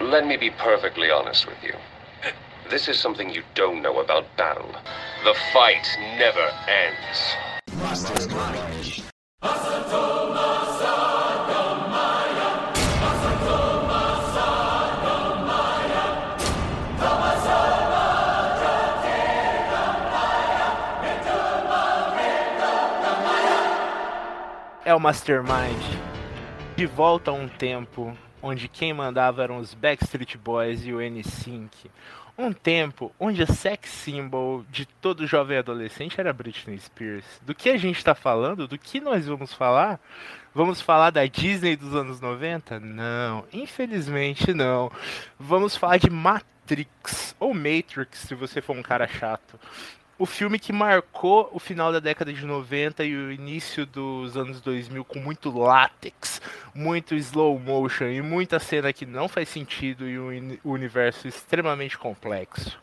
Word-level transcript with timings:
Let 0.00 0.26
me 0.26 0.36
be 0.36 0.50
perfectly 0.50 1.10
honest 1.10 1.46
with 1.46 1.56
you. 1.62 1.72
This 2.68 2.86
is 2.86 2.98
something 2.98 3.30
you 3.30 3.42
don't 3.54 3.80
know 3.80 4.00
about 4.00 4.24
battle. 4.36 4.70
The 5.24 5.34
fight 5.52 5.86
never 6.18 6.50
ends. 6.68 7.36
É 24.84 24.94
o 24.94 25.00
Mastermind. 25.00 25.82
De 26.76 26.86
volta 26.86 27.30
a 27.30 27.34
um 27.34 27.48
tempo 27.48 28.16
onde 28.42 28.68
quem 28.68 28.92
mandava 28.92 29.42
eram 29.42 29.58
os 29.58 29.74
Backstreet 29.74 30.36
Boys 30.36 30.84
e 30.84 30.92
o 30.92 31.00
N-Sync. 31.00 31.90
Um 32.38 32.52
tempo 32.52 33.10
onde 33.18 33.42
a 33.42 33.46
sex 33.46 33.88
symbol 33.88 34.64
de 34.70 34.84
todo 34.84 35.26
jovem 35.26 35.56
adolescente 35.56 36.20
era 36.20 36.34
Britney 36.34 36.78
Spears. 36.78 37.24
Do 37.42 37.54
que 37.54 37.70
a 37.70 37.78
gente 37.78 37.96
está 37.96 38.14
falando? 38.14 38.68
Do 38.68 38.78
que 38.78 39.00
nós 39.00 39.26
vamos 39.26 39.54
falar? 39.54 39.98
Vamos 40.54 40.80
falar 40.80 41.10
da 41.10 41.24
Disney 41.24 41.76
dos 41.76 41.94
anos 41.94 42.20
90? 42.20 42.78
Não, 42.78 43.44
infelizmente 43.52 44.52
não. 44.52 44.92
Vamos 45.38 45.76
falar 45.76 45.96
de 45.96 46.10
Matrix, 46.10 47.34
ou 47.40 47.54
Matrix, 47.54 48.18
se 48.18 48.34
você 48.34 48.60
for 48.60 48.76
um 48.76 48.82
cara 48.82 49.08
chato 49.08 49.58
o 50.18 50.24
filme 50.24 50.58
que 50.58 50.72
marcou 50.72 51.50
o 51.52 51.58
final 51.58 51.92
da 51.92 52.00
década 52.00 52.32
de 52.32 52.44
90 52.44 53.04
e 53.04 53.14
o 53.14 53.32
início 53.32 53.84
dos 53.84 54.36
anos 54.36 54.60
2000 54.60 55.04
com 55.04 55.18
muito 55.18 55.50
látex, 55.50 56.40
muito 56.74 57.14
slow 57.14 57.58
motion 57.58 58.06
e 58.06 58.22
muita 58.22 58.58
cena 58.58 58.92
que 58.92 59.04
não 59.04 59.28
faz 59.28 59.48
sentido 59.48 60.08
e 60.08 60.18
um 60.18 60.58
universo 60.64 61.28
extremamente 61.28 61.98
complexo. 61.98 62.80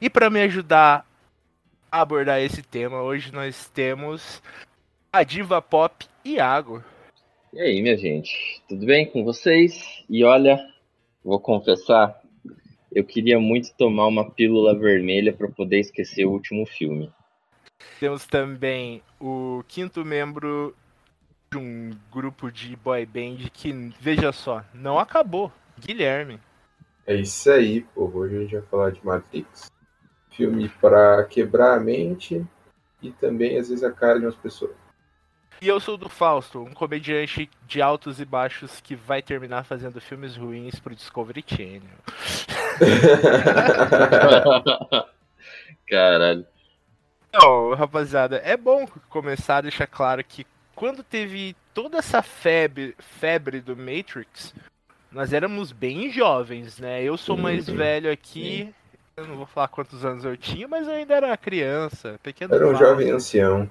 E 0.00 0.08
para 0.08 0.30
me 0.30 0.40
ajudar 0.42 1.04
a 1.90 2.00
abordar 2.00 2.40
esse 2.40 2.62
tema, 2.62 3.02
hoje 3.02 3.32
nós 3.32 3.68
temos 3.74 4.40
a 5.12 5.24
diva 5.24 5.60
pop 5.60 6.06
Iago. 6.24 6.84
E 7.52 7.60
aí, 7.60 7.82
minha 7.82 7.96
gente, 7.96 8.62
tudo 8.68 8.86
bem 8.86 9.06
com 9.06 9.24
vocês? 9.24 10.04
E 10.08 10.22
olha, 10.22 10.60
vou 11.24 11.40
confessar, 11.40 12.20
eu 12.92 13.04
queria 13.04 13.38
muito 13.38 13.74
tomar 13.76 14.06
uma 14.06 14.30
pílula 14.30 14.78
vermelha 14.78 15.32
para 15.32 15.48
poder 15.48 15.80
esquecer 15.80 16.24
o 16.24 16.32
último 16.32 16.66
filme. 16.66 17.12
Temos 18.00 18.26
também 18.26 19.02
o 19.20 19.62
quinto 19.68 20.04
membro 20.04 20.74
de 21.50 21.58
um 21.58 21.90
grupo 22.12 22.50
de 22.50 22.76
boy 22.76 23.04
band 23.06 23.48
que, 23.52 23.72
veja 24.00 24.32
só, 24.32 24.64
não 24.74 24.98
acabou. 24.98 25.52
Guilherme. 25.78 26.40
É 27.06 27.14
isso 27.14 27.50
aí, 27.50 27.80
povo. 27.94 28.20
Hoje 28.20 28.36
a 28.36 28.40
gente 28.40 28.52
vai 28.52 28.62
falar 28.62 28.90
de 28.90 29.04
Matrix. 29.04 29.70
Filme 30.30 30.68
para 30.80 31.24
quebrar 31.24 31.76
a 31.76 31.80
mente 31.80 32.44
e 33.00 33.10
também, 33.12 33.58
às 33.58 33.68
vezes, 33.68 33.84
a 33.84 33.92
cara 33.92 34.18
de 34.18 34.26
umas 34.26 34.36
pessoas. 34.36 34.72
E 35.60 35.66
eu 35.66 35.80
sou 35.80 35.96
do 35.96 36.08
Fausto, 36.08 36.62
um 36.62 36.72
comediante 36.72 37.50
de 37.66 37.82
altos 37.82 38.20
e 38.20 38.24
baixos 38.24 38.80
que 38.80 38.94
vai 38.94 39.20
terminar 39.20 39.64
fazendo 39.64 40.00
filmes 40.00 40.36
ruins 40.36 40.78
pro 40.78 40.94
Discovery 40.94 41.44
Channel. 41.46 41.98
Caralho. 45.88 46.46
Então, 47.28 47.74
rapaziada, 47.74 48.40
é 48.44 48.56
bom 48.56 48.86
começar 49.08 49.58
a 49.58 49.62
deixar 49.62 49.86
claro 49.86 50.22
que 50.24 50.46
quando 50.74 51.02
teve 51.02 51.56
toda 51.74 51.98
essa 51.98 52.22
febre, 52.22 52.94
febre 52.98 53.60
do 53.60 53.76
Matrix, 53.76 54.54
nós 55.10 55.32
éramos 55.32 55.72
bem 55.72 56.10
jovens, 56.10 56.78
né? 56.78 57.02
Eu 57.02 57.16
sou 57.16 57.36
mais 57.36 57.66
velho 57.66 58.10
aqui, 58.10 58.72
eu 59.16 59.26
não 59.26 59.36
vou 59.36 59.46
falar 59.46 59.68
quantos 59.68 60.04
anos 60.04 60.24
eu 60.24 60.36
tinha, 60.36 60.68
mas 60.68 60.86
eu 60.86 60.94
ainda 60.94 61.14
era 61.14 61.36
criança, 61.36 62.18
pequeno. 62.22 62.54
Era 62.54 62.68
um 62.68 62.76
jovem 62.76 63.10
ancião. 63.10 63.68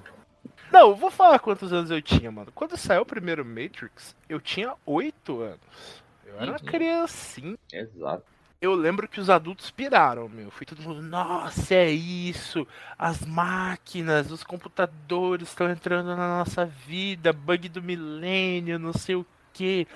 Não, 0.70 0.94
vou 0.94 1.10
falar 1.10 1.38
quantos 1.38 1.72
anos 1.72 1.90
eu 1.90 2.02
tinha, 2.02 2.30
mano. 2.30 2.52
Quando 2.54 2.76
saiu 2.76 3.02
o 3.02 3.06
primeiro 3.06 3.44
Matrix, 3.44 4.14
eu 4.28 4.40
tinha 4.40 4.74
8 4.84 5.40
anos. 5.40 6.02
Eu 6.26 6.34
era 6.36 6.44
uma 6.50 6.58
Uhum. 6.58 6.66
criancinha. 6.66 7.56
Exato. 7.72 8.24
Eu 8.60 8.74
lembro 8.74 9.06
que 9.06 9.20
os 9.20 9.30
adultos 9.30 9.70
piraram, 9.70 10.28
meu. 10.28 10.50
Foi 10.50 10.66
todo 10.66 10.82
mundo, 10.82 11.00
nossa, 11.00 11.74
é 11.74 11.90
isso. 11.90 12.66
As 12.98 13.24
máquinas, 13.24 14.32
os 14.32 14.42
computadores 14.42 15.48
estão 15.48 15.70
entrando 15.70 16.08
na 16.16 16.38
nossa 16.38 16.64
vida. 16.64 17.32
Bug 17.32 17.68
do 17.68 17.80
milênio, 17.80 18.78
não 18.78 18.92
sei 18.92 19.14
o 19.14 19.24
que. 19.52 19.86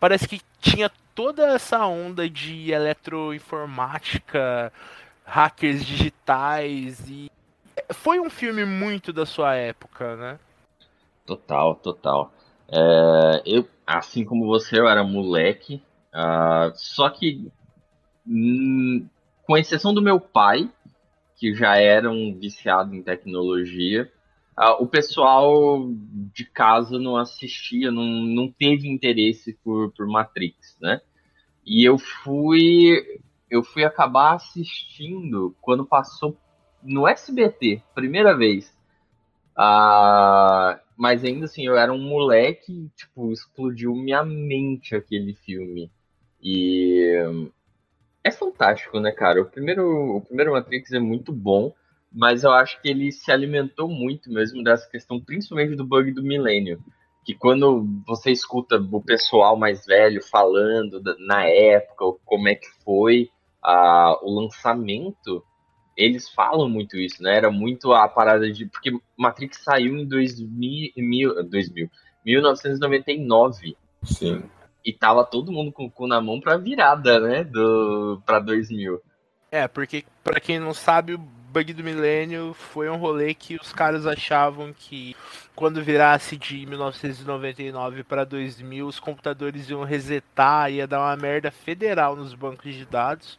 Parece 0.00 0.26
que 0.26 0.40
tinha 0.60 0.90
toda 1.14 1.46
essa 1.54 1.86
onda 1.86 2.28
de 2.28 2.72
eletroinformática, 2.72 4.72
hackers 5.24 5.84
digitais 5.84 7.08
e 7.08 7.30
foi 7.92 8.18
um 8.18 8.30
filme 8.30 8.64
muito 8.64 9.12
da 9.12 9.24
sua 9.26 9.54
época, 9.54 10.16
né? 10.16 10.38
Total, 11.26 11.74
total. 11.76 12.32
É, 12.68 13.42
eu, 13.46 13.68
assim 13.86 14.24
como 14.24 14.46
você, 14.46 14.78
eu 14.78 14.88
era 14.88 15.02
moleque. 15.04 15.82
ah, 16.12 16.72
só 16.74 17.08
que, 17.10 17.50
com 19.42 19.56
exceção 19.56 19.92
do 19.92 20.02
meu 20.02 20.20
pai, 20.20 20.70
que 21.36 21.54
já 21.54 21.76
era 21.76 22.10
um 22.10 22.38
viciado 22.38 22.94
em 22.94 23.02
tecnologia, 23.02 24.10
ah, 24.56 24.74
o 24.74 24.86
pessoal 24.86 25.88
de 26.34 26.44
casa 26.44 26.98
não 26.98 27.16
assistia, 27.16 27.90
não, 27.90 28.04
não 28.04 28.50
teve 28.50 28.88
interesse 28.88 29.54
por, 29.64 29.90
por 29.92 30.06
Matrix, 30.06 30.76
né? 30.80 31.00
E 31.64 31.82
eu 31.82 31.98
fui, 31.98 33.20
eu 33.50 33.62
fui 33.62 33.84
acabar 33.84 34.34
assistindo 34.34 35.56
quando 35.60 35.86
passou 35.86 36.36
no 36.82 37.08
SBT, 37.08 37.82
primeira 37.94 38.36
vez. 38.36 38.76
Ah, 39.56 40.78
mas 40.96 41.24
ainda 41.24 41.46
assim, 41.46 41.66
eu 41.66 41.76
era 41.76 41.92
um 41.92 41.98
moleque, 41.98 42.90
tipo, 42.94 43.32
explodiu 43.32 43.94
minha 43.94 44.22
mente 44.22 44.94
aquele 44.94 45.34
filme. 45.34 45.90
E 46.42 47.16
é 48.24 48.30
fantástico, 48.30 49.00
né, 49.00 49.12
cara? 49.12 49.40
O 49.40 49.46
primeiro, 49.46 50.16
o 50.16 50.20
primeiro 50.20 50.52
Matrix 50.52 50.92
é 50.92 50.98
muito 50.98 51.32
bom, 51.32 51.72
mas 52.12 52.44
eu 52.44 52.52
acho 52.52 52.80
que 52.80 52.88
ele 52.88 53.12
se 53.12 53.30
alimentou 53.30 53.88
muito 53.88 54.30
mesmo 54.30 54.62
dessa 54.62 54.88
questão, 54.88 55.20
principalmente 55.20 55.76
do 55.76 55.84
bug 55.86 56.12
do 56.12 56.22
milênio. 56.22 56.82
Que 57.24 57.34
quando 57.34 57.86
você 58.06 58.30
escuta 58.30 58.76
o 58.76 59.02
pessoal 59.02 59.56
mais 59.56 59.84
velho 59.84 60.22
falando 60.22 61.02
na 61.18 61.44
época, 61.44 62.04
como 62.24 62.48
é 62.48 62.54
que 62.54 62.66
foi 62.84 63.28
ah, 63.62 64.18
o 64.22 64.40
lançamento, 64.40 65.44
eles 65.96 66.28
falam 66.30 66.68
muito 66.68 66.96
isso, 66.96 67.22
né? 67.22 67.36
Era 67.36 67.50
muito 67.50 67.92
a 67.92 68.08
parada 68.08 68.50
de. 68.50 68.66
Porque 68.66 68.90
Matrix 69.18 69.62
saiu 69.62 69.96
em 69.96 70.06
2000, 70.06 70.92
mil- 70.96 71.44
2000, 71.44 71.90
1999 72.24 73.76
Sim. 74.02 74.42
E 74.84 74.92
tava 74.92 75.24
todo 75.24 75.52
mundo 75.52 75.72
com 75.72 75.84
o 75.84 75.90
cu 75.90 76.06
na 76.06 76.20
mão 76.20 76.40
pra 76.40 76.56
virada, 76.56 77.20
né? 77.20 77.44
Do, 77.44 78.20
pra 78.24 78.38
2000. 78.38 79.00
É, 79.50 79.66
porque 79.66 80.04
pra 80.22 80.40
quem 80.40 80.58
não 80.58 80.72
sabe, 80.72 81.14
o 81.14 81.18
bug 81.18 81.72
do 81.72 81.82
milênio 81.82 82.54
foi 82.54 82.88
um 82.88 82.96
rolê 82.96 83.34
que 83.34 83.56
os 83.56 83.72
caras 83.72 84.06
achavam 84.06 84.72
que 84.72 85.16
quando 85.54 85.82
virasse 85.82 86.36
de 86.36 86.64
1999 86.66 88.04
pra 88.04 88.24
2000, 88.24 88.86
os 88.86 89.00
computadores 89.00 89.68
iam 89.68 89.82
resetar, 89.82 90.70
ia 90.70 90.86
dar 90.86 91.00
uma 91.00 91.16
merda 91.16 91.50
federal 91.50 92.14
nos 92.14 92.34
bancos 92.34 92.72
de 92.72 92.84
dados. 92.86 93.38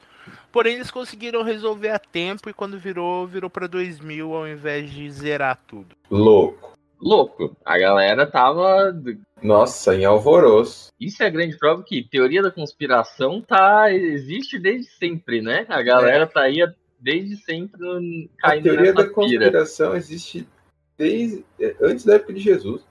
Porém, 0.52 0.76
eles 0.76 0.92
conseguiram 0.92 1.42
resolver 1.42 1.90
a 1.90 2.00
tempo 2.00 2.50
e 2.50 2.54
quando 2.54 2.78
virou, 2.78 3.26
virou 3.26 3.50
pra 3.50 3.66
2000 3.66 4.36
ao 4.36 4.48
invés 4.48 4.92
de 4.92 5.10
zerar 5.10 5.58
tudo. 5.66 5.96
Louco. 6.10 6.71
Louco. 7.02 7.58
A 7.66 7.78
galera 7.80 8.28
tava. 8.28 8.96
Nossa, 9.42 9.96
em 9.96 10.06
alvoroço. 10.06 10.92
Isso 11.00 11.24
é 11.24 11.26
a 11.26 11.32
grande 11.32 11.58
prova 11.58 11.84
que 11.84 12.04
teoria 12.04 12.44
da 12.44 12.52
conspiração 12.52 13.42
tá 13.42 13.92
existe 13.92 14.60
desde 14.60 14.92
sempre, 14.92 15.42
né? 15.42 15.66
A 15.68 15.82
galera 15.82 16.28
tá 16.28 16.42
aí 16.42 16.60
desde 17.00 17.38
sempre 17.38 18.30
A 18.44 18.50
caindo 18.50 18.64
teoria 18.64 18.94
nessa 18.94 19.08
da 19.08 19.10
conspiração 19.10 19.96
existe 19.96 20.48
desde 20.96 21.44
é, 21.60 21.76
antes 21.82 22.06
da 22.06 22.16
época 22.16 22.34
de 22.34 22.40
Jesus. 22.40 22.86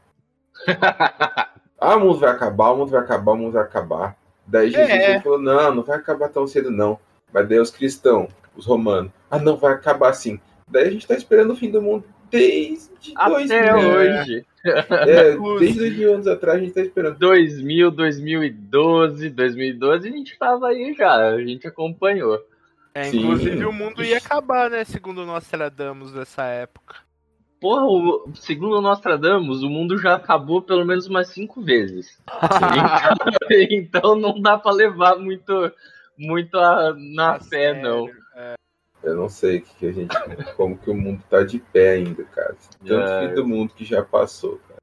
Ah, 1.82 1.96
o 1.96 2.00
mundo 2.00 2.18
vai 2.18 2.28
acabar, 2.30 2.72
o 2.72 2.76
mundo 2.76 2.90
vai 2.90 3.00
acabar, 3.00 3.32
o 3.32 3.36
mundo 3.38 3.52
vai 3.52 3.62
acabar. 3.62 4.14
Daí 4.46 4.70
Jesus 4.70 4.90
É. 4.90 5.18
falou: 5.22 5.38
não, 5.40 5.76
não 5.76 5.82
vai 5.82 5.96
acabar 5.96 6.28
tão 6.28 6.46
cedo, 6.46 6.70
não. 6.70 6.98
Mas 7.32 7.48
daí 7.48 7.58
os 7.58 7.70
cristãos, 7.70 8.30
os 8.54 8.66
romanos, 8.66 9.10
ah, 9.30 9.38
não, 9.38 9.56
vai 9.56 9.72
acabar 9.72 10.12
sim. 10.12 10.38
Daí 10.68 10.88
a 10.88 10.90
gente 10.90 11.06
tá 11.06 11.14
esperando 11.14 11.52
o 11.54 11.56
fim 11.56 11.70
do 11.70 11.80
mundo 11.80 12.04
desde 12.30 12.90
dois 13.14 13.50
Até 13.50 13.72
mil. 13.72 13.88
hoje. 13.90 14.46
É, 14.64 15.36
desde 15.58 15.78
dois 15.78 15.96
mil 15.96 16.14
anos 16.14 16.26
atrás 16.26 16.58
a 16.58 16.60
gente 16.64 16.74
tá 16.74 16.80
esperando. 16.82 17.18
2000, 17.18 17.90
2012, 17.90 19.30
2012 19.30 20.08
a 20.08 20.10
gente 20.10 20.38
tava 20.38 20.68
aí 20.68 20.94
já, 20.94 21.28
a 21.30 21.40
gente 21.42 21.66
acompanhou. 21.66 22.38
É, 22.94 23.04
Sim. 23.04 23.20
inclusive 23.20 23.64
o 23.64 23.72
mundo 23.72 24.02
ia 24.04 24.18
acabar, 24.18 24.68
né? 24.68 24.84
Segundo 24.84 25.24
nós 25.24 25.48
tradamos 25.48 26.12
nessa 26.12 26.44
época. 26.44 26.96
Porra, 27.60 27.84
o- 27.84 28.30
segundo 28.34 28.76
o 28.78 28.80
Nostradamus, 28.80 29.62
o 29.62 29.68
mundo 29.68 29.98
já 29.98 30.14
acabou 30.14 30.62
pelo 30.62 30.84
menos 30.84 31.06
umas 31.06 31.28
cinco 31.28 31.62
vezes. 31.62 32.18
Então, 33.50 34.12
então 34.12 34.14
não 34.16 34.40
dá 34.40 34.56
pra 34.58 34.72
levar 34.72 35.16
muito, 35.16 35.70
muito 36.16 36.56
a, 36.58 36.94
na 36.96 37.34
Tá 37.34 37.40
fé, 37.40 37.74
sério, 37.74 37.82
não. 37.82 38.08
Eu 39.02 39.16
não 39.16 39.28
sei 39.28 39.60
que, 39.60 39.74
que 39.76 39.86
a 39.86 39.92
gente. 39.92 40.10
como 40.56 40.76
que 40.76 40.90
o 40.90 40.94
mundo 40.94 41.22
tá 41.28 41.42
de 41.42 41.58
pé 41.58 41.92
ainda, 41.94 42.22
cara. 42.24 42.56
Tanto 42.86 42.92
É. 42.94 43.28
fim 43.28 43.34
do 43.34 43.46
mundo 43.46 43.72
que 43.74 43.84
já 43.84 44.02
passou, 44.04 44.58
cara. 44.68 44.80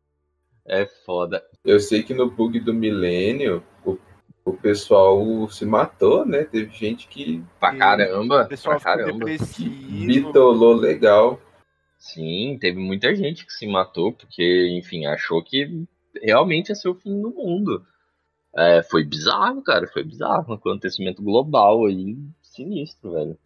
É 0.66 0.86
foda. 1.06 1.44
Eu 1.64 1.80
sei 1.80 2.04
que 2.04 2.14
no 2.14 2.30
bug 2.30 2.60
do 2.60 2.74
milênio, 2.74 3.64
o, 3.86 3.98
o 4.44 4.54
pessoal 4.54 5.48
se 5.50 5.66
matou, 5.66 6.25
né? 6.25 6.44
Teve 6.44 6.74
gente 6.74 7.08
que 7.08 7.44
Pra 7.60 7.75
caramba. 7.75 8.44
O 8.44 8.48
pessoal 8.48 8.80
pra 8.80 8.96
caramba. 8.98 9.25
depressivo. 9.25 10.06
bitolou 10.08 10.74
legal. 10.74 11.40
Sim, 11.98 12.58
teve 12.60 12.80
muita 12.80 13.16
gente 13.16 13.46
que 13.46 13.52
se 13.54 13.66
matou 13.68 14.13
porque, 14.13 14.68
enfim, 14.78 15.06
achou 15.06 15.44
que 15.44 15.84
realmente 16.22 16.70
ia 16.70 16.75
ser 16.75 16.90
o 16.90 16.96
fim 16.96 17.22
do 17.22 17.31
mundo. 17.31 17.86
É, 18.56 18.81
foi 18.84 19.04
bizarro, 19.04 19.62
cara, 19.63 19.88
foi 19.88 20.04
bizarro. 20.04 20.46
Um 20.50 20.54
acontecimento 20.54 21.22
global 21.22 21.86
aí, 21.86 22.18
sinistro, 22.42 23.12
velho. 23.12 23.38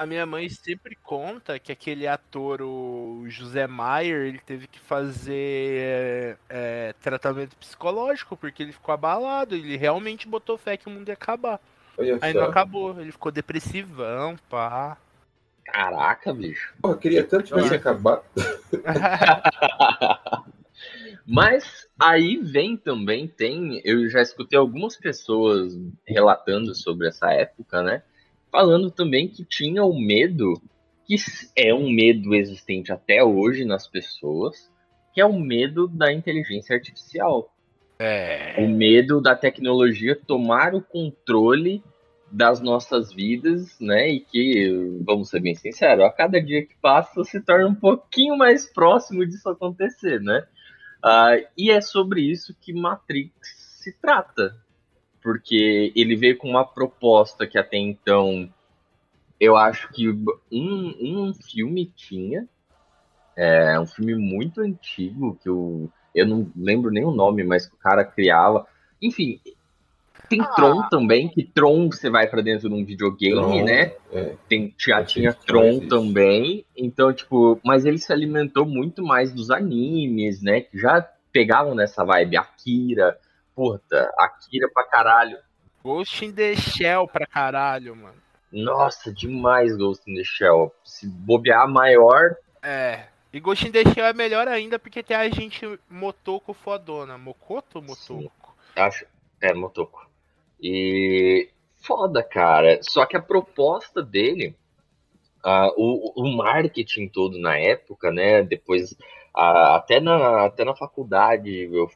A 0.00 0.06
minha 0.06 0.24
mãe 0.24 0.48
sempre 0.48 0.96
conta 0.96 1.58
que 1.58 1.70
aquele 1.70 2.06
ator, 2.06 2.62
o 2.62 3.26
José 3.28 3.66
Maier, 3.66 4.28
ele 4.28 4.38
teve 4.38 4.66
que 4.66 4.80
fazer 4.80 6.38
é, 6.48 6.94
tratamento 7.02 7.54
psicológico 7.56 8.34
porque 8.34 8.62
ele 8.62 8.72
ficou 8.72 8.94
abalado. 8.94 9.54
Ele 9.54 9.76
realmente 9.76 10.26
botou 10.26 10.56
fé 10.56 10.78
que 10.78 10.86
o 10.86 10.90
mundo 10.90 11.08
ia 11.08 11.12
acabar. 11.12 11.60
Olha 11.98 12.18
Aí 12.22 12.32
não 12.32 12.44
só. 12.44 12.48
acabou, 12.48 12.98
ele 12.98 13.12
ficou 13.12 13.30
depressivão, 13.30 14.38
pá. 14.48 14.96
Caraca, 15.66 16.32
bicho. 16.32 16.72
Porra, 16.80 16.96
queria 16.96 17.22
tanto 17.22 17.44
que 17.44 17.48
tivesse 17.50 17.74
acabado. 17.74 18.22
Mas 21.28 21.86
aí 22.00 22.38
vem 22.38 22.74
também, 22.74 23.28
tem. 23.28 23.82
Eu 23.84 24.08
já 24.08 24.22
escutei 24.22 24.58
algumas 24.58 24.96
pessoas 24.96 25.78
relatando 26.06 26.74
sobre 26.74 27.08
essa 27.08 27.30
época, 27.34 27.82
né? 27.82 28.02
Falando 28.50 28.90
também 28.90 29.28
que 29.28 29.44
tinha 29.44 29.84
o 29.84 29.98
medo, 29.98 30.60
que 31.06 31.16
é 31.56 31.72
um 31.72 31.90
medo 31.90 32.34
existente 32.34 32.92
até 32.92 33.22
hoje 33.22 33.64
nas 33.64 33.86
pessoas, 33.86 34.70
que 35.12 35.20
é 35.20 35.26
o 35.26 35.38
medo 35.38 35.88
da 35.88 36.12
inteligência 36.12 36.74
artificial. 36.74 37.52
É. 37.98 38.56
O 38.58 38.68
medo 38.68 39.20
da 39.20 39.36
tecnologia 39.36 40.16
tomar 40.16 40.74
o 40.74 40.80
controle 40.80 41.82
das 42.30 42.60
nossas 42.60 43.12
vidas, 43.12 43.78
né? 43.80 44.08
E 44.08 44.20
que, 44.20 45.00
vamos 45.04 45.28
ser 45.28 45.40
bem 45.40 45.54
sinceros, 45.54 46.04
a 46.04 46.10
cada 46.10 46.40
dia 46.40 46.64
que 46.64 46.74
passa 46.80 47.24
se 47.24 47.40
torna 47.40 47.66
um 47.66 47.74
pouquinho 47.74 48.36
mais 48.36 48.72
próximo 48.72 49.26
disso 49.26 49.48
acontecer, 49.48 50.20
né? 50.20 50.46
Ah, 51.02 51.36
e 51.56 51.70
é 51.70 51.80
sobre 51.80 52.22
isso 52.22 52.54
que 52.60 52.72
Matrix 52.72 53.32
se 53.82 53.92
trata. 54.00 54.56
Porque 55.22 55.92
ele 55.94 56.16
veio 56.16 56.36
com 56.38 56.48
uma 56.48 56.64
proposta 56.64 57.46
que 57.46 57.58
até 57.58 57.76
então 57.76 58.48
eu 59.38 59.56
acho 59.56 59.90
que 59.92 60.08
um, 60.08 60.94
um 61.00 61.34
filme 61.34 61.90
tinha. 61.96 62.46
É 63.36 63.78
um 63.80 63.86
filme 63.86 64.14
muito 64.14 64.60
antigo 64.60 65.38
que 65.42 65.48
eu, 65.48 65.88
eu 66.14 66.26
não 66.26 66.50
lembro 66.54 66.90
nem 66.90 67.04
o 67.04 67.10
nome, 67.10 67.42
mas 67.42 67.66
que 67.66 67.74
o 67.74 67.78
cara 67.78 68.04
criava. 68.04 68.66
Enfim, 69.00 69.40
tem 70.28 70.40
Ah. 70.42 70.46
Tron 70.46 70.88
também, 70.88 71.28
que 71.28 71.42
Tron 71.42 71.90
você 71.90 72.10
vai 72.10 72.26
pra 72.28 72.42
dentro 72.42 72.68
de 72.68 72.74
um 72.74 72.84
videogame, 72.84 73.34
Tron, 73.34 73.64
né? 73.64 73.92
é. 74.12 74.34
Tem, 74.48 74.74
já 74.78 75.02
tinha 75.02 75.32
que 75.32 75.46
Tron 75.46 75.60
Tron 75.60 75.68
existe. 75.70 75.88
também. 75.88 76.64
Então, 76.76 77.12
tipo, 77.12 77.58
mas 77.64 77.84
ele 77.86 77.98
se 77.98 78.12
alimentou 78.12 78.66
muito 78.66 79.02
mais 79.02 79.32
dos 79.32 79.50
animes, 79.50 80.42
né? 80.42 80.60
Que 80.60 80.78
já 80.78 81.00
pegavam 81.32 81.74
nessa 81.74 82.04
vibe. 82.04 82.36
Akira, 82.36 83.18
puta, 83.60 84.10
Akira 84.18 84.70
pra 84.72 84.84
caralho. 84.84 85.38
Ghost 85.84 86.24
in 86.24 86.32
the 86.32 86.56
Shell 86.56 87.06
pra 87.06 87.26
caralho, 87.26 87.94
mano. 87.94 88.16
Nossa, 88.50 89.12
demais 89.12 89.76
Ghost 89.76 90.10
in 90.10 90.14
the 90.14 90.24
Shell. 90.24 90.74
Se 90.82 91.06
bobear 91.06 91.68
maior, 91.68 92.36
É. 92.62 93.04
E 93.30 93.38
Ghost 93.38 93.68
in 93.68 93.70
the 93.70 93.84
Shell 93.84 94.06
é 94.06 94.12
melhor 94.14 94.48
ainda 94.48 94.78
porque 94.78 95.02
tem 95.02 95.14
a 95.16 95.28
gente 95.28 95.66
Motoko 95.90 96.54
fodona. 96.54 97.18
Mokoto 97.18 97.82
Motoko? 97.82 98.54
acho. 98.76 99.04
É, 99.42 99.52
Motoko. 99.52 100.08
E 100.62 101.50
foda, 101.76 102.22
cara. 102.22 102.78
Só 102.82 103.04
que 103.04 103.16
a 103.16 103.22
proposta 103.22 104.02
dele, 104.02 104.56
ah, 105.44 105.70
o, 105.76 106.22
o 106.22 106.34
marketing 106.34 107.08
todo 107.08 107.38
na 107.38 107.58
época, 107.58 108.10
né? 108.10 108.42
Depois, 108.42 108.96
ah, 109.34 109.76
até, 109.76 110.00
na, 110.00 110.46
até 110.46 110.64
na 110.64 110.74
faculdade, 110.74 111.68
eu 111.70 111.90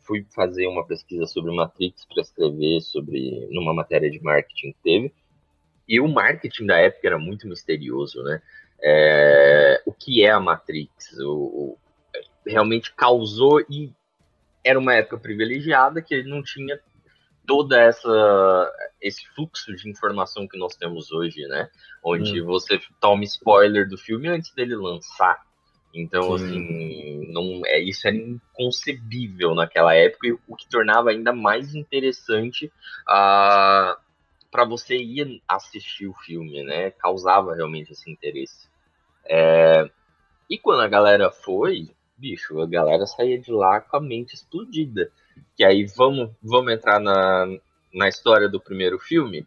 fui 0.00 0.26
fazer 0.34 0.66
uma 0.66 0.86
pesquisa 0.86 1.26
sobre 1.26 1.54
Matrix 1.54 2.04
para 2.06 2.22
escrever 2.22 2.80
sobre 2.80 3.46
numa 3.50 3.72
matéria 3.74 4.10
de 4.10 4.20
marketing 4.22 4.72
que 4.72 4.78
teve. 4.82 5.14
E 5.88 6.00
o 6.00 6.08
marketing 6.08 6.66
da 6.66 6.78
época 6.78 7.06
era 7.06 7.18
muito 7.18 7.48
misterioso, 7.48 8.22
né? 8.22 8.40
É, 8.82 9.82
o 9.84 9.92
que 9.92 10.22
é 10.24 10.30
a 10.30 10.40
Matrix? 10.40 11.12
O, 11.20 11.32
o- 11.32 11.78
realmente 12.46 12.92
causou 12.94 13.60
e 13.68 13.92
era 14.64 14.78
uma 14.78 14.94
época 14.94 15.18
privilegiada 15.18 16.02
que 16.02 16.22
não 16.22 16.42
tinha 16.42 16.78
toda 17.46 17.80
essa 17.80 18.72
esse 19.00 19.26
fluxo 19.34 19.74
de 19.74 19.88
informação 19.88 20.46
que 20.46 20.58
nós 20.58 20.76
temos 20.76 21.10
hoje, 21.10 21.46
né? 21.48 21.68
Onde 22.04 22.40
você 22.40 22.80
toma 23.00 23.24
spoiler 23.24 23.88
do 23.88 23.96
filme 23.98 24.28
antes 24.28 24.52
dele 24.54 24.76
lançar. 24.76 25.42
Então, 25.92 26.34
Sim. 26.36 26.36
assim, 26.36 27.32
não 27.32 27.62
é 27.66 27.80
isso 27.80 28.06
era 28.06 28.16
inconcebível 28.16 29.54
naquela 29.54 29.94
época 29.94 30.28
e 30.28 30.32
o 30.46 30.56
que 30.56 30.68
tornava 30.68 31.10
ainda 31.10 31.32
mais 31.32 31.74
interessante 31.74 32.72
a 33.06 33.98
para 34.50 34.64
você 34.64 34.96
ir 34.96 35.40
assistir 35.48 36.08
o 36.08 36.14
filme, 36.14 36.64
né? 36.64 36.90
Causava 36.92 37.54
realmente 37.54 37.92
esse 37.92 38.10
interesse. 38.10 38.68
É, 39.24 39.88
E 40.50 40.58
quando 40.58 40.82
a 40.82 40.88
galera 40.88 41.30
foi, 41.30 41.90
bicho, 42.16 42.60
a 42.60 42.66
galera 42.66 43.06
saía 43.06 43.38
de 43.40 43.52
lá 43.52 43.80
com 43.80 43.96
a 43.96 44.00
mente 44.00 44.34
explodida. 44.34 45.10
Que 45.56 45.64
aí 45.64 45.84
vamos, 45.86 46.30
vamos 46.42 46.72
entrar 46.72 47.00
na, 47.00 47.46
na 47.94 48.08
história 48.08 48.48
do 48.48 48.60
primeiro 48.60 48.98
filme? 48.98 49.46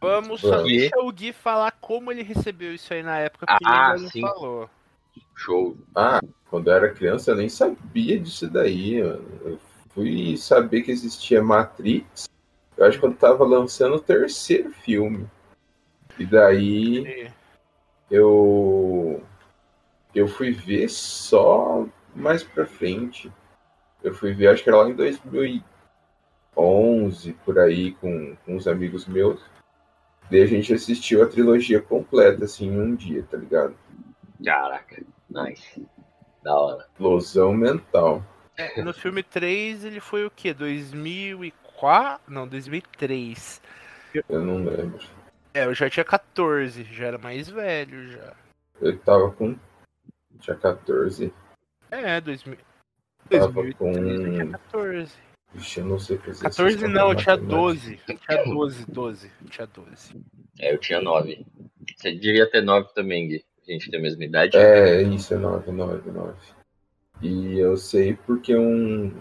Vamos, 0.00 0.40
só 0.42 0.62
deixa 0.62 0.96
o 1.00 1.10
Gui 1.12 1.32
falar 1.32 1.72
como 1.72 2.12
ele 2.12 2.22
recebeu 2.22 2.72
isso 2.74 2.92
aí 2.94 3.02
na 3.02 3.18
época, 3.18 3.46
porque 3.46 3.64
Ah, 3.64 3.94
ele 3.94 3.94
ainda 3.96 3.98
não 3.98 4.10
sim. 4.10 4.20
falou. 4.20 4.70
Show. 5.34 5.76
Ah, 5.94 6.20
quando 6.50 6.68
eu 6.68 6.74
era 6.74 6.92
criança 6.92 7.30
eu 7.30 7.36
nem 7.36 7.48
sabia 7.48 8.18
disso 8.18 8.48
daí. 8.48 8.96
Eu 8.96 9.58
fui 9.90 10.36
saber 10.36 10.82
que 10.82 10.90
existia 10.90 11.42
Matrix. 11.42 12.28
Eu 12.76 12.86
acho 12.86 12.98
que 12.98 13.00
quando 13.00 13.16
tava 13.16 13.44
lançando 13.44 13.96
o 13.96 14.00
terceiro 14.00 14.70
filme. 14.70 15.26
E 16.18 16.26
daí 16.26 17.30
eu 18.10 19.22
eu 20.14 20.26
fui 20.26 20.52
ver 20.52 20.88
só 20.88 21.86
mais 22.14 22.42
pra 22.42 22.66
frente. 22.66 23.30
Eu 24.02 24.14
fui 24.14 24.32
ver, 24.32 24.48
acho 24.48 24.62
que 24.62 24.70
era 24.70 24.82
lá 24.82 24.88
em 24.88 24.94
2011, 24.94 27.32
por 27.44 27.58
aí, 27.58 27.92
com, 27.92 28.36
com 28.44 28.56
uns 28.56 28.66
amigos 28.66 29.06
meus. 29.06 29.40
Daí 30.30 30.42
a 30.42 30.46
gente 30.46 30.72
assistiu 30.72 31.22
a 31.22 31.26
trilogia 31.26 31.80
completa, 31.80 32.44
assim, 32.44 32.66
em 32.66 32.80
um 32.80 32.94
dia, 32.94 33.24
tá 33.30 33.36
ligado? 33.36 33.74
Caraca, 34.44 35.02
nice. 35.28 35.86
Da 36.42 36.54
hora. 36.54 36.86
Explosão 36.92 37.52
mental. 37.52 38.24
é, 38.56 38.82
no 38.82 38.94
filme 38.94 39.22
3 39.22 39.84
ele 39.84 40.00
foi 40.00 40.24
o 40.24 40.30
quê? 40.30 40.54
2004? 40.54 42.32
Não, 42.32 42.46
2003. 42.46 43.60
Eu 44.28 44.40
não 44.44 44.64
lembro. 44.64 45.04
É, 45.54 45.64
eu 45.64 45.74
já 45.74 45.90
tinha 45.90 46.04
14, 46.04 46.84
já 46.84 47.06
era 47.06 47.18
mais 47.18 47.48
velho 47.48 48.08
já. 48.12 48.34
Eu 48.80 48.98
tava 49.00 49.30
com. 49.32 49.56
Tinha 50.38 50.56
14. 50.56 51.32
É, 51.90 52.20
2000. 52.20 52.58
Tava 53.28 53.48
2003 53.48 54.20
eu 54.20 54.32
tinha 54.32 54.44
com. 54.46 54.52
14. 54.52 55.12
Vixe, 55.52 55.80
eu 55.80 55.86
não 55.86 55.98
sei 55.98 56.18
fazer 56.18 56.42
14 56.42 56.72
sistema 56.72 56.94
não, 56.94 57.10
eu 57.10 57.16
tinha 57.16 57.36
matemático. 57.36 57.62
12. 57.62 58.00
Eu 58.08 58.16
tinha 58.18 58.44
12, 58.44 58.86
12. 58.86 59.32
Eu 59.42 59.48
tinha 59.48 59.66
12. 59.66 60.26
É, 60.60 60.74
eu 60.74 60.78
tinha 60.78 61.00
nove. 61.00 61.46
Você 61.96 62.12
devia 62.12 62.50
ter 62.50 62.62
nove 62.62 62.92
também, 62.94 63.28
Gui. 63.28 63.44
A 63.68 63.72
gente 63.72 63.90
tem 63.90 64.00
a 64.00 64.02
mesma 64.02 64.24
idade. 64.24 64.56
É, 64.56 65.02
isso, 65.02 65.34
é 65.34 65.36
9, 65.36 65.70
9, 65.70 66.10
9. 66.10 66.34
E 67.20 67.58
eu 67.58 67.76
sei 67.76 68.14
porque 68.14 68.56
um, 68.56 69.12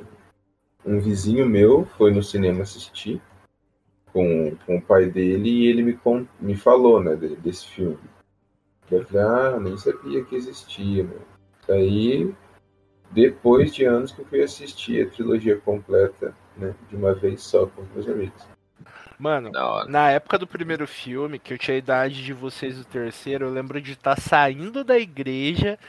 um 0.86 1.00
vizinho 1.00 1.46
meu 1.46 1.86
foi 1.98 2.12
no 2.12 2.24
cinema 2.24 2.62
assistir 2.62 3.22
com, 4.14 4.56
com 4.66 4.78
o 4.78 4.82
pai 4.82 5.08
dele 5.10 5.50
e 5.50 5.68
ele 5.68 5.84
me, 5.84 6.00
me 6.40 6.56
falou, 6.56 7.04
né, 7.04 7.16
de- 7.16 7.36
desse 7.36 7.68
filme. 7.68 8.00
Eu 8.90 9.04
falei, 9.06 9.24
ah, 9.24 9.60
nem 9.60 9.78
sabia 9.78 10.24
que 10.24 10.36
existia, 10.36 11.04
meu. 11.04 11.22
Aí, 11.68 12.34
depois 13.12 13.74
de 13.74 13.84
anos 13.84 14.14
que 14.14 14.22
eu 14.22 14.26
fui 14.26 14.42
assistir 14.42 15.06
a 15.06 15.10
trilogia 15.10 15.60
completa, 15.60 16.34
né, 16.56 16.74
de 16.90 16.96
uma 16.96 17.14
vez 17.14 17.42
só 17.42 17.66
com 17.68 17.82
os 17.82 17.90
meus 17.90 18.08
amigos. 18.08 18.57
Mano, 19.20 19.52
na 19.88 20.12
época 20.12 20.38
do 20.38 20.46
primeiro 20.46 20.86
filme, 20.88 21.40
que 21.40 21.54
eu 21.54 21.58
tinha 21.58 21.74
a 21.76 21.80
idade 21.80 22.24
de 22.24 22.34
vocês 22.34 22.78
do 22.78 22.86
terceiro, 22.86 23.46
eu 23.46 23.52
lembro 23.54 23.82
de 23.82 23.94
estar 23.94 24.20
saindo 24.20 24.84
da 24.84 24.98
igreja 24.98 25.80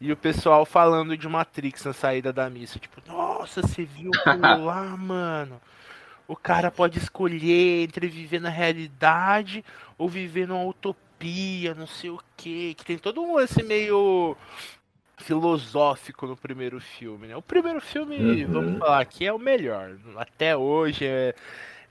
e 0.00 0.10
o 0.10 0.16
pessoal 0.16 0.64
falando 0.64 1.16
de 1.16 1.28
Matrix 1.28 1.84
na 1.84 1.92
saída 1.92 2.32
da 2.32 2.48
missa. 2.48 2.78
Tipo, 2.78 3.02
nossa, 3.06 3.60
você 3.60 3.84
viu 3.84 4.10
aquilo 4.24 4.64
lá, 4.64 4.96
mano? 4.96 5.60
o 6.26 6.36
cara 6.36 6.70
pode 6.70 6.98
escolher 6.98 7.84
entre 7.84 8.06
viver 8.06 8.38
na 8.38 8.50
realidade 8.50 9.64
ou 9.96 10.08
viver 10.10 10.46
numa 10.46 10.62
utopia, 10.64 11.74
não 11.74 11.86
sei 11.86 12.10
o 12.10 12.20
que, 12.36 12.74
que 12.74 12.84
tem 12.84 12.98
todo 12.98 13.22
um 13.22 13.34
lance 13.36 13.62
meio 13.62 14.36
filosófico 15.16 16.26
no 16.26 16.36
primeiro 16.36 16.80
filme, 16.80 17.28
né? 17.28 17.36
O 17.36 17.42
primeiro 17.42 17.80
filme, 17.80 18.44
Uhum. 18.44 18.52
vamos 18.52 18.78
falar 18.78 19.00
aqui, 19.00 19.26
é 19.26 19.32
o 19.32 19.38
melhor. 19.38 19.96
Até 20.16 20.56
hoje 20.56 21.06
é, 21.06 21.34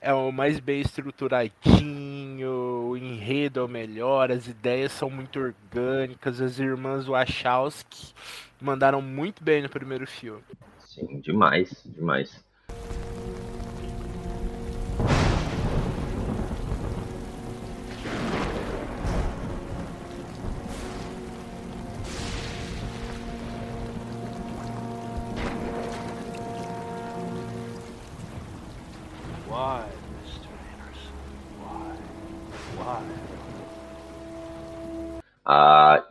é 0.02 0.14
o 0.14 0.32
mais 0.32 0.60
bem 0.60 0.82
estruturadinho, 0.82 2.50
o 2.90 2.98
enredo 2.98 3.60
é 3.60 3.64
o 3.64 3.68
melhor, 3.68 4.32
as 4.32 4.48
ideias 4.48 4.92
são 4.92 5.10
muito 5.10 5.40
orgânicas, 5.40 6.42
as 6.42 6.60
irmãs 6.60 7.06
Wachowski 7.06 8.14
mandaram 8.62 9.02
muito 9.02 9.44
bem 9.44 9.62
no 9.62 9.70
primeiro 9.70 10.08
filme. 10.08 10.44
Sim, 10.80 11.20
demais, 11.20 11.84
demais. 11.86 12.44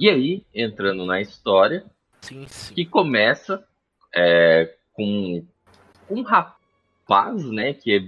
E 0.06 0.08
aí, 0.10 0.44
entrando 0.54 1.04
na 1.04 1.20
história, 1.20 1.84
Sim, 2.20 2.46
sim. 2.46 2.74
que 2.74 2.84
começa 2.86 3.64
é, 4.14 4.72
com 4.92 5.44
um 6.08 6.22
rapaz, 6.22 7.44
né, 7.50 7.74
que 7.74 7.92
é 7.92 8.00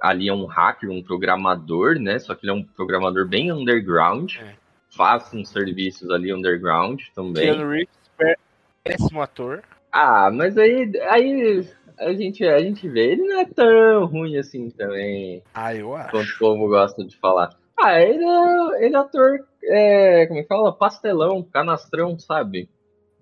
ali 0.00 0.28
é 0.28 0.32
um 0.32 0.46
hacker, 0.46 0.90
um 0.90 1.02
programador, 1.02 1.98
né, 1.98 2.18
só 2.18 2.34
que 2.34 2.46
ele 2.46 2.52
é 2.52 2.54
um 2.54 2.64
programador 2.64 3.28
bem 3.28 3.52
underground, 3.52 4.34
É. 4.38 4.54
faz 4.96 5.30
uns 5.34 5.50
serviços 5.50 6.08
ali 6.10 6.32
underground 6.32 7.02
também. 7.14 7.52
Keanu 7.52 7.68
Reeves, 7.70 7.88
pé- 8.16 8.36
péssimo 8.82 9.20
ator. 9.20 9.62
Ah, 9.92 10.30
mas 10.32 10.56
aí, 10.56 10.90
aí 11.10 11.68
a, 11.98 12.14
gente, 12.14 12.46
a 12.46 12.60
gente 12.60 12.88
vê, 12.88 13.12
ele 13.12 13.22
não 13.28 13.40
é 13.40 13.44
tão 13.44 14.06
ruim 14.06 14.38
assim 14.38 14.70
também, 14.70 15.42
Ah, 15.52 15.74
eu 15.74 15.94
acho. 15.94 16.10
quanto 16.10 16.30
o 16.30 16.38
povo 16.38 16.68
gosta 16.68 17.04
de 17.04 17.14
falar. 17.18 17.50
Ah, 17.78 18.00
ele 18.00 18.24
é, 18.24 18.86
ele 18.86 18.96
é 18.96 18.98
ator, 18.98 19.46
é, 19.64 20.26
como 20.26 20.40
é 20.40 20.42
que 20.42 20.48
fala? 20.48 20.72
Pastelão, 20.72 21.42
canastrão, 21.42 22.18
sabe? 22.18 22.68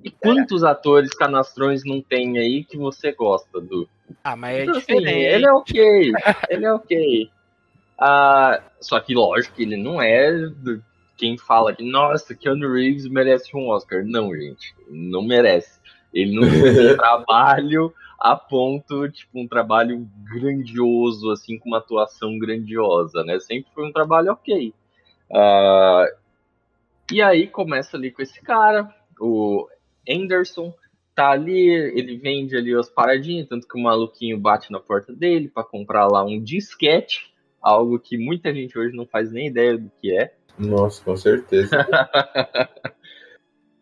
E 0.02 0.10
quantos 0.10 0.64
atores 0.64 1.10
canastrões 1.10 1.82
não 1.84 2.00
tem 2.00 2.38
aí 2.38 2.64
que 2.64 2.76
você 2.76 3.12
gosta, 3.12 3.60
do? 3.60 3.88
Ah, 4.24 4.34
mas 4.34 4.58
é 4.58 4.62
Então, 4.62 4.76
assim, 4.76 4.92
diferente. 4.96 5.34
ele 5.34 5.46
é 5.46 5.52
ok, 5.52 6.12
ele 6.48 6.64
é 6.64 6.72
ok. 6.72 7.30
Ah, 7.98 8.62
só 8.80 8.98
que, 9.00 9.14
lógico, 9.14 9.54
que 9.56 9.62
ele 9.62 9.76
não 9.76 10.00
é 10.00 10.32
do- 10.32 10.82
quem 11.18 11.36
fala 11.36 11.74
que, 11.74 11.84
nossa, 11.84 12.34
Keanu 12.34 12.72
Reeves 12.72 13.06
merece 13.06 13.54
um 13.54 13.68
Oscar. 13.68 14.02
Não, 14.06 14.34
gente, 14.34 14.74
não 14.88 15.22
merece. 15.22 15.78
Ele 16.14 16.34
não 16.34 16.48
tem 16.48 16.62
um 16.94 16.96
trabalho 16.96 17.92
a 18.18 18.34
ponto, 18.34 19.06
tipo, 19.10 19.38
um 19.38 19.46
trabalho 19.46 20.08
grandioso, 20.32 21.30
assim, 21.30 21.58
com 21.58 21.68
uma 21.68 21.78
atuação 21.78 22.38
grandiosa, 22.38 23.22
né? 23.22 23.38
Sempre 23.38 23.70
foi 23.74 23.86
um 23.86 23.92
trabalho 23.92 24.32
ok. 24.32 24.72
Ah, 25.32 26.06
e 27.10 27.22
aí 27.22 27.46
começa 27.46 27.96
ali 27.96 28.10
com 28.10 28.22
esse 28.22 28.40
cara, 28.40 28.88
o 29.20 29.68
Anderson, 30.08 30.74
tá 31.14 31.30
ali, 31.30 31.68
ele 31.68 32.16
vende 32.16 32.56
ali 32.56 32.74
as 32.74 32.88
paradinhas, 32.88 33.48
tanto 33.48 33.66
que 33.66 33.78
o 33.78 33.82
maluquinho 33.82 34.38
bate 34.38 34.70
na 34.70 34.80
porta 34.80 35.12
dele 35.12 35.48
pra 35.48 35.64
comprar 35.64 36.06
lá 36.06 36.24
um 36.24 36.42
disquete, 36.42 37.32
algo 37.60 37.98
que 37.98 38.16
muita 38.16 38.54
gente 38.54 38.78
hoje 38.78 38.96
não 38.96 39.06
faz 39.06 39.30
nem 39.30 39.48
ideia 39.48 39.76
do 39.76 39.90
que 40.00 40.16
é. 40.16 40.34
Nossa, 40.58 41.02
com 41.04 41.16
certeza. 41.16 41.86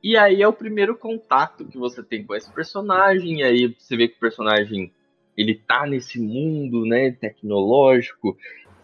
E 0.03 0.17
aí 0.17 0.41
é 0.41 0.49
o 0.49 0.53
primeiro 0.53 0.97
contato 0.97 1.65
que 1.65 1.77
você 1.77 2.03
tem 2.03 2.25
com 2.25 2.35
esse 2.35 2.51
personagem, 2.53 3.41
e 3.41 3.43
aí 3.43 3.75
você 3.77 3.97
vê 3.97 4.07
que 4.07 4.17
o 4.17 4.21
personagem 4.21 4.93
ele 5.37 5.55
tá 5.55 5.87
nesse 5.87 6.21
mundo, 6.21 6.85
né, 6.85 7.11
tecnológico. 7.13 8.37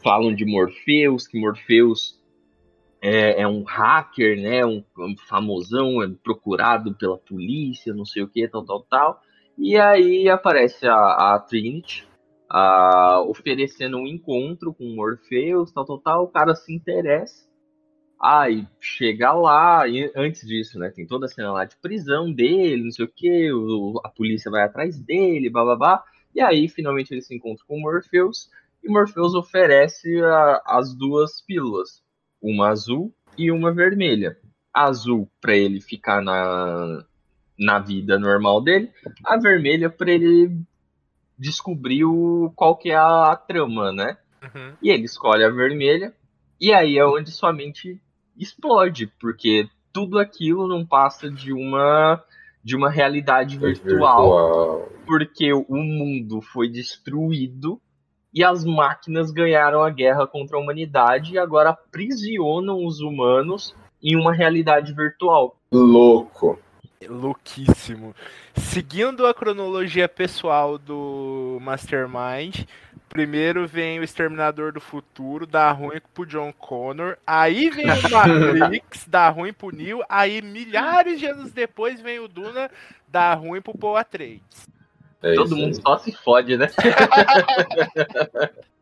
Falam 0.02 0.34
de 0.34 0.44
Morpheus, 0.44 1.26
que 1.26 1.38
Morpheus 1.38 2.20
é, 3.04 3.42
é 3.42 3.48
um 3.48 3.62
hacker, 3.64 4.40
né, 4.40 4.64
um, 4.64 4.82
um 4.98 5.16
famosão, 5.28 6.02
é 6.02 6.08
procurado 6.22 6.94
pela 6.94 7.18
polícia, 7.18 7.92
não 7.94 8.04
sei 8.06 8.22
o 8.22 8.28
que, 8.28 8.48
tal, 8.48 8.64
tal, 8.64 8.82
tal. 8.84 9.22
E 9.58 9.76
aí 9.76 10.28
aparece 10.28 10.86
a, 10.86 11.34
a 11.34 11.38
Trinity 11.40 12.06
ah, 12.50 13.20
oferecendo 13.26 13.98
um 13.98 14.06
encontro 14.06 14.72
com 14.74 14.84
Morpheus, 14.94 15.72
tal, 15.72 15.84
tal, 15.84 15.98
tal. 16.00 16.24
O 16.24 16.28
cara 16.28 16.54
se 16.54 16.72
interessa. 16.74 17.46
Aí 18.20 18.66
chega 18.80 19.32
lá, 19.32 19.86
e 19.88 20.10
antes 20.16 20.46
disso, 20.46 20.78
né? 20.78 20.90
Tem 20.90 21.06
toda 21.06 21.26
a 21.26 21.28
cena 21.28 21.52
lá 21.52 21.64
de 21.64 21.76
prisão 21.76 22.32
dele, 22.32 22.84
não 22.84 22.90
sei 22.90 23.04
o 23.04 23.08
que, 23.08 23.50
a 24.04 24.08
polícia 24.08 24.50
vai 24.50 24.62
atrás 24.62 24.98
dele, 25.00 25.50
bababá. 25.50 26.02
E 26.34 26.40
aí, 26.40 26.68
finalmente, 26.68 27.12
ele 27.12 27.20
se 27.22 27.34
encontra 27.34 27.64
com 27.66 27.78
Morpheus, 27.80 28.50
e 28.82 28.88
Morpheus 28.90 29.34
oferece 29.34 30.22
a- 30.22 30.62
as 30.66 30.94
duas 30.94 31.40
pílulas, 31.42 32.02
uma 32.44 32.68
azul 32.68 33.12
e 33.38 33.50
uma 33.50 33.72
vermelha. 33.72 34.36
A 34.72 34.84
azul 34.84 35.28
para 35.40 35.56
ele 35.56 35.80
ficar 35.80 36.20
na, 36.20 37.04
na 37.58 37.78
vida 37.78 38.18
normal 38.18 38.60
dele, 38.62 38.90
a 39.24 39.38
vermelha 39.38 39.88
para 39.88 40.12
ele 40.12 40.60
descobrir 41.38 42.04
o, 42.04 42.52
qual 42.54 42.76
que 42.76 42.90
é 42.90 42.96
a, 42.96 43.32
a 43.32 43.36
trama, 43.36 43.92
né? 43.92 44.18
Uhum. 44.42 44.74
E 44.82 44.90
ele 44.90 45.04
escolhe 45.04 45.42
a 45.42 45.50
vermelha, 45.50 46.12
e 46.60 46.72
aí 46.72 46.98
é 46.98 47.06
onde 47.06 47.30
sua 47.30 47.52
mente 47.52 47.98
explode, 48.36 49.06
porque 49.18 49.68
tudo 49.92 50.18
aquilo 50.18 50.68
não 50.68 50.84
passa 50.84 51.30
de 51.30 51.52
uma 51.52 52.22
de 52.62 52.74
uma 52.74 52.90
realidade 52.90 53.58
virtual, 53.58 54.90
porque 55.06 55.52
o 55.52 55.76
mundo 55.76 56.40
foi 56.40 56.66
destruído 56.66 57.78
e 58.34 58.42
as 58.42 58.64
máquinas 58.64 59.30
ganharam 59.30 59.82
a 59.82 59.90
guerra 59.90 60.26
contra 60.26 60.56
a 60.56 60.60
humanidade 60.60 61.34
e 61.34 61.38
agora 61.38 61.70
aprisionam 61.70 62.84
os 62.84 63.00
humanos 63.00 63.74
em 64.02 64.16
uma 64.16 64.32
realidade 64.32 64.92
virtual. 64.92 65.56
Louco. 65.72 66.58
Louquíssimo. 67.08 68.14
Seguindo 68.56 69.26
a 69.26 69.34
cronologia 69.34 70.08
pessoal 70.08 70.78
do 70.78 71.58
Mastermind, 71.60 72.64
primeiro 73.08 73.68
vem 73.68 74.00
o 74.00 74.02
Exterminador 74.02 74.72
do 74.72 74.80
Futuro, 74.80 75.46
dá 75.46 75.70
ruim 75.70 76.00
pro 76.12 76.26
John 76.26 76.52
Connor, 76.52 77.16
aí 77.26 77.70
vem 77.70 77.86
o 77.86 78.00
Matrix, 78.10 79.06
dá 79.06 79.28
ruim 79.28 79.52
pro 79.52 79.74
Neo, 79.74 80.02
aí 80.08 80.42
milhares 80.42 81.20
de 81.20 81.26
anos 81.26 81.52
depois 81.52 82.00
vem 82.00 82.18
o 82.18 82.28
Duna, 82.28 82.70
dá 83.06 83.34
ruim 83.34 83.60
pro 83.60 83.76
Paul 83.76 83.96
Atreides. 83.96 84.73
É 85.24 85.34
Todo 85.34 85.46
isso 85.46 85.56
mundo 85.56 85.76
aí. 85.76 85.82
só 85.82 85.98
se 85.98 86.12
fode, 86.12 86.56
né? 86.56 86.68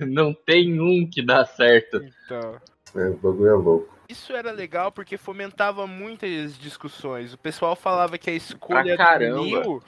Não 0.00 0.32
tem 0.34 0.80
um 0.80 1.08
que 1.08 1.22
dá 1.22 1.44
certo. 1.44 2.02
Então, 2.24 2.56
É, 2.96 3.08
o 3.08 3.16
bagulho 3.16 3.48
é 3.48 3.52
louco. 3.54 3.94
isso 4.08 4.32
era 4.32 4.50
legal 4.52 4.90
porque 4.92 5.16
fomentava 5.16 5.86
muitas 5.86 6.58
discussões. 6.58 7.32
O 7.32 7.38
pessoal 7.38 7.74
falava 7.76 8.18
que 8.18 8.30
a 8.30 8.34
escolha 8.34 8.96
Pra 8.96 9.18
do. 9.18 9.44
Neo 9.44 9.82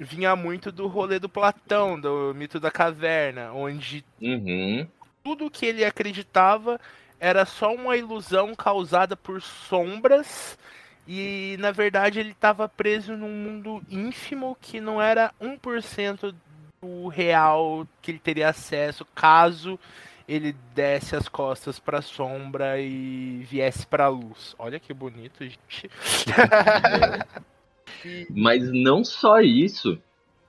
vinha 0.00 0.34
muito 0.36 0.70
do 0.72 0.86
rolê 0.86 1.18
do 1.18 1.28
Platão, 1.28 2.00
do 2.00 2.32
mito 2.34 2.58
da 2.60 2.70
caverna, 2.70 3.52
onde 3.52 4.04
Uhum. 4.20 4.86
tudo 5.24 5.50
que 5.50 5.66
ele 5.66 5.84
acreditava 5.84 6.80
era 7.20 7.44
só 7.44 7.72
uma 7.74 7.96
ilusão 7.96 8.54
causada 8.54 9.16
por 9.16 9.40
sombras 9.40 10.58
e 11.06 11.56
na 11.58 11.70
verdade 11.70 12.20
ele 12.20 12.30
estava 12.30 12.68
preso 12.68 13.16
num 13.16 13.30
mundo 13.30 13.82
ínfimo 13.90 14.56
que 14.60 14.80
não 14.80 15.00
era 15.00 15.32
1% 15.40 16.34
do 16.80 17.08
real 17.08 17.86
que 18.00 18.10
ele 18.10 18.18
teria 18.18 18.48
acesso 18.48 19.04
caso 19.14 19.78
ele 20.26 20.54
desse 20.74 21.16
as 21.16 21.28
costas 21.28 21.78
para 21.78 21.98
a 21.98 22.02
sombra 22.02 22.80
e 22.80 23.44
viesse 23.50 23.86
para 23.86 24.06
a 24.06 24.08
luz. 24.08 24.54
Olha 24.58 24.78
que 24.78 24.94
bonito, 24.94 25.44
gente. 25.44 25.90
Mas 28.30 28.72
não 28.72 29.04
só 29.04 29.40
isso, 29.40 30.00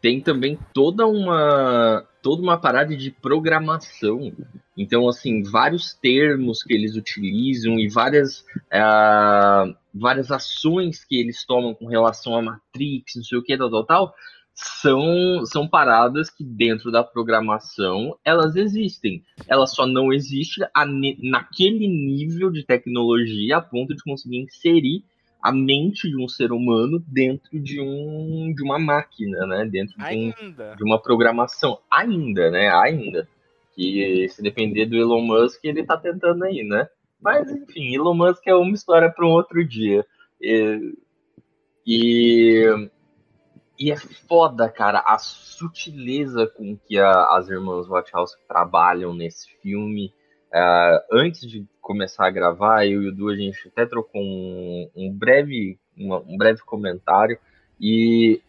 tem 0.03 0.19
também 0.19 0.60
toda 0.74 1.07
uma 1.07 2.05
toda 2.22 2.41
uma 2.41 2.57
parada 2.57 2.95
de 2.95 3.10
programação. 3.10 4.33
Então, 4.77 5.07
assim, 5.07 5.41
vários 5.43 5.93
termos 5.93 6.62
que 6.62 6.74
eles 6.74 6.98
utilizam 6.98 7.79
e 7.79 7.88
várias 7.88 8.45
ah, 8.69 9.63
várias 9.93 10.29
ações 10.29 11.05
que 11.05 11.15
eles 11.15 11.45
tomam 11.45 11.74
com 11.74 11.86
relação 11.86 12.36
à 12.36 12.41
Matrix, 12.41 13.15
não 13.15 13.24
sei 13.24 13.38
o 13.38 13.43
que, 13.43 13.57
tal, 13.57 13.72
tal, 13.72 13.86
tal, 13.86 14.15
são, 14.53 15.45
são 15.45 15.69
paradas 15.69 16.29
que 16.29 16.43
dentro 16.43 16.91
da 16.91 17.01
programação 17.01 18.17
elas 18.25 18.57
existem. 18.57 19.24
Ela 19.48 19.65
só 19.65 19.88
não 19.88 20.12
existe 20.12 20.62
a 20.75 20.86
naquele 20.86 21.88
nível 21.88 22.51
de 22.51 22.65
tecnologia 22.65 23.55
a 23.55 23.62
ponto 23.62 23.95
de 23.95 24.03
conseguir 24.03 24.39
inserir 24.39 25.05
a 25.43 25.51
mente 25.51 26.09
de 26.09 26.15
um 26.17 26.27
ser 26.27 26.51
humano 26.53 27.03
dentro 27.05 27.59
de 27.59 27.81
um 27.81 28.53
de 28.55 28.63
uma 28.63 28.79
máquina, 28.79 29.45
né? 29.45 29.65
Dentro 29.69 29.97
de, 29.97 30.03
um- 30.03 30.31
de 30.75 30.83
uma 30.83 31.01
programação 31.01 31.79
ainda, 31.91 32.50
né? 32.50 32.69
Ainda. 32.73 33.27
Que 33.75 34.27
se 34.29 34.41
depender 34.41 34.85
do 34.85 34.95
Elon 34.95 35.21
Musk, 35.21 35.59
ele 35.65 35.83
tá 35.83 35.97
tentando 35.97 36.43
aí, 36.45 36.63
né? 36.63 36.88
Mas, 37.21 37.50
enfim, 37.51 37.93
Elon 37.93 38.13
Musk 38.13 38.45
é 38.47 38.55
uma 38.55 38.73
história 38.73 39.09
para 39.12 39.25
um 39.25 39.31
outro 39.31 39.65
dia. 39.67 40.05
E, 40.41 40.93
e, 41.85 42.89
e, 43.79 43.91
é 43.91 43.97
foda, 43.97 44.69
cara, 44.69 45.00
a 45.05 45.17
sutileza 45.17 46.47
com 46.47 46.77
que 46.77 46.97
a, 46.97 47.12
as 47.38 47.50
irmãs 47.50 47.88
Watchhouse 47.88 48.35
trabalham 48.47 49.13
nesse 49.13 49.50
filme. 49.62 50.13
Uh, 50.53 51.00
antes 51.12 51.50
de 51.50 51.65
começar 51.81 52.27
a 52.27 52.31
gravar, 52.31 52.86
eu 52.86 53.01
e 53.01 53.07
o 53.07 53.12
Du, 53.12 53.29
a 53.29 53.36
gente 53.36 53.67
até 53.67 53.86
trocou 53.86 54.22
um, 54.22 54.89
um 54.95 55.12
breve, 55.12 55.79
uma, 55.98 56.19
um 56.19 56.38
breve 56.38 56.62
comentário. 56.62 57.38
E 57.79 58.41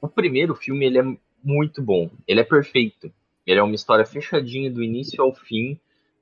o 0.00 0.08
primeiro 0.08 0.54
filme, 0.54 0.86
ele 0.86 0.98
é 0.98 1.16
muito 1.44 1.82
bom. 1.82 2.10
Ele 2.26 2.40
é 2.40 2.44
perfeito. 2.44 3.12
Ele 3.46 3.60
é 3.60 3.62
uma 3.62 3.74
história 3.74 4.04
fechadinha 4.04 4.70
do 4.70 4.82
início 4.82 5.22
ao 5.22 5.34
fim 5.34 5.78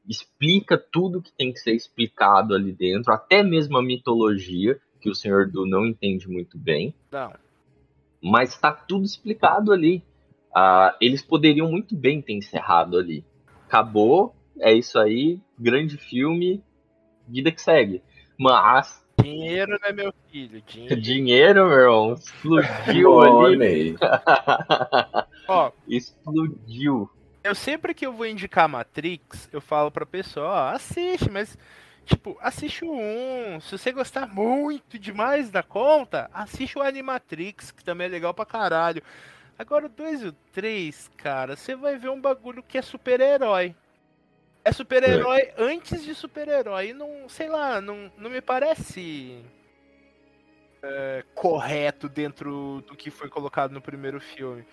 explica 0.08 0.76
tudo 0.76 1.22
que 1.22 1.32
tem 1.32 1.52
que 1.52 1.60
ser 1.60 1.72
explicado 1.72 2.54
ali 2.54 2.72
dentro, 2.72 3.12
até 3.12 3.42
mesmo 3.42 3.78
a 3.78 3.82
mitologia, 3.82 4.78
que 5.00 5.08
o 5.08 5.14
senhor 5.14 5.48
Du 5.48 5.64
não 5.64 5.86
entende 5.86 6.28
muito 6.28 6.58
bem. 6.58 6.92
Não. 7.10 7.32
Mas 8.22 8.50
está 8.50 8.72
tudo 8.72 9.04
explicado 9.04 9.72
ali. 9.72 10.02
Uh, 10.50 10.92
eles 11.00 11.22
poderiam 11.22 11.70
muito 11.70 11.94
bem 11.96 12.20
ter 12.20 12.32
encerrado 12.32 12.98
ali. 12.98 13.24
Acabou, 13.66 14.34
é 14.60 14.72
isso 14.72 14.98
aí, 14.98 15.40
grande 15.58 15.96
filme, 15.96 16.62
vida 17.26 17.50
que 17.50 17.60
segue. 17.60 18.02
Mas. 18.38 19.04
Dinheiro, 19.20 19.78
né, 19.82 19.92
meu 19.92 20.14
filho? 20.30 20.62
Dinheiro, 20.66 21.00
Dinheiro 21.00 21.68
meu 21.68 21.78
irmão. 21.78 22.14
Explodiu 22.14 23.20
ali. 23.44 23.96
Ó, 25.46 25.70
explodiu 25.86 27.10
eu 27.42 27.54
sempre 27.54 27.94
que 27.94 28.06
eu 28.06 28.12
vou 28.12 28.26
indicar 28.26 28.68
Matrix, 28.68 29.48
eu 29.52 29.60
falo 29.60 29.90
pra 29.90 30.04
pessoa, 30.04 30.46
ó, 30.46 30.68
assiste, 30.74 31.30
mas 31.30 31.56
tipo, 32.04 32.36
assiste 32.40 32.84
o 32.84 32.92
1. 32.92 33.60
Se 33.60 33.78
você 33.78 33.92
gostar 33.92 34.26
muito 34.26 34.98
demais 34.98 35.50
da 35.50 35.62
conta, 35.62 36.28
assiste 36.32 36.78
o 36.78 36.82
Animatrix, 36.82 37.70
que 37.70 37.84
também 37.84 38.06
é 38.06 38.10
legal 38.10 38.34
pra 38.34 38.44
caralho. 38.44 39.02
Agora 39.58 39.86
o 39.86 39.88
2 39.88 40.22
e 40.22 40.26
o 40.28 40.32
3, 40.52 41.10
cara, 41.16 41.56
você 41.56 41.74
vai 41.74 41.96
ver 41.96 42.10
um 42.10 42.20
bagulho 42.20 42.62
que 42.62 42.78
é 42.78 42.82
super-herói. 42.82 43.74
É 44.64 44.72
super-herói 44.72 45.40
é. 45.40 45.54
antes 45.58 46.04
de 46.04 46.14
super-herói. 46.14 46.92
Não, 46.92 47.28
sei 47.28 47.48
lá, 47.48 47.80
não, 47.80 48.12
não 48.16 48.30
me 48.30 48.40
parece 48.40 49.44
é, 50.82 51.24
correto 51.34 52.08
dentro 52.08 52.84
do 52.86 52.96
que 52.96 53.10
foi 53.10 53.28
colocado 53.28 53.72
no 53.72 53.80
primeiro 53.80 54.20
filme 54.20 54.64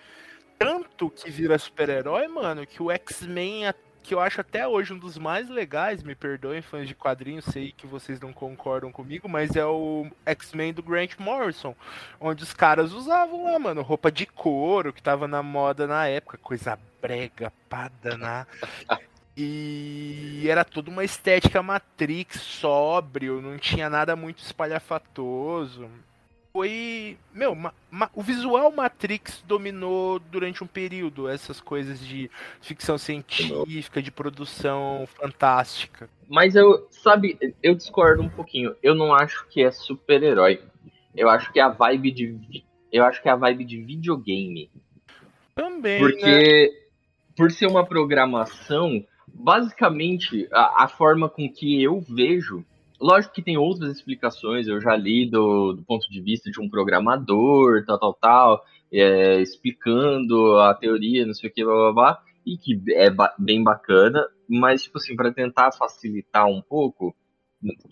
tanto 0.58 1.08
que 1.08 1.30
vira 1.30 1.56
super-herói, 1.56 2.26
mano, 2.26 2.66
que 2.66 2.82
o 2.82 2.90
X-Men, 2.90 3.72
que 4.02 4.12
eu 4.12 4.20
acho 4.20 4.40
até 4.40 4.66
hoje 4.66 4.92
um 4.92 4.98
dos 4.98 5.16
mais 5.16 5.48
legais, 5.48 6.02
me 6.02 6.14
perdoem 6.14 6.60
fãs 6.60 6.88
de 6.88 6.94
quadrinhos, 6.94 7.44
sei 7.44 7.70
que 7.70 7.86
vocês 7.86 8.20
não 8.20 8.32
concordam 8.32 8.90
comigo, 8.90 9.28
mas 9.28 9.54
é 9.54 9.64
o 9.64 10.10
X-Men 10.26 10.72
do 10.72 10.82
Grant 10.82 11.16
Morrison, 11.18 11.76
onde 12.20 12.42
os 12.42 12.52
caras 12.52 12.92
usavam 12.92 13.44
lá, 13.44 13.58
mano, 13.58 13.82
roupa 13.82 14.10
de 14.10 14.26
couro, 14.26 14.92
que 14.92 15.02
tava 15.02 15.28
na 15.28 15.42
moda 15.42 15.86
na 15.86 16.08
época, 16.08 16.36
coisa 16.38 16.76
brega, 17.00 17.52
padaná. 17.68 18.46
E 19.40 20.48
era 20.48 20.64
toda 20.64 20.90
uma 20.90 21.04
estética 21.04 21.62
Matrix, 21.62 22.40
sóbrio, 22.40 23.40
não 23.40 23.56
tinha 23.56 23.88
nada 23.88 24.16
muito 24.16 24.38
espalhafatoso 24.38 25.88
foi. 26.58 27.16
Meu, 27.32 27.54
ma, 27.54 27.72
ma, 27.88 28.10
o 28.14 28.22
visual 28.22 28.72
Matrix 28.72 29.44
dominou 29.46 30.18
durante 30.18 30.64
um 30.64 30.66
período 30.66 31.28
essas 31.28 31.60
coisas 31.60 32.04
de 32.04 32.28
ficção 32.60 32.98
científica, 32.98 34.02
de 34.02 34.10
produção 34.10 35.06
fantástica. 35.06 36.10
Mas 36.28 36.56
eu, 36.56 36.88
sabe, 36.90 37.38
eu 37.62 37.74
discordo 37.74 38.22
um 38.22 38.28
pouquinho. 38.28 38.74
Eu 38.82 38.94
não 38.94 39.14
acho 39.14 39.46
que 39.48 39.62
é 39.62 39.70
super-herói. 39.70 40.60
Eu 41.14 41.28
acho 41.30 41.52
que 41.52 41.60
é 41.60 41.62
a 41.62 41.68
vibe 41.68 42.10
de. 42.10 42.64
Eu 42.92 43.04
acho 43.04 43.22
que 43.22 43.28
é 43.28 43.32
a 43.32 43.36
vibe 43.36 43.64
de 43.64 43.80
videogame. 43.80 44.68
Também. 45.54 46.00
Porque, 46.00 46.24
né? 46.24 46.68
por 47.36 47.52
ser 47.52 47.66
uma 47.66 47.84
programação, 47.86 49.04
basicamente, 49.38 50.48
a, 50.52 50.84
a 50.84 50.88
forma 50.88 51.28
com 51.28 51.48
que 51.50 51.82
eu 51.82 52.00
vejo 52.00 52.64
Lógico 53.00 53.34
que 53.34 53.42
tem 53.42 53.56
outras 53.56 53.92
explicações, 53.92 54.66
eu 54.66 54.80
já 54.80 54.96
li 54.96 55.24
do, 55.24 55.72
do 55.72 55.82
ponto 55.84 56.08
de 56.10 56.20
vista 56.20 56.50
de 56.50 56.60
um 56.60 56.68
programador, 56.68 57.84
tal, 57.86 57.98
tal, 57.98 58.14
tal, 58.14 58.64
é, 58.92 59.40
explicando 59.40 60.58
a 60.58 60.74
teoria, 60.74 61.24
não 61.24 61.32
sei 61.32 61.48
o 61.48 61.52
que, 61.52 61.64
blá, 61.64 61.74
blá, 61.74 61.92
blá, 61.92 62.22
e 62.44 62.56
que 62.56 62.80
é 62.94 63.08
ba 63.08 63.32
bem 63.38 63.62
bacana, 63.62 64.26
mas, 64.48 64.82
tipo 64.82 64.98
assim, 64.98 65.14
para 65.14 65.32
tentar 65.32 65.70
facilitar 65.72 66.46
um 66.46 66.60
pouco, 66.60 67.14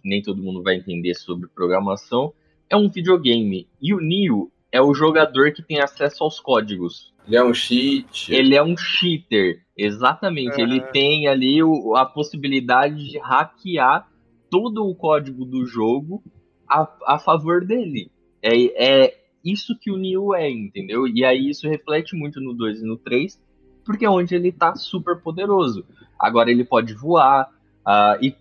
nem 0.04 0.22
todo 0.22 0.42
mundo 0.42 0.62
vai 0.62 0.74
entender 0.74 1.14
sobre 1.14 1.48
programação, 1.48 2.32
é 2.68 2.76
um 2.76 2.88
videogame. 2.90 3.68
E 3.80 3.94
o 3.94 4.00
Neo 4.00 4.50
é 4.72 4.82
o 4.82 4.92
jogador 4.92 5.52
que 5.52 5.62
tem 5.62 5.80
acesso 5.80 6.24
aos 6.24 6.40
códigos. 6.40 7.14
Ele 7.28 7.36
é 7.36 7.44
um 7.44 7.54
cheat. 7.54 8.34
Ele 8.34 8.56
é 8.56 8.62
um 8.62 8.76
cheater, 8.76 9.64
exatamente. 9.76 10.56
Uhum. 10.56 10.62
Ele 10.62 10.80
tem 10.92 11.28
ali 11.28 11.62
o, 11.62 11.94
a 11.96 12.06
possibilidade 12.06 13.10
de 13.10 13.18
hackear 13.18 14.08
todo 14.50 14.86
o 14.86 14.94
código 14.94 15.44
do 15.44 15.66
jogo 15.66 16.22
a, 16.68 16.88
a 17.06 17.18
favor 17.18 17.64
dele. 17.64 18.10
É, 18.42 19.04
é 19.04 19.26
isso 19.44 19.78
que 19.78 19.90
o 19.90 19.96
Neo 19.96 20.34
é, 20.34 20.50
entendeu? 20.50 21.06
E 21.06 21.24
aí 21.24 21.50
isso 21.50 21.68
reflete 21.68 22.16
muito 22.16 22.40
no 22.40 22.52
2 22.52 22.82
e 22.82 22.86
no 22.86 22.96
3, 22.96 23.40
porque 23.84 24.04
é 24.04 24.10
onde 24.10 24.34
ele 24.34 24.50
tá 24.50 24.74
super 24.74 25.20
poderoso. 25.20 25.84
Agora 26.18 26.50
ele 26.50 26.64
pode 26.64 26.94
voar, 26.94 27.48
uh, 27.86 28.24
e 28.24 28.34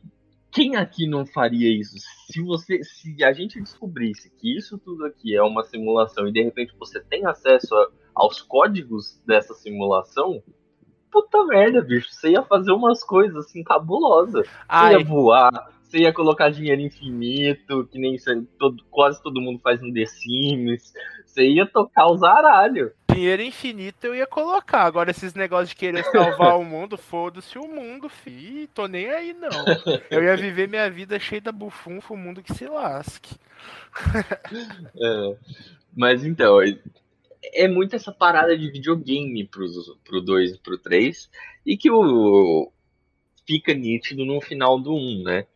quem 0.52 0.76
aqui 0.78 1.06
não 1.08 1.26
faria 1.26 1.70
isso? 1.70 1.96
Se 2.32 2.42
você, 2.42 2.82
se 2.84 3.24
a 3.24 3.34
gente 3.34 3.60
descobrisse 3.60 4.32
que 4.38 4.58
isso 4.58 4.78
tudo 4.78 5.06
aqui 5.06 5.36
é 5.36 5.44
uma 5.44 5.64
simulação 5.64 6.28
e 6.28 6.32
de 6.32 6.42
repente 6.42 6.74
você 6.80 7.00
tem 7.02 7.26
acesso 7.26 7.76
a, 7.76 7.90
aos 8.16 8.42
códigos 8.42 9.22
dessa 9.28 9.54
simulação, 9.54 10.42
puta 11.16 11.46
merda, 11.46 11.82
bicho, 11.82 12.10
você 12.12 12.32
ia 12.32 12.44
fazer 12.44 12.74
umas 12.74 13.02
coisas 13.02 13.46
assim 13.46 13.64
cabulosas. 13.64 14.46
Você 14.46 14.92
ia 14.92 15.06
voar, 15.06 15.70
você 15.82 16.00
ia 16.00 16.12
colocar 16.12 16.50
dinheiro 16.50 16.82
infinito, 16.82 17.88
que 17.90 17.98
nem 17.98 18.18
todo, 18.60 18.84
quase 18.92 19.24
todo 19.24 19.40
mundo 19.40 19.60
faz 19.64 19.82
no 19.82 19.94
The 19.94 20.06
Sims. 20.06 20.94
Você 21.26 21.48
ia 21.48 21.66
tocar 21.66 22.08
os 22.08 22.22
aralhos. 22.22 22.92
Dinheiro 23.10 23.42
infinito 23.42 24.06
eu 24.06 24.16
ia 24.16 24.28
colocar. 24.28 24.84
Agora, 24.84 25.12
esses 25.12 25.34
negócios 25.34 25.70
de 25.70 25.78
querer 25.78 26.04
salvar 26.04 26.58
o 26.60 26.66
mundo, 26.66 26.98
foda-se 26.98 27.58
o 27.58 27.66
mundo, 27.66 28.10
fi. 28.10 28.70
Tô 28.74 28.88
nem 28.88 29.10
aí, 29.10 29.34
não. 29.34 29.50
Eu 30.12 30.22
ia 30.22 30.36
viver 30.36 30.68
minha 30.68 30.90
vida 30.90 31.18
cheia 31.18 31.40
da 31.40 31.52
bufunfa, 31.52 32.14
o 32.14 32.18
mundo 32.18 32.44
que 32.44 32.54
se 32.54 32.66
lasque. 32.66 33.36
é, 35.02 35.36
mas 35.96 36.26
então, 36.26 36.60
é 37.54 37.68
muito 37.68 37.96
essa 37.96 38.12
parada 38.12 38.58
de 38.58 38.70
videogame 38.70 39.48
pros, 39.48 39.76
pro 40.04 40.22
2 40.22 40.54
e 40.54 40.60
pro 40.60 40.78
3. 40.78 41.30
E 41.66 41.78
que 41.78 41.92
o, 41.92 42.72
fica 43.46 43.74
nítido 43.74 44.26
no 44.26 44.42
final 44.42 44.80
do 44.80 44.94
1, 44.94 44.98
um, 44.98 45.24
né? 45.24 45.48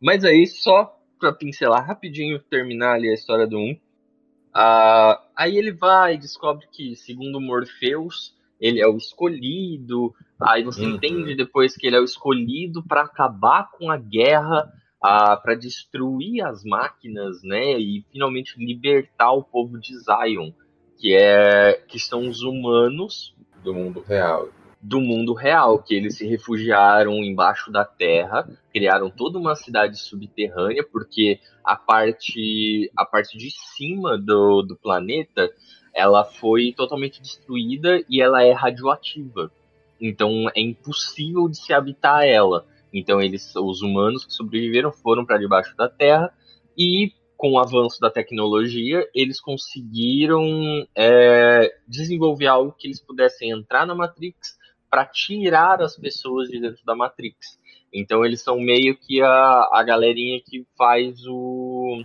Mas 0.00 0.24
aí, 0.24 0.46
só 0.46 0.96
pra 1.18 1.32
pincelar 1.32 1.86
rapidinho, 1.86 2.38
terminar 2.38 2.94
ali 2.94 3.08
a 3.08 3.14
história 3.14 3.46
do 3.46 3.58
1. 3.58 3.72
Uh, 3.72 5.18
aí 5.36 5.56
ele 5.56 5.72
vai 5.72 6.14
e 6.14 6.18
descobre 6.18 6.66
que, 6.70 6.96
segundo 6.96 7.40
Morpheus, 7.40 8.34
ele 8.60 8.80
é 8.80 8.86
o 8.86 8.96
escolhido. 8.96 10.14
Aí 10.40 10.62
você 10.62 10.84
uhum. 10.84 10.94
entende 10.94 11.34
depois 11.34 11.76
que 11.76 11.86
ele 11.86 11.96
é 11.96 12.00
o 12.00 12.04
escolhido 12.04 12.82
para 12.82 13.02
acabar 13.02 13.70
com 13.70 13.90
a 13.90 13.96
guerra, 13.96 14.72
uh, 14.98 15.40
para 15.42 15.54
destruir 15.54 16.42
as 16.42 16.64
máquinas, 16.64 17.42
né? 17.42 17.78
E 17.78 18.04
finalmente 18.10 18.54
libertar 18.58 19.32
o 19.32 19.44
povo 19.44 19.78
de 19.78 19.94
Zion, 19.98 20.52
que 20.98 21.14
é 21.14 21.80
que 21.88 21.98
são 21.98 22.28
os 22.28 22.42
humanos 22.42 23.34
do 23.62 23.74
mundo 23.74 24.04
real 24.06 24.48
do 24.86 25.00
mundo 25.00 25.32
real, 25.32 25.82
que 25.82 25.94
eles 25.94 26.16
se 26.16 26.24
refugiaram 26.26 27.14
embaixo 27.24 27.72
da 27.72 27.84
terra, 27.84 28.48
criaram 28.72 29.10
toda 29.10 29.36
uma 29.36 29.56
cidade 29.56 29.98
subterrânea, 29.98 30.84
porque 30.84 31.40
a 31.64 31.74
parte, 31.74 32.88
a 32.96 33.04
parte 33.04 33.36
de 33.36 33.50
cima 33.50 34.16
do, 34.16 34.62
do 34.62 34.76
planeta 34.76 35.50
ela 35.92 36.22
foi 36.22 36.72
totalmente 36.72 37.20
destruída 37.20 38.00
e 38.08 38.22
ela 38.22 38.44
é 38.44 38.52
radioativa. 38.52 39.50
Então 40.00 40.48
é 40.54 40.60
impossível 40.60 41.48
de 41.48 41.56
se 41.56 41.72
habitar 41.72 42.24
ela. 42.24 42.64
Então 42.92 43.20
eles, 43.20 43.56
os 43.56 43.82
humanos 43.82 44.24
que 44.24 44.32
sobreviveram 44.32 44.92
foram 44.92 45.24
para 45.24 45.38
debaixo 45.38 45.76
da 45.76 45.88
terra 45.88 46.32
e 46.78 47.12
com 47.36 47.52
o 47.52 47.58
avanço 47.58 48.00
da 48.00 48.10
tecnologia 48.10 49.06
eles 49.14 49.40
conseguiram 49.40 50.42
é, 50.94 51.74
desenvolver 51.86 52.46
algo 52.46 52.74
que 52.76 52.86
eles 52.86 53.00
pudessem 53.00 53.50
entrar 53.50 53.86
na 53.86 53.94
Matrix 53.94 54.56
para 54.90 55.04
tirar 55.04 55.82
as 55.82 55.96
pessoas 55.96 56.48
de 56.48 56.60
dentro 56.60 56.84
da 56.84 56.94
Matrix. 56.94 57.58
Então 57.92 58.24
eles 58.24 58.42
são 58.42 58.58
meio 58.60 58.96
que 58.96 59.20
a, 59.22 59.68
a 59.72 59.82
galerinha 59.82 60.40
que 60.44 60.66
faz 60.76 61.26
o. 61.26 62.02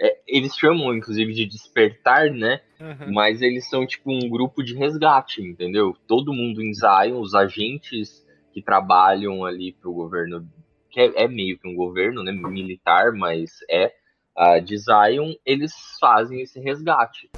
É, 0.00 0.18
eles 0.26 0.56
chamam, 0.56 0.94
inclusive, 0.94 1.32
de 1.32 1.46
despertar, 1.46 2.30
né? 2.30 2.60
Uhum. 2.80 3.12
Mas 3.12 3.40
eles 3.40 3.68
são 3.68 3.86
tipo 3.86 4.12
um 4.12 4.28
grupo 4.28 4.62
de 4.62 4.74
resgate, 4.74 5.40
entendeu? 5.42 5.96
Todo 6.06 6.32
mundo 6.32 6.62
em 6.62 6.74
Zion, 6.74 7.20
os 7.20 7.34
agentes 7.34 8.24
que 8.52 8.60
trabalham 8.60 9.44
ali 9.44 9.72
pro 9.72 9.92
governo, 9.92 10.48
que 10.90 11.00
é, 11.00 11.24
é 11.24 11.28
meio 11.28 11.58
que 11.58 11.68
um 11.68 11.74
governo, 11.74 12.22
né, 12.22 12.32
militar, 12.32 13.12
mas 13.12 13.50
é 13.70 13.92
uh, 14.36 14.60
de 14.60 14.76
Zion, 14.78 15.34
eles 15.44 15.74
fazem 16.00 16.40
esse 16.40 16.60
resgate. 16.60 17.30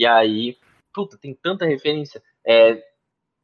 E 0.00 0.06
aí, 0.06 0.56
puta, 0.94 1.18
tem 1.18 1.34
tanta 1.34 1.66
referência. 1.66 2.22
É, 2.42 2.82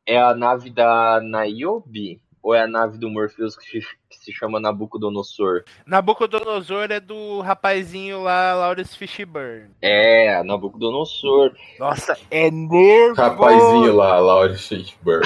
é 0.07 0.19
a 0.19 0.35
nave 0.35 0.71
da 0.71 1.21
Niobe? 1.21 2.21
Ou 2.43 2.55
é 2.55 2.63
a 2.63 2.67
nave 2.69 2.97
do 2.97 3.11
Morpheus 3.11 3.57
que 3.57 3.81
se, 3.81 3.89
que 4.09 4.17
se 4.19 4.33
chama 4.33 4.61
Nabucodonosor? 4.61 5.65
Nabucodonosor 5.85 6.93
é 6.93 7.01
do 7.01 7.41
rapazinho 7.41 8.23
lá, 8.23 8.55
Lawrence 8.55 8.97
Fishburne. 8.97 9.71
É, 9.83 10.41
Nabucodonosor. 10.45 11.53
Nossa, 11.81 12.17
é 12.31 12.49
nervoso! 12.49 13.21
Rapazinho 13.21 13.97
lá, 13.97 14.21
Laura 14.21 14.55
Shakespeare. 14.55 15.23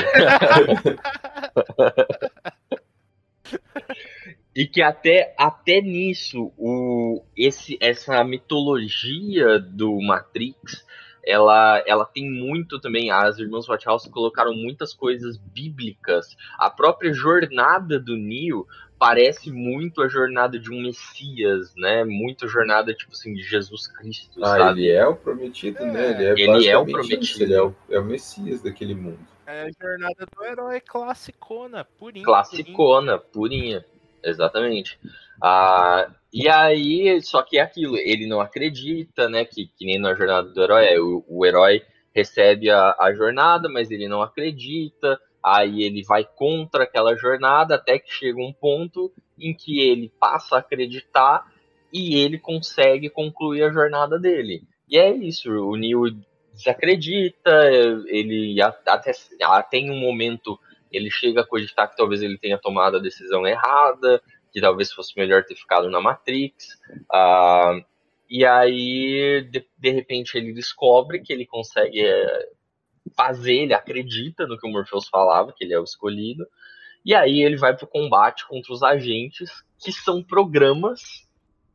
E 4.56 4.66
que 4.66 4.80
até, 4.80 5.34
até 5.38 5.82
nisso, 5.82 6.52
o, 6.56 7.22
esse, 7.36 7.76
essa 7.82 8.24
mitologia 8.24 9.58
do 9.58 10.00
Matrix, 10.00 10.84
ela, 11.24 11.83
ela 11.87 12.04
tem 12.04 12.30
muito 12.30 12.78
também. 12.80 13.11
As 13.11 13.38
irmãs 13.38 13.66
Wachowski 13.66 14.11
colocaram 14.11 14.54
muitas 14.54 14.94
coisas 14.94 15.37
bíblicas. 15.37 16.37
A 16.59 16.70
própria 16.70 17.12
jornada 17.12 17.98
do 17.98 18.16
Neo 18.16 18.66
parece 18.98 19.50
muito 19.50 20.02
a 20.02 20.09
jornada 20.09 20.59
de 20.59 20.70
um 20.70 20.83
Messias, 20.83 21.74
né? 21.74 22.04
Muito 22.04 22.44
a 22.44 22.48
jornada, 22.48 22.92
tipo 22.94 23.12
assim, 23.12 23.33
de 23.33 23.42
Jesus 23.42 23.87
Cristo, 23.87 24.44
Ah, 24.44 24.59
sabe? 24.59 24.83
ele 24.87 24.92
é 24.92 25.06
o 25.06 25.16
prometido, 25.16 25.85
né? 25.87 26.11
Ele 26.11 26.24
é, 26.24 26.33
Ele 26.33 26.68
é 26.68 26.76
o 26.76 26.85
prometido. 26.85 27.22
isso, 27.22 27.42
Ele 27.42 27.54
é 27.54 27.62
o, 27.62 27.74
é 27.88 27.98
o 27.98 28.04
Messias 28.04 28.61
daquele 28.62 28.94
mundo. 28.94 29.18
É 29.46 29.62
a 29.62 29.70
jornada 29.83 30.26
do 30.37 30.44
herói 30.44 30.80
classicona, 30.80 31.85
purinho. 31.98 32.24
classicona, 32.24 33.18
purinha. 33.18 33.85
Exatamente. 34.22 34.98
Ah, 35.42 36.11
e 36.33 36.48
aí, 36.48 37.20
só 37.22 37.42
que 37.42 37.59
é 37.59 37.62
aquilo, 37.62 37.96
ele 37.96 38.26
não 38.26 38.40
acredita, 38.40 39.28
né? 39.28 39.44
Que, 39.44 39.66
que 39.66 39.87
nem 39.87 39.98
na 39.98 40.14
jornada 40.14 40.48
do 40.48 40.62
herói, 40.62 40.87
é, 40.87 41.00
o, 41.00 41.24
o 41.28 41.46
herói 41.46 41.83
recebe 42.14 42.70
a, 42.70 42.94
a 42.98 43.12
jornada, 43.14 43.68
mas 43.68 43.90
ele 43.90 44.09
não 44.09 44.22
acredita. 44.22 45.18
Aí 45.42 45.83
ele 45.83 46.02
vai 46.02 46.24
contra 46.24 46.85
aquela 46.85 47.16
jornada 47.16 47.74
até 47.74 47.98
que 47.98 48.12
chega 48.12 48.40
um 48.40 48.52
ponto 48.52 49.11
em 49.38 49.54
que 49.54 49.80
ele 49.80 50.12
passa 50.20 50.56
a 50.56 50.59
acreditar 50.59 51.46
e 51.92 52.16
ele 52.16 52.38
consegue 52.38 53.09
concluir 53.09 53.62
a 53.62 53.70
jornada 53.70 54.18
dele. 54.18 54.62
E 54.88 54.98
é 54.98 55.11
isso, 55.11 55.50
o 55.50 55.76
Neo 55.76 56.04
desacredita, 56.52 57.50
ele 58.06 58.61
até, 58.61 59.12
até 59.42 59.78
em 59.78 59.90
um 59.90 59.98
momento 59.98 60.59
ele 60.90 61.11
chega 61.11 61.40
a 61.40 61.46
cogitar 61.46 61.88
que 61.90 61.96
talvez 61.96 62.22
ele 62.22 62.38
tenha 62.38 62.59
tomado 62.59 62.96
a 62.96 63.00
decisão 63.00 63.46
errada, 63.46 64.22
que 64.53 64.61
talvez 64.61 64.92
fosse 64.92 65.16
melhor 65.16 65.44
ter 65.44 65.55
ficado 65.55 65.88
na 65.90 66.00
Matrix. 66.00 66.79
Ah, 67.11 67.79
e 68.29 68.44
aí, 68.44 69.48
de, 69.50 69.66
de 69.79 69.90
repente, 69.90 70.37
ele 70.37 70.53
descobre 70.53 71.20
que 71.20 71.33
ele 71.33 71.46
consegue 71.46 72.05
é, 72.05 72.48
fazer, 73.16 73.55
ele 73.55 73.74
acredita 73.74 74.46
no 74.46 74.59
que 74.59 74.66
o 74.66 74.70
Morpheus 74.70 75.09
falava, 75.09 75.53
que 75.57 75.64
ele 75.64 75.74
é 75.74 75.81
o 75.81 75.85
escolhido. 75.85 76.46
E 77.05 77.14
aí 77.14 77.42
ele 77.42 77.57
vai 77.57 77.76
pro 77.76 77.87
combate 77.87 78.46
contra 78.46 78.72
os 78.72 78.83
agentes, 78.83 79.50
que 79.83 79.90
são 79.90 80.22
programas 80.22 81.29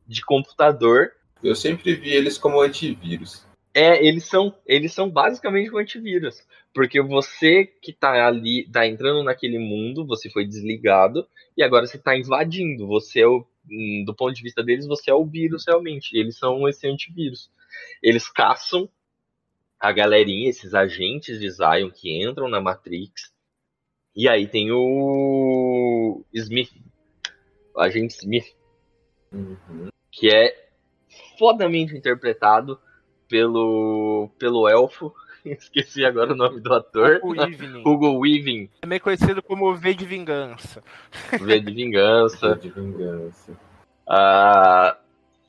de 0.06 0.24
computador 0.24 1.10
Eu 1.42 1.54
sempre 1.54 1.94
vi 1.94 2.10
eles 2.10 2.38
como 2.38 2.60
antivírus. 2.60 3.46
É, 3.76 4.02
eles 4.02 4.24
são, 4.24 4.56
eles 4.64 4.94
são 4.94 5.10
basicamente 5.10 5.70
um 5.70 5.76
antivírus. 5.76 6.42
Porque 6.72 6.98
você 6.98 7.66
que 7.66 7.92
tá 7.92 8.26
ali, 8.26 8.66
tá 8.70 8.86
entrando 8.86 9.22
naquele 9.22 9.58
mundo, 9.58 10.06
você 10.06 10.30
foi 10.30 10.46
desligado, 10.46 11.28
e 11.54 11.62
agora 11.62 11.86
você 11.86 11.98
tá 11.98 12.16
invadindo. 12.16 12.86
Você 12.86 13.20
é 13.20 13.26
o, 13.26 13.46
hum, 13.70 14.02
do 14.06 14.14
ponto 14.14 14.34
de 14.34 14.42
vista 14.42 14.64
deles, 14.64 14.86
você 14.86 15.10
é 15.10 15.14
o 15.14 15.26
vírus 15.26 15.64
realmente. 15.66 16.16
Eles 16.16 16.38
são 16.38 16.66
esse 16.66 16.88
antivírus. 16.88 17.50
Eles 18.02 18.30
caçam 18.30 18.88
a 19.78 19.92
galerinha, 19.92 20.48
esses 20.48 20.72
agentes 20.72 21.38
de 21.38 21.50
Zion 21.50 21.90
que 21.90 22.24
entram 22.24 22.48
na 22.48 22.62
Matrix. 22.62 23.30
E 24.16 24.26
aí 24.26 24.46
tem 24.46 24.72
o 24.72 26.24
Smith, 26.32 26.72
o 27.74 27.80
agente 27.80 28.14
Smith, 28.14 28.56
Uhum. 29.30 29.88
que 30.10 30.34
é 30.34 30.70
fodamente 31.38 31.94
interpretado 31.94 32.80
pelo, 33.28 34.30
pelo 34.38 34.68
elfo. 34.68 35.14
Esqueci 35.44 36.04
agora 36.04 36.32
o 36.32 36.36
nome 36.36 36.60
do 36.60 36.74
ator. 36.74 37.20
Hugo 37.84 38.18
Weaving, 38.18 38.68
Também 38.80 38.98
conhecido 38.98 39.42
como 39.42 39.74
V 39.74 39.94
de 39.94 40.04
Vingança. 40.04 40.82
V 41.40 41.60
de 41.60 41.72
Vingança. 41.72 42.56
De 42.60 42.70
vingança. 42.70 43.58
Ah, 44.08 44.96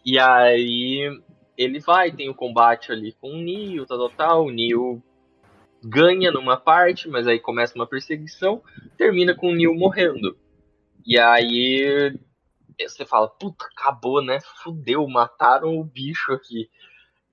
e 0.06 0.18
aí 0.20 1.22
ele 1.58 1.80
vai, 1.80 2.12
tem 2.12 2.30
o 2.30 2.36
combate 2.36 2.92
ali 2.92 3.13
com 3.20 3.32
o 3.32 3.38
Neo, 3.38 3.86
tal, 3.86 3.98
tal, 3.98 4.10
tal. 4.10 4.46
O 4.46 4.52
Neo 4.52 5.02
ganha 5.84 6.32
numa 6.32 6.58
parte, 6.58 7.08
mas 7.08 7.28
aí 7.28 7.40
começa 7.40 7.76
uma 7.76 7.88
perseguição, 7.88 8.62
termina 8.98 9.36
com 9.36 9.50
o 9.50 9.56
Neo 9.56 9.74
morrendo. 9.76 10.38
E 11.06 11.18
aí 11.18 12.13
você 12.80 13.06
fala, 13.06 13.28
puta, 13.28 13.66
acabou, 13.66 14.22
né? 14.22 14.40
Fudeu, 14.63 15.08
mataram 15.08 15.78
o 15.80 15.84
bicho 15.84 16.32
aqui. 16.34 16.70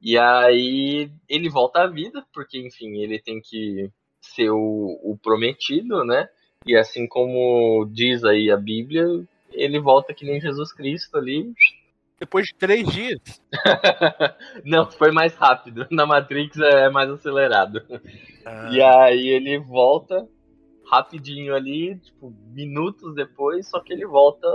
E 0.04 0.18
aí 0.18 1.10
ele 1.26 1.48
volta 1.48 1.80
à 1.80 1.86
vida, 1.86 2.22
porque 2.32 2.58
enfim, 2.58 2.98
ele 2.98 3.18
tem 3.18 3.40
que 3.40 3.90
ser 4.20 4.50
o, 4.50 5.00
o 5.02 5.18
prometido, 5.22 6.04
né? 6.04 6.28
E 6.66 6.76
assim 6.76 7.08
como 7.08 7.86
diz 7.90 8.22
aí 8.22 8.50
a 8.50 8.56
Bíblia, 8.56 9.06
ele 9.50 9.80
volta 9.80 10.12
que 10.12 10.26
nem 10.26 10.38
Jesus 10.38 10.74
Cristo 10.74 11.16
ali. 11.16 11.54
Depois 12.20 12.46
de 12.46 12.54
três 12.54 12.86
dias. 12.86 13.18
Não, 14.62 14.90
foi 14.90 15.10
mais 15.10 15.34
rápido. 15.34 15.86
Na 15.90 16.04
Matrix 16.04 16.58
é 16.58 16.90
mais 16.90 17.10
acelerado. 17.10 17.82
Ah, 18.44 18.70
E 18.72 18.82
aí 18.82 19.28
ele 19.28 19.58
volta 19.58 20.28
rapidinho 20.86 21.54
ali, 21.54 21.96
tipo, 21.96 22.30
minutos 22.48 23.14
depois, 23.14 23.66
só 23.68 23.80
que 23.80 23.92
ele 23.92 24.06
volta 24.06 24.46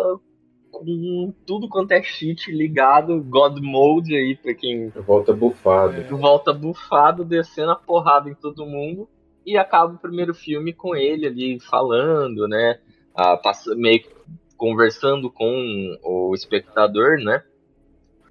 tudo 1.46 1.68
quanto 1.70 1.92
é 1.92 2.02
cheat 2.02 2.52
ligado, 2.52 3.22
God 3.22 3.60
Mode 3.60 4.16
aí, 4.16 4.36
pra 4.36 4.54
quem 4.54 4.90
Volta 4.90 5.34
bufado. 5.34 6.18
volta 6.18 6.54
bufado, 6.54 7.24
descendo 7.26 7.72
a 7.72 7.76
porrada 7.76 8.30
em 8.30 8.36
todo 8.36 8.66
mundo. 8.66 9.08
E 9.46 9.58
acaba 9.58 9.94
o 9.94 9.98
primeiro 9.98 10.34
filme 10.34 10.74
com 10.74 10.96
ele 10.96 11.26
ali 11.26 11.60
falando, 11.60 12.48
né? 12.48 12.80
Ah, 13.16 13.36
passa- 13.38 13.76
meio 13.76 14.02
que 14.02 14.10
conversando 14.58 15.32
com 15.32 15.98
o 16.04 16.34
espectador, 16.36 17.18
né? 17.20 17.44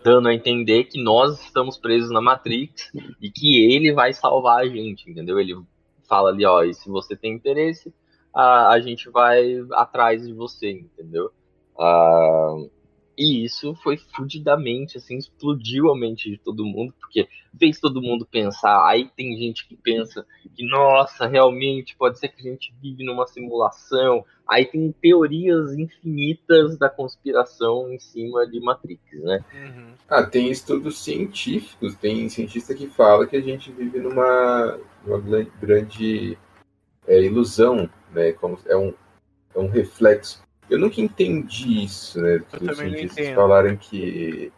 Dando 0.05 0.29
a 0.29 0.35
entender 0.35 0.85
que 0.85 1.03
nós 1.03 1.43
estamos 1.43 1.77
presos 1.77 2.11
na 2.11 2.21
Matrix 2.21 2.91
e 3.21 3.31
que 3.31 3.65
ele 3.73 3.93
vai 3.93 4.13
salvar 4.13 4.61
a 4.61 4.69
gente, 4.69 5.11
entendeu? 5.11 5.41
Ele 5.41 5.57
fala 6.09 6.31
ali, 6.31 6.45
ó, 6.45 6.63
e 6.63 6.73
se 6.73 6.89
você 6.89 7.17
tem 7.17 7.35
interesse, 7.35 7.93
a, 8.33 8.69
a 8.71 8.81
gente 8.81 9.11
vai 9.11 9.57
atrás 9.73 10.25
de 10.27 10.33
você, 10.33 10.71
entendeu? 10.71 11.31
Ah, 11.79 12.57
e 13.19 13.45
isso 13.45 13.75
foi 13.83 13.97
fudidamente, 13.97 14.97
assim, 14.97 15.17
explodiu 15.17 15.91
a 15.91 15.99
mente 15.99 16.31
de 16.31 16.39
todo 16.39 16.65
mundo, 16.65 16.95
porque 17.01 17.29
fez 17.59 17.81
todo 17.81 18.01
mundo 18.01 18.25
pensar. 18.25 18.87
Aí 18.87 19.11
tem 19.17 19.37
gente 19.37 19.67
que 19.67 19.75
pensa 19.75 20.25
que, 20.55 20.65
nossa, 20.65 21.27
realmente 21.27 21.97
pode 21.97 22.17
ser 22.17 22.29
que 22.29 22.41
a 22.41 22.53
gente 22.53 22.73
vive 22.81 23.03
numa 23.05 23.27
simulação. 23.27 24.25
Aí 24.49 24.65
tem 24.65 24.95
teorias 25.03 25.77
infinitas 25.77 26.79
da 26.79 26.89
conspiração 26.89 27.93
em 27.93 27.99
cima 27.99 28.47
de 28.47 28.61
Matrix, 28.61 29.03
né? 29.25 29.45
uhum. 29.53 29.95
Ah, 30.09 30.23
tem 30.23 30.49
estudos 30.49 31.01
científicos, 31.01 31.97
tem 31.97 32.29
cientista 32.29 32.73
que 32.73 32.87
fala 32.87 33.27
que 33.27 33.37
a 33.37 33.43
gente 33.43 33.73
vive 33.73 33.99
numa, 33.99 34.79
numa 35.05 35.43
grande 35.61 36.39
é, 37.05 37.21
ilusão, 37.21 37.91
né? 38.13 38.31
Como 38.35 38.57
é 38.65 38.77
um, 38.77 38.95
é 39.57 39.59
um 39.59 39.67
reflexo. 39.67 40.47
Eu 40.71 40.79
nunca 40.79 41.01
entendi 41.01 41.85
isso, 41.85 42.21
né? 42.21 42.39
Que 42.51 42.59
também 42.59 42.71
os 42.73 42.79
não 42.79 42.85
cientistas 42.87 43.19
entendo. 43.19 43.35
falaram 43.35 43.77
que, 43.77 44.53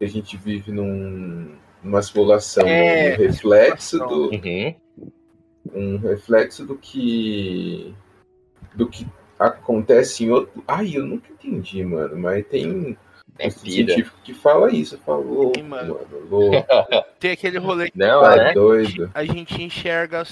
a 0.00 0.06
gente 0.06 0.36
vive 0.36 0.70
num, 0.72 1.54
numa 1.82 2.02
simulação, 2.02 2.66
É, 2.66 3.14
um 3.14 3.22
reflexo 3.22 3.98
do, 3.98 4.30
Uhum. 4.30 4.74
um 5.74 5.96
reflexo 5.98 6.64
do 6.66 6.76
que 6.76 7.94
do 8.74 8.86
que 8.88 9.06
acontece 9.38 10.24
em 10.24 10.30
outro. 10.30 10.62
Ai, 10.68 10.92
eu 10.94 11.04
nunca 11.06 11.32
entendi, 11.32 11.82
mano. 11.84 12.16
Mas 12.18 12.46
tem 12.46 12.96
É 13.38 13.48
pira. 13.48 13.58
científico 13.58 14.16
que 14.22 14.34
fala 14.34 14.70
isso, 14.70 14.98
falou, 14.98 15.52
Sim, 15.56 15.62
mano. 15.62 15.94
mano, 15.94 16.26
louco, 16.30 16.66
Tem 17.18 17.32
aquele 17.32 17.58
rolê 17.58 17.90
que 17.90 17.98
Não, 17.98 18.20
tá 18.22 18.36
é. 18.36 18.52
doido. 18.54 19.10
a 19.14 19.24
gente 19.24 19.62
enxerga 19.62 20.22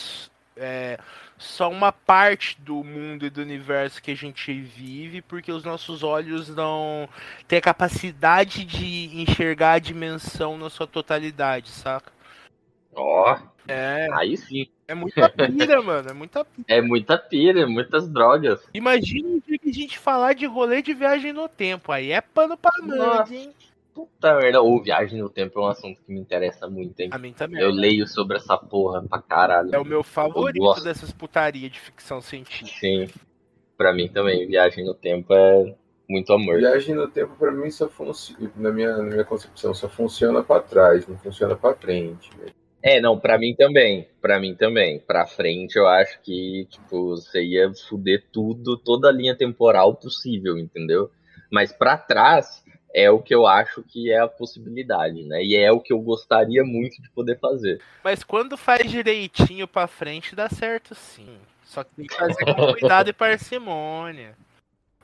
é, 0.56 0.98
só 1.44 1.70
uma 1.70 1.92
parte 1.92 2.60
do 2.60 2.82
mundo 2.82 3.26
e 3.26 3.30
do 3.30 3.40
universo 3.42 4.02
que 4.02 4.10
a 4.10 4.16
gente 4.16 4.52
vive, 4.52 5.22
porque 5.22 5.52
os 5.52 5.62
nossos 5.64 6.02
olhos 6.02 6.48
não 6.48 7.08
têm 7.46 7.58
a 7.58 7.62
capacidade 7.62 8.64
de 8.64 9.10
enxergar 9.20 9.72
a 9.72 9.78
dimensão 9.78 10.56
na 10.58 10.70
sua 10.70 10.86
totalidade, 10.86 11.68
saca? 11.70 12.12
Ó, 12.94 13.36
É, 13.66 14.08
aí 14.12 14.36
sim. 14.36 14.68
é 14.86 14.94
muita 14.94 15.28
pira, 15.28 15.80
mano. 15.82 16.10
É 16.10 16.12
muita 16.12 16.44
pira. 16.44 16.64
É 16.68 16.80
muita 16.80 17.18
pira, 17.18 17.60
é 17.60 17.66
muitas 17.66 18.08
drogas. 18.08 18.60
Imagina 18.74 19.28
um 19.28 19.40
dia 19.46 19.58
que 19.58 19.70
a 19.70 19.72
gente 19.72 19.98
falar 19.98 20.34
de 20.34 20.46
rolê 20.46 20.80
de 20.82 20.94
viagem 20.94 21.32
no 21.32 21.48
tempo. 21.48 21.90
Aí 21.90 22.10
é 22.12 22.20
pano 22.20 22.56
pra 22.56 22.70
Nossa. 22.82 23.34
hein? 23.34 23.52
Puta 23.94 24.34
merda. 24.36 24.60
Ou 24.60 24.82
viagem 24.82 25.20
no 25.20 25.30
tempo 25.30 25.60
é 25.60 25.62
um 25.62 25.68
assunto 25.68 26.02
que 26.02 26.12
me 26.12 26.20
interessa 26.20 26.68
muito, 26.68 26.98
hein? 27.00 27.10
A 27.12 27.18
mim 27.18 27.32
também. 27.32 27.62
Eu 27.62 27.70
leio 27.70 28.06
sobre 28.08 28.36
essa 28.36 28.58
porra 28.58 29.02
pra 29.02 29.22
caralho. 29.22 29.74
É 29.74 29.78
o 29.78 29.84
meu 29.84 30.02
favorito 30.02 30.82
dessas 30.82 31.12
putaria 31.12 31.70
de 31.70 31.78
ficção 31.78 32.20
científica. 32.20 32.78
Sim. 32.80 33.08
Pra 33.76 33.92
mim 33.92 34.08
também, 34.08 34.46
viagem 34.46 34.84
no 34.84 34.94
tempo 34.94 35.32
é 35.32 35.74
muito 36.08 36.32
amor. 36.32 36.58
Viagem 36.58 36.94
no 36.94 37.08
tempo, 37.08 37.34
pra 37.36 37.50
mim, 37.50 37.70
só 37.70 37.88
funciona, 37.88 38.50
na 38.56 38.70
minha, 38.70 38.96
na 38.96 39.02
minha 39.02 39.24
concepção, 39.24 39.72
só 39.74 39.88
funciona 39.88 40.42
pra 40.42 40.60
trás, 40.60 41.06
não 41.06 41.16
funciona 41.18 41.56
pra 41.56 41.74
frente. 41.74 42.30
velho. 42.36 42.52
É, 42.82 43.00
não, 43.00 43.18
pra 43.18 43.38
mim 43.38 43.54
também. 43.54 44.06
Pra 44.20 44.38
mim 44.38 44.54
também. 44.54 45.00
Pra 45.00 45.26
frente, 45.26 45.76
eu 45.76 45.88
acho 45.88 46.20
que, 46.20 46.66
tipo, 46.68 47.10
você 47.10 47.42
ia 47.42 47.72
fuder 47.88 48.24
tudo, 48.30 48.76
toda 48.76 49.08
a 49.08 49.12
linha 49.12 49.34
temporal 49.34 49.94
possível, 49.94 50.58
entendeu? 50.58 51.10
Mas 51.50 51.72
pra 51.72 51.96
trás 51.96 52.63
é 52.94 53.10
o 53.10 53.18
que 53.18 53.34
eu 53.34 53.44
acho 53.44 53.82
que 53.82 54.12
é 54.12 54.20
a 54.20 54.28
possibilidade, 54.28 55.24
né? 55.24 55.42
E 55.44 55.56
é 55.56 55.70
o 55.72 55.80
que 55.80 55.92
eu 55.92 55.98
gostaria 55.98 56.64
muito 56.64 57.02
de 57.02 57.10
poder 57.10 57.38
fazer. 57.40 57.80
Mas 58.04 58.22
quando 58.22 58.56
faz 58.56 58.88
direitinho 58.88 59.66
pra 59.66 59.88
frente, 59.88 60.36
dá 60.36 60.48
certo 60.48 60.94
sim. 60.94 61.36
Só 61.64 61.82
que 61.82 61.90
tem 61.96 62.06
que 62.06 62.16
fazer 62.16 62.44
com 62.44 62.54
cuidado 62.54 63.10
e 63.10 63.12
parcimônia. 63.12 64.36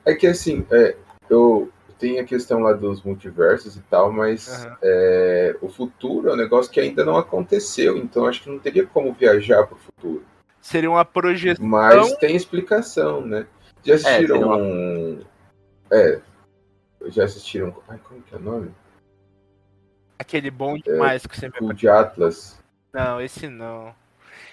É 0.05 0.15
que 0.15 0.25
assim, 0.25 0.65
é, 0.71 0.95
eu 1.29 1.69
tenho 1.99 2.21
a 2.21 2.25
questão 2.25 2.59
lá 2.59 2.71
dos 2.71 3.03
multiversos 3.03 3.75
e 3.75 3.81
tal, 3.81 4.11
mas 4.11 4.47
Aham. 4.47 4.77
é, 4.81 5.55
o 5.61 5.67
futuro 5.67 6.29
é 6.29 6.33
um 6.33 6.37
negócio 6.37 6.71
que 6.71 6.79
ainda 6.79 7.03
não 7.03 7.17
aconteceu, 7.17 7.97
então 7.97 8.25
acho 8.25 8.41
que 8.41 8.49
não 8.49 8.57
teria 8.57 8.87
como 8.87 9.11
viajar 9.13 9.67
pro 9.67 9.75
futuro. 9.77 10.25
Seria 10.61 10.89
uma 10.89 11.03
projeção. 11.03 11.65
Mas 11.65 12.15
tem 12.17 12.35
explicação, 12.35 13.25
né? 13.25 13.45
Já 13.83 13.95
assistiram 13.95 14.35
seria 14.37 14.45
uma- 14.45 14.57
um. 14.57 15.21
É. 15.91 16.21
Já 17.07 17.23
assistiram. 17.25 17.75
Ai, 17.87 17.99
como 18.03 18.21
que 18.21 18.33
é 18.33 18.37
o 18.37 18.41
nome? 18.41 18.71
Aquele 20.19 20.51
bom 20.51 20.77
demais 20.77 21.25
que 21.25 21.35
você 21.35 21.47
me 21.49 21.53
O 21.61 21.73
de 21.73 21.87
Atlas. 21.87 22.59
Não, 22.93 23.19
esse 23.19 23.47
não. 23.47 23.95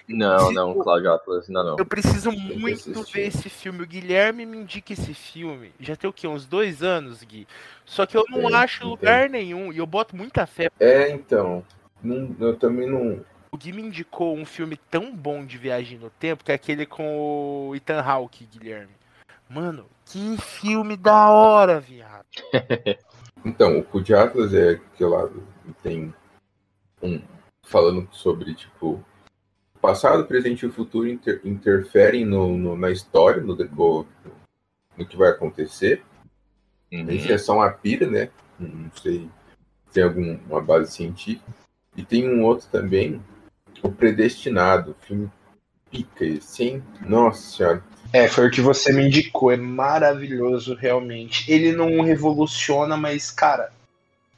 Não, 0.07 0.51
não, 0.51 0.73
Cláudio 0.79 1.13
Atlas, 1.13 1.47
ainda 1.47 1.63
não. 1.63 1.77
Eu 1.77 1.85
preciso 1.85 2.31
muito 2.31 3.03
ver 3.03 3.27
esse 3.27 3.47
filme. 3.47 3.83
O 3.83 3.87
Guilherme 3.87 4.43
me 4.43 4.57
indica 4.57 4.91
esse 4.93 5.13
filme. 5.13 5.71
Já 5.79 5.95
tem 5.95 6.09
o 6.09 6.13
quê? 6.13 6.27
Uns 6.27 6.47
dois 6.47 6.81
anos, 6.81 7.23
Gui. 7.23 7.47
Só 7.85 8.07
que 8.07 8.17
eu 8.17 8.25
não 8.27 8.47
Tem, 8.47 8.55
acho 8.55 8.87
lugar 8.87 9.29
nenhum. 9.29 9.71
E 9.71 9.77
eu 9.77 9.85
boto 9.85 10.15
muita 10.15 10.47
fé. 10.47 10.71
É, 10.79 11.11
então. 11.11 11.63
não- 12.01 12.35
eu 12.39 12.57
também 12.57 12.89
não. 12.89 13.23
O 13.51 13.57
Gui 13.57 13.71
me 13.71 13.83
indicou 13.83 14.35
um 14.35 14.45
filme 14.45 14.77
tão 14.89 15.15
bom 15.15 15.45
de 15.45 15.57
viagem 15.59 15.99
no 15.99 16.09
tempo 16.09 16.43
que 16.43 16.51
é 16.51 16.55
aquele 16.55 16.87
com 16.87 17.67
o 17.69 17.75
Ethan 17.75 18.01
Hawke, 18.01 18.45
Guilherme. 18.45 18.93
Mano, 19.47 19.85
que 20.09 20.37
filme 20.37 20.97
da 20.97 21.29
hora, 21.29 21.79
viado. 21.79 22.25
Então, 23.45 23.79
o 23.79 23.83
Cu 23.85 24.01
de 24.01 24.13
Atlas 24.13 24.53
é 24.53 24.71
aquele 24.71 25.09
lado 25.09 25.41
que 25.63 25.71
tem 25.81 26.13
um. 27.01 27.21
Falando 27.65 28.05
sobre, 28.11 28.53
tipo. 28.53 29.01
o 29.75 29.79
Passado, 29.79 30.23
o 30.23 30.25
presente 30.25 30.63
e 30.63 30.65
o 30.67 30.73
futuro 30.73 31.07
inter- 31.07 31.39
interferem 31.45 32.25
no, 32.25 32.57
no- 32.57 32.75
na 32.75 32.91
história, 32.91 33.41
no 33.41 33.55
decor, 33.55 34.05
no 34.97 35.05
que 35.05 35.15
vai 35.15 35.29
acontecer. 35.29 36.03
Uhum. 36.91 37.09
Isso 37.11 37.31
é 37.31 37.37
só 37.37 37.53
uma 37.55 37.71
pira, 37.71 38.07
né? 38.07 38.29
Não 38.59 38.91
sei 38.91 39.29
se 39.87 39.93
tem 39.93 40.03
alguma 40.03 40.59
base 40.61 40.91
científica. 40.91 41.49
E 41.95 42.03
tem 42.03 42.27
um 42.27 42.43
outro 42.43 42.67
também, 42.69 43.21
O 43.81 43.89
Predestinado, 43.89 44.97
filme 44.99 45.31
pica 45.89 46.25
hein? 46.25 46.83
Nossa 47.07 47.41
senhora. 47.55 47.83
É, 48.11 48.27
foi 48.27 48.47
o 48.47 48.51
que 48.51 48.61
você 48.61 48.91
me 48.91 49.05
indicou. 49.05 49.51
É 49.51 49.57
maravilhoso, 49.57 50.73
realmente. 50.73 51.51
Ele 51.51 51.71
não 51.71 52.01
revoluciona, 52.01 52.97
mas, 52.97 53.29
cara, 53.29 53.71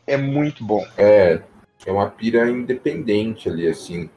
é 0.06 0.18
muito 0.18 0.64
bom. 0.64 0.86
É, 0.98 1.42
é 1.86 1.92
uma 1.92 2.10
pira 2.10 2.50
independente 2.50 3.50
ali, 3.50 3.68
assim. 3.68 4.10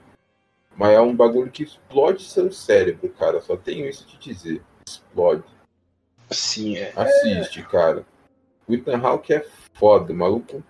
Mas 0.76 0.90
é 0.90 1.00
um 1.00 1.14
bagulho 1.14 1.50
que 1.50 1.62
explode 1.62 2.24
seu 2.24 2.50
cérebro, 2.50 3.08
cara. 3.10 3.40
Só 3.40 3.56
tenho 3.56 3.88
isso 3.88 4.06
de 4.06 4.18
dizer. 4.18 4.62
Explode. 4.86 5.44
Sim, 6.30 6.76
é. 6.76 6.92
Assiste, 6.96 7.62
cara. 7.62 8.04
O 8.66 8.74
Ethan 8.74 8.98
Hawke 8.98 9.34
é 9.34 9.46
foda, 9.74 10.12
o 10.12 10.16
maluco. 10.16 10.64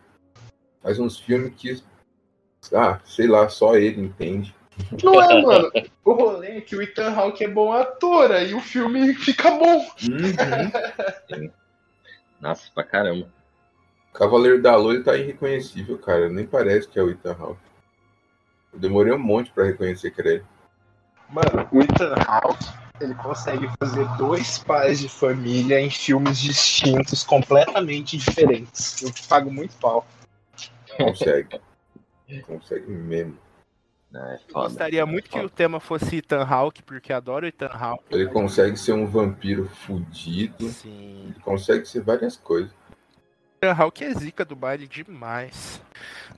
Faz 0.83 0.99
uns 0.99 1.19
filmes 1.19 1.55
que. 1.57 1.83
Ah, 2.73 3.01
sei 3.05 3.27
lá, 3.27 3.49
só 3.49 3.77
ele 3.77 4.01
entende. 4.01 4.55
Não 5.03 5.23
é, 5.23 5.41
mano. 5.43 5.71
O 6.05 6.13
rolê 6.13 6.59
é 6.59 6.61
que 6.61 6.77
o 6.77 6.83
Ethan 6.83 7.15
Hawke 7.15 7.45
é 7.45 7.49
bom 7.49 7.73
ator, 7.73 8.33
aí 8.33 8.55
o 8.55 8.61
filme 8.61 9.15
fica 9.15 9.51
bom. 9.51 9.87
Uhum. 10.03 11.51
Nossa, 12.41 12.71
pra 12.75 12.85
caramba. 12.85 13.29
Cavaleiro 14.13 14.63
da 14.63 14.77
Lua 14.77 14.95
ele 14.95 15.03
tá 15.03 15.17
irreconhecível, 15.17 15.99
cara. 15.99 16.29
Nem 16.29 16.47
parece 16.47 16.89
que 16.89 16.99
é 16.99 17.03
o 17.03 17.11
Ethan 17.11 17.37
Hawke. 17.39 17.61
Eu 18.73 18.79
demorei 18.79 19.13
um 19.13 19.19
monte 19.19 19.51
pra 19.51 19.65
reconhecer 19.65 20.11
que 20.11 20.21
era 20.21 20.31
ele. 20.35 20.45
Mano, 21.29 21.69
o 21.73 21.81
Ethan 21.81 22.15
Hawke, 22.27 22.67
ele 23.01 23.15
consegue 23.15 23.69
fazer 23.81 24.07
dois 24.17 24.59
pais 24.59 25.01
de 25.01 25.09
família 25.09 25.81
em 25.81 25.91
filmes 25.91 26.39
distintos, 26.39 27.25
completamente 27.25 28.17
diferentes. 28.17 29.03
Eu 29.03 29.11
pago 29.29 29.51
muito 29.51 29.75
pau. 29.77 30.07
Consegue. 30.97 31.61
Consegue 32.47 32.91
mesmo. 32.91 33.44
É, 34.15 34.39
Eu 34.49 34.55
gostaria 34.55 35.05
muito 35.07 35.29
que 35.31 35.39
o 35.39 35.49
tema 35.51 35.81
fosse 35.81 36.17
Ethan 36.19 36.43
Hawke, 36.45 36.83
porque 36.83 37.13
adoro 37.13 37.47
Ethan 37.47 37.71
Hawke. 37.73 38.05
Ele 38.11 38.27
consegue 38.29 38.77
ser 38.77 38.93
um 38.93 39.07
vampiro 39.07 39.69
fudido. 39.69 40.69
Sim. 40.69 41.25
Ele 41.31 41.41
consegue 41.43 41.85
ser 41.87 42.01
várias 42.03 42.37
coisas. 42.37 42.71
Ethan 43.61 43.73
Hawke 43.73 44.05
é 44.05 44.15
zica 44.15 44.45
do 44.45 44.55
baile 44.55 44.87
demais. 44.87 45.83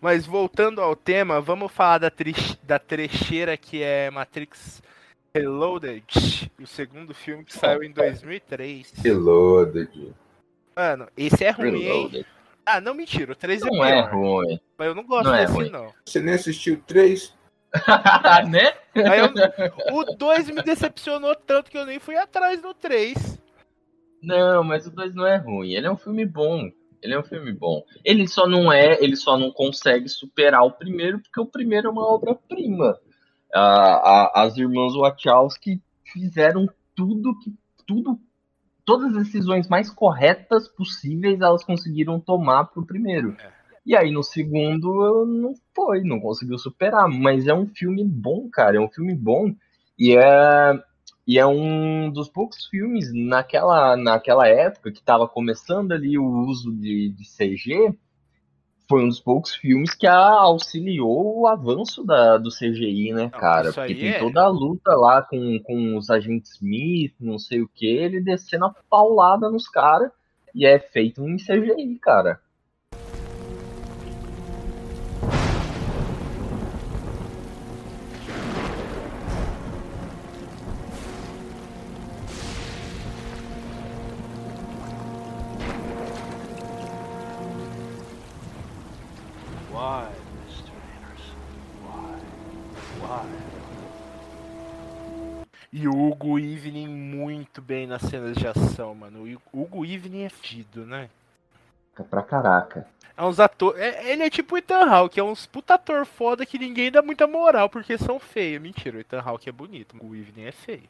Mas 0.01 0.25
voltando 0.27 0.81
ao 0.81 0.95
tema, 0.97 1.41
vamos 1.41 1.73
falar 1.73 1.99
da, 1.99 2.11
tri- 2.11 2.35
da 2.63 2.79
trecheira 2.79 3.57
que 3.57 3.83
é 3.83 4.11
Matrix 4.11 4.83
Reloaded, 5.35 6.51
o 6.61 6.67
segundo 6.67 7.15
filme 7.15 7.45
que 7.45 7.53
saiu 7.53 7.83
em 7.83 7.93
2003. 7.93 8.93
Reloaded. 9.03 10.15
Mano, 10.75 11.09
esse 11.17 11.45
é 11.45 11.51
ruim, 11.51 11.75
hein? 11.83 11.83
Reloaded. 11.83 12.27
Ah, 12.65 12.81
não, 12.81 12.95
mentira, 12.95 13.33
o 13.33 13.35
3 13.37 13.63
é 13.63 13.67
Não 13.67 13.85
é 13.85 14.03
pior. 14.03 14.13
ruim. 14.15 14.61
Mas 14.77 14.89
eu 14.89 14.95
não 14.95 15.05
gosto 15.05 15.27
Não 15.27 15.35
é 15.35 15.43
desse, 15.43 15.53
ruim. 15.53 15.71
não. 15.71 15.93
Você 16.05 16.21
nem 16.21 16.35
assistiu 16.35 16.83
três? 17.81 18.49
né? 18.49 18.73
Eu- 18.95 19.95
o 19.95 20.05
2 20.17 20.51
me 20.51 20.63
decepcionou 20.63 21.35
tanto 21.35 21.71
que 21.71 21.79
eu 21.79 21.87
nem 21.87 21.99
fui 21.99 22.17
atrás 22.17 22.61
do 22.61 22.73
3. 22.75 23.39
Não, 24.23 24.65
mas 24.65 24.87
o 24.87 24.91
2 24.91 25.15
não 25.15 25.27
é 25.27 25.37
ruim. 25.37 25.73
Ele 25.73 25.87
é 25.87 25.91
um 25.91 25.97
filme 25.97 26.25
bom. 26.25 26.71
Ele 27.03 27.15
é 27.15 27.19
um 27.19 27.23
filme 27.23 27.53
bom. 27.53 27.83
Ele 28.05 28.27
só 28.27 28.47
não 28.47 28.73
é, 28.73 29.03
ele 29.03 29.17
só 29.17 29.39
não 29.39 29.53
consegue 29.53 30.09
superar 30.09 30.63
o 30.65 30.73
primeiro, 30.73 31.21
porque 31.21 31.41
o 31.41 31.47
primeiro 31.47 31.89
é 31.89 31.91
uma 31.91 32.07
obra-prima. 32.07 32.99
Ah, 33.55 34.33
as 34.43 34.57
irmãs 34.57 34.95
Wachowski 34.95 35.81
fizeram 36.13 36.67
tudo 36.95 37.39
que. 37.39 37.55
tudo. 37.87 38.19
Todas 38.85 39.17
as 39.17 39.25
decisões 39.25 39.69
mais 39.69 39.91
corretas 39.91 40.69
possíveis 40.69 41.41
elas 41.41 41.65
conseguiram 41.65 42.21
tomar 42.21 42.67
pro 42.67 42.87
primeiro. 42.87 43.37
E 43.87 43.95
aí 43.95 44.11
no 44.11 44.25
segundo 44.25 45.25
não 45.25 45.55
foi, 45.73 46.03
não 46.03 46.19
conseguiu 46.19 46.59
superar. 46.59 47.09
Mas 47.09 47.47
é 47.47 47.55
um 47.55 47.69
filme 47.69 48.05
bom, 48.05 48.51
cara. 48.51 48.79
É 48.79 48.81
um 48.81 48.89
filme 48.89 49.15
bom. 49.15 49.55
E 49.97 50.17
é. 50.17 50.83
E 51.25 51.39
é 51.39 51.47
um 51.47 52.11
dos 52.11 52.29
poucos 52.29 52.67
filmes 52.67 53.13
naquela, 53.13 53.97
naquela 53.97 54.47
época 54.47 54.93
que 54.93 55.01
estava 55.01 55.27
começando 55.27 55.91
ali 55.91 56.17
o 56.17 56.25
uso 56.25 56.73
de, 56.73 57.11
de 57.11 57.25
CG. 57.25 57.97
Foi 58.89 59.03
um 59.03 59.09
dos 59.09 59.19
poucos 59.19 59.53
filmes 59.57 59.93
que 59.93 60.07
auxiliou 60.07 61.41
o 61.41 61.47
avanço 61.49 62.05
da, 62.05 62.39
do 62.39 62.51
CGI, 62.51 63.13
né, 63.13 63.29
cara? 63.29 63.73
Porque 63.73 63.97
tem 63.97 64.11
é- 64.11 64.19
toda 64.21 64.43
a 64.43 64.49
luta 64.49 64.95
lá 64.95 65.21
com, 65.21 65.59
com 65.65 65.97
os 65.97 66.09
agentes 66.11 66.55
Smith, 66.55 67.15
não 67.19 67.41
sei 67.41 67.61
o 67.61 67.69
que, 67.69 67.87
ele 67.87 68.21
descendo 68.21 68.67
a 68.67 68.75
paulada 68.89 69.51
nos 69.51 69.69
caras. 69.69 70.13
E 70.55 70.65
é 70.65 70.79
feito 70.79 71.29
em 71.29 71.37
CGI, 71.37 71.99
cara. 72.01 72.41
Nas 97.97 98.03
cenas 98.11 98.37
de 98.37 98.47
ação, 98.47 98.95
mano. 98.95 99.25
O 99.53 99.63
Hugo 99.63 99.85
Evening 99.85 100.25
é 100.25 100.29
fido, 100.29 100.85
né? 100.85 101.09
Pra 102.11 102.23
caraca. 102.23 102.87
É 103.17 103.23
uns 103.23 103.41
atores. 103.41 103.81
ele 104.05 104.23
é 104.23 104.29
tipo 104.29 104.55
o 104.55 104.59
Ethan 104.59 104.85
Hawke, 104.85 105.19
é 105.19 105.25
uns 105.25 105.47
puta 105.47 105.75
ator 105.75 106.05
foda 106.05 106.45
que 106.45 106.59
ninguém 106.59 106.93
dá 106.93 107.01
muita 107.01 107.27
moral 107.27 107.71
porque 107.71 107.97
são 107.97 108.19
feios. 108.19 108.61
Mentira, 108.61 108.99
o 108.99 109.01
Ethan 109.01 109.23
Hawke 109.25 109.49
é 109.49 109.53
bonito, 109.53 109.97
o 109.99 110.15
Evening 110.15 110.47
é 110.47 110.53
feio. 110.53 110.83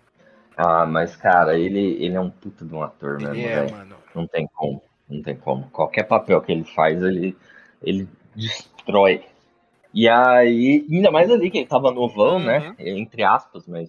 Ah, 0.57 0.85
mas 0.85 1.15
cara, 1.15 1.57
ele, 1.57 2.03
ele 2.03 2.17
é 2.17 2.21
um 2.21 2.31
puta 2.31 2.65
de 2.65 2.75
um 2.75 2.83
ator 2.83 3.19
mesmo, 3.21 3.37
é, 3.37 3.61
velho. 3.61 3.71
mano. 3.77 3.97
Não 4.13 4.27
tem 4.27 4.49
como. 4.53 4.83
Não 5.09 5.23
tem 5.23 5.37
como. 5.37 5.71
Qualquer 5.71 6.03
papel 6.03 6.41
que 6.41 6.51
ele 6.51 6.65
faz, 6.65 7.01
ele, 7.01 7.37
ele 7.81 8.09
destrói. 8.35 9.25
E 9.95 10.09
aí, 10.09 10.85
ainda 10.91 11.13
mais 11.13 11.31
ali 11.31 11.51
que 11.51 11.59
ele 11.59 11.67
tava 11.67 11.93
novão, 11.93 12.41
né? 12.41 12.75
Entre 12.81 13.23
aspas, 13.23 13.65
mas 13.69 13.89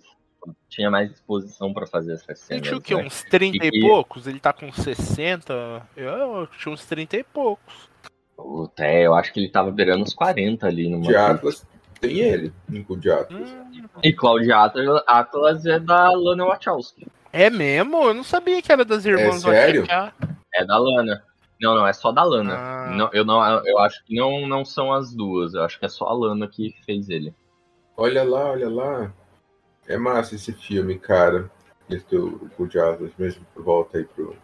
tinha 0.70 0.90
mais 0.92 1.10
disposição 1.10 1.74
pra 1.74 1.86
fazer 1.88 2.14
essas 2.14 2.28
Ele 2.30 2.38
cenas. 2.64 2.68
tinha 2.68 2.78
o 2.78 2.82
quê? 2.82 2.96
né? 2.96 3.04
Uns 3.08 3.24
30 3.24 3.66
e 3.66 3.70
E- 3.74 3.82
poucos? 3.82 4.28
Ele 4.28 4.40
tá 4.40 4.54
com 4.54 4.72
60? 4.72 5.82
Eu 5.96 6.48
tinha 6.60 6.74
uns 6.74 6.86
30 6.86 7.18
e 7.18 7.24
poucos. 7.24 7.90
O 8.38 8.68
Té, 8.68 9.06
eu 9.06 9.16
acho 9.16 9.34
que 9.34 9.40
ele 9.40 9.50
tava 9.50 9.72
beirando 9.72 10.04
uns 10.04 10.14
40 10.14 10.68
ali 10.68 10.90
no 10.90 11.02
De 11.02 11.16
Atlas 11.16 11.66
tem 12.00 12.20
ele, 12.20 12.54
o 12.88 12.96
de 12.96 13.10
Atlas. 13.10 13.50
Hum, 13.50 13.84
E 14.04 14.14
Claudio 14.14 14.56
Atlas, 14.56 15.04
Atlas 15.08 15.66
é 15.66 15.80
da 15.80 16.12
Lana 16.12 16.46
Wachowski. 16.46 17.08
é 17.34 17.50
mesmo? 17.50 18.04
Eu 18.04 18.14
não 18.14 18.24
sabia 18.24 18.62
que 18.62 18.72
era 18.72 18.86
das 18.86 19.04
irmãs 19.04 19.42
sério? 19.42 19.82
Wachowski. 19.88 20.28
É 20.54 20.64
da 20.64 20.78
Lana. 20.78 21.24
Não, 21.60 21.74
não, 21.74 21.88
é 21.88 21.94
só 21.94 22.12
da 22.12 22.22
Lana. 22.24 22.54
Ah. 22.56 22.92
Não, 22.96 23.10
eu, 23.12 23.26
não, 23.26 23.42
eu 23.66 23.80
acho 23.80 24.06
que 24.06 24.16
não, 24.16 24.48
não 24.48 24.64
são 24.64 24.94
as 24.94 25.12
duas. 25.12 25.56
Eu 25.56 25.64
acho 25.64 25.80
que 25.80 25.86
é 25.86 25.90
só 25.90 26.06
a 26.06 26.14
Lana 26.14 26.48
que 26.48 26.76
fez 26.86 27.10
ele. 27.10 27.34
Olha 27.98 28.24
lá, 28.24 28.52
olha 28.52 28.70
lá. 28.70 29.12
É 29.88 29.98
massa 29.98 30.36
esse 30.36 30.52
filme, 30.54 30.98
cara. 31.00 31.50
Esse 31.90 32.06
do 32.08 32.52
o 32.58 32.68
de 32.68 32.78
mesmo, 33.18 33.46
volta 33.56 33.98
aí 33.98 34.04
pro. 34.04 34.32
Eu 34.34 34.38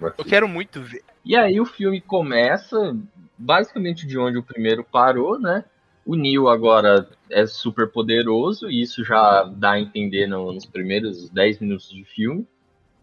Matrix. 0.00 0.30
quero 0.30 0.48
muito 0.48 0.80
ver. 0.80 1.02
E 1.24 1.36
aí 1.36 1.60
o 1.60 1.66
filme 1.66 2.00
começa 2.00 2.96
basicamente 3.36 4.06
de 4.06 4.16
onde 4.18 4.38
o 4.38 4.42
primeiro 4.42 4.82
parou, 4.84 5.38
né? 5.38 5.64
O 6.06 6.14
Neo 6.16 6.48
agora 6.48 7.06
é 7.30 7.44
super 7.46 7.90
poderoso, 7.90 8.70
e 8.70 8.80
isso 8.80 9.04
já 9.04 9.42
dá 9.44 9.72
a 9.72 9.80
entender 9.80 10.26
no- 10.26 10.52
nos 10.52 10.64
primeiros 10.64 11.28
10 11.28 11.58
minutos 11.60 11.90
de 11.90 12.02
filme, 12.04 12.46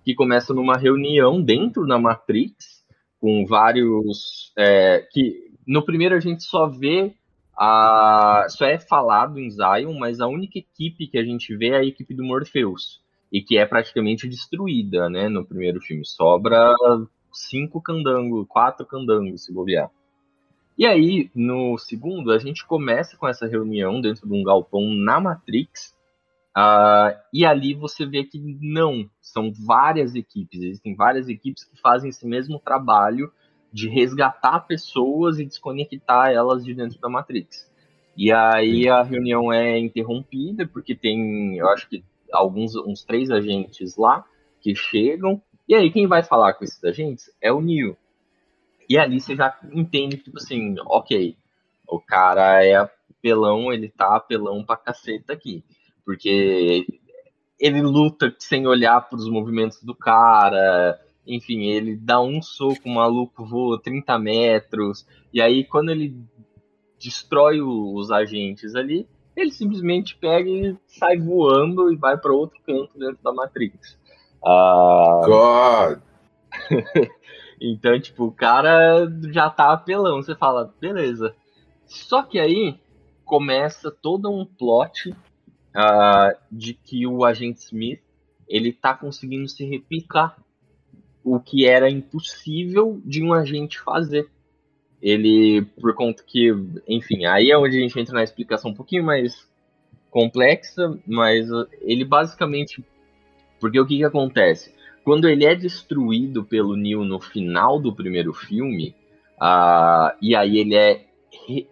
que 0.03 0.15
começa 0.15 0.53
numa 0.53 0.75
reunião 0.77 1.39
dentro 1.41 1.85
da 1.85 1.99
Matrix, 1.99 2.83
com 3.19 3.45
vários. 3.45 4.51
é, 4.57 5.07
que 5.11 5.51
no 5.67 5.83
primeiro 5.85 6.15
a 6.15 6.19
gente 6.19 6.43
só 6.43 6.67
vê. 6.67 7.13
A, 7.57 8.45
só 8.49 8.65
é 8.65 8.77
falado 8.77 9.39
em 9.39 9.49
Zion, 9.49 9.93
mas 9.97 10.19
a 10.19 10.27
única 10.27 10.59
equipe 10.59 11.07
que 11.07 11.17
a 11.17 11.23
gente 11.23 11.55
vê 11.55 11.69
é 11.69 11.77
a 11.77 11.85
equipe 11.85 12.13
do 12.13 12.23
Morpheus. 12.23 13.01
E 13.31 13.41
que 13.41 13.57
é 13.57 13.65
praticamente 13.65 14.27
destruída, 14.27 15.09
né? 15.09 15.27
No 15.27 15.45
primeiro 15.45 15.81
filme. 15.81 16.05
Sobra 16.05 16.73
cinco 17.31 17.81
candangos, 17.81 18.45
quatro 18.47 18.85
candangos, 18.85 19.43
se 19.43 19.53
bobear. 19.53 19.89
E 20.77 20.85
aí, 20.85 21.31
no 21.33 21.77
segundo, 21.77 22.31
a 22.31 22.37
gente 22.37 22.65
começa 22.65 23.15
com 23.17 23.27
essa 23.27 23.47
reunião 23.47 24.01
dentro 24.01 24.27
de 24.27 24.33
um 24.33 24.43
galpão 24.43 24.89
na 24.93 25.19
Matrix. 25.19 25.95
ah, 26.55 27.17
e 27.33 27.45
ali 27.45 27.73
você 27.73 28.05
vê 28.05 28.23
que 28.23 28.39
não, 28.61 29.09
são 29.21 29.51
várias 29.53 30.15
equipes, 30.15 30.61
existem 30.61 30.95
várias 30.95 31.27
equipes 31.29 31.63
que 31.63 31.79
fazem 31.79 32.09
esse 32.09 32.25
mesmo 32.27 32.59
trabalho 32.59 33.31
de 33.75 33.89
resgatar 33.89 34.61
pessoas 34.61 35.39
e 35.39 35.45
desconectar 35.45 36.31
elas 36.31 36.63
de 36.63 36.73
dentro 36.73 36.99
da 36.99 37.09
Matrix. 37.09 37.69
E 38.15 38.31
aí 38.31 38.87
a 38.87 39.03
reunião 39.03 39.51
é 39.51 39.77
interrompida, 39.77 40.65
porque 40.65 40.95
tem, 40.95 41.57
eu 41.57 41.67
acho 41.69 41.89
que 41.89 42.03
alguns, 42.31 42.75
uns 42.75 43.03
três 43.03 43.29
agentes 43.29 43.97
lá 43.97 44.23
que 44.61 44.73
chegam 44.73 45.41
e 45.67 45.73
aí, 45.73 45.91
quem 45.91 46.05
vai 46.05 46.21
falar 46.21 46.53
com 46.53 46.63
esses 46.63 46.83
agentes 46.83 47.31
é 47.41 47.51
o 47.51 47.59
Neo. 47.59 47.97
E 48.87 48.97
ali 48.97 49.19
você 49.19 49.35
já 49.35 49.57
entende, 49.73 50.17
tipo 50.17 50.37
assim, 50.37 50.75
ok, 50.85 51.35
o 51.87 51.99
cara 51.99 52.63
é 52.63 52.75
apelão, 52.75 53.73
ele 53.73 53.89
tá 53.89 54.15
apelão 54.15 54.63
pra 54.63 54.77
caceta 54.77 55.33
aqui. 55.33 55.63
Porque 56.05 56.85
ele 57.59 57.81
luta 57.81 58.33
sem 58.37 58.67
olhar 58.67 59.09
pros 59.09 59.27
movimentos 59.27 59.81
do 59.81 59.95
cara, 59.95 60.99
enfim, 61.27 61.63
ele 61.63 61.95
dá 61.95 62.21
um 62.21 62.41
soco, 62.41 62.81
o 62.85 62.93
maluco 62.93 63.45
voa 63.45 63.81
30 63.81 64.17
metros, 64.19 65.05
e 65.33 65.41
aí 65.41 65.63
quando 65.63 65.89
ele 65.89 66.15
destrói 66.99 67.61
os 67.61 68.11
agentes 68.11 68.75
ali, 68.75 69.07
ele 69.35 69.51
simplesmente 69.51 70.15
pega 70.15 70.49
e 70.49 70.77
sai 70.87 71.17
voando 71.17 71.91
e 71.91 71.95
vai 71.95 72.17
para 72.17 72.33
outro 72.33 72.57
canto 72.65 72.97
dentro 72.97 73.21
da 73.21 73.33
Matrix. 73.33 73.97
Ah, 74.45 75.21
God! 75.25 75.99
então, 77.59 77.99
tipo, 77.99 78.25
o 78.25 78.31
cara 78.31 79.07
já 79.31 79.49
tá 79.49 79.73
apelão. 79.73 80.21
Você 80.21 80.35
fala, 80.35 80.73
beleza. 80.79 81.35
Só 81.85 82.23
que 82.23 82.39
aí 82.39 82.79
começa 83.25 83.91
todo 83.91 84.31
um 84.31 84.45
plot 84.45 85.13
ah, 85.75 86.31
de 86.51 86.73
que 86.73 87.05
o 87.05 87.25
agente 87.25 87.59
Smith 87.59 88.01
ele 88.47 88.71
tá 88.71 88.93
conseguindo 88.93 89.49
se 89.49 89.65
replicar. 89.65 90.37
O 91.25 91.39
que 91.39 91.65
era 91.65 91.89
impossível 91.89 93.01
de 93.03 93.21
um 93.21 93.33
agente 93.33 93.79
fazer. 93.81 94.29
Ele, 95.01 95.63
por 95.81 95.93
conta 95.93 96.23
que, 96.23 96.55
enfim, 96.87 97.25
aí 97.25 97.51
é 97.51 97.57
onde 97.57 97.77
a 97.77 97.81
gente 97.81 97.99
entra 97.99 98.13
na 98.13 98.23
explicação 98.23 98.71
um 98.71 98.75
pouquinho 98.75 99.03
mais 99.03 99.47
complexa, 100.15 100.97
mas 101.05 101.51
ah, 101.51 101.67
ele 101.81 102.05
basicamente. 102.05 102.81
Porque 103.59 103.77
o 103.77 103.85
que, 103.85 103.97
que 103.97 104.03
acontece? 104.05 104.73
Quando 105.03 105.27
ele 105.27 105.45
é 105.45 105.53
destruído 105.53 106.45
pelo 106.45 106.77
Neo 106.77 107.03
no 107.03 107.19
final 107.19 107.79
do 107.79 107.93
primeiro 107.93 108.33
filme, 108.33 108.95
ah, 109.39 110.15
e 110.21 110.33
aí 110.35 110.57
ele 110.57 110.75
é. 110.75 111.05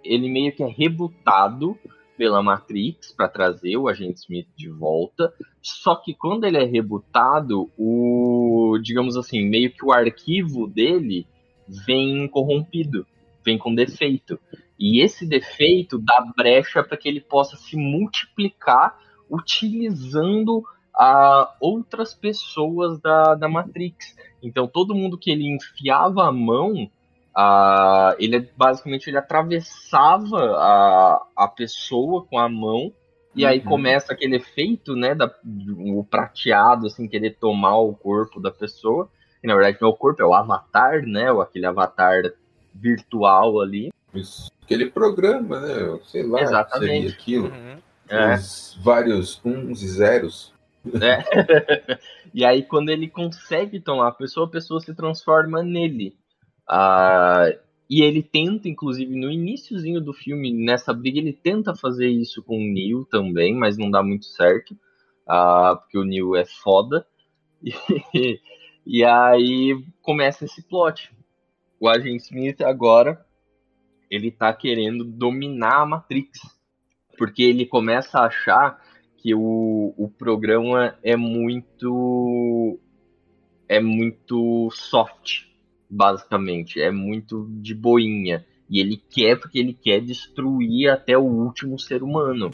Ele 0.03 0.29
meio 0.29 0.51
que 0.51 0.61
é 0.61 0.67
rebutado 0.67 1.77
pela 2.17 2.43
Matrix 2.43 3.11
para 3.11 3.29
trazer 3.29 3.77
o 3.77 3.87
agente 3.87 4.19
Smith 4.19 4.47
de 4.55 4.69
volta. 4.69 5.33
Só 5.61 5.95
que 5.95 6.13
quando 6.13 6.43
ele 6.43 6.57
é 6.57 6.65
rebutado, 6.65 7.71
o. 7.77 8.42
digamos 8.81 9.17
assim, 9.17 9.47
meio 9.47 9.71
que 9.71 9.85
o 9.85 9.91
arquivo 9.91 10.67
dele 10.67 11.27
vem 11.67 12.27
corrompido, 12.27 13.05
vem 13.43 13.57
com 13.57 13.73
defeito. 13.73 14.39
E 14.79 15.01
esse 15.01 15.25
defeito 15.25 15.97
dá 15.97 16.25
brecha 16.35 16.83
para 16.83 16.97
que 16.97 17.07
ele 17.07 17.21
possa 17.21 17.55
se 17.55 17.75
multiplicar 17.77 18.97
utilizando 19.29 20.63
a 20.95 21.55
outras 21.59 22.13
pessoas 22.13 22.99
da, 22.99 23.35
da 23.35 23.49
Matrix. 23.49 24.15
Então 24.41 24.67
todo 24.67 24.95
mundo 24.95 25.17
que 25.17 25.31
ele 25.31 25.47
enfiava 25.47 26.27
a 26.27 26.31
mão, 26.31 26.89
a, 27.35 28.15
ele 28.19 28.49
basicamente 28.55 29.09
ele 29.09 29.17
atravessava 29.17 30.37
a, 30.57 31.25
a 31.35 31.47
pessoa 31.47 32.23
com 32.25 32.37
a 32.37 32.47
mão 32.47 32.93
e 33.35 33.45
aí 33.45 33.59
Uhum. 33.59 33.65
começa 33.65 34.13
aquele 34.13 34.35
efeito, 34.37 34.95
né, 34.95 35.13
da, 35.15 35.33
o 35.77 36.03
prateado 36.03 36.87
assim 36.87 37.07
querer 37.07 37.37
tomar 37.39 37.77
o 37.77 37.93
corpo 37.93 38.39
da 38.39 38.51
pessoa. 38.51 39.09
E 39.43 39.47
na 39.47 39.55
verdade 39.55 39.77
não 39.81 39.89
é 39.89 39.91
o 39.91 39.95
corpo, 39.95 40.21
é 40.21 40.25
o 40.25 40.33
avatar, 40.33 41.01
né, 41.05 41.31
ou 41.31 41.41
aquele 41.41 41.65
avatar 41.65 42.21
virtual 42.73 43.59
ali. 43.61 43.91
Isso. 44.13 44.51
Aquele 44.63 44.89
programa, 44.89 45.59
né? 45.59 45.99
Sei 46.05 46.23
lá, 46.23 46.41
Exatamente. 46.41 46.91
seria 46.93 47.09
aquilo. 47.09 47.47
Uhum. 47.49 47.77
É. 48.07 48.35
Os 48.35 48.79
vários 48.81 49.41
uns 49.43 49.81
e 49.81 49.87
zeros. 49.87 50.53
né? 50.85 51.23
e 52.33 52.45
aí, 52.45 52.63
quando 52.63 52.89
ele 52.89 53.07
consegue 53.09 53.79
tomar 53.79 54.09
a 54.09 54.11
pessoa, 54.13 54.45
a 54.45 54.49
pessoa 54.49 54.79
se 54.79 54.93
transforma 54.93 55.61
nele. 55.63 56.15
Ah, 56.67 57.49
e 57.89 58.01
ele 58.01 58.23
tenta, 58.23 58.67
inclusive, 58.67 59.15
no 59.15 59.29
iníciozinho 59.31 60.01
do 60.01 60.13
filme, 60.13 60.53
nessa 60.53 60.93
briga, 60.93 61.19
ele 61.19 61.33
tenta 61.33 61.75
fazer 61.75 62.07
isso 62.07 62.41
com 62.43 62.57
o 62.57 62.73
Neo 62.73 63.05
também, 63.05 63.53
mas 63.53 63.77
não 63.77 63.91
dá 63.91 64.01
muito 64.01 64.25
certo. 64.25 64.77
ah, 65.27 65.75
porque 65.79 65.97
o 65.97 66.03
Neo 66.03 66.35
é 66.35 66.45
foda. 66.45 67.05
E, 68.13 68.39
e 68.85 69.03
aí 69.05 69.81
começa 70.01 70.43
esse 70.43 70.61
plot. 70.61 71.11
O 71.79 71.87
agente 71.87 72.23
Smith 72.23 72.61
agora 72.61 73.25
ele 74.09 74.29
tá 74.29 74.53
querendo 74.53 75.03
dominar 75.03 75.81
a 75.81 75.85
Matrix. 75.85 76.39
Porque 77.17 77.41
ele 77.41 77.65
começa 77.65 78.19
a 78.19 78.25
achar 78.25 78.81
que 79.17 79.33
o, 79.33 79.93
o 79.97 80.09
programa 80.09 80.97
é 81.01 81.15
muito 81.15 82.77
é 83.67 83.79
muito 83.79 84.69
soft, 84.71 85.45
basicamente, 85.93 86.81
é 86.81 86.91
muito 86.91 87.47
de 87.61 87.73
boinha. 87.73 88.45
E 88.69 88.79
ele 88.79 88.97
quer 88.97 89.39
porque 89.39 89.59
ele 89.59 89.73
quer 89.73 90.01
destruir 90.01 90.89
até 90.89 91.17
o 91.17 91.23
último 91.23 91.77
ser 91.79 92.01
humano. 92.01 92.49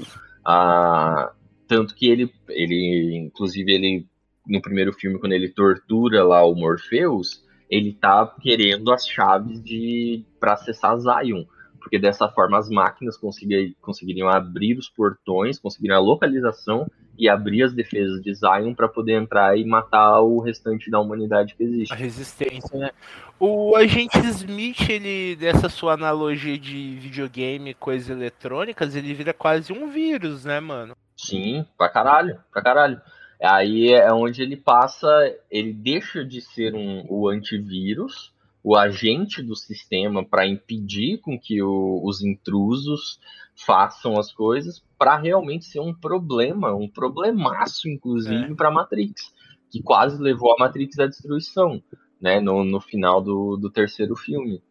Ah, 0.46 1.32
tanto 1.68 1.96
que 1.96 2.08
ele, 2.08 2.32
ele, 2.50 3.16
inclusive, 3.16 3.72
ele 3.72 4.08
no 4.48 4.62
primeiro 4.62 4.92
filme, 4.92 5.20
quando 5.20 5.34
ele 5.34 5.50
tortura 5.50 6.24
lá 6.24 6.44
o 6.44 6.56
Morpheus, 6.56 7.44
ele 7.70 7.94
tá 7.94 8.26
querendo 8.42 8.92
as 8.92 9.08
chaves 9.08 9.62
de 9.64 10.26
para 10.40 10.54
acessar 10.54 10.98
Zion 10.98 11.46
porque 11.80 11.98
dessa 11.98 12.28
forma 12.30 12.58
as 12.58 12.70
máquinas 12.70 13.18
consegui- 13.18 13.76
conseguiriam 13.82 14.30
abrir 14.30 14.78
os 14.78 14.90
portões, 14.90 15.58
conseguiriam 15.58 15.98
a 15.98 16.02
localização 16.02 16.86
e 17.20 17.28
abrir 17.28 17.64
as 17.64 17.74
defesas 17.74 18.22
de 18.22 18.34
Zion 18.34 18.74
para 18.74 18.88
poder 18.88 19.22
entrar 19.22 19.58
e 19.58 19.66
matar 19.66 20.22
o 20.22 20.40
restante 20.40 20.90
da 20.90 21.02
humanidade 21.02 21.54
que 21.54 21.64
existe. 21.64 21.92
A 21.92 21.98
resistência, 21.98 22.80
né? 22.80 22.92
O 23.38 23.76
agente 23.76 24.18
Smith, 24.20 24.90
ele, 24.90 25.36
dessa 25.36 25.68
sua 25.68 25.94
analogia 25.94 26.58
de 26.58 26.96
videogame, 26.96 27.74
coisas 27.74 28.10
eletrônicas, 28.10 28.96
ele 28.96 29.14
vira 29.14 29.34
quase 29.34 29.74
um 29.74 29.90
vírus, 29.90 30.46
né, 30.46 30.62
mano? 30.62 30.96
Sim, 31.18 31.66
pra 31.78 31.90
caralho, 31.90 32.40
pra 32.54 32.62
caralho. 32.62 33.02
Aí 33.42 33.92
é 33.92 34.12
onde 34.14 34.42
ele 34.42 34.56
passa, 34.56 35.08
ele 35.52 35.74
deixa 35.74 36.24
de 36.24 36.40
ser 36.40 36.74
um, 36.74 37.06
o 37.10 37.28
antivírus, 37.28 38.32
o 38.64 38.76
agente 38.76 39.42
do 39.42 39.56
sistema 39.56 40.24
para 40.26 40.48
impedir 40.48 41.20
com 41.20 41.40
que 41.40 41.62
o, 41.62 42.02
os 42.04 42.22
intrusos 42.22 43.20
façam 43.66 44.18
as 44.18 44.32
coisas, 44.32 44.84
para 44.98 45.18
realmente 45.18 45.66
ser 45.66 45.80
um 45.82 45.94
problema, 45.94 46.74
um 46.74 46.88
problemaço, 46.88 47.90
inclusive, 47.90 48.52
É. 48.52 48.56
para 48.56 48.72
Matrix, 48.72 49.34
que 49.70 49.82
quase 49.84 50.22
levou 50.22 50.54
a 50.54 50.60
Matrix 50.60 50.98
à 51.00 51.08
destruição, 51.08 51.82
né, 52.22 52.40
no, 52.40 52.64
no 52.64 52.80
final 52.82 53.22
do, 53.22 53.58
do 53.58 53.70
terceiro 53.70 54.16
filme. 54.16 54.62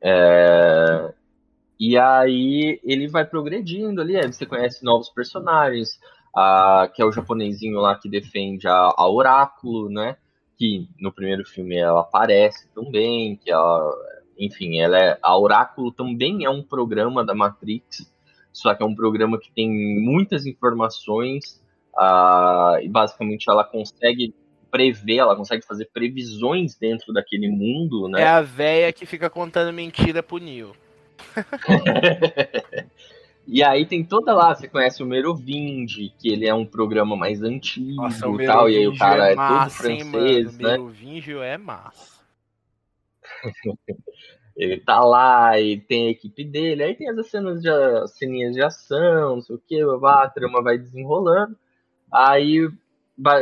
É, 0.00 1.12
E 1.78 1.98
aí 1.98 2.80
ele 2.84 3.08
vai 3.08 3.24
progredindo 3.26 4.00
ali, 4.00 4.16
aí 4.16 4.32
você 4.32 4.46
conhece 4.46 4.84
novos 4.84 5.08
personagens, 5.10 5.98
a, 6.34 6.88
que 6.94 7.02
é 7.02 7.04
o 7.04 7.12
japonesinho 7.12 7.78
lá 7.80 7.98
que 7.98 8.08
defende 8.08 8.68
a, 8.68 8.92
a 8.96 9.10
Oráculo, 9.10 9.90
né? 9.90 10.16
Que 10.58 10.88
no 11.00 11.12
primeiro 11.12 11.44
filme 11.44 11.76
ela 11.76 12.00
aparece 12.00 12.68
também, 12.74 13.36
que 13.36 13.50
ela, 13.50 13.92
enfim, 14.38 14.78
ela 14.80 14.98
é, 14.98 15.18
a 15.22 15.38
Oráculo 15.38 15.92
também 15.92 16.44
é 16.44 16.50
um 16.50 16.62
programa 16.62 17.24
da 17.24 17.34
Matrix, 17.34 18.10
só 18.52 18.74
que 18.74 18.82
é 18.82 18.86
um 18.86 18.94
programa 18.94 19.38
que 19.38 19.50
tem 19.50 19.70
muitas 19.70 20.46
informações 20.46 21.60
ah, 21.96 22.78
e 22.82 22.88
basicamente 22.88 23.50
ela 23.50 23.64
consegue 23.64 24.34
prever, 24.70 25.18
ela 25.18 25.36
consegue 25.36 25.64
fazer 25.66 25.90
previsões 25.92 26.74
dentro 26.76 27.12
daquele 27.12 27.48
mundo, 27.48 28.08
né? 28.08 28.22
É 28.22 28.26
a 28.26 28.40
véia 28.40 28.92
que 28.92 29.04
fica 29.04 29.28
contando 29.28 29.72
mentira 29.72 30.22
pro 30.22 30.38
Neo. 30.38 30.74
E 33.46 33.62
aí 33.62 33.84
tem 33.84 34.04
toda 34.04 34.34
lá, 34.34 34.54
você 34.54 34.68
conhece 34.68 35.02
o 35.02 35.06
Merovindi, 35.06 36.14
que 36.18 36.32
ele 36.32 36.46
é 36.46 36.54
um 36.54 36.64
programa 36.64 37.16
mais 37.16 37.42
antigo 37.42 38.02
Nossa, 38.02 38.28
o 38.28 38.40
e 38.40 38.46
tal, 38.46 38.70
e 38.70 38.76
aí 38.76 38.86
o 38.86 38.96
cara 38.96 39.32
é, 39.32 39.34
massa, 39.34 39.82
todo 39.82 39.90
hein, 39.90 40.04
francês, 40.04 40.58
mano? 40.58 40.62
né? 40.62 40.70
Merovingio 40.78 41.42
é 41.42 41.58
massa. 41.58 42.22
Ele 44.54 44.78
tá 44.80 45.00
lá 45.00 45.58
e 45.58 45.80
tem 45.80 46.08
a 46.08 46.10
equipe 46.10 46.44
dele, 46.44 46.82
aí 46.82 46.94
tem 46.94 47.08
as 47.08 47.26
cenas 47.30 47.62
de 47.62 47.70
as 47.70 48.16
ceninhas 48.18 48.54
de 48.54 48.62
ação, 48.62 49.36
não 49.36 49.40
sei 49.40 49.56
o 49.56 49.58
que, 49.58 49.80
a 49.80 50.28
trama 50.28 50.62
vai 50.62 50.76
desenrolando. 50.76 51.56
Aí 52.12 52.68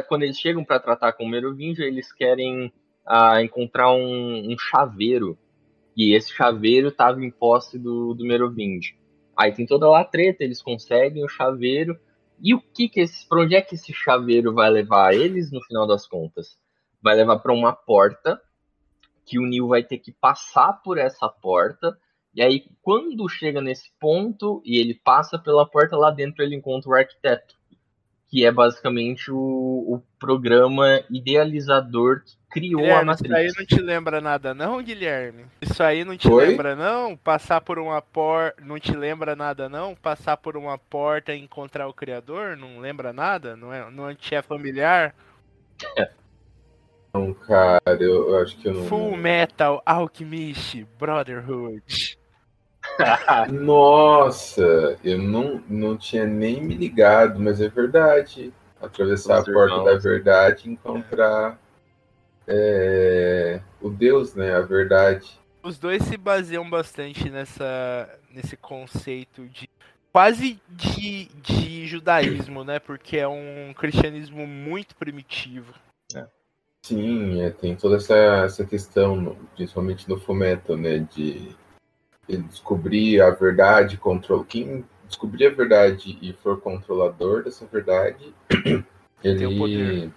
quando 0.08 0.22
eles 0.22 0.38
chegam 0.38 0.64
pra 0.64 0.78
tratar 0.78 1.12
com 1.12 1.24
o 1.24 1.28
Merovingio, 1.28 1.84
eles 1.84 2.12
querem 2.12 2.72
ah, 3.06 3.42
encontrar 3.42 3.92
um, 3.92 4.52
um 4.52 4.58
chaveiro. 4.58 5.36
E 5.96 6.14
esse 6.14 6.32
chaveiro 6.32 6.92
tava 6.92 7.22
em 7.24 7.30
posse 7.30 7.78
do, 7.78 8.14
do 8.14 8.24
Merovingio. 8.24 8.99
Aí 9.40 9.52
tem 9.52 9.64
toda 9.64 9.88
lá 9.88 10.00
a 10.00 10.04
treta, 10.04 10.44
eles 10.44 10.60
conseguem 10.60 11.24
o 11.24 11.28
chaveiro. 11.28 11.98
E 12.42 12.52
o 12.52 12.60
que 12.60 12.90
que 12.90 13.00
esse, 13.00 13.26
pra 13.26 13.40
onde 13.40 13.56
é 13.56 13.62
que 13.62 13.74
esse 13.74 13.90
chaveiro 13.90 14.52
vai 14.52 14.68
levar 14.68 15.14
eles 15.14 15.50
no 15.50 15.62
final 15.62 15.86
das 15.86 16.06
contas? 16.06 16.58
Vai 17.02 17.16
levar 17.16 17.38
pra 17.38 17.50
uma 17.50 17.72
porta 17.72 18.38
que 19.24 19.38
o 19.38 19.46
Neil 19.46 19.66
vai 19.66 19.82
ter 19.82 19.96
que 19.96 20.12
passar 20.12 20.74
por 20.82 20.98
essa 20.98 21.26
porta. 21.26 21.96
E 22.34 22.42
aí, 22.42 22.66
quando 22.82 23.26
chega 23.30 23.62
nesse 23.62 23.90
ponto 23.98 24.60
e 24.62 24.78
ele 24.78 24.92
passa 24.92 25.38
pela 25.38 25.66
porta, 25.66 25.96
lá 25.96 26.10
dentro 26.10 26.42
ele 26.42 26.54
encontra 26.54 26.90
o 26.90 26.94
arquiteto, 26.94 27.56
que 28.30 28.44
é 28.44 28.52
basicamente 28.52 29.30
o, 29.30 29.36
o 29.36 30.02
programa 30.18 31.02
idealizador 31.10 32.22
que 32.24 32.36
criou 32.48 32.80
a 32.94 33.02
Guilherme, 33.02 33.12
isso 33.12 33.24
aí 33.34 33.46
Matrix. 33.48 33.56
não 33.56 33.66
te 33.66 33.82
lembra 33.82 34.20
nada 34.20 34.54
não, 34.54 34.82
Guilherme? 34.82 35.46
Isso 35.60 35.82
aí 35.82 36.04
não 36.04 36.16
te 36.16 36.28
Oi? 36.28 36.46
lembra 36.46 36.76
não? 36.76 37.16
Passar 37.16 37.60
por 37.60 37.78
uma 37.80 38.00
porta, 38.00 38.62
não 38.64 38.78
te 38.78 38.94
lembra 38.96 39.34
nada 39.34 39.68
não? 39.68 39.96
Passar 39.96 40.36
por 40.36 40.56
uma 40.56 40.78
porta 40.78 41.34
e 41.34 41.40
encontrar 41.40 41.88
o 41.88 41.94
criador, 41.94 42.56
não 42.56 42.78
lembra 42.78 43.12
nada? 43.12 43.56
Não 43.56 43.72
é, 43.72 43.90
não 43.90 44.14
te 44.14 44.32
é 44.34 44.42
familiar? 44.42 45.12
Não, 47.12 47.34
cara, 47.34 47.80
eu, 47.98 48.28
eu 48.28 48.38
acho 48.38 48.56
que 48.56 48.68
eu 48.68 48.74
não. 48.74 48.84
Full 48.86 49.16
Metal 49.16 49.82
Alchemist 49.84 50.86
Brotherhood. 50.98 52.16
Nossa, 53.50 54.98
eu 55.04 55.18
não, 55.18 55.62
não 55.68 55.96
tinha 55.96 56.26
nem 56.26 56.62
me 56.62 56.74
ligado, 56.74 57.38
mas 57.40 57.60
é 57.60 57.68
verdade. 57.68 58.52
Atravessar 58.80 59.42
Os 59.42 59.48
a 59.48 59.52
porta 59.52 59.74
irmãos. 59.74 59.84
da 59.84 59.98
verdade 59.98 60.68
e 60.68 60.72
encontrar 60.72 61.58
é, 62.46 63.60
o 63.80 63.90
Deus, 63.90 64.34
né? 64.34 64.54
A 64.54 64.60
verdade. 64.60 65.38
Os 65.62 65.78
dois 65.78 66.02
se 66.04 66.16
baseiam 66.16 66.68
bastante 66.68 67.28
nessa 67.28 68.08
nesse 68.34 68.56
conceito 68.56 69.46
de 69.48 69.68
quase 70.12 70.58
de, 70.68 71.26
de 71.42 71.86
judaísmo, 71.86 72.64
né? 72.64 72.78
Porque 72.78 73.18
é 73.18 73.28
um 73.28 73.74
cristianismo 73.74 74.46
muito 74.46 74.96
primitivo. 74.96 75.74
Sim, 76.82 77.42
é, 77.42 77.50
tem 77.50 77.76
toda 77.76 77.96
essa, 77.96 78.16
essa 78.16 78.64
questão, 78.64 79.36
principalmente 79.54 80.08
no 80.08 80.18
Fumeto, 80.18 80.76
né? 80.76 81.06
De 81.14 81.54
descobrir 82.38 83.20
a 83.20 83.30
verdade, 83.30 83.96
control... 83.96 84.44
quem 84.44 84.84
descobrir 85.06 85.46
a 85.46 85.50
verdade 85.50 86.18
e 86.22 86.32
for 86.34 86.60
controlador 86.60 87.42
dessa 87.42 87.66
verdade, 87.66 88.34
Tem 89.22 89.46
o 89.46 89.50
ele 89.50 89.58
poder. 89.58 90.10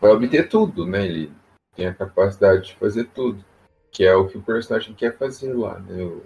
vai 0.00 0.10
obter 0.10 0.48
tudo, 0.48 0.86
né? 0.86 1.04
Ele 1.04 1.30
tem 1.76 1.86
a 1.86 1.94
capacidade 1.94 2.68
de 2.68 2.74
fazer 2.76 3.04
tudo, 3.14 3.44
que 3.90 4.04
é 4.04 4.14
o 4.14 4.26
que 4.26 4.38
o 4.38 4.42
personagem 4.42 4.94
quer 4.94 5.16
fazer 5.16 5.52
lá, 5.52 5.78
né? 5.78 6.02
O, 6.02 6.22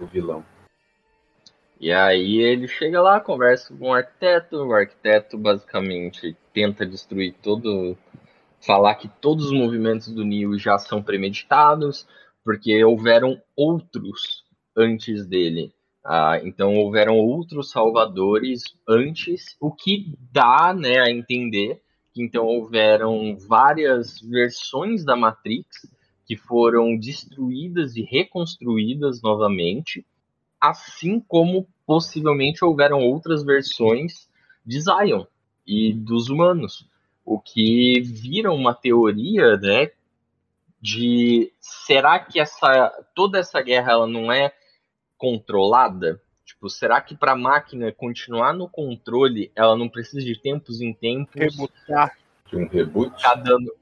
o 0.00 0.06
vilão. 0.06 0.44
E 1.78 1.92
aí 1.92 2.38
ele 2.40 2.68
chega 2.68 3.00
lá, 3.00 3.20
conversa 3.20 3.74
com 3.74 3.88
o 3.88 3.94
arquiteto, 3.94 4.56
o 4.56 4.72
arquiteto 4.72 5.38
basicamente 5.38 6.36
tenta 6.52 6.84
destruir 6.84 7.34
todo. 7.42 7.96
falar 8.60 8.94
que 8.96 9.08
todos 9.08 9.46
os 9.46 9.52
movimentos 9.52 10.12
do 10.12 10.24
Neo 10.24 10.58
já 10.58 10.78
são 10.78 11.02
premeditados, 11.02 12.06
porque 12.44 12.82
houveram 12.84 13.40
outros 13.56 14.44
antes 14.76 15.26
dele. 15.26 15.72
Ah, 16.04 16.40
então 16.42 16.76
houveram 16.76 17.18
outros 17.18 17.70
salvadores 17.70 18.62
antes, 18.88 19.56
o 19.60 19.70
que 19.70 20.14
dá 20.32 20.72
né, 20.72 20.98
a 20.98 21.10
entender 21.10 21.82
que 22.12 22.22
então 22.22 22.46
houveram 22.46 23.36
várias 23.36 24.20
versões 24.20 25.04
da 25.04 25.14
Matrix 25.14 25.86
que 26.26 26.36
foram 26.36 26.96
destruídas 26.96 27.96
e 27.96 28.02
reconstruídas 28.02 29.20
novamente 29.22 30.04
assim 30.60 31.18
como 31.20 31.66
possivelmente 31.86 32.64
houveram 32.64 33.00
outras 33.00 33.42
versões 33.42 34.28
de 34.64 34.80
Zion 34.80 35.24
e 35.66 35.92
dos 35.92 36.28
humanos, 36.28 36.86
o 37.24 37.40
que 37.40 38.00
vira 38.00 38.52
uma 38.52 38.74
teoria, 38.74 39.56
né, 39.56 39.90
de 40.80 41.52
será 41.60 42.18
que 42.18 42.40
essa 42.40 42.90
toda 43.14 43.38
essa 43.38 43.60
guerra 43.60 43.92
ela 43.92 44.06
não 44.06 44.32
é 44.32 44.52
controlada? 45.18 46.20
Tipo, 46.44 46.68
será 46.68 47.00
que 47.00 47.14
para 47.14 47.32
a 47.32 47.36
máquina 47.36 47.92
continuar 47.92 48.54
no 48.54 48.68
controle, 48.68 49.52
ela 49.54 49.76
não 49.76 49.88
precisa 49.88 50.24
de 50.24 50.40
tempos 50.40 50.80
em 50.80 50.92
tempos 50.92 51.34
Rebutar. 51.34 52.16
De 52.46 52.56
um 52.56 52.66
reboot. 52.66 53.14
ficar 53.16 53.34
dando 53.36 53.72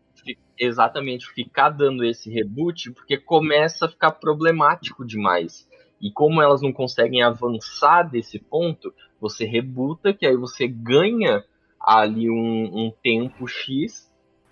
exatamente 0.59 1.26
ficar 1.32 1.70
dando 1.70 2.05
esse 2.05 2.28
reboot 2.28 2.90
porque 2.90 3.16
começa 3.16 3.86
a 3.86 3.88
ficar 3.88 4.11
problemático 4.11 5.07
demais 5.07 5.68
e 6.01 6.11
como 6.11 6.42
elas 6.42 6.61
não 6.61 6.72
conseguem 6.72 7.22
avançar 7.22 8.03
desse 8.03 8.40
ponto 8.40 8.92
você 9.20 9.44
rebuta 9.44 10.12
que 10.12 10.26
aí 10.26 10.36
você 10.36 10.66
ganha 10.66 11.44
ali 11.80 12.28
um, 12.28 12.86
um 12.86 12.92
tempo 13.03 13.46
x 13.46 14.07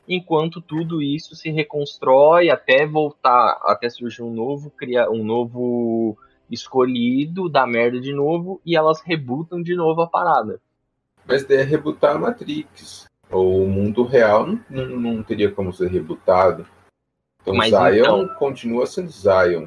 enquanto 0.08 0.60
tudo 0.60 1.02
isso 1.02 1.34
se 1.34 1.50
reconstrói 1.50 2.50
até 2.50 2.86
voltar 2.86 3.58
até 3.64 3.88
surgir 3.88 4.22
um 4.22 4.32
novo 4.32 4.70
criar 4.70 5.10
um 5.10 5.24
novo 5.24 6.16
escolhido 6.50 7.48
da 7.48 7.66
merda 7.66 8.00
de 8.00 8.12
novo 8.12 8.60
e 8.64 8.76
elas 8.76 9.00
rebutam 9.00 9.62
de 9.62 9.74
novo 9.74 10.00
a 10.02 10.06
parada 10.06 10.60
Mas 11.26 11.44
daí 11.44 11.58
é 11.58 11.62
rebootar 11.62 12.14
a 12.16 12.18
Matrix. 12.18 13.06
Ou 13.30 13.64
o 13.64 13.68
mundo 13.68 14.04
real 14.04 14.46
não, 14.46 14.60
não, 14.70 14.86
não 15.14 15.22
teria 15.22 15.50
como 15.50 15.72
ser 15.72 15.90
rebutado. 15.90 16.64
Então 17.42 17.54
Mas 17.54 17.70
Zion 17.70 18.22
então- 18.22 18.28
continua 18.38 18.86
sendo 18.86 19.10
Zion. 19.10 19.66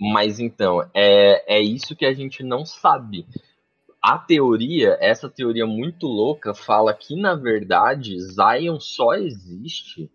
Mas 0.00 0.38
então, 0.38 0.82
é, 0.94 1.56
é 1.56 1.60
isso 1.60 1.96
que 1.96 2.04
a 2.04 2.12
gente 2.12 2.42
não 2.42 2.64
sabe. 2.64 3.26
A 4.08 4.18
teoria, 4.18 4.96
essa 5.00 5.28
teoria 5.28 5.66
muito 5.66 6.06
louca, 6.06 6.54
fala 6.54 6.94
que, 6.94 7.20
na 7.20 7.34
verdade, 7.34 8.16
Zion 8.20 8.78
só 8.78 9.14
existe 9.14 10.08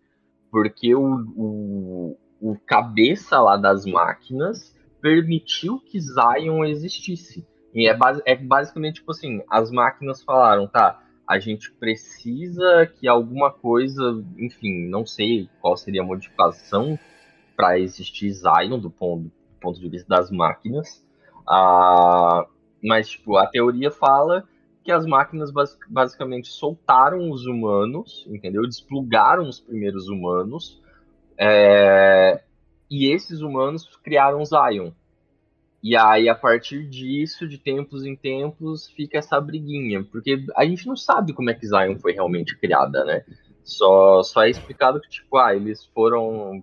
porque 0.50 0.94
o, 0.94 1.16
o, 1.36 2.18
o 2.40 2.56
cabeça 2.66 3.38
lá 3.38 3.58
das 3.58 3.84
máquinas 3.84 4.74
permitiu 5.02 5.78
que 5.78 6.00
Zion 6.00 6.64
existisse. 6.64 7.46
E 7.74 7.86
é, 7.86 7.94
basi- 7.94 8.22
é 8.24 8.34
basicamente 8.34 8.94
tipo 8.94 9.10
assim, 9.10 9.42
as 9.50 9.70
máquinas 9.70 10.22
falaram, 10.22 10.66
tá, 10.66 10.98
a 11.28 11.38
gente 11.38 11.70
precisa 11.72 12.86
que 12.98 13.06
alguma 13.06 13.52
coisa, 13.52 14.24
enfim, 14.38 14.88
não 14.88 15.04
sei 15.04 15.50
qual 15.60 15.76
seria 15.76 16.00
a 16.00 16.06
modificação 16.06 16.98
para 17.54 17.78
existir 17.78 18.30
Zion 18.30 18.78
do 18.78 18.90
ponto, 18.90 19.24
do 19.24 19.32
ponto 19.60 19.78
de 19.78 19.88
vista 19.90 20.08
das 20.08 20.30
máquinas. 20.30 21.06
Ah, 21.46 22.46
mas, 22.82 23.10
tipo, 23.10 23.36
a 23.36 23.46
teoria 23.46 23.90
fala 23.90 24.44
que 24.82 24.90
as 24.90 25.06
máquinas 25.06 25.50
bas 25.50 25.78
basicamente 25.88 26.48
soltaram 26.48 27.30
os 27.30 27.46
humanos, 27.46 28.26
entendeu? 28.28 28.66
Desplugaram 28.66 29.48
os 29.48 29.60
primeiros 29.60 30.08
humanos. 30.08 30.82
É, 31.38 32.42
e 32.90 33.10
esses 33.10 33.40
humanos 33.40 33.88
criaram 34.02 34.44
Zion. 34.44 34.90
E 35.82 35.96
aí, 35.96 36.28
a 36.28 36.34
partir 36.34 36.88
disso, 36.88 37.48
de 37.48 37.58
tempos 37.58 38.04
em 38.04 38.14
tempos, 38.14 38.88
fica 38.90 39.18
essa 39.18 39.40
briguinha. 39.40 40.04
Porque 40.04 40.44
a 40.56 40.64
gente 40.64 40.86
não 40.86 40.96
sabe 40.96 41.32
como 41.32 41.50
é 41.50 41.54
que 41.54 41.66
Zion 41.66 41.98
foi 41.98 42.12
realmente 42.12 42.56
criada, 42.56 43.04
né? 43.04 43.24
Só, 43.64 44.22
só 44.22 44.42
é 44.42 44.50
explicado 44.50 45.00
que, 45.00 45.08
tipo, 45.08 45.36
ah, 45.36 45.54
eles 45.54 45.84
foram 45.86 46.62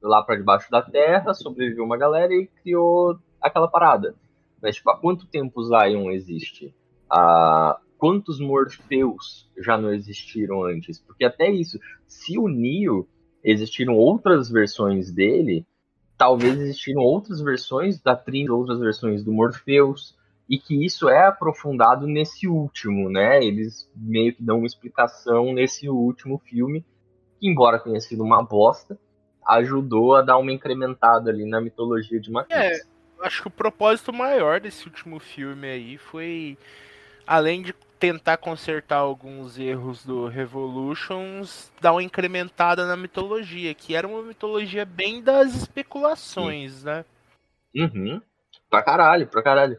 lá 0.00 0.22
para 0.22 0.36
debaixo 0.36 0.70
da 0.70 0.82
terra, 0.82 1.32
sobreviveu 1.34 1.84
uma 1.84 1.96
galera 1.96 2.32
e 2.34 2.46
criou 2.46 3.18
aquela 3.40 3.68
parada. 3.68 4.14
Mas, 4.62 4.76
tipo, 4.76 4.90
há 4.90 4.96
quanto 4.96 5.26
tempo 5.26 5.62
Zion 5.64 6.10
existe? 6.10 6.72
Há 7.10 7.78
quantos 7.98 8.38
Morpheus 8.38 9.50
já 9.58 9.76
não 9.76 9.92
existiram 9.92 10.64
antes? 10.64 11.00
Porque 11.00 11.24
até 11.24 11.50
isso, 11.50 11.78
se 12.06 12.38
o 12.38 12.48
Neo 12.48 13.08
existiram 13.42 13.96
outras 13.96 14.48
versões 14.48 15.10
dele, 15.10 15.66
talvez 16.16 16.58
existiram 16.60 17.02
outras 17.02 17.40
versões 17.40 18.00
da 18.00 18.14
Trinity, 18.14 18.50
outras 18.50 18.78
versões 18.78 19.24
do 19.24 19.32
Morpheus, 19.32 20.16
e 20.48 20.58
que 20.58 20.84
isso 20.84 21.08
é 21.08 21.26
aprofundado 21.26 22.06
nesse 22.06 22.46
último, 22.46 23.10
né? 23.10 23.42
Eles 23.42 23.90
meio 23.96 24.34
que 24.34 24.42
dão 24.42 24.58
uma 24.58 24.66
explicação 24.66 25.52
nesse 25.52 25.88
último 25.88 26.38
filme, 26.38 26.84
que 27.40 27.48
embora 27.48 27.78
tenha 27.78 28.00
sido 28.00 28.22
uma 28.22 28.42
bosta, 28.42 28.98
ajudou 29.46 30.14
a 30.14 30.22
dar 30.22 30.38
uma 30.38 30.52
incrementada 30.52 31.30
ali 31.30 31.44
na 31.44 31.60
mitologia 31.60 32.20
de 32.20 32.30
Matrix. 32.30 32.80
É, 32.80 32.91
acho 33.22 33.42
que 33.42 33.48
o 33.48 33.50
propósito 33.50 34.12
maior 34.12 34.60
desse 34.60 34.86
último 34.86 35.18
filme 35.18 35.68
aí 35.68 35.98
foi, 35.98 36.58
além 37.26 37.62
de 37.62 37.74
tentar 37.98 38.36
consertar 38.36 38.96
alguns 38.96 39.58
erros 39.58 40.04
do 40.04 40.26
Revolutions, 40.26 41.70
dar 41.80 41.92
uma 41.92 42.02
incrementada 42.02 42.84
na 42.84 42.96
mitologia, 42.96 43.72
que 43.74 43.94
era 43.94 44.08
uma 44.08 44.22
mitologia 44.22 44.84
bem 44.84 45.22
das 45.22 45.54
especulações, 45.54 46.82
né? 46.82 47.04
Uhum. 47.74 48.20
Pra 48.68 48.82
caralho, 48.82 49.28
pra 49.28 49.42
caralho. 49.42 49.78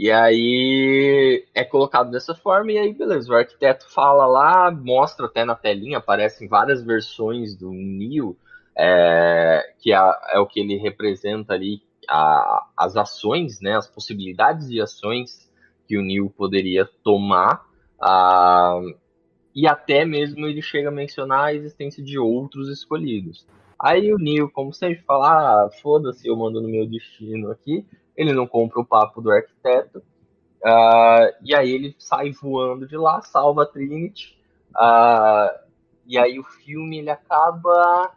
E 0.00 0.10
aí 0.10 1.44
é 1.54 1.62
colocado 1.62 2.10
dessa 2.10 2.34
forma, 2.34 2.72
e 2.72 2.78
aí 2.78 2.94
beleza, 2.94 3.30
o 3.30 3.36
arquiteto 3.36 3.84
fala 3.92 4.24
lá, 4.24 4.70
mostra 4.70 5.26
até 5.26 5.44
na 5.44 5.54
telinha, 5.54 5.98
aparecem 5.98 6.48
várias 6.48 6.82
versões 6.82 7.54
do 7.54 7.70
Neo, 7.70 8.34
é, 8.74 9.74
que 9.78 9.92
é, 9.92 9.98
é, 10.32 10.38
o 10.38 10.46
que 10.46 10.58
ele 10.58 10.78
representa 10.78 11.52
ali, 11.52 11.82
a, 12.08 12.66
as 12.74 12.96
ações, 12.96 13.60
né, 13.60 13.76
as 13.76 13.86
possibilidades 13.86 14.70
de 14.70 14.80
ações 14.80 15.52
que 15.86 15.98
o 15.98 16.02
Neo 16.02 16.30
poderia 16.30 16.88
tomar, 17.04 17.66
a, 18.00 18.80
e 19.54 19.66
até 19.66 20.06
mesmo 20.06 20.46
ele 20.46 20.62
chega 20.62 20.88
a 20.88 20.92
mencionar 20.92 21.48
a 21.48 21.54
existência 21.54 22.02
de 22.02 22.18
outros 22.18 22.70
escolhidos. 22.70 23.46
Aí 23.78 24.14
o 24.14 24.18
Neo, 24.18 24.50
como 24.50 24.72
sempre, 24.72 25.04
fala, 25.04 25.66
ah, 25.66 25.70
foda-se, 25.82 26.26
eu 26.26 26.36
mando 26.36 26.58
no 26.62 26.68
meu 26.70 26.86
destino 26.86 27.50
aqui, 27.50 27.84
ele 28.20 28.34
não 28.34 28.46
compra 28.46 28.78
o 28.78 28.84
papo 28.84 29.22
do 29.22 29.30
arquiteto, 29.30 30.00
uh, 30.62 31.32
e 31.42 31.54
aí 31.54 31.70
ele 31.70 31.96
sai 31.98 32.30
voando 32.32 32.86
de 32.86 32.94
lá, 32.94 33.22
salva 33.22 33.62
a 33.62 33.66
Trinity, 33.66 34.38
uh, 34.76 35.58
e 36.06 36.18
aí 36.18 36.38
o 36.38 36.44
filme 36.44 36.98
ele 36.98 37.08
acaba. 37.08 38.12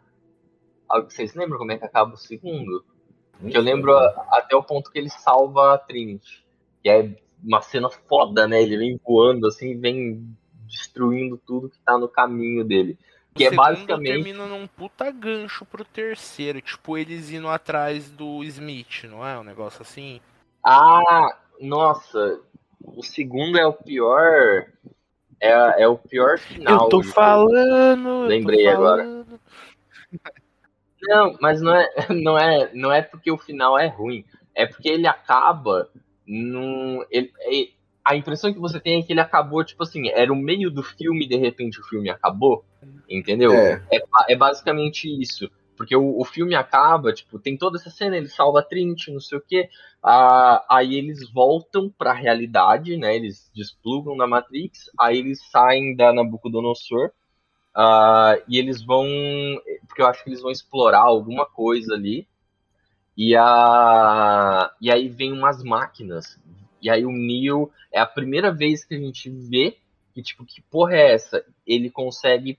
Vocês 1.04 1.34
lembram 1.34 1.58
como 1.58 1.72
é 1.72 1.78
que 1.78 1.86
acaba 1.86 2.12
o 2.12 2.18
segundo? 2.18 2.84
Que 3.40 3.56
eu 3.56 3.62
lembro 3.62 3.96
até 4.30 4.54
o 4.54 4.62
ponto 4.62 4.90
que 4.90 4.98
ele 4.98 5.08
salva 5.08 5.72
a 5.72 5.78
Trinity, 5.78 6.44
que 6.82 6.90
é 6.90 7.16
uma 7.42 7.62
cena 7.62 7.88
foda, 7.88 8.46
né? 8.46 8.62
Ele 8.62 8.76
vem 8.76 9.00
voando 9.02 9.46
assim, 9.46 9.80
vem 9.80 10.36
destruindo 10.66 11.40
tudo 11.46 11.70
que 11.70 11.80
tá 11.80 11.96
no 11.96 12.08
caminho 12.08 12.62
dele. 12.62 12.98
Que 13.34 13.48
o 13.48 13.52
é 13.52 13.56
basicamente. 13.56 14.06
termina 14.06 14.46
num 14.46 14.66
puta 14.66 15.10
gancho 15.10 15.64
pro 15.64 15.84
terceiro. 15.84 16.60
Tipo, 16.60 16.96
eles 16.96 17.30
indo 17.30 17.48
atrás 17.48 18.10
do 18.10 18.44
Smith, 18.44 19.04
não 19.04 19.26
é? 19.26 19.38
Um 19.38 19.42
negócio 19.42 19.82
assim. 19.82 20.20
Ah, 20.64 21.36
nossa. 21.60 22.40
O 22.80 23.02
segundo 23.02 23.58
é 23.58 23.66
o 23.66 23.72
pior. 23.72 24.66
É, 25.40 25.82
é 25.82 25.88
o 25.88 25.98
pior 25.98 26.38
final. 26.38 26.84
Eu 26.84 26.88
tô 26.88 27.02
falando. 27.02 28.26
Lembrei 28.26 28.64
tô 28.64 28.70
agora. 28.70 29.26
Não, 31.06 31.36
mas 31.38 31.60
não 31.60 31.74
é, 31.74 31.90
não 32.08 32.38
é, 32.38 32.70
não 32.72 32.90
é 32.90 33.02
porque 33.02 33.30
o 33.30 33.36
final 33.36 33.78
é 33.78 33.86
ruim. 33.88 34.24
É 34.54 34.64
porque 34.64 34.88
ele 34.88 35.06
acaba 35.06 35.90
num. 36.26 37.04
Ele, 37.10 37.30
a 38.04 38.14
impressão 38.14 38.52
que 38.52 38.58
você 38.58 38.78
tem 38.78 39.00
é 39.00 39.02
que 39.02 39.12
ele 39.12 39.20
acabou, 39.20 39.64
tipo 39.64 39.82
assim, 39.82 40.08
era 40.08 40.32
o 40.32 40.36
meio 40.36 40.70
do 40.70 40.82
filme 40.82 41.24
e 41.24 41.28
de 41.28 41.36
repente 41.36 41.80
o 41.80 41.84
filme 41.84 42.10
acabou. 42.10 42.64
Entendeu? 43.08 43.52
É, 43.52 43.82
é, 43.90 44.02
é 44.28 44.36
basicamente 44.36 45.08
isso. 45.08 45.50
Porque 45.76 45.96
o, 45.96 46.20
o, 46.20 46.24
filme 46.24 46.54
acaba, 46.54 47.12
tipo, 47.12 47.38
tem 47.38 47.56
toda 47.56 47.78
essa 47.78 47.90
cena, 47.90 48.16
ele 48.16 48.28
salva 48.28 48.60
a 48.60 48.62
Trinity, 48.62 49.10
não 49.10 49.20
sei 49.20 49.38
o 49.38 49.40
quê. 49.40 49.68
Ah, 50.02 50.64
aí 50.68 50.94
eles 50.94 51.28
voltam 51.32 51.90
pra 51.90 52.12
realidade, 52.12 52.96
né? 52.96 53.16
Eles 53.16 53.50
desplugam 53.54 54.14
na 54.14 54.26
Matrix, 54.26 54.90
aí 54.98 55.18
eles 55.18 55.42
saem 55.50 55.96
da 55.96 56.12
Nabucodonosor. 56.12 57.10
Ah, 57.74 58.38
e 58.46 58.58
eles 58.58 58.84
vão. 58.84 59.06
Porque 59.88 60.02
eu 60.02 60.06
acho 60.06 60.22
que 60.22 60.30
eles 60.30 60.42
vão 60.42 60.50
explorar 60.50 61.02
alguma 61.02 61.46
coisa 61.46 61.94
ali. 61.94 62.28
E, 63.16 63.34
a, 63.36 64.72
e 64.80 64.90
aí 64.90 65.08
vem 65.08 65.32
umas 65.32 65.62
máquinas 65.62 66.38
e 66.84 66.90
aí 66.90 67.06
o 67.06 67.10
Neo 67.10 67.72
é 67.90 67.98
a 67.98 68.04
primeira 68.04 68.52
vez 68.52 68.84
que 68.84 68.94
a 68.94 68.98
gente 68.98 69.30
vê 69.30 69.78
que, 70.12 70.22
tipo, 70.22 70.44
que 70.44 70.60
porra 70.60 70.92
é 70.92 71.14
essa? 71.14 71.42
Ele 71.66 71.90
consegue 71.90 72.58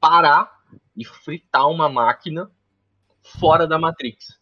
parar 0.00 0.50
e 0.96 1.04
fritar 1.04 1.68
uma 1.68 1.86
máquina 1.86 2.50
fora 3.38 3.66
da 3.66 3.78
Matrix. 3.78 4.40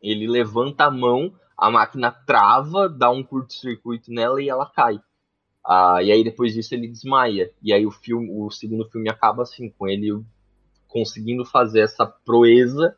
Ele 0.00 0.26
levanta 0.26 0.86
a 0.86 0.90
mão, 0.90 1.34
a 1.56 1.70
máquina 1.70 2.10
trava, 2.10 2.88
dá 2.88 3.10
um 3.10 3.22
curto-circuito 3.22 4.10
nela 4.10 4.42
e 4.42 4.48
ela 4.48 4.64
cai. 4.64 4.98
Ah, 5.62 6.02
e 6.02 6.10
aí 6.10 6.24
depois 6.24 6.54
disso 6.54 6.74
ele 6.74 6.88
desmaia. 6.88 7.52
E 7.62 7.70
aí 7.70 7.86
o 7.86 7.90
filme, 7.90 8.30
o 8.30 8.50
segundo 8.50 8.88
filme 8.88 9.10
acaba 9.10 9.42
assim, 9.42 9.68
com 9.68 9.86
ele 9.86 10.24
conseguindo 10.88 11.44
fazer 11.44 11.80
essa 11.80 12.06
proeza 12.06 12.96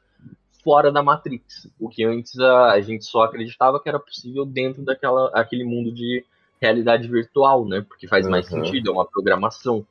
fora 0.64 0.90
da 0.90 1.02
Matrix, 1.02 1.68
o 1.78 1.88
que 1.88 2.02
antes 2.02 2.38
a, 2.40 2.72
a 2.72 2.80
gente 2.80 3.04
só 3.04 3.22
acreditava 3.22 3.80
que 3.80 3.88
era 3.88 4.00
possível 4.00 4.46
dentro 4.46 4.82
daquela 4.82 5.30
aquele 5.34 5.64
mundo 5.64 5.92
de 5.92 6.24
realidade 6.60 7.06
virtual, 7.06 7.66
né? 7.68 7.84
Porque 7.86 8.08
faz 8.08 8.24
uhum. 8.24 8.30
mais 8.30 8.46
sentido, 8.46 8.90
é 8.90 8.92
uma 8.92 9.06
programação. 9.06 9.86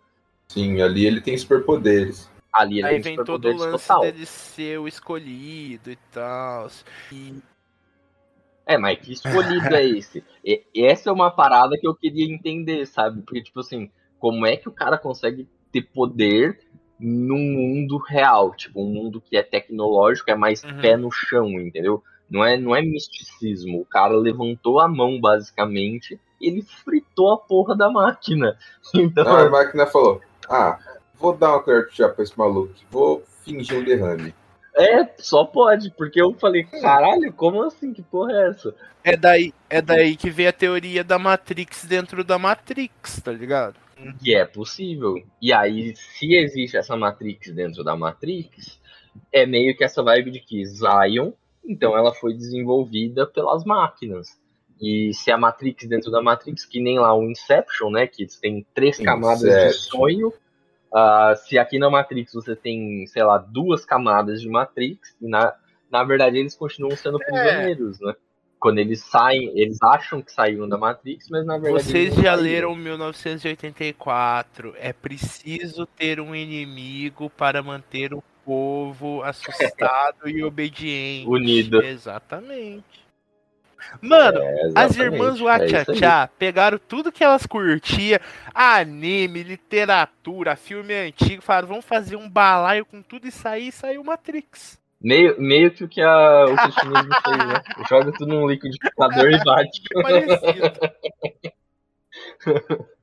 Sim, 0.48 0.82
ali 0.82 1.06
ele 1.06 1.22
tem 1.22 1.38
superpoderes. 1.38 2.30
Ali 2.52 2.80
ele 2.80 2.88
Aí 2.88 3.02
tem 3.02 3.16
vem 3.16 3.26
todo 3.26 3.48
o 3.48 3.58
lance 3.58 3.88
total. 3.88 4.02
dele 4.02 4.26
ser 4.26 4.80
o 4.80 4.88
escolhido 4.88 5.92
e 5.92 5.98
tal. 6.12 6.68
E... 7.12 7.36
É, 8.66 8.78
mas 8.78 9.00
que 9.00 9.14
escolhido 9.14 9.76
é 9.76 9.86
esse? 9.86 10.24
E, 10.44 10.64
essa 10.76 11.10
é 11.10 11.14
uma 11.14 11.32
parada 11.32 11.78
que 11.80 11.88
eu 11.88 11.96
queria 11.96 12.26
entender, 12.26 12.86
sabe? 12.86 13.22
Porque, 13.22 13.42
tipo 13.42 13.60
assim, 13.60 13.90
como 14.20 14.46
é 14.46 14.56
que 14.56 14.70
o 14.70 14.72
cara 14.72 14.98
consegue 14.98 15.48
ter 15.72 15.82
poder 15.82 16.60
num 17.04 17.38
mundo 17.38 17.98
real, 17.98 18.56
tipo, 18.56 18.82
um 18.82 18.88
mundo 18.88 19.20
que 19.20 19.36
é 19.36 19.44
tecnológico, 19.44 20.32
é 20.32 20.36
mais 20.36 20.64
uhum. 20.64 20.80
pé 20.80 20.96
no 20.96 21.12
chão, 21.12 21.50
entendeu? 21.60 22.02
Não 22.30 22.44
é, 22.44 22.58
não 22.58 22.74
é 22.74 22.82
misticismo. 22.82 23.82
O 23.82 23.86
cara 23.86 24.16
levantou 24.16 24.80
a 24.80 24.88
mão, 24.88 25.20
basicamente, 25.20 26.18
e 26.40 26.48
ele 26.48 26.62
fritou 26.62 27.34
a 27.34 27.38
porra 27.38 27.76
da 27.76 27.90
máquina. 27.90 28.58
Então... 28.96 29.28
a 29.36 29.50
máquina 29.50 29.86
falou, 29.86 30.22
ah, 30.50 30.80
vou 31.16 31.36
dar 31.36 31.52
uma 31.52 31.64
colher 31.64 31.88
de 31.88 31.96
chá 31.96 32.08
pra 32.08 32.24
esse 32.24 32.38
maluco, 32.38 32.74
vou 32.90 33.24
fingir 33.44 33.80
um 33.80 33.84
derrame. 33.84 34.34
É, 34.76 35.08
só 35.18 35.44
pode, 35.44 35.92
porque 35.92 36.22
eu 36.22 36.34
falei, 36.34 36.64
caralho, 36.64 37.32
como 37.34 37.64
assim? 37.64 37.94
Que 37.94 38.02
porra 38.02 38.32
é 38.32 38.50
essa? 38.50 38.74
É 39.04 39.18
daí, 39.18 39.54
é 39.70 39.82
daí 39.82 40.16
que 40.16 40.30
vem 40.30 40.48
a 40.48 40.54
teoria 40.54 41.04
da 41.04 41.20
Matrix 41.20 41.86
dentro 41.86 42.24
da 42.24 42.40
Matrix, 42.40 43.22
tá 43.22 43.32
ligado? 43.32 43.76
Que 44.24 44.36
é 44.36 44.46
possível. 44.46 45.16
E 45.42 45.54
aí, 45.54 45.96
se 45.96 46.36
existe 46.36 46.78
essa 46.78 46.96
Matrix 46.96 47.52
dentro 47.54 47.84
da 47.84 47.96
Matrix, 47.96 48.80
é 49.32 49.46
meio 49.46 49.76
que 49.76 49.84
essa 49.84 50.04
vibe 50.04 50.32
de 50.32 50.40
que 50.40 50.66
Zion 50.66 51.32
Então 51.66 51.98
ela 51.98 52.14
foi 52.14 52.34
desenvolvida 52.34 53.26
pelas 53.26 53.64
máquinas. 53.64 54.40
E 54.82 55.14
se 55.14 55.32
a 55.32 55.38
Matrix 55.38 55.88
dentro 55.88 56.12
da 56.12 56.22
Matrix, 56.22 56.66
que 56.66 56.82
nem 56.82 57.00
lá 57.00 57.16
o 57.16 57.24
Inception, 57.24 57.90
né? 57.90 58.06
Que 58.08 58.26
tem 58.42 58.66
três 58.74 58.98
camadas 58.98 59.42
de 59.42 59.48
Inception. 59.48 60.00
sonho. 60.00 60.34
ah, 60.94 61.34
se 61.36 61.58
aqui 61.58 61.80
na 61.80 61.90
Matrix 61.90 62.34
você 62.34 62.56
tem, 62.56 63.06
sei 63.08 63.24
lá, 63.24 63.38
duas 63.38 63.86
camadas 63.86 64.42
de 64.42 64.50
Matrix, 64.50 65.16
e 65.22 65.28
na, 65.28 65.56
na 65.90 66.04
verdade 66.04 66.38
eles 66.38 66.56
continuam 66.56 66.96
sendo 66.98 67.18
prisioneiros, 67.18 68.00
né? 68.00 68.14
Quando 68.64 68.80
eles 68.80 69.02
saem, 69.02 69.52
eles 69.60 69.78
acham 69.84 70.22
que 70.22 70.32
saíram 70.32 70.70
da 70.70 70.78
Matrix, 70.78 71.28
mas 71.30 71.46
na 71.46 71.58
verdade. 71.58 71.84
Vocês 71.84 72.16
já 72.16 72.34
leram 72.34 72.74
1984. 72.74 74.74
É 74.78 74.94
preciso 74.94 75.86
ter 75.86 76.22
um 76.22 76.34
inimigo 76.34 77.30
para 77.30 77.62
manter 77.62 78.14
o 78.14 78.24
povo 78.46 79.22
assustado 79.28 80.30
e 80.30 80.42
obediente. 80.46 81.28
Unido. 81.28 81.84
Exatamente. 81.84 83.04
Mano, 84.02 84.40
É, 84.40 84.72
as 84.76 84.96
irmãs 84.96 85.42
é. 85.42 85.44
Wachachá 85.44 86.30
pegaram 86.40 86.80
tudo 86.80 87.12
que 87.12 87.22
elas 87.22 87.46
curtiam, 87.46 88.18
anime, 88.54 89.44
literatura, 89.44 90.56
filme 90.56 90.94
antigo, 90.94 91.42
falaram, 91.42 91.68
vamos 91.68 91.84
fazer 91.84 92.16
um 92.16 92.30
balaio 92.30 92.86
com 92.86 93.02
tudo 93.02 93.28
e 93.28 93.72
saiu 93.74 94.06
Matrix. 94.06 94.82
Meio, 95.04 95.40
meio 95.40 95.72
que 95.72 95.84
o 95.84 95.90
que 95.90 96.02
a, 96.02 96.46
o 96.46 96.56
cristianismo 96.56 97.14
fez, 97.26 97.38
né? 97.38 97.62
Joga 97.90 98.12
tudo 98.14 98.34
num 98.34 98.48
liquidificador 98.48 99.30
e 99.32 99.44
bate. 99.44 99.82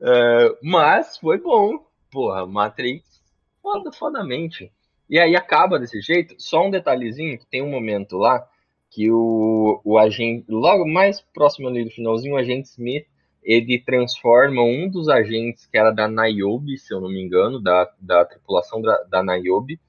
É, 0.00 0.56
mas 0.62 1.16
foi 1.18 1.38
bom. 1.38 1.78
Porra, 2.10 2.46
Matrix, 2.46 3.22
foda, 3.62 3.90
fodamente. 3.92 4.70
E 5.08 5.18
aí 5.18 5.34
acaba 5.36 5.78
desse 5.78 6.00
jeito. 6.00 6.34
Só 6.38 6.66
um 6.66 6.70
detalhezinho, 6.70 7.38
que 7.38 7.46
tem 7.46 7.62
um 7.62 7.70
momento 7.70 8.16
lá 8.16 8.46
que 8.90 9.10
o, 9.10 9.80
o 9.84 9.98
agente, 9.98 10.44
logo 10.48 10.86
mais 10.86 11.20
próximo 11.20 11.68
ali 11.68 11.84
do 11.84 11.90
finalzinho, 11.90 12.34
o 12.34 12.38
agente 12.38 12.68
Smith, 12.68 13.06
ele 13.42 13.82
transforma 13.84 14.62
um 14.62 14.88
dos 14.88 15.08
agentes 15.08 15.66
que 15.66 15.76
era 15.76 15.90
da 15.90 16.08
Niobe, 16.08 16.78
se 16.78 16.94
eu 16.94 17.00
não 17.00 17.08
me 17.08 17.20
engano, 17.20 17.60
da, 17.60 17.90
da 17.98 18.24
tripulação 18.24 18.80
da, 18.80 19.02
da 19.04 19.22
Niobe. 19.22 19.80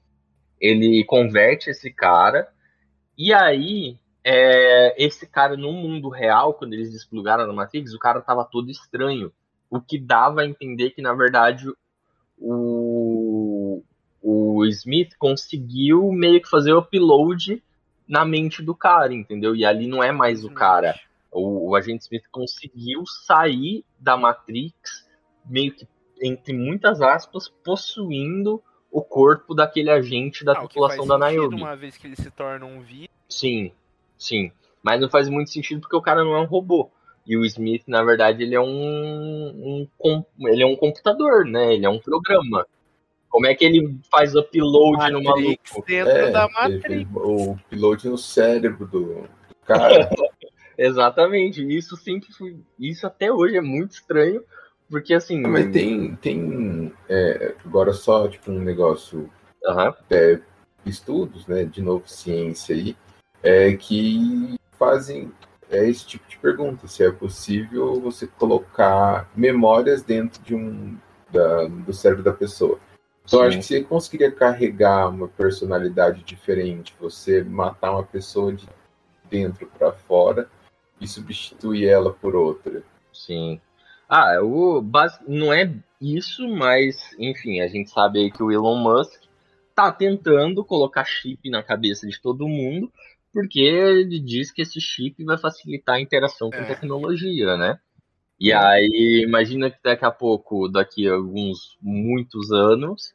Ele 0.60 1.04
converte 1.04 1.70
esse 1.70 1.90
cara. 1.90 2.48
E 3.16 3.32
aí, 3.32 3.98
é, 4.24 4.94
esse 5.02 5.26
cara 5.26 5.56
no 5.56 5.72
mundo 5.72 6.08
real, 6.08 6.54
quando 6.54 6.72
eles 6.72 6.92
desplugaram 6.92 7.46
na 7.46 7.52
Matrix, 7.52 7.94
o 7.94 7.98
cara 7.98 8.20
tava 8.20 8.44
todo 8.44 8.70
estranho. 8.70 9.32
O 9.70 9.80
que 9.80 9.98
dava 9.98 10.42
a 10.42 10.46
entender 10.46 10.90
que, 10.90 11.02
na 11.02 11.12
verdade, 11.14 11.66
o, 12.38 13.82
o 14.22 14.64
Smith 14.66 15.16
conseguiu 15.18 16.10
meio 16.12 16.40
que 16.40 16.48
fazer 16.48 16.72
o 16.72 16.78
upload 16.78 17.62
na 18.08 18.24
mente 18.24 18.62
do 18.62 18.74
cara, 18.74 19.12
entendeu? 19.12 19.54
E 19.54 19.64
ali 19.64 19.86
não 19.86 20.02
é 20.02 20.12
mais 20.12 20.44
o 20.44 20.50
cara. 20.50 20.94
O, 21.30 21.70
o 21.70 21.76
agente 21.76 22.04
Smith 22.04 22.24
conseguiu 22.30 23.04
sair 23.06 23.84
da 23.98 24.16
Matrix, 24.16 25.06
meio 25.44 25.72
que, 25.72 25.86
entre 26.22 26.52
muitas 26.52 27.00
aspas, 27.02 27.48
possuindo 27.48 28.62
o 28.90 29.02
corpo 29.02 29.54
daquele 29.54 29.90
agente 29.90 30.44
da 30.44 30.52
Ah, 30.52 30.54
o 30.54 30.62
que 30.62 30.68
tripulação 30.68 31.06
faz 31.06 31.20
da 31.20 31.30
Niobe. 31.30 31.54
Uma 31.56 31.76
vez 31.76 31.96
que 31.96 32.06
ele 32.06 32.16
se 32.16 32.30
torna 32.30 32.64
um 32.64 32.80
vírus. 32.80 33.08
Sim, 33.28 33.72
sim. 34.16 34.52
Mas 34.82 35.00
não 35.00 35.08
faz 35.08 35.28
muito 35.28 35.50
sentido 35.50 35.80
porque 35.80 35.96
o 35.96 36.02
cara 36.02 36.24
não 36.24 36.34
é 36.34 36.40
um 36.40 36.46
robô. 36.46 36.90
E 37.26 37.36
o 37.36 37.44
Smith, 37.44 37.82
na 37.88 38.04
verdade, 38.04 38.44
ele 38.44 38.54
é 38.54 38.60
um, 38.60 39.88
um 40.00 40.24
ele 40.40 40.62
é 40.62 40.66
um 40.66 40.76
computador, 40.76 41.44
né? 41.44 41.74
Ele 41.74 41.84
é 41.84 41.90
um 41.90 41.98
programa. 41.98 42.64
Como 43.28 43.46
é 43.46 43.54
que 43.54 43.64
ele 43.64 43.98
faz 44.10 44.34
upload 44.36 45.10
no 45.10 45.22
Matrix 45.22 45.72
maluco? 45.72 45.86
dentro 45.86 46.10
É, 46.12 46.30
da 46.30 46.48
Matrix. 46.48 47.10
o 47.14 47.58
piloto 47.68 48.08
no 48.08 48.16
cérebro 48.16 48.86
do, 48.86 49.04
do 49.14 49.28
cara. 49.66 50.08
Exatamente. 50.78 51.66
Isso 51.66 51.96
sempre 51.96 52.32
foi. 52.32 52.56
Isso 52.78 53.06
até 53.06 53.32
hoje 53.32 53.56
é 53.56 53.60
muito 53.60 53.92
estranho. 53.92 54.42
Porque 54.88 55.14
assim. 55.14 55.40
Mas 55.42 55.70
tem, 55.70 56.14
tem 56.16 56.92
é, 57.08 57.54
agora 57.64 57.92
só 57.92 58.28
tipo 58.28 58.50
um 58.50 58.60
negócio 58.60 59.30
Aham. 59.66 59.94
é, 60.10 60.40
estudos, 60.84 61.46
né, 61.46 61.64
de 61.64 61.82
novo 61.82 62.08
ciência 62.08 62.74
aí, 62.74 62.96
é, 63.42 63.72
que 63.74 64.56
fazem 64.78 65.32
é, 65.70 65.88
esse 65.88 66.06
tipo 66.06 66.28
de 66.28 66.38
pergunta, 66.38 66.86
se 66.86 67.02
é 67.04 67.10
possível 67.10 68.00
você 68.00 68.26
colocar 68.26 69.28
memórias 69.36 70.02
dentro 70.02 70.40
de 70.42 70.54
um 70.54 70.96
da- 71.32 71.64
do 71.66 71.92
cérebro 71.92 72.22
da 72.22 72.32
pessoa. 72.32 72.78
Então, 73.24 73.42
acho 73.42 73.58
que 73.58 73.64
você 73.64 73.82
conseguiria 73.82 74.30
carregar 74.30 75.08
uma 75.08 75.26
personalidade 75.26 76.22
diferente, 76.22 76.94
você 77.00 77.42
matar 77.42 77.90
uma 77.90 78.04
pessoa 78.04 78.52
de 78.52 78.68
dentro 79.28 79.66
para 79.66 79.90
fora 79.90 80.48
e 81.00 81.08
substituir 81.08 81.88
ela 81.88 82.12
por 82.12 82.36
outra. 82.36 82.84
Sim. 83.12 83.60
Ah, 84.08 84.40
o 84.42 84.80
bas- 84.80 85.20
não 85.26 85.52
é 85.52 85.72
isso, 86.00 86.48
mas 86.48 86.96
enfim, 87.18 87.60
a 87.60 87.66
gente 87.68 87.90
sabe 87.90 88.20
aí 88.20 88.30
que 88.30 88.42
o 88.42 88.52
Elon 88.52 88.76
Musk 88.76 89.20
tá 89.74 89.90
tentando 89.92 90.64
colocar 90.64 91.04
chip 91.04 91.50
na 91.50 91.62
cabeça 91.62 92.06
de 92.06 92.20
todo 92.20 92.48
mundo, 92.48 92.90
porque 93.32 93.60
ele 93.60 94.18
diz 94.20 94.50
que 94.50 94.62
esse 94.62 94.80
chip 94.80 95.22
vai 95.24 95.36
facilitar 95.36 95.96
a 95.96 96.00
interação 96.00 96.50
com 96.50 96.62
É. 96.62 96.66
tecnologia, 96.66 97.56
né? 97.56 97.78
E 98.38 98.52
aí, 98.52 99.24
imagina 99.26 99.70
que 99.70 99.78
daqui 99.82 100.04
a 100.04 100.10
pouco, 100.10 100.68
daqui 100.68 101.08
a 101.08 101.14
alguns 101.14 101.76
muitos 101.80 102.52
anos, 102.52 103.14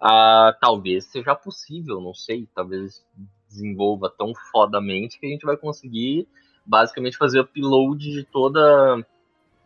ah, 0.00 0.56
talvez 0.60 1.04
seja 1.06 1.34
possível, 1.34 2.00
não 2.00 2.14
sei, 2.14 2.48
talvez 2.54 3.04
desenvolva 3.48 4.10
tão 4.10 4.32
fodamente 4.50 5.18
que 5.20 5.26
a 5.26 5.28
gente 5.28 5.44
vai 5.44 5.56
conseguir 5.56 6.26
basicamente 6.64 7.18
fazer 7.18 7.40
upload 7.40 8.10
de 8.10 8.24
toda 8.24 9.04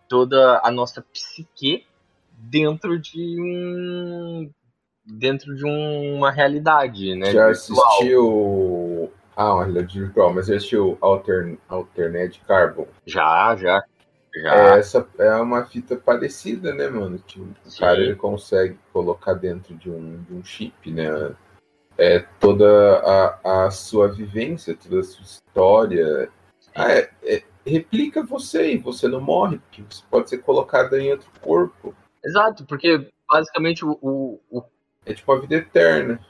toda 0.08 0.60
a 0.62 0.70
nossa 0.70 1.02
psique 1.12 1.86
dentro 2.32 2.98
de 2.98 3.36
um 3.40 4.50
dentro 5.04 5.54
de 5.54 5.64
um- 5.64 6.16
uma 6.16 6.30
realidade, 6.32 7.14
né? 7.14 7.26
Já 7.32 7.46
virtual. 7.48 7.86
assistiu. 7.86 9.12
Ah, 9.36 9.54
uma 9.54 9.64
realidade 9.64 10.00
virtual, 10.00 10.32
mas 10.34 10.46
já 10.48 10.56
assistiu 10.56 10.98
Altern... 11.00 11.58
Alternate 11.68 12.40
Carbon? 12.40 12.88
Já, 13.06 13.54
já, 13.56 13.84
já. 14.34 14.54
É, 14.74 14.78
essa 14.78 15.06
é 15.18 15.34
uma 15.36 15.64
fita 15.66 15.94
parecida, 15.94 16.74
né, 16.74 16.88
mano? 16.88 17.18
Que 17.24 17.40
o 17.40 17.54
Sim. 17.66 17.78
cara 17.80 18.00
ele 18.00 18.16
consegue 18.16 18.76
colocar 18.92 19.34
dentro 19.34 19.74
de 19.76 19.88
um, 19.90 20.22
de 20.22 20.34
um 20.34 20.42
chip, 20.42 20.90
né? 20.90 21.34
É 21.98 22.20
toda 22.40 22.98
a, 23.44 23.66
a 23.66 23.70
sua 23.70 24.08
vivência, 24.08 24.74
toda 24.76 25.00
a 25.00 25.04
sua 25.04 25.22
história. 25.22 26.28
Ah, 26.74 26.90
é- 26.92 27.10
é- 27.22 27.42
replica 27.66 28.22
você 28.22 28.72
e 28.74 28.78
você 28.78 29.08
não 29.08 29.20
morre, 29.20 29.58
porque 29.58 29.82
você 29.82 30.02
pode 30.10 30.30
ser 30.30 30.38
colocado 30.38 30.96
em 30.96 31.10
outro 31.10 31.28
corpo. 31.40 31.94
Exato, 32.24 32.64
porque 32.64 33.08
basicamente 33.28 33.84
o, 33.84 33.98
o, 34.00 34.40
o- 34.50 34.62
É 35.04 35.12
tipo 35.14 35.32
a 35.32 35.40
vida 35.40 35.56
eterna. 35.56 36.20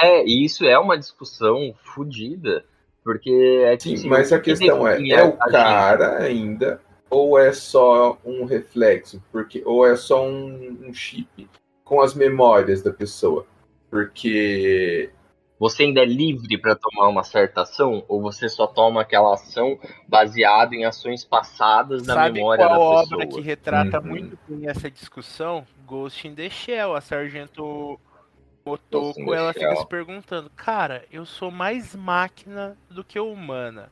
é 0.00 0.24
e 0.24 0.44
isso 0.44 0.64
é 0.64 0.78
uma 0.78 0.98
discussão 0.98 1.74
fodida, 1.82 2.64
porque 3.02 3.30
é 3.66 3.76
tipo 3.76 3.90
Sim, 3.90 3.94
assim, 3.94 4.08
mas 4.08 4.32
a 4.32 4.38
que 4.38 4.50
questão 4.54 4.86
é, 4.86 5.06
é 5.10 5.22
o 5.22 5.36
cara 5.36 6.18
ainda 6.22 6.80
ou 7.10 7.38
é 7.38 7.52
só 7.52 8.18
um 8.24 8.44
reflexo? 8.44 9.22
Porque 9.30 9.62
ou 9.64 9.86
é 9.86 9.94
só 9.96 10.24
um, 10.26 10.78
um 10.88 10.92
chip 10.94 11.48
com 11.84 12.00
as 12.00 12.14
memórias 12.14 12.82
da 12.82 12.92
pessoa? 12.92 13.46
Porque 13.90 15.10
Você 15.64 15.84
ainda 15.84 16.02
é 16.02 16.04
livre 16.04 16.58
para 16.58 16.76
tomar 16.76 17.08
uma 17.08 17.24
certa 17.24 17.62
ação 17.62 18.04
ou 18.06 18.20
você 18.20 18.50
só 18.50 18.66
toma 18.66 19.00
aquela 19.00 19.32
ação 19.32 19.78
baseada 20.06 20.74
em 20.74 20.84
ações 20.84 21.24
passadas 21.24 22.06
na 22.06 22.12
Sabe 22.12 22.34
memória 22.34 22.66
qual 22.66 22.78
da 22.78 22.84
obra 22.84 23.16
pessoa? 23.16 23.26
que 23.34 23.40
retrata 23.40 23.98
Uhum. 23.98 24.06
muito 24.08 24.38
bem 24.46 24.68
essa 24.68 24.90
discussão? 24.90 25.66
Ghost 25.86 26.28
in 26.28 26.34
the 26.34 26.50
Shell. 26.50 26.94
A 26.94 27.00
Sargento 27.00 27.98
Otoko, 28.62 29.32
ela 29.32 29.54
fica 29.54 29.68
Shell. 29.68 29.76
se 29.78 29.86
perguntando, 29.86 30.50
cara, 30.54 31.02
eu 31.10 31.24
sou 31.24 31.50
mais 31.50 31.94
máquina 31.96 32.76
do 32.90 33.02
que 33.02 33.18
humana. 33.18 33.88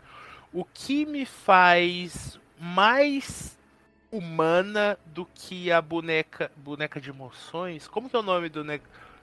O 0.52 0.66
que 0.66 1.06
me 1.06 1.24
faz 1.24 2.38
mais 2.60 3.58
humana 4.10 4.98
do 5.06 5.24
que 5.34 5.72
a 5.72 5.80
boneca 5.80 6.52
boneca 6.54 7.00
de 7.00 7.08
emoções? 7.08 7.88
Como 7.88 8.10
que 8.10 8.16
é 8.16 8.18
o 8.18 8.22
nome 8.22 8.50
do 8.50 8.62
ne... 8.62 8.78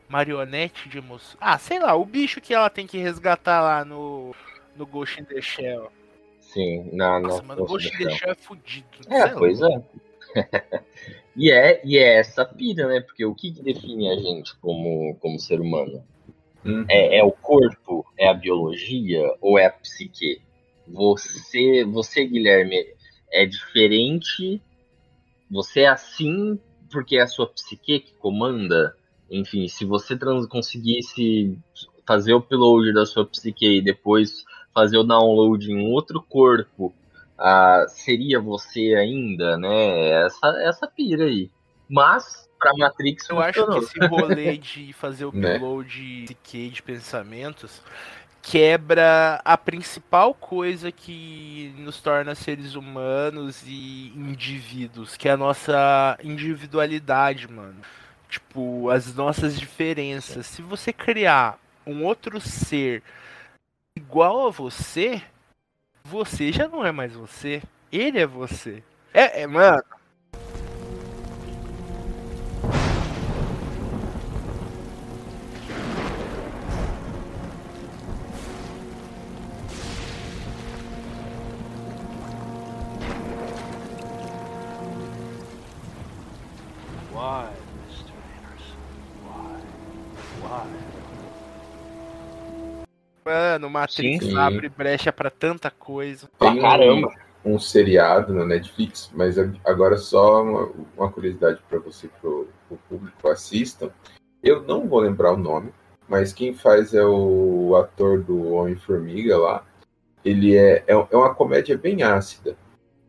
marionete 0.09 0.89
de 0.89 0.97
emoções? 0.97 1.37
Ah, 1.39 1.57
sei 1.57 1.79
lá, 1.79 1.95
o 1.95 2.03
bicho 2.03 2.41
que 2.41 2.53
ela 2.53 2.69
tem 2.69 2.85
que 2.85 2.97
resgatar 2.97 3.61
lá 3.61 3.85
no 3.85 4.35
no 4.75 4.85
Ghost 4.85 5.21
in 5.21 5.25
the 5.25 5.41
Shell. 5.41 5.91
Sim, 6.39 6.89
na 6.93 7.19
Nossa, 7.19 7.43
mano, 7.43 7.63
o 7.63 7.65
Ghost 7.65 7.93
in 7.93 8.05
the 8.05 8.11
Shell 8.11 8.31
é 8.31 8.35
fudido. 8.35 8.87
É, 9.07 9.21
sei 9.21 9.33
lá. 9.33 9.39
pois 9.39 9.61
é. 9.61 9.83
e 11.35 11.51
é. 11.51 11.81
E 11.83 11.97
é 11.97 12.19
essa 12.19 12.45
pira, 12.45 12.87
né? 12.87 13.01
Porque 13.01 13.25
o 13.25 13.35
que, 13.35 13.51
que 13.51 13.61
define 13.61 14.09
a 14.09 14.15
gente 14.15 14.55
como, 14.57 15.15
como 15.19 15.39
ser 15.39 15.59
humano? 15.59 16.03
Uhum. 16.65 16.85
É, 16.89 17.19
é 17.19 17.23
o 17.23 17.31
corpo? 17.31 18.05
É 18.17 18.27
a 18.27 18.33
biologia? 18.33 19.21
Ou 19.41 19.59
é 19.59 19.65
a 19.65 19.71
psique? 19.71 20.41
Você, 20.87 21.83
você, 21.85 22.25
Guilherme, 22.25 22.85
é 23.31 23.45
diferente? 23.45 24.61
Você 25.51 25.81
é 25.81 25.87
assim 25.87 26.59
porque 26.91 27.17
é 27.17 27.21
a 27.21 27.27
sua 27.27 27.47
psique 27.47 27.99
que 27.99 28.13
comanda? 28.13 28.95
Enfim, 29.29 29.67
se 29.67 29.85
você 29.85 30.17
trans- 30.17 30.47
conseguisse 30.47 31.57
fazer 32.07 32.33
o 32.33 32.37
upload 32.37 32.93
da 32.93 33.05
sua 33.05 33.25
psique 33.25 33.65
e 33.77 33.81
depois 33.81 34.43
fazer 34.73 34.97
o 34.97 35.03
download 35.03 35.71
em 35.71 35.91
outro 35.91 36.21
corpo, 36.21 36.93
ah, 37.37 37.85
seria 37.87 38.39
você 38.39 38.95
ainda, 38.95 39.57
né? 39.57 40.25
Essa, 40.25 40.47
essa 40.63 40.87
pira 40.87 41.25
aí. 41.25 41.49
Mas, 41.87 42.47
pra 42.59 42.71
Matrix, 42.77 43.29
Eu 43.29 43.39
acho 43.39 43.65
que 43.71 43.77
esse 43.79 43.99
rolê 43.99 44.57
de 44.59 44.93
fazer 44.93 45.25
o 45.25 45.31
Né? 45.33 45.55
upload 45.55 46.25
de 46.25 46.35
QI 46.35 46.69
de 46.69 46.81
pensamentos 46.81 47.81
quebra 48.41 49.41
a 49.43 49.57
principal 49.57 50.33
coisa 50.33 50.91
que 50.91 51.73
nos 51.77 51.99
torna 52.01 52.33
seres 52.33 52.73
humanos 52.75 53.63
e 53.67 54.11
indivíduos, 54.15 55.17
que 55.17 55.27
é 55.27 55.31
a 55.31 55.37
nossa 55.37 56.17
individualidade, 56.23 57.51
mano. 57.51 57.75
Tipo, 58.29 58.89
as 58.89 59.13
nossas 59.15 59.59
diferenças. 59.59 60.45
Se 60.45 60.61
você 60.61 60.93
criar 60.93 61.59
um 61.85 62.05
outro 62.05 62.39
ser 62.39 63.01
igual 63.95 64.47
a 64.47 64.51
você, 64.51 65.21
você 66.03 66.51
já 66.51 66.67
não 66.67 66.85
é 66.85 66.91
mais 66.91 67.13
você. 67.13 67.61
Ele 67.91 68.19
é 68.19 68.27
você. 68.27 68.83
É, 69.13 69.41
é 69.41 69.47
mano. 69.47 69.83
Matrix 93.79 94.25
Sim. 94.25 94.37
abre 94.37 94.69
brecha 94.69 95.11
pra 95.11 95.29
tanta 95.29 95.71
coisa. 95.71 96.29
Pra 96.37 96.49
Tem 96.51 96.59
um- 96.59 96.61
caramba. 96.61 97.13
um 97.45 97.57
seriado 97.59 98.33
na 98.33 98.45
Netflix, 98.45 99.09
mas 99.13 99.37
agora 99.65 99.97
só 99.97 100.43
uma, 100.43 100.69
uma 100.97 101.11
curiosidade 101.11 101.59
para 101.69 101.79
você, 101.79 102.09
pro, 102.19 102.47
pro 102.67 102.77
público 102.89 103.27
assistam. 103.29 103.89
Eu 104.43 104.61
não 104.63 104.87
vou 104.87 104.99
lembrar 104.99 105.33
o 105.33 105.37
nome, 105.37 105.71
mas 106.07 106.33
quem 106.33 106.53
faz 106.53 106.93
é 106.93 107.03
o 107.05 107.75
ator 107.75 108.21
do 108.21 108.51
Homem-Formiga 108.53 109.37
lá. 109.37 109.65
Ele 110.23 110.55
é, 110.57 110.83
é, 110.87 110.93
é 110.93 111.15
uma 111.17 111.33
comédia 111.33 111.77
bem 111.77 112.03
ácida. 112.03 112.57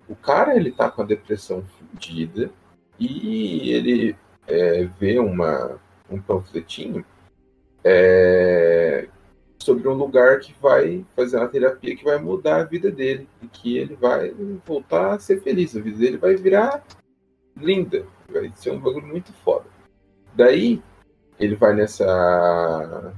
O 0.08 0.14
cara, 0.14 0.56
ele 0.56 0.70
tá 0.70 0.90
com 0.90 1.02
a 1.02 1.04
depressão 1.04 1.64
fudida 1.78 2.50
e 2.98 3.70
ele 3.72 4.16
é, 4.46 4.88
vê 4.98 5.18
uma, 5.18 5.78
um 6.10 6.20
panfletinho 6.20 7.04
é, 7.84 9.08
sobre 9.70 9.88
um 9.88 9.94
lugar 9.94 10.40
que 10.40 10.52
vai 10.60 11.06
fazer 11.14 11.36
uma 11.36 11.46
terapia 11.46 11.94
que 11.94 12.02
vai 12.02 12.18
mudar 12.18 12.56
a 12.56 12.64
vida 12.64 12.90
dele 12.90 13.28
e 13.40 13.46
que 13.46 13.78
ele 13.78 13.94
vai 13.94 14.34
voltar 14.66 15.14
a 15.14 15.18
ser 15.20 15.40
feliz. 15.42 15.76
A 15.76 15.80
vida 15.80 15.96
dele 15.96 16.16
vai 16.16 16.34
virar 16.34 16.84
linda, 17.56 18.04
vai 18.28 18.50
ser 18.56 18.72
um 18.72 18.80
bagulho 18.80 19.06
muito 19.06 19.32
foda. 19.44 19.66
Daí 20.34 20.82
ele 21.38 21.54
vai 21.54 21.72
nessa 21.72 23.14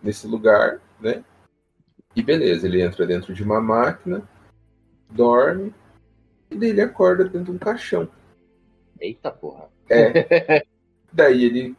nesse 0.00 0.28
lugar, 0.28 0.80
né? 1.00 1.24
E 2.14 2.22
beleza, 2.22 2.68
ele 2.68 2.82
entra 2.82 3.04
dentro 3.04 3.34
de 3.34 3.42
uma 3.42 3.60
máquina, 3.60 4.22
dorme 5.10 5.74
e 6.48 6.56
daí 6.56 6.70
ele 6.70 6.82
acorda 6.82 7.24
dentro 7.24 7.46
de 7.46 7.50
um 7.50 7.58
caixão. 7.58 8.08
Eita 9.00 9.32
porra. 9.32 9.68
É. 9.88 10.64
Daí 11.12 11.44
ele 11.44 11.76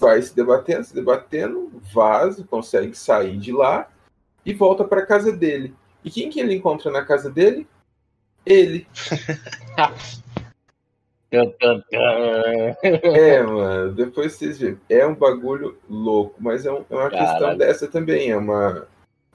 vai 0.00 0.20
se 0.22 0.34
debatendo, 0.34 0.84
se 0.84 0.94
debatendo, 0.94 1.70
vaza, 1.92 2.44
consegue 2.48 2.94
sair 2.96 3.36
de 3.36 3.52
lá 3.52 3.88
e 4.44 4.52
volta 4.54 4.84
para 4.84 5.04
casa 5.06 5.32
dele. 5.32 5.74
E 6.04 6.10
quem 6.10 6.30
que 6.30 6.40
ele 6.40 6.54
encontra 6.54 6.90
na 6.90 7.04
casa 7.04 7.30
dele? 7.30 7.66
Ele. 8.46 8.86
É, 12.82 13.42
mano, 13.42 13.92
depois 13.92 14.32
vocês 14.32 14.58
veem. 14.58 14.80
É 14.88 15.06
um 15.06 15.14
bagulho 15.14 15.76
louco, 15.88 16.34
mas 16.38 16.64
é, 16.64 16.72
um- 16.72 16.84
é 16.88 16.94
uma 16.94 17.10
questão 17.10 17.56
dessa 17.58 17.86
também. 17.86 18.30
É 18.30 18.36
uma. 18.36 18.86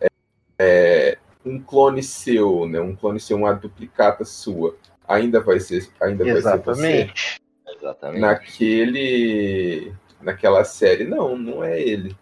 É, 0.02 0.10
é 0.58 1.18
um 1.46 1.60
clone 1.60 2.02
seu, 2.02 2.68
né? 2.68 2.80
Um 2.80 2.96
clone 2.96 3.20
seu, 3.20 3.38
uma 3.38 3.54
duplicata 3.54 4.26
sua. 4.26 4.76
Ainda 5.08 5.40
vai 5.42 5.60
ser, 5.60 5.88
ainda 6.02 6.24
vai 6.24 6.42
ser 6.42 6.42
você. 6.42 6.88
Exatamente. 6.88 7.42
Exatamente. 7.68 8.22
Naquele. 8.22 9.94
Naquela 10.24 10.64
série, 10.64 11.04
não, 11.04 11.38
não 11.38 11.64
é 11.64 11.82
ele. 11.82 12.16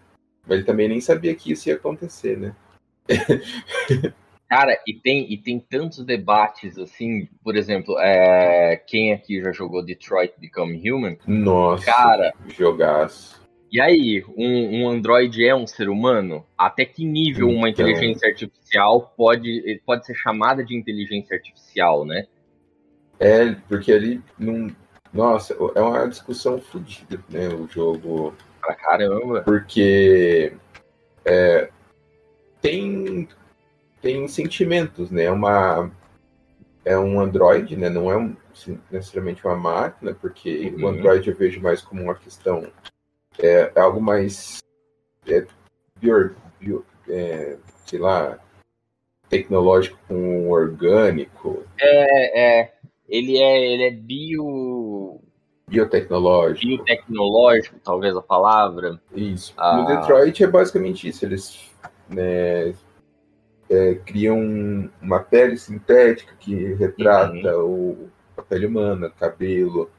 Mas 0.47 0.57
ele 0.57 0.63
também 0.65 0.89
nem 0.89 0.99
sabia 0.99 1.35
que 1.35 1.51
isso 1.51 1.69
ia 1.69 1.75
acontecer, 1.75 2.37
né? 2.37 2.55
Cara, 4.49 4.77
e 4.85 4.93
tem, 4.93 5.31
e 5.31 5.37
tem 5.37 5.59
tantos 5.59 6.03
debates 6.03 6.77
assim, 6.77 7.27
por 7.41 7.55
exemplo, 7.55 7.97
é, 7.99 8.75
quem 8.85 9.13
aqui 9.13 9.41
já 9.41 9.51
jogou 9.53 9.83
Detroit 9.83 10.33
Become 10.37 10.91
Human? 10.91 11.17
Nossa, 11.25 11.85
Cara. 11.85 12.33
jogaço. 12.49 13.39
E 13.71 13.79
aí, 13.79 14.21
um, 14.35 14.81
um 14.81 14.89
androide 14.89 15.45
é 15.45 15.55
um 15.55 15.65
ser 15.65 15.87
humano? 15.87 16.45
Até 16.57 16.83
que 16.83 17.05
nível 17.05 17.47
uma 17.47 17.69
Então. 17.69 17.87
inteligência 17.87 18.27
artificial 18.27 19.13
pode, 19.15 19.81
pode 19.85 20.05
ser 20.05 20.15
chamada 20.15 20.65
de 20.65 20.75
inteligência 20.75 21.37
artificial, 21.37 22.05
né? 22.05 22.25
É, 23.17 23.55
porque 23.69 23.93
ali 23.93 24.21
não. 24.37 24.75
Nossa, 25.13 25.53
é 25.75 25.81
uma 25.81 26.07
discussão 26.07 26.59
fodida, 26.59 27.19
né? 27.29 27.49
O 27.49 27.67
jogo. 27.67 28.33
Pra 28.61 28.75
caramba. 28.75 29.41
Porque 29.41 30.53
é, 31.25 31.69
tem, 32.61 33.27
tem 34.01 34.27
sentimentos, 34.27 35.11
né? 35.11 35.23
É 35.23 35.31
Uma, 35.31 35.91
é 36.85 36.97
um 36.97 37.19
Android, 37.19 37.75
né? 37.75 37.89
Não 37.89 38.09
é 38.11 38.17
um- 38.17 38.35
necessariamente 38.89 39.45
uma 39.45 39.55
máquina, 39.55 40.13
porque 40.13 40.73
Uhum. 40.77 40.83
o 40.83 40.87
Android 40.87 41.29
eu 41.29 41.35
vejo 41.35 41.59
mais 41.61 41.81
como 41.81 42.01
uma 42.03 42.15
questão. 42.15 42.71
É, 43.39 43.71
é 43.75 43.79
algo 43.79 43.99
mais. 44.01 44.59
É, 45.27 45.45
bio, 45.99 46.35
bio- 46.59 46.85
é, 47.09 47.57
sei 47.85 47.99
lá. 47.99 48.37
Tecnológico 49.29 49.97
com 50.09 50.49
orgânico, 50.49 51.63
É, 51.79 52.59
é, 52.59 52.73
ele 53.11 53.37
é, 53.37 53.73
ele 53.73 53.83
é 53.83 53.91
bio, 53.91 55.19
biotecnológico. 55.67 56.65
biotecnológico, 56.65 57.75
talvez 57.83 58.15
a 58.15 58.21
palavra. 58.21 58.99
Isso. 59.13 59.53
Ah. 59.57 59.77
No 59.77 59.85
Detroit 59.85 60.41
é 60.43 60.47
basicamente 60.47 61.07
isso. 61.07 61.25
Eles 61.25 61.69
né, 62.09 62.73
é, 63.69 63.95
criam 64.05 64.89
uma 65.01 65.19
pele 65.19 65.57
sintética 65.57 66.33
que 66.39 66.73
retrata 66.75 67.57
o, 67.59 68.09
a 68.37 68.41
pele 68.41 68.65
humana, 68.65 69.09
cabelo, 69.09 69.89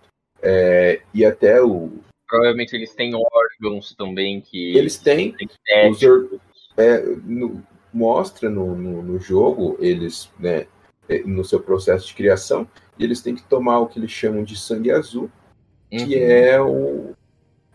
é, 0.41 1.03
e 1.15 1.25
até 1.25 1.63
o. 1.63 1.93
Provavelmente 2.27 2.75
eles 2.75 2.95
têm 2.95 3.13
órgãos 3.15 3.95
também 3.95 4.41
que 4.41 4.75
Eles 4.77 4.97
têm 4.97 5.35
têm 5.67 5.91
os 5.91 6.03
or- 6.03 6.41
é, 6.79 7.03
no- 7.25 7.63
mostra 7.93 8.49
no, 8.49 8.75
no, 8.75 9.03
no 9.03 9.19
jogo 9.19 9.77
eles, 9.79 10.33
né, 10.39 10.67
é, 11.11 11.19
no 11.25 11.45
seu 11.45 11.61
processo 11.61 12.07
de 12.07 12.15
criação, 12.15 12.67
e 12.99 13.05
eles 13.05 13.21
têm 13.21 13.35
que 13.35 13.43
tomar 13.45 13.79
o 13.81 13.87
que 13.87 13.99
eles 13.99 14.11
chamam 14.11 14.45
de 14.45 14.57
sangue 14.57 14.91
azul, 14.91 15.31
que 15.91 16.17
Uhum. 16.17 16.31
é 16.31 16.61
o, 16.61 17.15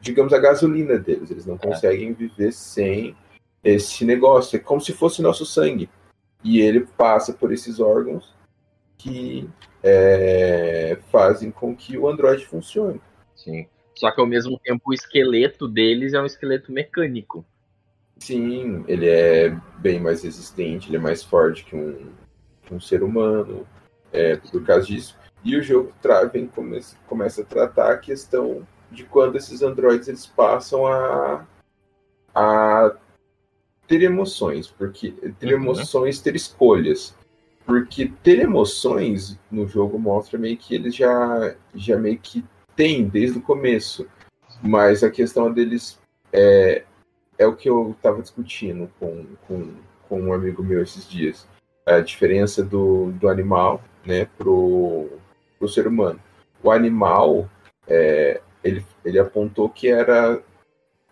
digamos, 0.02 0.34
a 0.34 0.40
gasolina 0.40 0.98
deles. 0.98 1.32
Eles 1.32 1.46
não 1.46 1.58
conseguem 1.58 2.14
viver 2.14 2.52
sem 2.52 3.16
esse 3.64 4.06
negócio. 4.06 4.56
É 4.56 4.60
como 4.60 4.82
se 4.82 4.94
fosse 4.94 5.22
nosso 5.22 5.46
sangue. 5.46 5.90
E 6.44 6.62
ele 6.62 6.82
passa 6.98 7.34
por 7.34 7.52
esses 7.52 7.80
órgãos 7.80 8.34
que 8.98 9.50
é, 9.84 10.98
fazem 11.12 11.52
com 11.52 11.76
que 11.76 11.98
o 11.98 12.08
Android 12.08 12.46
funcione. 12.46 13.02
Sim. 13.36 13.68
Só 13.96 14.12
que 14.12 14.22
ao 14.22 14.28
mesmo 14.28 14.60
tempo 14.60 14.84
o 14.88 14.94
esqueleto 14.94 15.68
deles 15.68 16.14
é 16.14 16.22
um 16.22 16.26
esqueleto 16.26 16.72
mecânico. 16.72 17.46
Sim, 18.20 18.84
ele 18.88 19.08
é 19.08 19.50
bem 19.80 20.00
mais 20.00 20.24
resistente, 20.24 20.90
ele 20.90 20.98
é 20.98 21.00
mais 21.00 21.24
forte 21.24 21.64
que 21.66 21.76
um, 21.76 22.08
que 22.64 22.74
um 22.74 22.80
ser 22.80 23.04
humano, 23.04 23.68
é, 24.12 24.36
por 24.38 24.64
causa 24.66 24.86
disso. 24.88 25.18
E 25.44 25.56
o 25.56 25.64
jogo 25.64 25.94
tra 26.02 26.26
vem, 26.26 26.48
come 26.48 26.80
começa 27.08 27.42
a 27.42 27.46
tratar 27.46 27.92
a 27.92 27.98
questão 27.98 28.66
de 28.92 29.04
quando 29.04 29.36
esses 29.38 29.62
androides 29.62 30.08
eles 30.08 30.26
passam 30.26 30.86
a, 30.88 31.46
a 32.34 32.96
ter 33.88 34.02
emoções, 34.04 34.68
porque 34.68 35.12
ter 35.40 35.48
Uhum. 35.48 35.62
emoções, 35.62 36.20
ter 36.22 36.36
escolhas. 36.36 37.16
Porque 37.66 38.12
ter 38.24 38.40
emoções 38.40 39.38
no 39.52 39.68
jogo 39.68 40.00
mostra 40.00 40.40
meio 40.40 40.58
que 40.58 40.74
eles 40.74 40.96
já, 40.96 41.54
já 41.76 41.98
meio 41.98 42.18
que 42.18 42.44
têm 42.76 43.06
desde 43.08 43.40
o 43.40 43.42
começo. 43.42 44.08
Mas 44.64 45.04
a 45.04 45.12
questão 45.12 45.52
deles 45.52 46.00
é, 46.32 46.84
é 47.38 47.46
o 47.46 47.56
que 47.56 47.70
eu 47.70 47.92
estava 47.92 48.22
discutindo 48.22 48.90
com, 49.00 49.26
com, 49.48 49.74
com 50.08 50.22
um 50.22 50.34
amigo 50.34 50.64
meu 50.64 50.82
esses 50.82 51.08
dias. 51.10 51.46
A 51.86 52.00
diferença 52.00 52.64
do, 52.64 53.12
do 53.14 53.28
animal 53.28 53.84
né, 54.08 54.28
pro, 54.38 55.10
pro 55.60 55.68
ser 55.68 55.86
humano. 55.86 56.20
O 56.64 56.72
animal, 56.72 57.50
é, 57.88 58.42
ele, 58.64 58.84
ele 59.04 59.20
apontou 59.20 59.70
que 59.70 59.90
era 59.90 60.42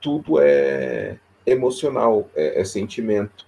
tudo 0.01 0.39
é 0.39 1.19
emocional, 1.45 2.29
é, 2.35 2.61
é 2.61 2.63
sentimento. 2.63 3.45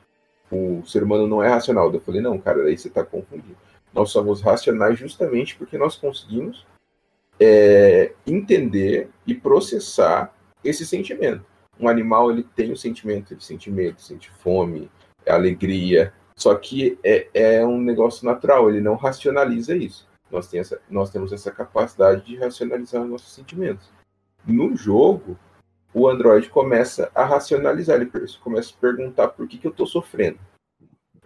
o 0.52 0.84
ser 0.86 1.02
humano 1.04 1.26
não 1.26 1.42
é 1.42 1.48
racional. 1.48 1.92
Eu 1.92 2.02
falei, 2.02 2.22
não, 2.22 2.38
cara, 2.38 2.64
aí 2.64 2.78
você 2.78 2.90
está 2.90 3.04
confundindo. 3.04 3.58
Nós 3.94 4.12
somos 4.12 4.42
racionais 4.42 5.00
justamente 5.00 5.56
porque 5.56 5.78
nós 5.78 5.96
conseguimos 5.96 6.66
é, 7.40 8.12
entender 8.26 9.10
e 9.26 9.34
processar 9.34 10.34
esse 10.64 10.86
sentimento. 10.86 11.46
Um 11.80 11.88
animal 11.88 12.32
ele 12.32 12.44
tem 12.44 12.70
o 12.70 12.74
um 12.74 12.76
sentimento, 12.76 13.34
ele 13.34 13.42
sente 13.42 13.70
medo, 13.72 14.02
sente 14.02 14.30
fome, 14.30 14.90
alegria, 15.28 16.14
só 16.38 16.54
que 16.54 17.00
é, 17.04 17.28
é 17.34 17.66
um 17.66 17.82
negócio 17.82 18.24
natural, 18.24 18.70
ele 18.70 18.80
não 18.80 18.96
racionaliza 18.96 19.76
isso. 19.76 20.08
Nós, 20.30 20.48
tem 20.48 20.60
essa, 20.60 20.80
nós 20.88 21.10
temos 21.10 21.34
essa 21.34 21.52
capacidade 21.52 22.24
de 22.24 22.38
racionalizar 22.38 23.02
os 23.02 23.10
nossos 23.10 23.34
sentimentos. 23.34 23.90
No 24.46 24.78
jogo, 24.78 25.38
o 25.94 26.08
Android 26.08 26.48
começa 26.50 27.12
a 27.16 27.26
racionalizar, 27.26 28.00
ele 28.00 28.12
começa 28.44 28.72
a 28.72 28.80
perguntar 28.80 29.30
por 29.30 29.48
que, 29.48 29.58
que 29.58 29.66
eu 29.66 29.72
estou 29.72 29.88
sofrendo. 29.88 30.38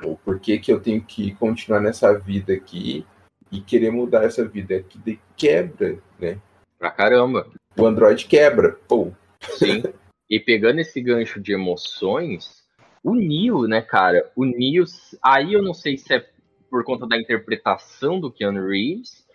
Ou 0.01 0.15
por 0.15 0.39
que, 0.39 0.57
que 0.57 0.71
eu 0.71 0.79
tenho 0.79 1.03
que 1.03 1.35
continuar 1.35 1.81
nessa 1.81 2.17
vida 2.17 2.53
aqui 2.53 3.05
e 3.51 3.59
querer 3.59 3.91
mudar 3.91 4.23
essa 4.23 4.47
vida. 4.47 4.81
Que 4.81 4.97
de 4.97 5.19
quebra, 5.35 5.99
né? 6.17 6.39
Pra 6.79 6.89
caramba. 6.89 7.47
O 7.77 7.85
Android 7.85 8.25
quebra. 8.25 8.79
Pô. 8.87 9.11
Sim. 9.41 9.83
E 10.29 10.39
pegando 10.39 10.79
esse 10.79 11.01
gancho 11.01 11.41
de 11.41 11.51
emoções, 11.51 12.60
o 13.03 13.15
Neo, 13.15 13.67
né, 13.67 13.81
cara? 13.81 14.31
O 14.35 14.45
Neo, 14.45 14.85
aí 15.23 15.53
eu 15.53 15.61
não 15.61 15.73
sei 15.73 15.97
se 15.97 16.13
é 16.13 16.25
por 16.69 16.83
conta 16.83 17.07
da 17.07 17.17
interpretação 17.17 18.19
do 18.19 18.31
Keanu 18.31 18.67
Reeves 18.67 19.25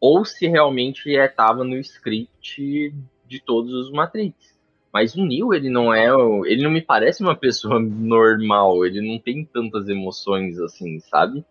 ou 0.00 0.24
se 0.24 0.46
realmente 0.46 1.10
estava 1.10 1.62
é, 1.62 1.66
no 1.66 1.76
script 1.78 2.94
de 3.26 3.40
todos 3.40 3.72
os 3.72 3.90
Matrix. 3.90 4.54
Mas 4.92 5.16
o 5.16 5.24
Neo, 5.24 5.52
ele 5.52 5.70
não 5.70 5.92
é. 5.92 6.06
Ele 6.46 6.62
não 6.62 6.70
me 6.70 6.80
parece 6.80 7.22
uma 7.22 7.34
pessoa 7.34 7.80
normal. 7.80 8.86
Ele 8.86 9.00
não 9.00 9.18
tem 9.18 9.44
tantas 9.44 9.88
emoções 9.88 10.60
assim, 10.60 11.00
sabe? 11.00 11.44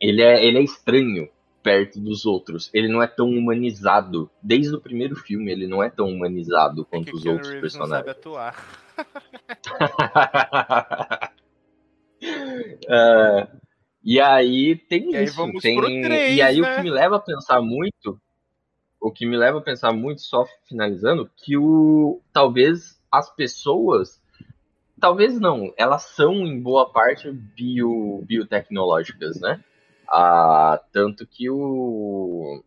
Ele 0.00 0.22
é, 0.22 0.42
ele 0.42 0.58
é 0.58 0.62
estranho 0.62 1.28
perto 1.62 2.00
dos 2.00 2.24
outros. 2.24 2.70
Ele 2.72 2.88
não 2.88 3.02
é 3.02 3.06
tão 3.06 3.28
humanizado. 3.28 4.30
Desde 4.40 4.74
o 4.74 4.80
primeiro 4.80 5.16
filme, 5.16 5.50
ele 5.50 5.66
não 5.66 5.82
é 5.82 5.90
tão 5.90 6.08
humanizado 6.08 6.82
é 6.82 6.84
quanto 6.84 7.14
os 7.14 7.26
outros 7.26 7.50
personagens. 7.56 7.90
Não 7.90 7.98
sabe 7.98 8.10
atuar. 8.10 8.85
Uh, 12.88 13.60
e 14.02 14.20
aí 14.20 14.76
tem 14.76 15.14
e 15.14 15.24
isso. 15.24 15.42
Aí 15.42 15.60
tem... 15.60 16.02
3, 16.02 16.36
e 16.36 16.42
aí 16.42 16.60
né? 16.60 16.72
o 16.72 16.76
que 16.76 16.82
me 16.82 16.90
leva 16.90 17.16
a 17.16 17.20
pensar 17.20 17.60
muito 17.60 18.20
o 19.06 19.12
que 19.12 19.24
me 19.24 19.36
leva 19.36 19.58
a 19.58 19.62
pensar 19.62 19.92
muito, 19.92 20.22
só 20.22 20.44
finalizando, 20.68 21.30
que 21.36 21.56
o 21.56 22.20
talvez 22.32 23.00
as 23.10 23.32
pessoas, 23.34 24.20
talvez 25.00 25.38
não, 25.38 25.72
elas 25.76 26.02
são 26.02 26.34
em 26.44 26.60
boa 26.60 26.90
parte 26.90 27.30
bio, 27.30 28.22
biotecnológicas, 28.26 29.40
né? 29.40 29.62
Ah, 30.08 30.80
tanto 30.92 31.24
que 31.24 31.48
o 31.48 32.62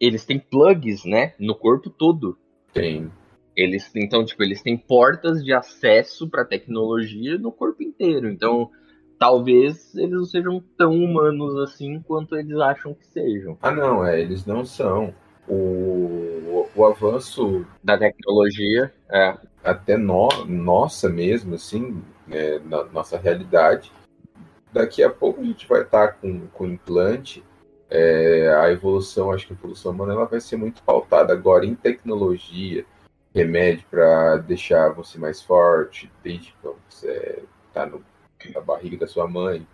eles 0.00 0.24
têm 0.24 0.40
plugs, 0.40 1.04
né, 1.04 1.34
no 1.38 1.54
corpo 1.54 1.88
todo. 1.88 2.36
Tem. 2.72 3.10
Eles 3.56 3.90
então, 3.94 4.24
tipo, 4.24 4.42
eles 4.42 4.62
têm 4.62 4.76
portas 4.76 5.44
de 5.44 5.52
acesso 5.52 6.28
para 6.28 6.44
tecnologia 6.44 7.38
no 7.38 7.52
corpo 7.52 7.82
inteiro. 7.82 8.28
Então, 8.28 8.70
talvez 9.18 9.94
eles 9.94 10.10
não 10.10 10.24
sejam 10.24 10.62
tão 10.76 10.92
humanos 10.92 11.56
assim 11.58 12.00
quanto 12.00 12.36
eles 12.36 12.58
acham 12.58 12.94
que 12.94 13.06
sejam. 13.06 13.56
Ah, 13.62 13.70
não, 13.70 14.04
é, 14.04 14.20
eles 14.20 14.44
não 14.44 14.64
são 14.64 15.14
o, 15.48 16.66
o 16.74 16.84
avanço 16.84 17.64
da 17.82 17.96
tecnologia, 17.98 18.92
é. 19.10 19.36
até 19.62 19.96
no, 19.96 20.28
nossa 20.46 21.08
mesmo, 21.08 21.54
assim, 21.54 22.02
né, 22.26 22.58
na 22.64 22.84
nossa 22.84 23.18
realidade. 23.18 23.92
Daqui 24.72 25.02
a 25.02 25.10
pouco 25.10 25.40
a 25.40 25.44
gente 25.44 25.68
vai 25.68 25.82
estar 25.82 26.14
com, 26.14 26.46
com 26.48 26.66
implante. 26.66 27.44
É, 27.88 28.52
a 28.58 28.72
evolução, 28.72 29.30
acho 29.30 29.46
que 29.46 29.52
a 29.52 29.56
evolução 29.56 29.92
humana 29.92 30.14
ela 30.14 30.24
vai 30.24 30.40
ser 30.40 30.56
muito 30.56 30.82
pautada 30.82 31.32
agora 31.32 31.64
em 31.64 31.76
tecnologia, 31.76 32.84
remédio 33.34 33.84
para 33.90 34.36
deixar 34.36 34.90
você 34.90 35.18
mais 35.18 35.42
forte, 35.42 36.10
desde 36.22 36.54
quando 36.62 36.78
você 36.88 37.42
está 37.68 37.90
na 38.54 38.60
barriga 38.60 38.98
da 38.98 39.06
sua 39.08 39.26
mãe. 39.26 39.66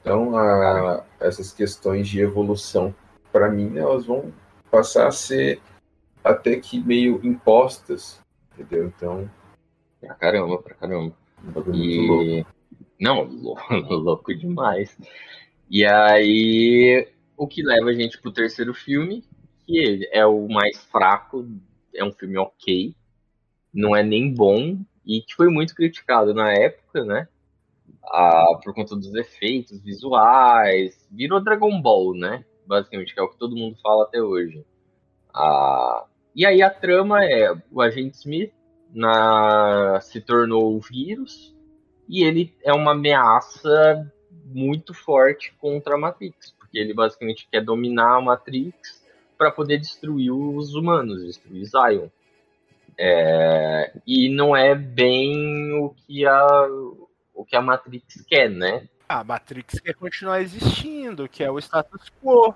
Então, 0.00 0.36
a, 0.36 1.04
essas 1.18 1.52
questões 1.52 2.08
de 2.08 2.20
evolução, 2.20 2.94
para 3.32 3.50
mim, 3.50 3.76
elas 3.76 4.06
vão 4.06 4.32
passar 4.70 5.08
a 5.08 5.12
ser 5.12 5.60
até 6.22 6.56
que 6.56 6.80
meio 6.80 7.20
impostas, 7.24 8.20
entendeu? 8.52 8.86
Então. 8.86 9.30
Pra 10.00 10.14
caramba, 10.14 10.58
pra 10.62 10.74
caramba. 10.74 11.14
Um 11.44 11.74
e... 11.74 12.06
louco. 12.06 12.50
Não, 13.00 13.24
louco, 13.24 13.74
louco 13.94 14.34
demais. 14.34 14.96
E 15.68 15.84
aí, 15.84 17.08
o 17.36 17.46
que 17.46 17.62
leva 17.62 17.90
a 17.90 17.94
gente 17.94 18.20
pro 18.20 18.32
terceiro 18.32 18.72
filme, 18.72 19.24
que 19.66 20.08
é 20.12 20.24
o 20.24 20.48
mais 20.48 20.84
fraco, 20.84 21.46
é 21.94 22.04
um 22.04 22.12
filme 22.12 22.36
ok, 22.38 22.94
não 23.72 23.94
é 23.94 24.02
nem 24.02 24.32
bom, 24.32 24.78
e 25.04 25.22
que 25.22 25.34
foi 25.34 25.48
muito 25.48 25.74
criticado 25.74 26.34
na 26.34 26.52
época, 26.52 27.04
né? 27.04 27.28
Ah, 28.04 28.58
por 28.62 28.74
conta 28.74 28.96
dos 28.96 29.14
efeitos 29.14 29.80
visuais, 29.80 31.06
virou 31.10 31.42
Dragon 31.42 31.80
Ball, 31.80 32.14
né? 32.14 32.44
basicamente, 32.70 33.12
que 33.12 33.18
é 33.18 33.22
o 33.22 33.28
que 33.28 33.36
todo 33.36 33.56
mundo 33.56 33.76
fala 33.82 34.04
até 34.04 34.22
hoje. 34.22 34.64
Ah, 35.34 36.04
e 36.34 36.46
aí 36.46 36.62
a 36.62 36.70
trama 36.70 37.24
é 37.24 37.52
o 37.70 37.82
agente 37.82 38.18
Smith 38.18 38.52
na, 38.94 39.98
se 40.00 40.20
tornou 40.20 40.76
o 40.76 40.80
vírus 40.80 41.54
e 42.08 42.22
ele 42.22 42.54
é 42.62 42.72
uma 42.72 42.92
ameaça 42.92 44.12
muito 44.46 44.94
forte 44.94 45.52
contra 45.60 45.96
a 45.96 45.98
Matrix, 45.98 46.52
porque 46.52 46.78
ele 46.78 46.94
basicamente 46.94 47.48
quer 47.50 47.64
dominar 47.64 48.16
a 48.16 48.20
Matrix 48.20 49.04
para 49.36 49.50
poder 49.50 49.78
destruir 49.78 50.30
os 50.32 50.74
humanos, 50.74 51.24
destruir 51.24 51.64
Zion. 51.64 52.08
É, 53.02 53.94
e 54.06 54.28
não 54.28 54.54
é 54.54 54.74
bem 54.74 55.72
o 55.72 55.88
que 55.88 56.26
a 56.26 56.66
o 57.32 57.46
que 57.46 57.56
a 57.56 57.62
Matrix 57.62 58.22
quer, 58.28 58.50
né? 58.50 58.86
A 59.08 59.24
Matrix 59.24 59.80
quer 59.80 59.94
continuar 59.94 60.42
existindo, 60.42 61.26
que 61.26 61.42
é 61.42 61.50
o 61.50 61.58
status 61.58 62.12
quo. 62.22 62.54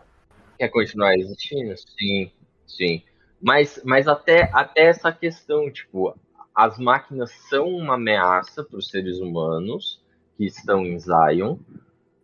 Quer 0.59 0.69
continuar 0.69 1.17
existindo? 1.17 1.75
Sim, 1.99 2.31
sim. 2.67 3.03
Mas, 3.41 3.81
mas 3.87 4.07
até, 4.07 4.51
até 4.53 4.83
essa 4.83 5.11
questão, 5.11 5.71
tipo, 5.71 6.15
as 6.55 6.79
máquinas 6.79 7.31
são 7.49 7.67
uma 7.67 7.95
ameaça 7.95 8.63
para 8.63 8.79
os 8.79 8.91
seres 8.91 9.21
humanos 9.21 10.03
que 10.37 10.45
estão 10.45 10.85
em 10.85 10.99
Zion, 10.99 11.57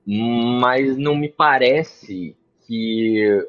mas 0.06 0.98
não 0.98 1.16
me 1.16 1.30
parece 1.30 2.36
que 2.66 3.46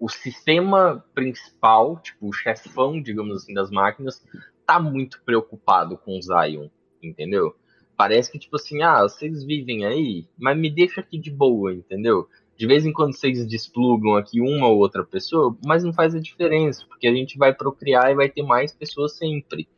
o 0.00 0.08
sistema 0.08 1.04
principal, 1.14 1.98
tipo, 1.98 2.28
o 2.28 2.32
chefão, 2.32 3.00
digamos 3.00 3.36
assim, 3.36 3.52
das 3.52 3.70
máquinas, 3.70 4.26
tá 4.64 4.80
muito 4.80 5.22
preocupado 5.22 5.98
com 5.98 6.20
Zion, 6.20 6.68
entendeu? 7.02 7.54
Parece 7.98 8.32
que, 8.32 8.38
tipo 8.38 8.56
assim, 8.56 8.82
ah, 8.82 9.02
vocês 9.02 9.44
vivem 9.44 9.84
aí, 9.84 10.26
mas 10.38 10.56
me 10.56 10.70
deixa 10.70 11.02
aqui 11.02 11.18
de 11.18 11.30
boa, 11.30 11.74
entendeu? 11.74 12.26
De 12.56 12.66
vez 12.66 12.86
em 12.86 12.92
quando 12.92 13.14
vocês 13.14 13.46
desplugam 13.46 14.16
aqui 14.16 14.40
uma 14.40 14.68
ou 14.68 14.78
outra 14.78 15.04
pessoa, 15.04 15.54
mas 15.64 15.84
não 15.84 15.92
faz 15.92 16.14
a 16.14 16.20
diferença, 16.20 16.86
porque 16.88 17.06
a 17.06 17.12
gente 17.12 17.36
vai 17.36 17.54
procriar 17.54 18.10
e 18.10 18.14
vai 18.14 18.30
ter 18.30 18.42
mais 18.42 18.72
pessoas 18.72 19.18
sempre. 19.18 19.68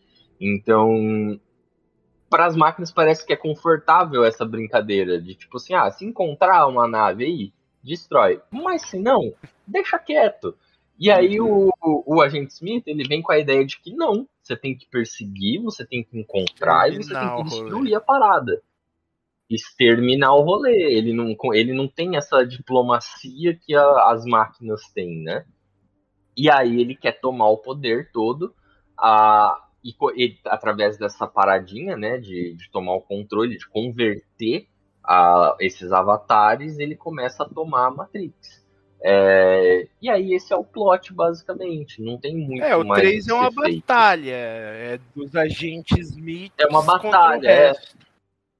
Então, 0.40 1.40
para 2.30 2.46
as 2.46 2.54
máquinas 2.54 2.92
parece 2.92 3.26
que 3.26 3.32
é 3.32 3.36
confortável 3.36 4.24
essa 4.24 4.44
brincadeira 4.44 5.20
de 5.20 5.34
tipo 5.34 5.56
assim, 5.56 5.74
ah, 5.74 5.90
se 5.90 6.04
encontrar 6.04 6.68
uma 6.68 6.86
nave 6.86 7.24
aí, 7.24 7.52
destrói. 7.82 8.40
Mas 8.50 8.82
se 8.82 8.98
não, 8.98 9.34
deixa 9.66 9.98
quieto. 9.98 10.56
E 10.98 11.10
aí 11.10 11.40
o, 11.40 11.70
o, 11.82 12.16
o 12.16 12.22
agente 12.22 12.52
Smith, 12.52 12.86
ele 12.86 13.06
vem 13.06 13.22
com 13.22 13.32
a 13.32 13.38
ideia 13.38 13.64
de 13.64 13.80
que 13.80 13.92
não, 13.92 14.28
você 14.42 14.56
tem 14.56 14.76
que 14.76 14.86
perseguir, 14.86 15.60
você 15.60 15.86
tem 15.86 16.04
que 16.04 16.18
encontrar 16.18 16.92
e 16.92 16.96
você 16.96 17.14
tem 17.14 17.36
que 17.36 17.42
destruir 17.44 17.94
a 17.94 18.00
parada. 18.00 18.62
Exterminar 19.50 20.34
o 20.34 20.42
rolê. 20.42 20.94
Ele 20.94 21.12
não, 21.12 21.34
ele 21.52 21.72
não 21.72 21.88
tem 21.88 22.16
essa 22.16 22.44
diplomacia 22.44 23.58
que 23.58 23.74
a, 23.74 24.10
as 24.10 24.24
máquinas 24.24 24.82
têm, 24.92 25.22
né? 25.22 25.44
E 26.36 26.50
aí 26.50 26.80
ele 26.80 26.94
quer 26.94 27.20
tomar 27.20 27.48
o 27.48 27.58
poder 27.58 28.10
todo 28.12 28.54
a, 28.96 29.62
e, 29.84 29.94
e 30.16 30.38
através 30.46 30.96
dessa 30.96 31.26
paradinha, 31.26 31.96
né, 31.96 32.16
de, 32.18 32.54
de 32.54 32.70
tomar 32.70 32.94
o 32.94 33.02
controle, 33.02 33.58
de 33.58 33.68
converter 33.68 34.68
a, 35.04 35.56
esses 35.60 35.92
avatares, 35.92 36.78
ele 36.78 36.94
começa 36.94 37.42
a 37.42 37.48
tomar 37.48 37.86
a 37.86 37.90
Matrix. 37.90 38.62
É, 39.04 39.88
e 40.00 40.08
aí 40.08 40.32
esse 40.32 40.52
é 40.52 40.56
o 40.56 40.62
plot, 40.62 41.12
basicamente. 41.12 42.00
Não 42.00 42.16
tem 42.16 42.36
muito 42.36 42.62
É, 42.62 42.76
o 42.76 42.86
mais 42.86 43.02
3 43.02 43.28
é 43.28 43.34
uma 43.34 43.52
feito. 43.52 43.80
batalha. 43.80 44.30
É 44.30 45.00
dos 45.14 45.34
agentes 45.34 46.10
Smith. 46.10 46.52
É 46.56 46.66
uma 46.66 46.82
batalha, 46.82 47.48
é. 47.48 47.72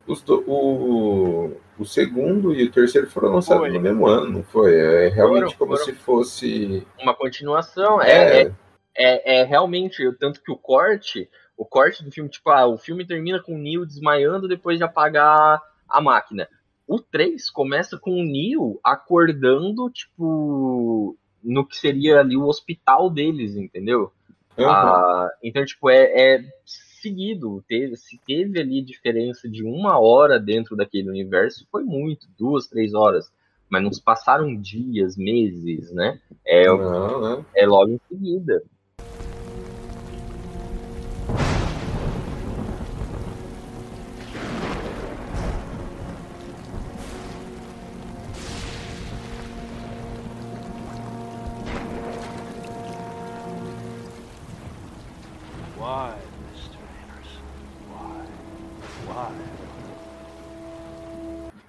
Do, 0.04 0.44
o, 0.50 1.56
o 1.78 1.84
segundo 1.84 2.52
e 2.52 2.64
o 2.64 2.72
terceiro 2.72 3.08
foram 3.08 3.34
lançados 3.34 3.62
foi. 3.62 3.70
no 3.70 3.80
mesmo 3.80 4.04
ano, 4.04 4.30
não 4.30 4.42
foi? 4.42 4.74
É 4.74 5.08
realmente 5.10 5.54
foram, 5.54 5.58
como 5.58 5.72
foram. 5.78 5.84
se 5.84 5.92
fosse. 5.92 6.86
Uma 7.00 7.14
continuação, 7.14 8.02
é. 8.02 8.42
É, 8.42 8.52
é, 8.96 9.40
é 9.40 9.44
realmente, 9.44 10.02
tanto 10.18 10.42
que 10.42 10.50
o 10.50 10.56
corte, 10.56 11.30
o 11.56 11.64
corte 11.64 12.04
do 12.04 12.10
filme, 12.10 12.28
tipo, 12.28 12.50
ah, 12.50 12.66
o 12.66 12.76
filme 12.76 13.06
termina 13.06 13.40
com 13.40 13.54
o 13.54 13.58
Neil 13.58 13.86
desmaiando 13.86 14.48
depois 14.48 14.76
de 14.76 14.82
apagar 14.82 15.62
a 15.92 16.00
máquina. 16.00 16.48
O 16.86 16.98
3 16.98 17.50
começa 17.50 17.98
com 17.98 18.12
o 18.12 18.24
Neo 18.24 18.80
acordando, 18.82 19.88
tipo, 19.90 21.16
no 21.42 21.66
que 21.66 21.76
seria 21.76 22.20
ali 22.20 22.36
o 22.36 22.46
hospital 22.46 23.08
deles, 23.08 23.56
entendeu? 23.56 24.12
Uhum. 24.58 24.68
Ah, 24.68 25.30
então, 25.42 25.64
tipo, 25.64 25.88
é, 25.88 26.36
é 26.36 26.44
seguido. 27.02 27.64
Teve, 27.66 27.96
se 27.96 28.18
teve 28.26 28.60
ali 28.60 28.82
diferença 28.82 29.48
de 29.48 29.64
uma 29.64 29.98
hora 29.98 30.38
dentro 30.38 30.76
daquele 30.76 31.08
universo, 31.08 31.66
foi 31.70 31.82
muito, 31.82 32.26
duas, 32.38 32.66
três 32.66 32.94
horas. 32.94 33.32
Mas 33.68 33.82
não 33.82 33.92
se 33.92 34.02
passaram 34.02 34.54
dias, 34.54 35.16
meses, 35.16 35.92
né? 35.92 36.20
É, 36.44 36.66
Não, 36.68 37.38
né? 37.38 37.44
é 37.56 37.66
logo 37.66 37.92
em 37.92 38.00
seguida. 38.08 38.62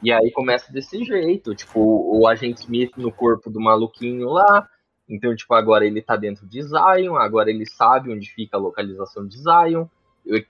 E 0.04 0.12
aí 0.12 0.32
começa 0.32 0.70
desse 0.70 1.02
jeito, 1.06 1.56
tipo, 1.56 1.80
o 1.80 2.28
agente 2.28 2.64
Smith 2.64 2.98
no 2.98 3.10
corpo 3.10 3.50
do 3.50 3.62
maluquinho 3.62 4.28
lá. 4.28 4.68
Então, 5.08 5.34
tipo, 5.34 5.54
agora 5.54 5.86
ele 5.86 6.02
tá 6.02 6.18
dentro 6.18 6.46
de 6.46 6.62
Zion, 6.62 7.16
agora 7.16 7.50
ele 7.50 7.66
sabe 7.66 8.12
onde 8.12 8.30
fica 8.30 8.58
a 8.58 8.60
localização 8.60 9.26
de 9.26 9.38
Zion, 9.38 9.86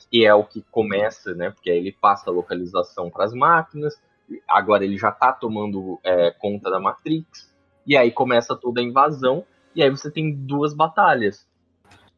que 0.10 0.26
é 0.26 0.34
o 0.34 0.44
que 0.44 0.64
começa, 0.72 1.36
né? 1.36 1.52
Porque 1.52 1.70
aí 1.70 1.78
ele 1.78 1.92
passa 1.92 2.32
a 2.32 2.34
localização 2.34 3.12
para 3.12 3.26
as 3.26 3.34
máquinas. 3.34 3.94
Agora 4.50 4.84
ele 4.84 4.98
já 4.98 5.12
tá 5.12 5.32
tomando 5.32 6.00
é, 6.04 6.32
conta 6.32 6.72
da 6.72 6.80
Matrix. 6.80 7.54
E 7.86 7.96
aí 7.96 8.10
começa 8.12 8.56
toda 8.56 8.82
a 8.82 8.84
invasão. 8.84 9.46
E 9.76 9.84
aí 9.84 9.90
você 9.92 10.10
tem 10.10 10.34
duas 10.34 10.74
batalhas. 10.74 11.48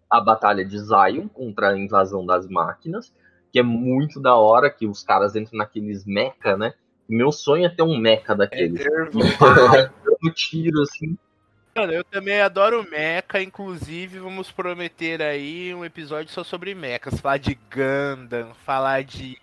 A 0.09 0.21
batalha 0.21 0.63
de 0.63 0.79
Zion 0.79 1.27
contra 1.27 1.71
a 1.71 1.77
invasão 1.77 2.25
das 2.25 2.47
máquinas, 2.47 3.13
que 3.51 3.59
é 3.59 3.63
muito 3.63 4.21
da 4.21 4.35
hora, 4.35 4.69
que 4.69 4.87
os 4.87 5.03
caras 5.03 5.35
entram 5.35 5.57
naqueles 5.57 6.05
mecha, 6.05 6.55
né? 6.55 6.73
Meu 7.07 7.31
sonho 7.31 7.65
é 7.65 7.69
ter 7.69 7.83
um 7.83 7.97
mecha 7.97 8.35
daqueles. 8.35 8.81
E 8.81 9.37
pá, 9.37 9.91
dando 10.03 10.33
tiro, 10.33 10.81
assim. 10.81 11.17
Mano, 11.75 11.91
eu 11.93 12.03
também 12.05 12.39
adoro 12.41 12.87
mecha, 12.89 13.41
inclusive 13.41 14.19
vamos 14.19 14.49
prometer 14.51 15.21
aí 15.21 15.73
um 15.75 15.83
episódio 15.83 16.31
só 16.31 16.43
sobre 16.43 16.73
mechas. 16.73 17.19
Falar 17.19 17.37
de 17.37 17.57
Gundam, 17.69 18.53
falar 18.65 19.03
de 19.03 19.37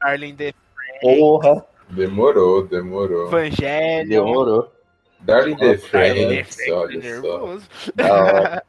Arlen 0.00 0.34
the 0.36 0.52
Porra, 1.00 1.64
Demorou, 1.90 2.66
demorou. 2.66 3.28
Evangelion. 3.28 4.08
Demorou. 4.08 4.72
Darling 5.20 5.56
the 5.56 5.78
Franks, 5.78 6.58
olha 6.70 7.00
só. 7.00 7.08
nervoso. 7.08 7.68
Hora. 7.98 8.64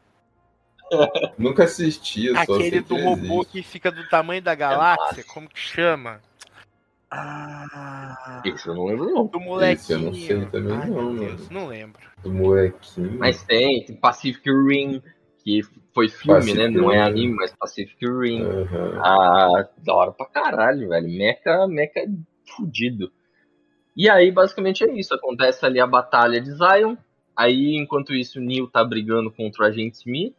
Nunca 1.38 1.66
assisti, 1.66 2.28
eu 2.28 2.36
só 2.36 2.42
Aquele 2.56 2.80
do 2.82 2.96
robô 2.98 3.42
existe. 3.42 3.52
que 3.52 3.64
fica 3.64 3.92
do 3.92 4.08
tamanho 4.10 4.42
da 4.42 4.56
galáxia, 4.56 5.18
massa. 5.18 5.24
como 5.34 5.48
que 5.48 5.60
chama? 5.60 6.20
Ah, 7.12 8.42
Esse 8.46 8.68
eu 8.68 8.76
não 8.76 8.86
lembro, 8.86 9.10
não. 9.10 9.26
do 9.26 9.40
molequinho. 9.40 9.74
Esse 9.74 9.94
eu 9.94 10.00
não 10.00 10.14
sei 10.14 10.46
também 10.48 10.74
Ai, 10.78 10.90
não, 10.90 11.12
meu 11.14 11.26
Deus, 11.28 11.50
mano. 11.50 11.62
não 11.62 11.68
lembro. 11.68 12.02
Do 12.22 12.32
molequinho. 12.32 13.18
Mas 13.18 13.44
tem, 13.44 13.84
tem 13.86 13.96
Pacific 13.96 14.48
Rim, 14.50 15.02
que 15.44 15.62
foi 15.94 16.08
filme, 16.10 16.40
Pacific 16.40 16.58
né? 16.60 16.68
Não 16.70 16.92
é 16.92 17.02
anime, 17.02 17.34
mas 17.36 17.56
Pacific 17.56 17.98
Rim. 18.06 18.44
Aham. 18.46 19.02
Ah, 19.04 19.70
da 19.80 19.94
hora 19.96 20.12
pra 20.12 20.28
caralho, 20.28 20.90
velho. 20.90 21.08
Mecha, 21.08 21.68
mecha 21.68 22.06
fudido. 22.56 23.12
E 23.96 24.08
aí, 24.10 24.32
basicamente, 24.32 24.84
é 24.84 24.94
isso. 24.94 25.14
Acontece 25.14 25.66
ali 25.66 25.80
a 25.80 25.88
batalha 25.88 26.40
de 26.40 26.52
Zion. 26.52 26.96
Aí, 27.36 27.76
enquanto 27.76 28.14
isso, 28.14 28.40
o 28.40 28.42
Neo 28.42 28.68
tá 28.68 28.84
brigando 28.84 29.32
contra 29.32 29.64
o 29.64 29.66
agente 29.66 29.98
Smith. 29.98 30.36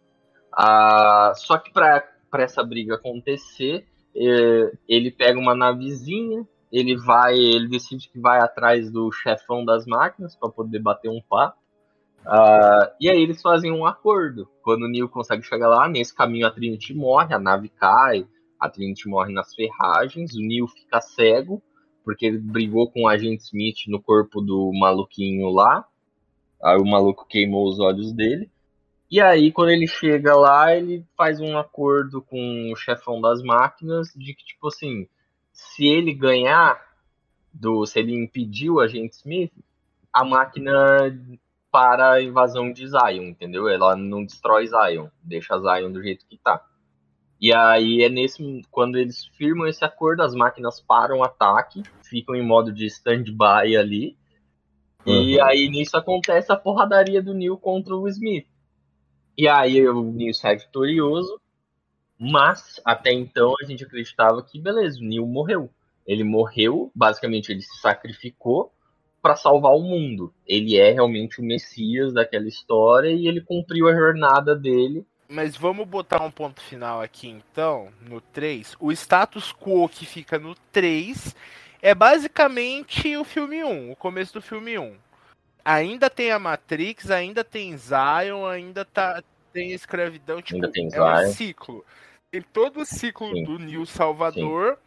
Ah, 0.52 1.32
só 1.34 1.58
que 1.58 1.72
pra, 1.72 2.06
pra 2.30 2.44
essa 2.44 2.62
briga 2.62 2.94
acontecer, 2.94 3.86
eh, 4.14 4.72
ele 4.88 5.10
pega 5.10 5.38
uma 5.38 5.54
navezinha, 5.54 6.46
ele 6.72 6.96
vai, 6.96 7.34
ele 7.34 7.68
decide 7.68 8.08
que 8.08 8.18
vai 8.18 8.40
atrás 8.40 8.90
do 8.90 9.10
chefão 9.10 9.64
das 9.64 9.86
máquinas 9.86 10.36
para 10.36 10.48
poder 10.48 10.78
bater 10.78 11.08
um 11.08 11.20
papo. 11.20 11.58
Ah, 12.24 12.92
e 13.00 13.08
aí 13.08 13.20
eles 13.20 13.40
fazem 13.40 13.72
um 13.72 13.84
acordo. 13.84 14.48
Quando 14.62 14.84
o 14.84 14.88
Neo 14.88 15.08
consegue 15.08 15.42
chegar 15.42 15.68
lá, 15.68 15.88
nesse 15.88 16.14
caminho 16.14 16.46
a 16.46 16.50
Trinity 16.50 16.94
morre, 16.94 17.34
a 17.34 17.38
nave 17.38 17.68
cai, 17.68 18.26
a 18.58 18.68
Trinity 18.68 19.08
morre 19.08 19.32
nas 19.32 19.54
ferragens, 19.54 20.34
o 20.34 20.40
Neo 20.40 20.68
fica 20.68 21.00
cego, 21.00 21.62
porque 22.04 22.26
ele 22.26 22.38
brigou 22.38 22.90
com 22.90 23.02
o 23.02 23.08
agente 23.08 23.44
Smith 23.44 23.86
no 23.88 24.00
corpo 24.00 24.40
do 24.40 24.70
maluquinho 24.72 25.48
lá. 25.48 25.84
Aí 26.62 26.78
o 26.78 26.84
maluco 26.84 27.26
queimou 27.26 27.66
os 27.66 27.80
olhos 27.80 28.12
dele. 28.12 28.50
E 29.10 29.20
aí, 29.20 29.50
quando 29.50 29.70
ele 29.70 29.88
chega 29.88 30.36
lá, 30.36 30.76
ele 30.76 31.04
faz 31.16 31.40
um 31.40 31.58
acordo 31.58 32.22
com 32.22 32.70
o 32.70 32.76
chefão 32.76 33.20
das 33.20 33.42
máquinas 33.42 34.12
de 34.14 34.34
que, 34.34 34.44
tipo 34.44 34.68
assim, 34.68 35.08
se 35.60 35.86
ele 35.86 36.14
ganhar, 36.14 36.80
do, 37.52 37.84
se 37.84 37.98
ele 37.98 38.14
impedir 38.14 38.70
o 38.70 38.80
agente 38.80 39.16
Smith, 39.16 39.52
a 40.12 40.24
máquina 40.24 40.72
para 41.70 42.12
a 42.12 42.22
invasão 42.22 42.72
de 42.72 42.86
Zion, 42.86 43.24
entendeu? 43.24 43.68
Ela 43.68 43.94
não 43.94 44.24
destrói 44.24 44.66
Zion, 44.66 45.08
deixa 45.22 45.58
Zion 45.58 45.92
do 45.92 46.02
jeito 46.02 46.26
que 46.26 46.38
tá. 46.38 46.64
E 47.40 47.52
aí 47.54 48.02
é 48.02 48.08
nesse 48.08 48.62
quando 48.70 48.96
eles 48.98 49.26
firmam 49.36 49.66
esse 49.66 49.84
acordo, 49.84 50.22
as 50.22 50.34
máquinas 50.34 50.80
param 50.80 51.18
o 51.18 51.24
ataque, 51.24 51.82
ficam 52.02 52.34
em 52.34 52.46
modo 52.46 52.72
de 52.72 52.86
stand-by 52.86 53.76
ali. 53.76 54.16
E 55.06 55.38
Uhum. 55.38 55.44
aí 55.44 55.68
nisso 55.70 55.96
acontece 55.96 56.52
a 56.52 56.56
porradaria 56.56 57.22
do 57.22 57.32
Neil 57.32 57.56
contra 57.56 57.96
o 57.96 58.06
Smith. 58.08 58.46
E 59.38 59.48
aí 59.48 59.86
o 59.88 60.02
Neil 60.02 60.34
sai 60.34 60.56
vitorioso, 60.56 61.39
mas 62.22 62.78
até 62.84 63.10
então 63.10 63.54
a 63.62 63.64
gente 63.64 63.82
acreditava 63.82 64.42
que 64.42 64.60
beleza, 64.60 65.00
o 65.00 65.04
Neil 65.04 65.26
morreu. 65.26 65.70
Ele 66.06 66.22
morreu, 66.22 66.90
basicamente 66.94 67.50
ele 67.50 67.62
se 67.62 67.80
sacrificou 67.80 68.70
para 69.22 69.36
salvar 69.36 69.72
o 69.72 69.80
mundo. 69.80 70.32
Ele 70.46 70.76
é 70.76 70.90
realmente 70.90 71.40
o 71.40 71.44
Messias 71.44 72.12
daquela 72.12 72.46
história 72.46 73.08
e 73.08 73.26
ele 73.26 73.40
cumpriu 73.40 73.88
a 73.88 73.94
jornada 73.94 74.54
dele. 74.54 75.06
Mas 75.28 75.56
vamos 75.56 75.86
botar 75.86 76.22
um 76.22 76.30
ponto 76.30 76.60
final 76.60 77.00
aqui 77.00 77.28
então, 77.28 77.88
no 78.02 78.20
3. 78.20 78.76
O 78.80 78.92
status 78.92 79.52
quo 79.52 79.88
que 79.88 80.04
fica 80.04 80.38
no 80.38 80.54
3 80.72 81.34
é 81.80 81.94
basicamente 81.94 83.16
o 83.16 83.24
filme 83.24 83.64
1, 83.64 83.92
o 83.92 83.96
começo 83.96 84.34
do 84.34 84.42
filme 84.42 84.78
1. 84.78 84.94
Ainda 85.64 86.10
tem 86.10 86.32
a 86.32 86.38
Matrix, 86.38 87.10
ainda 87.10 87.44
tem 87.44 87.76
Zion, 87.76 88.44
ainda 88.46 88.84
tá, 88.84 89.22
tem 89.52 89.72
a 89.72 89.74
escravidão, 89.74 90.42
tipo, 90.42 90.56
Ainda 90.56 90.70
tem 90.70 90.88
é 90.92 91.00
um 91.00 91.32
ciclo. 91.32 91.84
Tem 92.30 92.40
todo 92.40 92.80
o 92.80 92.84
ciclo 92.84 93.28
Sim. 93.34 93.44
do 93.44 93.58
Neo 93.58 93.84
Salvador, 93.84 94.78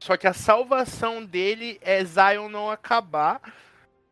só 0.00 0.16
que 0.16 0.26
a 0.26 0.32
salvação 0.32 1.24
dele 1.24 1.78
é 1.80 2.04
Zion 2.04 2.48
não 2.48 2.70
acabar, 2.70 3.40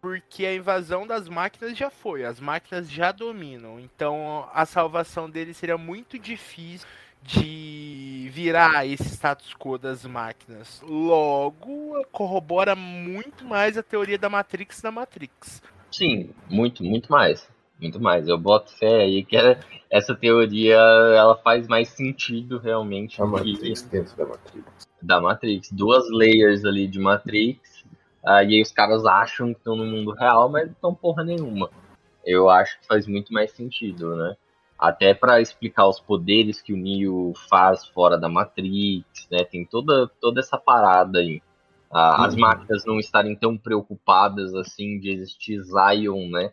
porque 0.01 0.47
a 0.47 0.55
invasão 0.55 1.05
das 1.05 1.29
máquinas 1.29 1.77
já 1.77 1.91
foi, 1.91 2.25
as 2.25 2.39
máquinas 2.39 2.89
já 2.89 3.11
dominam. 3.11 3.81
Então 3.81 4.49
a 4.53 4.65
salvação 4.65 5.29
dele 5.29 5.53
seria 5.53 5.77
muito 5.77 6.17
difícil 6.17 6.87
de 7.23 8.31
virar 8.33 8.87
esse 8.87 9.09
status 9.09 9.53
quo 9.55 9.77
das 9.77 10.05
máquinas. 10.05 10.81
Logo, 10.83 12.05
corrobora 12.13 12.77
muito 12.77 13.45
mais 13.45 13.77
a 13.77 13.83
teoria 13.83 14.17
da 14.17 14.29
Matrix 14.29 14.81
da 14.81 14.93
Matrix. 14.93 15.61
Sim, 15.91 16.31
muito, 16.49 16.85
muito 16.85 17.11
mais. 17.11 17.49
Muito 17.81 18.01
mais. 18.01 18.27
Eu 18.27 18.39
boto 18.39 18.73
fé 18.79 19.03
aí 19.03 19.25
que 19.25 19.37
essa 19.91 20.15
teoria 20.15 20.77
ela 20.77 21.37
faz 21.37 21.69
mais 21.69 21.89
sentido 21.91 22.59
realmente 22.59 23.21
A 23.21 23.25
do 23.27 23.33
que- 23.43 23.53
Matrix 23.53 23.83
dentro 23.83 24.17
da 24.17 24.27
Matrix. 24.27 24.67
da 25.03 25.21
Matrix. 25.21 25.73
Duas 25.73 26.09
layers 26.11 26.65
ali 26.65 26.87
de 26.87 26.99
Matrix. 26.99 27.85
ah, 28.25 28.43
e 28.43 28.55
aí 28.57 28.63
os 28.63 28.73
caras 28.73 29.05
acham 29.07 29.53
que 29.53 29.59
estão 29.61 29.77
no 29.77 29.85
mundo 29.85 30.11
real, 30.13 30.49
mas 30.49 30.65
não 30.67 30.73
estão 30.73 30.95
porra 30.95 31.23
nenhuma. 31.23 31.71
Eu 32.25 32.51
acho 32.51 32.81
que 32.81 32.87
faz 32.89 33.07
muito 33.07 33.33
mais 33.33 33.53
sentido, 33.53 34.17
né? 34.17 34.37
Até 34.79 35.15
para 35.15 35.41
explicar 35.41 35.87
os 35.87 36.01
poderes 36.01 36.61
que 36.61 36.73
o 36.73 36.77
Neo 36.77 37.33
faz 37.49 37.87
fora 37.87 38.19
da 38.19 38.29
Matrix, 38.29 39.29
né? 39.31 39.45
Tem 39.45 39.65
toda, 39.65 40.09
toda 40.21 40.41
essa 40.41 40.59
parada 40.59 41.19
aí. 41.21 41.41
Ah, 41.93 42.25
As 42.27 42.35
Uhum. 42.35 42.41
máquinas 42.41 42.85
não 42.85 42.99
estarem 42.99 43.37
tão 43.37 43.57
preocupadas 43.57 44.53
assim 44.57 44.99
de 44.99 45.11
existir 45.11 45.61
Zion, 45.63 46.29
né? 46.29 46.51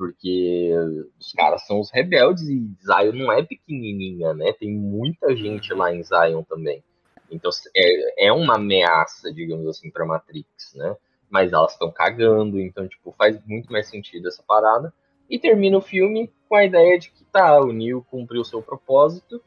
Porque 0.00 0.72
os 1.18 1.30
caras 1.34 1.66
são 1.66 1.78
os 1.78 1.90
rebeldes 1.92 2.48
e 2.48 2.66
Zion 2.82 3.12
não 3.12 3.30
é 3.30 3.42
pequenininha, 3.42 4.32
né? 4.32 4.50
Tem 4.54 4.72
muita 4.72 5.36
gente 5.36 5.74
lá 5.74 5.94
em 5.94 6.02
Zion 6.02 6.42
também. 6.42 6.82
Então 7.30 7.50
é, 7.76 8.28
é 8.28 8.32
uma 8.32 8.54
ameaça, 8.54 9.30
digamos 9.30 9.66
assim, 9.66 9.90
para 9.90 10.06
Matrix, 10.06 10.74
né? 10.74 10.96
Mas 11.28 11.52
elas 11.52 11.72
estão 11.72 11.92
cagando, 11.92 12.58
então 12.58 12.88
tipo 12.88 13.12
faz 13.12 13.38
muito 13.44 13.70
mais 13.70 13.90
sentido 13.90 14.28
essa 14.28 14.42
parada. 14.42 14.90
E 15.28 15.38
termina 15.38 15.76
o 15.76 15.82
filme 15.82 16.32
com 16.48 16.56
a 16.56 16.64
ideia 16.64 16.98
de 16.98 17.10
que 17.10 17.22
tá, 17.24 17.60
o 17.60 17.70
Neo 17.70 18.02
cumpriu 18.10 18.42
seu 18.42 18.62
propósito 18.62 19.38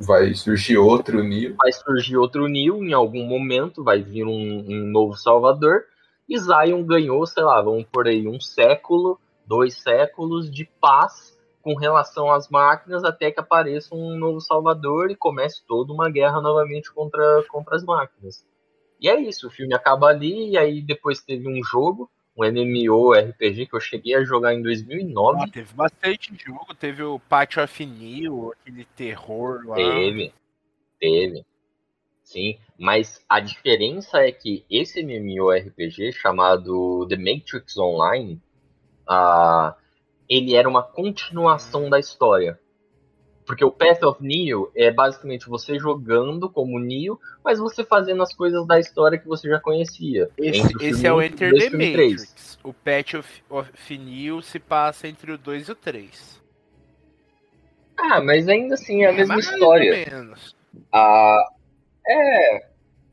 Vai 0.00 0.32
surgir 0.34 0.78
outro 0.78 1.22
Neo. 1.22 1.54
vai 1.56 1.70
surgir 1.70 2.16
outro 2.16 2.48
Neo 2.48 2.82
em 2.82 2.94
algum 2.94 3.24
momento, 3.26 3.84
vai 3.84 4.00
vir 4.00 4.24
um, 4.24 4.64
um 4.66 4.86
novo 4.86 5.18
Salvador, 5.18 5.84
e 6.26 6.38
Zion 6.38 6.82
ganhou, 6.82 7.26
sei 7.26 7.42
lá, 7.42 7.60
vamos 7.60 7.84
por 7.92 8.08
aí, 8.08 8.26
um 8.26 8.40
século, 8.40 9.20
dois 9.46 9.74
séculos 9.74 10.50
de 10.50 10.64
paz 10.80 11.38
com 11.62 11.74
relação 11.74 12.30
às 12.30 12.48
máquinas 12.48 13.04
até 13.04 13.30
que 13.30 13.40
apareça 13.40 13.94
um 13.94 14.16
novo 14.18 14.40
Salvador 14.40 15.10
e 15.10 15.16
comece 15.16 15.64
toda 15.66 15.92
uma 15.92 16.10
guerra 16.10 16.40
novamente 16.40 16.92
contra, 16.92 17.44
contra 17.48 17.76
as 17.76 17.84
máquinas. 17.84 18.44
E 19.00 19.08
é 19.08 19.20
isso, 19.20 19.48
o 19.48 19.50
filme 19.50 19.74
acaba 19.74 20.08
ali, 20.08 20.50
e 20.50 20.58
aí 20.58 20.80
depois 20.80 21.20
teve 21.20 21.48
um 21.48 21.62
jogo, 21.62 22.10
um 22.36 22.44
MMO 22.44 23.12
RPG 23.12 23.66
que 23.66 23.74
eu 23.74 23.80
cheguei 23.80 24.14
a 24.14 24.24
jogar 24.24 24.54
em 24.54 24.62
2009. 24.62 25.40
Ah, 25.42 25.48
teve 25.52 25.74
bastante 25.74 26.32
jogo, 26.36 26.74
teve 26.74 27.02
o 27.02 27.18
Patch 27.18 27.56
of 27.58 27.86
New, 27.86 28.52
aquele 28.52 28.84
terror 28.84 29.66
lá. 29.66 29.76
Teve, 29.76 30.32
teve. 30.98 31.44
Sim, 32.22 32.58
mas 32.78 33.22
a 33.28 33.40
diferença 33.40 34.18
é 34.18 34.32
que 34.32 34.64
esse 34.70 35.02
MMORPG 35.02 36.12
chamado 36.12 37.06
The 37.08 37.16
Matrix 37.16 37.76
Online, 37.76 38.40
ah, 39.08 39.74
ele 40.28 40.54
era 40.54 40.68
uma 40.68 40.82
continuação 40.82 41.90
da 41.90 41.98
história. 41.98 42.58
Porque 43.44 43.64
o 43.64 43.72
Path 43.72 44.02
of 44.04 44.22
Neo 44.22 44.70
é 44.74 44.90
basicamente 44.90 45.48
você 45.48 45.78
jogando 45.78 46.48
como 46.48 46.78
Neo, 46.78 47.18
mas 47.44 47.58
você 47.58 47.84
fazendo 47.84 48.22
as 48.22 48.32
coisas 48.32 48.66
da 48.66 48.78
história 48.78 49.18
que 49.18 49.26
você 49.26 49.48
já 49.48 49.58
conhecia. 49.58 50.30
Esse, 50.38 50.72
esse 50.80 51.06
é 51.06 51.12
o 51.12 51.16
1 51.16 51.22
Enter 51.22 51.50
dois 51.50 51.70
the. 51.70 51.76
Matrix. 51.76 52.58
O 52.62 52.72
Patch 52.72 53.14
of, 53.14 53.42
of 53.50 53.98
New 53.98 54.40
se 54.42 54.58
passa 54.60 55.08
entre 55.08 55.32
o 55.32 55.38
2 55.38 55.68
e 55.68 55.72
o 55.72 55.74
3. 55.74 56.42
Ah, 57.96 58.20
mas 58.20 58.48
ainda 58.48 58.74
assim 58.74 59.02
é 59.02 59.08
a 59.08 59.12
mesma 59.12 59.34
mais 59.34 59.46
história. 59.46 59.92
ou 59.92 60.22
menos. 60.22 60.56
Ah, 60.92 61.44
é, 62.06 62.66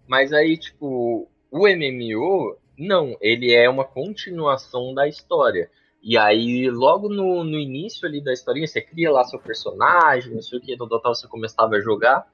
mas 0.08 0.32
aí, 0.32 0.58
tipo, 0.58 1.28
o 1.52 1.68
MMO, 1.68 2.56
não, 2.80 3.18
ele 3.22 3.54
é 3.54 3.70
uma 3.70 3.84
continuação 3.84 4.94
da 4.94 5.08
história. 5.08 5.70
E 6.02 6.18
aí, 6.18 6.70
logo 6.70 7.10
no, 7.10 7.44
no 7.44 7.60
início 7.60 8.08
ali 8.08 8.24
da 8.24 8.32
historinha, 8.32 8.66
você 8.66 8.82
cria 8.82 9.12
lá 9.12 9.24
seu 9.26 9.40
personagem, 9.40 10.34
não 10.34 10.42
sei 10.42 10.60
o 10.60 10.62
que, 10.62 10.76
no 10.76 10.88
total 10.88 11.14
você 11.14 11.28
começava 11.28 11.76
a 11.76 11.82
jogar. 11.82 12.26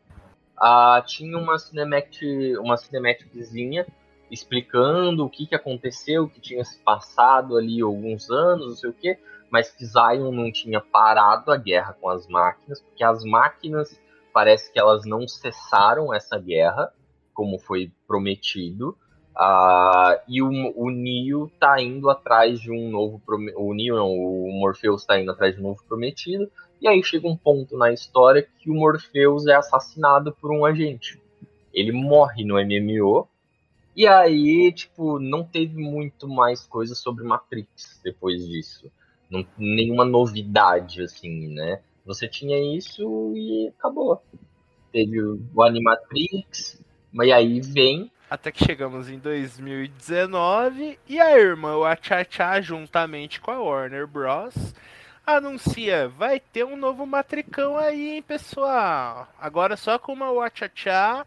Ah, 0.57 1.03
tinha 1.05 1.37
uma 1.37 1.57
cinematic, 1.57 2.21
uma 2.59 2.77
cinemáticzinha 2.77 3.85
explicando 4.29 5.25
o 5.25 5.29
que, 5.29 5.45
que 5.45 5.55
aconteceu, 5.55 6.23
o 6.23 6.29
que 6.29 6.39
tinha 6.39 6.63
se 6.63 6.79
passado 6.79 7.57
ali 7.57 7.81
alguns 7.81 8.29
anos, 8.29 8.67
não 8.67 8.75
sei 8.75 8.89
o 8.89 8.93
que, 8.93 9.17
mas 9.49 9.71
que 9.71 9.85
Zion 9.85 10.31
não 10.31 10.51
tinha 10.51 10.81
parado 10.81 11.51
a 11.51 11.57
guerra 11.57 11.93
com 11.99 12.09
as 12.09 12.27
máquinas, 12.27 12.81
porque 12.81 13.03
as 13.03 13.23
máquinas 13.23 13.99
parece 14.33 14.71
que 14.71 14.79
elas 14.79 15.05
não 15.05 15.27
cessaram 15.27 16.13
essa 16.13 16.37
guerra, 16.37 16.91
como 17.33 17.59
foi 17.59 17.91
prometido. 18.07 18.97
Ah, 19.37 20.21
e 20.27 20.41
o, 20.41 20.49
o 20.75 20.89
Neo 20.89 21.51
tá 21.59 21.81
indo 21.81 22.09
atrás 22.09 22.59
de 22.59 22.71
um 22.71 22.89
novo 22.89 23.21
o 23.57 23.73
Neo 23.73 23.95
não, 23.95 24.09
o 24.09 24.49
Morpheus 24.53 25.01
está 25.01 25.19
indo 25.19 25.29
atrás 25.31 25.55
de 25.55 25.59
um 25.59 25.63
novo 25.63 25.83
prometido. 25.87 26.49
E 26.81 26.87
aí 26.87 27.03
chega 27.03 27.27
um 27.27 27.35
ponto 27.35 27.77
na 27.77 27.91
história 27.91 28.47
que 28.59 28.69
o 28.69 28.73
Morpheus 28.73 29.47
é 29.47 29.55
assassinado 29.55 30.31
por 30.39 30.51
um 30.51 30.65
agente. 30.65 31.21
Ele 31.73 31.91
morre 31.91 32.45
no 32.45 32.55
MMO. 32.55 33.27
E 33.95 34.07
aí, 34.07 34.71
tipo, 34.73 35.19
não 35.19 35.43
teve 35.43 35.77
muito 35.81 36.27
mais 36.27 36.65
coisa 36.65 36.95
sobre 36.95 37.23
Matrix 37.23 37.99
depois 38.03 38.45
disso. 38.47 38.91
Não, 39.29 39.45
nenhuma 39.57 40.05
novidade, 40.05 41.01
assim, 41.01 41.53
né? 41.53 41.81
Você 42.05 42.27
tinha 42.27 42.77
isso 42.77 43.33
e 43.35 43.67
acabou. 43.69 44.21
Teve 44.91 45.19
o 45.21 45.61
Animatrix, 45.61 46.81
mas 47.11 47.31
aí 47.31 47.59
vem 47.59 48.11
Até 48.29 48.51
que 48.51 48.63
chegamos 48.65 49.09
em 49.09 49.19
2019 49.19 50.99
e 51.07 51.19
a 51.19 51.37
irmã 51.37 51.77
Wachachá, 51.77 52.59
juntamente 52.59 53.39
com 53.39 53.51
a 53.51 53.59
Warner 53.59 54.07
Bros., 54.07 54.73
anuncia: 55.25 56.07
vai 56.09 56.39
ter 56.39 56.63
um 56.65 56.75
novo 56.75 57.05
Matricão 57.05 57.77
aí, 57.77 58.15
hein, 58.15 58.21
pessoal? 58.23 59.27
Agora 59.39 59.77
só 59.77 59.99
com 59.99 60.13
uma 60.13 60.31
Wachachá, 60.33 61.25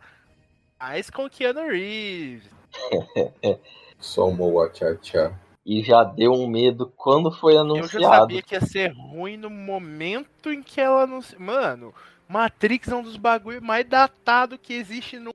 mais 0.78 1.09
com 1.09 1.28
Keanu 1.30 1.68
Reeves. 1.68 2.51
Só 3.99 4.28
uma 4.28 4.46
Wachachá. 4.49 5.32
e 5.66 5.82
já 5.82 6.05
deu 6.05 6.30
um 6.32 6.46
medo 6.46 6.92
quando 6.96 7.32
foi 7.32 7.55
Eu 7.55 7.57
já 7.57 7.61
anunciado. 7.62 8.05
sabia 8.05 8.42
que 8.42 8.55
ia 8.55 8.61
ser 8.61 8.92
ruim 8.92 9.36
no 9.36 9.51
momento 9.51 10.53
em 10.53 10.62
que 10.62 10.80
ela 10.80 11.03
anunciou. 11.03 11.40
Mano, 11.40 11.92
Matrix 12.28 12.88
é 12.88 12.94
um 12.94 13.03
dos 13.03 13.16
bagulhos 13.16 13.61
mais 13.62 13.84
datados 13.88 14.59
que 14.62 14.74
existe 14.74 15.18
no. 15.18 15.32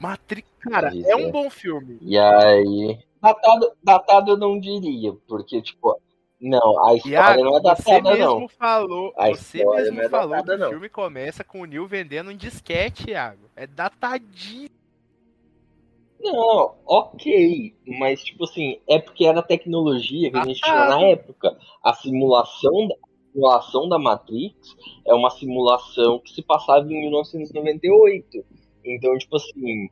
Matrix, 0.00 0.48
cara, 0.60 0.92
é 0.94 1.10
é. 1.10 1.16
um 1.16 1.30
bom 1.30 1.48
filme. 1.50 1.98
E 2.00 2.18
aí. 2.18 2.98
Datado, 3.22 3.72
datado 3.82 4.30
eu 4.32 4.36
não 4.36 4.58
diria, 4.60 5.12
porque, 5.26 5.60
tipo. 5.62 5.98
Não, 6.40 6.84
a 6.86 6.94
história 6.94 7.40
Iago, 7.40 7.44
não 7.44 7.56
é 7.56 7.60
você 7.60 8.00
datada, 8.00 8.10
mesmo 8.10 8.40
não. 8.40 8.48
falou, 8.48 9.14
A 9.16 9.28
você 9.30 9.64
mesmo 9.64 9.94
não 9.96 10.02
é 10.02 10.08
falou 10.10 10.30
datada, 10.30 10.52
que 10.56 10.60
o 10.60 10.64
não. 10.64 10.68
filme 10.70 10.88
começa 10.90 11.42
com 11.42 11.60
o 11.60 11.64
Neil 11.64 11.86
vendendo 11.86 12.30
um 12.30 12.36
disquete, 12.36 13.10
Iago. 13.12 13.48
É 13.56 13.66
datadinho. 13.66 14.68
Não, 16.20 16.74
ok. 16.86 17.74
Mas, 17.98 18.22
tipo 18.22 18.44
assim, 18.44 18.78
é 18.86 18.98
porque 18.98 19.24
era 19.24 19.40
a 19.40 19.42
tecnologia 19.42 20.30
que 20.30 20.36
a 20.36 20.44
gente 20.44 20.60
tinha 20.60 20.86
na 20.88 21.00
época. 21.02 21.56
A 21.82 21.94
simulação, 21.94 22.88
da- 22.88 22.94
a 22.94 23.32
simulação 23.32 23.88
da 23.88 23.98
Matrix 23.98 24.54
é 25.06 25.14
uma 25.14 25.30
simulação 25.30 26.18
que 26.18 26.32
se 26.32 26.42
passava 26.42 26.84
em 26.86 27.00
1998. 27.00 28.44
Então, 28.84 29.16
tipo 29.18 29.36
assim, 29.36 29.88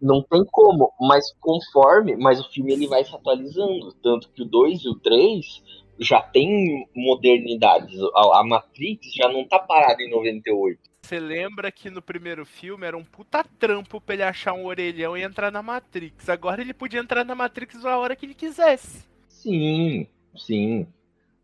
não 0.00 0.22
tem 0.22 0.44
como. 0.50 0.92
Mas 1.00 1.32
conforme, 1.40 2.16
mas 2.16 2.40
o 2.40 2.50
filme 2.50 2.72
ele 2.72 2.86
vai 2.86 3.04
se 3.04 3.14
atualizando. 3.14 3.92
Tanto 4.02 4.30
que 4.30 4.42
o 4.42 4.46
2 4.46 4.84
e 4.84 4.88
o 4.88 4.94
3 4.94 5.62
já 5.98 6.20
tem 6.20 6.86
modernidades. 6.94 8.00
A, 8.14 8.40
a 8.40 8.44
Matrix 8.44 9.12
já 9.14 9.28
não 9.28 9.46
tá 9.46 9.58
parada 9.58 10.02
em 10.02 10.10
98. 10.10 10.80
Você 11.02 11.18
lembra 11.18 11.72
que 11.72 11.88
no 11.88 12.02
primeiro 12.02 12.44
filme 12.44 12.86
era 12.86 12.96
um 12.96 13.04
puta 13.04 13.42
trampo 13.58 14.00
pra 14.00 14.14
ele 14.14 14.22
achar 14.22 14.52
um 14.52 14.66
orelhão 14.66 15.16
e 15.16 15.22
entrar 15.22 15.50
na 15.50 15.62
Matrix. 15.62 16.28
Agora 16.28 16.60
ele 16.60 16.74
podia 16.74 17.00
entrar 17.00 17.24
na 17.24 17.34
Matrix 17.34 17.84
a 17.84 17.96
hora 17.96 18.14
que 18.14 18.26
ele 18.26 18.34
quisesse. 18.34 19.06
Sim, 19.26 20.06
sim. 20.36 20.86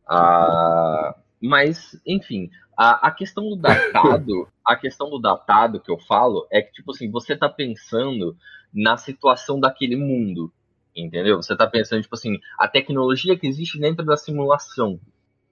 Ah, 0.06 1.16
mas, 1.40 1.98
enfim, 2.06 2.51
a, 2.76 3.09
a 3.09 3.10
questão 3.10 3.48
do 3.48 3.56
datado, 3.56 4.48
a 4.66 4.76
questão 4.76 5.10
do 5.10 5.18
datado 5.18 5.80
que 5.80 5.90
eu 5.90 5.98
falo 5.98 6.46
é 6.51 6.62
que, 6.62 6.72
tipo 6.72 6.92
assim, 6.92 7.10
você 7.10 7.36
tá 7.36 7.48
pensando 7.48 8.36
na 8.72 8.96
situação 8.96 9.60
daquele 9.60 9.96
mundo, 9.96 10.52
entendeu? 10.94 11.36
Você 11.42 11.56
tá 11.56 11.66
pensando, 11.66 12.02
tipo 12.02 12.14
assim, 12.14 12.38
a 12.59 12.68
tecnologia 12.68 13.38
que 13.38 13.46
existe 13.46 13.78
dentro 13.78 14.05
da 14.05 14.16
simulação. 14.16 15.01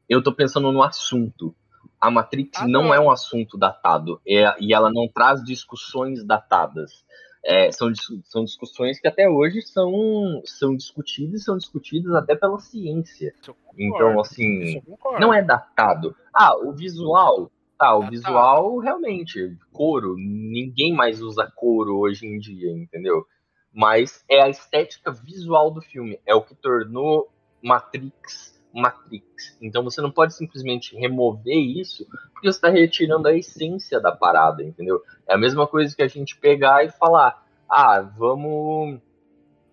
Eu 0.09 0.23
tô 0.23 0.33
pensando 0.35 0.71
no 0.73 0.83
assunto. 0.83 1.55
A 2.01 2.11
Matrix 2.11 2.61
Ah, 2.61 2.67
não 2.67 2.83
não. 2.85 2.95
é 2.95 3.01
um 3.01 3.11
assunto 3.11 3.57
datado, 3.57 4.21
é, 4.27 4.55
e 4.61 4.75
ela 4.75 4.91
não 4.93 5.09
traz 5.09 5.43
discussões 5.45 6.25
datadas. 6.25 7.05
É, 7.45 7.73
são, 7.73 7.93
são 8.25 8.45
discussões 8.45 9.01
que 9.01 9.09
até 9.09 9.29
hoje 9.29 9.63
são, 9.63 10.41
são 10.45 10.77
discutidas 10.77 11.41
e 11.41 11.45
são 11.45 11.57
discutidas 11.57 12.15
até 12.15 12.37
pela 12.37 12.59
ciência. 12.61 13.35
Concordo, 13.45 13.83
Então, 13.83 14.21
assim, 14.21 14.83
não 15.19 15.35
é 15.35 15.43
datado. 15.43 16.15
Ah, 16.33 16.57
o 16.57 16.73
visual. 16.73 17.51
Tá, 17.77 17.97
o 17.97 18.01
Datado. 18.01 18.11
visual 18.13 18.79
realmente, 18.79 19.57
couro, 19.73 20.15
ninguém 20.17 20.95
mais 20.95 21.21
usa 21.21 21.51
couro 21.57 21.99
hoje 21.99 22.25
em 22.27 22.39
dia, 22.39 22.71
entendeu? 22.71 23.27
Mas 23.73 24.25
é 24.31 24.41
a 24.41 24.49
estética 24.49 25.11
visual 25.11 25.69
do 25.71 25.81
filme, 25.81 26.21
é 26.25 26.33
o 26.33 26.43
que 26.43 26.55
tornou 26.55 27.29
Matrix 27.61 28.62
Matrix. 28.73 29.57
Então 29.61 29.83
você 29.83 30.01
não 30.01 30.11
pode 30.11 30.35
simplesmente 30.35 30.97
remover 30.97 31.57
isso, 31.57 32.07
porque 32.33 32.51
você 32.51 32.59
está 32.59 32.69
retirando 32.69 33.29
a 33.29 33.37
essência 33.37 34.01
da 34.01 34.13
parada, 34.13 34.63
entendeu? 34.63 35.03
É 35.29 35.35
a 35.35 35.39
mesma 35.39 35.67
coisa 35.67 35.95
que 35.95 36.03
a 36.03 36.09
gente 36.09 36.37
pegar 36.37 36.85
e 36.85 36.91
falar: 36.91 37.45
ah, 37.69 38.01
vamos. 38.01 39.01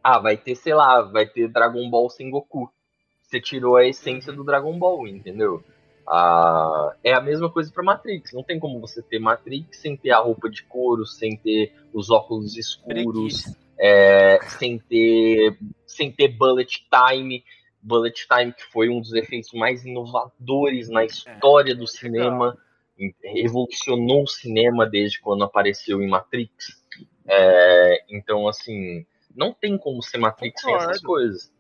Ah, 0.03 0.19
vai 0.19 0.38
ter, 0.38 0.55
sei 0.55 0.73
lá, 0.73 1.01
vai 1.01 1.26
ter 1.26 1.49
Dragon 1.49 1.89
Ball 1.89 2.09
sem 2.09 2.30
Goku. 2.30 2.69
Você 3.21 3.39
tirou 3.39 3.76
a 3.76 3.85
essência 3.85 4.34
do 4.34 4.43
Dragon 4.43 4.77
Ball, 4.77 5.07
entendeu? 5.07 5.63
Ah, 6.07 6.95
é 7.03 7.13
a 7.13 7.21
mesma 7.21 7.51
coisa 7.51 7.71
para 7.71 7.84
Matrix. 7.84 8.34
Não 8.34 8.41
tem 8.41 8.59
como 8.59 8.80
você 8.80 9.01
ter 9.01 9.19
Matrix 9.19 9.77
sem 9.77 9.95
ter 9.95 10.11
a 10.11 10.17
roupa 10.17 10.49
de 10.49 10.63
couro, 10.63 11.05
sem 11.05 11.38
ter 11.38 11.73
os 11.93 12.09
óculos 12.09 12.57
escuros, 12.57 13.43
é, 13.77 14.39
sem 14.57 14.80
ter 14.80 15.57
sem 15.85 16.11
ter 16.11 16.30
bullet 16.30 16.88
time. 16.89 17.43
Bullet 17.81 18.27
time 18.27 18.53
que 18.53 18.64
foi 18.72 18.89
um 18.89 18.99
dos 18.99 19.14
efeitos 19.14 19.51
mais 19.53 19.85
inovadores 19.85 20.89
na 20.89 21.03
história 21.06 21.76
do 21.76 21.88
cinema, 21.88 22.57
em- 22.97 23.14
revolucionou 23.23 24.23
o 24.23 24.27
cinema 24.27 24.85
desde 24.85 25.19
quando 25.22 25.43
apareceu 25.43 26.01
em 26.01 26.07
Matrix. 26.07 26.84
É, 27.27 28.03
então, 28.10 28.47
assim, 28.47 29.06
não 29.35 29.53
tem 29.53 29.77
como 29.77 30.01
ser 30.01 30.18
Matrix 30.18 30.61
sem 30.61 30.73
essas 30.76 31.01
coisas. 31.01 31.51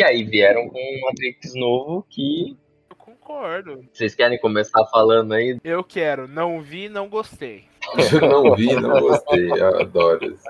E 0.00 0.02
aí 0.02 0.24
vieram 0.24 0.66
com 0.66 0.78
um 0.78 1.00
Matrix 1.02 1.54
novo 1.54 2.02
que 2.08 2.56
Eu 2.88 2.96
concordo. 2.96 3.84
vocês 3.92 4.14
querem 4.14 4.40
começar 4.40 4.82
falando 4.86 5.34
aí? 5.34 5.58
Eu 5.62 5.84
quero. 5.84 6.26
Não 6.26 6.62
vi, 6.62 6.88
não 6.88 7.06
gostei. 7.06 7.64
Eu 8.10 8.20
não 8.26 8.54
vi, 8.56 8.74
não 8.76 8.98
gostei. 8.98 9.50
Eu 9.50 9.78
adoro 9.78 10.24
isso. 10.24 10.42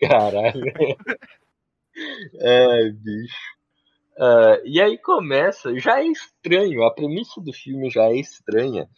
Caralho. 0.00 0.60
Ai, 2.42 2.90
bicho. 2.98 3.36
Ah, 4.18 4.60
e 4.64 4.80
aí 4.80 4.98
começa, 4.98 5.78
já 5.78 6.00
é 6.00 6.06
estranho, 6.08 6.82
a 6.82 6.92
premissa 6.92 7.40
do 7.40 7.52
filme 7.52 7.90
já 7.90 8.06
é 8.06 8.16
estranha, 8.16 8.88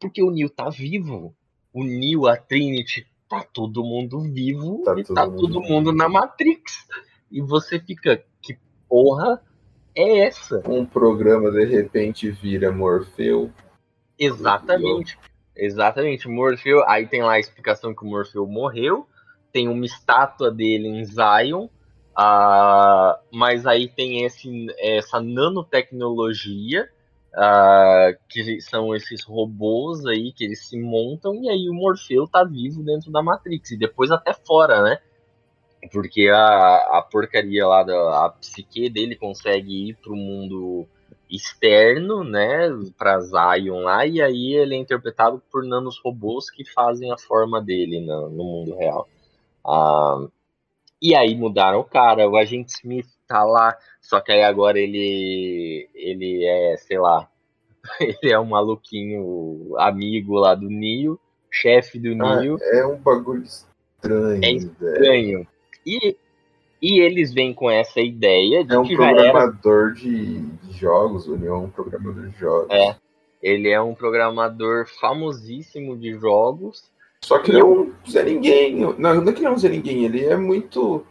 porque 0.00 0.20
o 0.20 0.32
Neo 0.32 0.50
tá 0.50 0.68
vivo. 0.68 1.32
O 1.72 1.84
Neo, 1.84 2.26
a 2.26 2.36
Trinity, 2.36 3.06
tá 3.28 3.44
todo 3.54 3.84
mundo 3.84 4.20
vivo 4.32 4.82
Tá 4.82 4.98
e 4.98 5.04
todo 5.04 5.14
tá 5.14 5.26
mundo 5.26 5.36
todo 5.42 5.60
vivo. 5.62 5.72
mundo 5.72 5.92
na 5.92 6.08
Matrix. 6.08 6.88
E 7.30 7.40
você 7.40 7.78
fica, 7.78 8.24
porra 8.90 9.40
é 9.94 10.26
essa? 10.26 10.60
Um 10.68 10.84
programa 10.84 11.50
de 11.52 11.64
repente 11.64 12.28
vira 12.30 12.72
Morfeu. 12.72 13.50
Exatamente. 14.18 15.16
Exatamente. 15.56 16.28
Morfeu, 16.28 16.82
aí 16.88 17.06
tem 17.06 17.22
lá 17.22 17.34
a 17.34 17.38
explicação 17.38 17.94
que 17.94 18.04
o 18.04 18.08
Morfeu 18.08 18.46
morreu, 18.46 19.06
tem 19.52 19.68
uma 19.68 19.84
estátua 19.84 20.50
dele 20.50 20.88
em 20.88 21.04
Zion, 21.04 21.68
ah, 22.16 23.18
mas 23.32 23.66
aí 23.66 23.88
tem 23.88 24.24
esse, 24.24 24.66
essa 24.78 25.20
nanotecnologia, 25.20 26.88
ah, 27.34 28.12
que 28.28 28.60
são 28.60 28.94
esses 28.94 29.22
robôs 29.24 30.04
aí 30.06 30.32
que 30.32 30.44
eles 30.44 30.66
se 30.66 30.80
montam, 30.80 31.34
e 31.42 31.48
aí 31.48 31.68
o 31.68 31.74
Morfeu 31.74 32.26
tá 32.26 32.42
vivo 32.44 32.82
dentro 32.82 33.10
da 33.10 33.22
Matrix, 33.22 33.70
e 33.70 33.78
depois 33.78 34.10
até 34.10 34.32
fora, 34.32 34.82
né? 34.82 34.98
Porque 35.92 36.28
a, 36.28 36.98
a 36.98 37.02
porcaria 37.02 37.66
lá 37.66 37.82
da 37.82 38.26
a 38.26 38.30
psique 38.30 38.90
dele 38.90 39.16
consegue 39.16 39.88
ir 39.88 39.96
pro 39.96 40.14
mundo 40.14 40.86
externo, 41.30 42.24
né, 42.24 42.68
para 42.98 43.20
Zion 43.20 43.82
lá, 43.82 44.04
e 44.04 44.20
aí 44.20 44.54
ele 44.54 44.74
é 44.74 44.78
interpretado 44.78 45.40
por 45.50 45.64
nanos 45.64 46.00
robôs 46.04 46.50
que 46.50 46.64
fazem 46.64 47.12
a 47.12 47.18
forma 47.18 47.62
dele 47.62 48.00
no, 48.00 48.28
no 48.28 48.44
mundo 48.44 48.76
real. 48.76 49.08
Ah, 49.64 50.26
e 51.00 51.14
aí 51.14 51.36
mudaram 51.36 51.80
o 51.80 51.84
cara, 51.84 52.28
o 52.28 52.36
agente 52.36 52.72
Smith 52.72 53.06
tá 53.26 53.44
lá, 53.44 53.76
só 54.00 54.20
que 54.20 54.32
aí 54.32 54.42
agora 54.42 54.78
ele 54.78 55.88
ele 55.94 56.44
é, 56.44 56.76
sei 56.76 56.98
lá, 56.98 57.28
ele 58.00 58.32
é 58.32 58.38
um 58.38 58.46
maluquinho 58.46 59.74
amigo 59.78 60.34
lá 60.34 60.54
do 60.54 60.68
Neo, 60.68 61.18
chefe 61.50 61.98
do 61.98 62.10
Ah, 62.24 62.40
Neo, 62.40 62.58
é 62.60 62.84
um 62.84 62.98
bagulho 62.98 63.44
estranho, 63.44 64.44
É 64.44 64.50
estranho. 64.50 65.46
E, 65.86 66.16
e 66.80 67.00
eles 67.00 67.32
vêm 67.32 67.52
com 67.52 67.70
essa 67.70 68.00
ideia 68.00 68.64
de 68.64 68.74
É 68.74 68.78
um 68.78 68.84
que 68.84 68.96
já 68.96 69.10
era 69.10 69.32
programador 69.32 69.92
de, 69.92 70.40
de 70.40 70.78
jogos, 70.78 71.26
Neo 71.26 71.54
é 71.54 71.58
um 71.58 71.70
programador 71.70 72.28
de 72.28 72.38
jogos. 72.38 72.70
É. 72.70 72.96
Ele 73.42 73.68
é 73.68 73.80
um 73.80 73.94
programador 73.94 74.86
famosíssimo 75.00 75.96
de 75.96 76.12
jogos. 76.14 76.90
Só 77.24 77.38
que 77.38 77.50
ele 77.50 77.60
é 77.60 77.64
um 77.64 77.92
Zé 78.08 78.22
Ninguém. 78.22 78.76
Não, 78.76 78.94
não 78.96 79.28
é 79.28 79.32
que 79.32 79.40
ele 79.40 79.46
é 79.46 79.50
um 79.50 79.58
Zé 79.58 79.68
Ninguém, 79.68 80.04
ele 80.04 80.24
é 80.24 80.36
muito, 80.36 81.06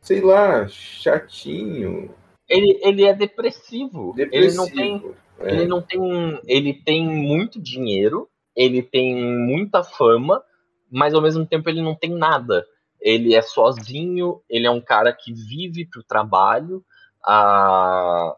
sei 0.00 0.20
lá, 0.20 0.66
chatinho, 0.68 2.10
Ele, 2.48 2.78
ele 2.82 3.04
é 3.04 3.14
depressivo. 3.14 4.14
Ele 4.16 4.52
não 4.52 4.66
tem, 4.66 4.98
depressivo. 4.98 5.16
É. 5.40 5.54
ele 5.54 5.66
não 5.66 5.82
tem, 5.82 6.40
ele 6.46 6.74
tem 6.74 7.06
muito 7.06 7.60
dinheiro, 7.60 8.28
ele 8.54 8.82
tem 8.82 9.14
muita 9.14 9.82
fama, 9.82 10.42
mas 10.90 11.14
ao 11.14 11.22
mesmo 11.22 11.46
tempo 11.46 11.68
ele 11.68 11.80
não 11.80 11.94
tem 11.94 12.10
nada. 12.10 12.66
Ele 13.02 13.34
é 13.34 13.42
sozinho, 13.42 14.40
ele 14.48 14.66
é 14.66 14.70
um 14.70 14.80
cara 14.80 15.12
que 15.12 15.32
vive 15.32 15.84
pro 15.84 16.04
trabalho. 16.04 16.84
Ah, 17.24 18.36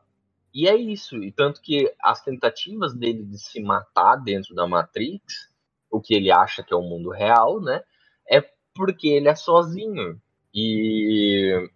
e 0.52 0.66
é 0.66 0.74
isso. 0.74 1.22
E 1.22 1.30
tanto 1.30 1.60
que 1.60 1.92
as 2.02 2.22
tentativas 2.22 2.94
dele 2.94 3.22
de 3.22 3.38
se 3.38 3.60
matar 3.60 4.16
dentro 4.16 4.54
da 4.54 4.66
Matrix, 4.66 5.50
o 5.90 6.00
que 6.00 6.14
ele 6.14 6.32
acha 6.32 6.62
que 6.62 6.72
é 6.72 6.76
o 6.76 6.82
mundo 6.82 7.10
real, 7.10 7.60
né? 7.60 7.82
É 8.28 8.42
porque 8.74 9.08
ele 9.08 9.28
é 9.28 9.34
sozinho. 9.34 10.18
E, 10.52 11.70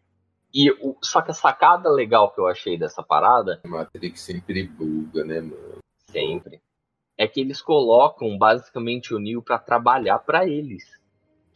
e 0.54 0.70
o, 0.70 0.96
só 1.02 1.20
que 1.20 1.30
a 1.30 1.34
sacada 1.34 1.90
legal 1.90 2.32
que 2.32 2.40
eu 2.40 2.46
achei 2.46 2.78
dessa 2.78 3.02
parada 3.02 3.60
Matrix 3.64 4.20
sempre 4.20 4.62
buga, 4.62 5.24
né, 5.24 5.40
mano? 5.40 5.78
sempre, 6.10 6.60
é 7.16 7.26
que 7.26 7.40
eles 7.40 7.60
colocam 7.60 8.36
basicamente 8.38 9.14
o 9.14 9.18
Neo 9.18 9.42
para 9.42 9.58
trabalhar 9.58 10.18
para 10.20 10.46
eles. 10.46 10.97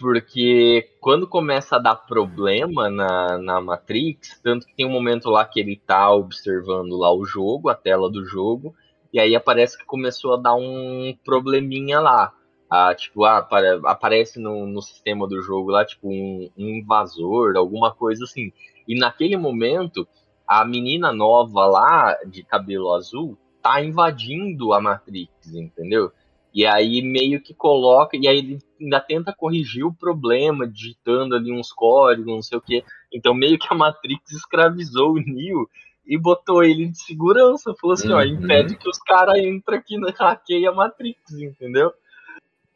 Porque 0.02 0.90
quando 1.00 1.28
começa 1.28 1.76
a 1.76 1.78
dar 1.78 1.94
problema 1.94 2.90
na, 2.90 3.38
na 3.38 3.60
Matrix, 3.60 4.40
tanto 4.42 4.66
que 4.66 4.74
tem 4.74 4.84
um 4.84 4.90
momento 4.90 5.30
lá 5.30 5.44
que 5.44 5.60
ele 5.60 5.76
tá 5.76 6.10
observando 6.12 6.96
lá 6.98 7.14
o 7.14 7.24
jogo, 7.24 7.68
a 7.68 7.74
tela 7.76 8.10
do 8.10 8.24
jogo, 8.24 8.74
e 9.12 9.20
aí 9.20 9.36
aparece 9.36 9.78
que 9.78 9.84
começou 9.84 10.34
a 10.34 10.36
dar 10.38 10.56
um 10.56 11.16
probleminha 11.24 12.00
lá. 12.00 12.32
Ah, 12.68 12.92
tipo, 12.96 13.24
ah, 13.24 13.38
apare- 13.38 13.80
aparece 13.84 14.40
no, 14.40 14.66
no 14.66 14.82
sistema 14.82 15.28
do 15.28 15.40
jogo 15.40 15.70
lá, 15.70 15.84
tipo, 15.84 16.08
um, 16.08 16.50
um 16.58 16.68
invasor, 16.80 17.56
alguma 17.56 17.94
coisa 17.94 18.24
assim. 18.24 18.50
E 18.88 18.98
naquele 18.98 19.36
momento, 19.36 20.08
a 20.48 20.64
menina 20.64 21.12
nova 21.12 21.64
lá, 21.64 22.18
de 22.26 22.42
cabelo 22.42 22.92
azul, 22.92 23.38
tá 23.62 23.80
invadindo 23.80 24.72
a 24.72 24.80
Matrix, 24.80 25.54
entendeu? 25.54 26.10
E 26.54 26.66
aí 26.66 27.00
meio 27.00 27.40
que 27.40 27.54
coloca, 27.54 28.16
e 28.16 28.28
aí 28.28 28.38
ele 28.38 28.58
ainda 28.80 29.00
tenta 29.00 29.32
corrigir 29.32 29.84
o 29.86 29.94
problema, 29.94 30.66
digitando 30.66 31.34
ali 31.34 31.50
uns 31.50 31.72
códigos, 31.72 32.32
não 32.32 32.42
sei 32.42 32.58
o 32.58 32.60
quê. 32.60 32.84
Então 33.12 33.32
meio 33.32 33.58
que 33.58 33.66
a 33.70 33.74
Matrix 33.74 34.32
escravizou 34.32 35.12
o 35.12 35.20
Neo 35.20 35.68
e 36.06 36.18
botou 36.18 36.62
ele 36.62 36.88
de 36.88 36.98
segurança. 37.02 37.74
Falou 37.80 37.94
assim, 37.94 38.12
ó, 38.12 38.18
Uhum. 38.18 38.24
impede 38.26 38.76
que 38.76 38.88
os 38.88 38.98
caras 38.98 39.38
entrem 39.38 39.78
aqui 39.78 39.96
na 39.96 40.10
hackeia 40.10 40.68
a 40.70 40.74
Matrix, 40.74 41.32
entendeu? 41.32 41.92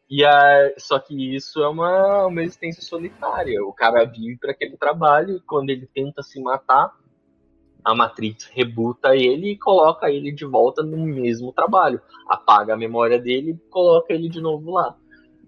E 0.08 0.24
a, 0.24 0.72
só 0.78 0.98
que 1.00 1.34
isso 1.34 1.60
é 1.60 1.68
uma, 1.68 2.26
uma 2.26 2.42
existência 2.42 2.80
solitária. 2.82 3.62
O 3.64 3.72
cara 3.72 4.04
vive 4.04 4.38
para 4.38 4.52
aquele 4.52 4.76
trabalho 4.76 5.36
e 5.36 5.40
quando 5.40 5.70
ele 5.70 5.86
tenta 5.92 6.22
se 6.22 6.40
matar, 6.40 6.94
a 7.86 7.94
Matrix 7.94 8.50
rebuta 8.52 9.14
ele 9.14 9.52
e 9.52 9.56
coloca 9.56 10.10
ele 10.10 10.32
de 10.32 10.44
volta 10.44 10.82
no 10.82 10.96
mesmo 10.96 11.52
trabalho. 11.52 12.00
Apaga 12.28 12.74
a 12.74 12.76
memória 12.76 13.16
dele 13.16 13.52
e 13.52 13.70
coloca 13.70 14.12
ele 14.12 14.28
de 14.28 14.40
novo 14.40 14.72
lá. 14.72 14.96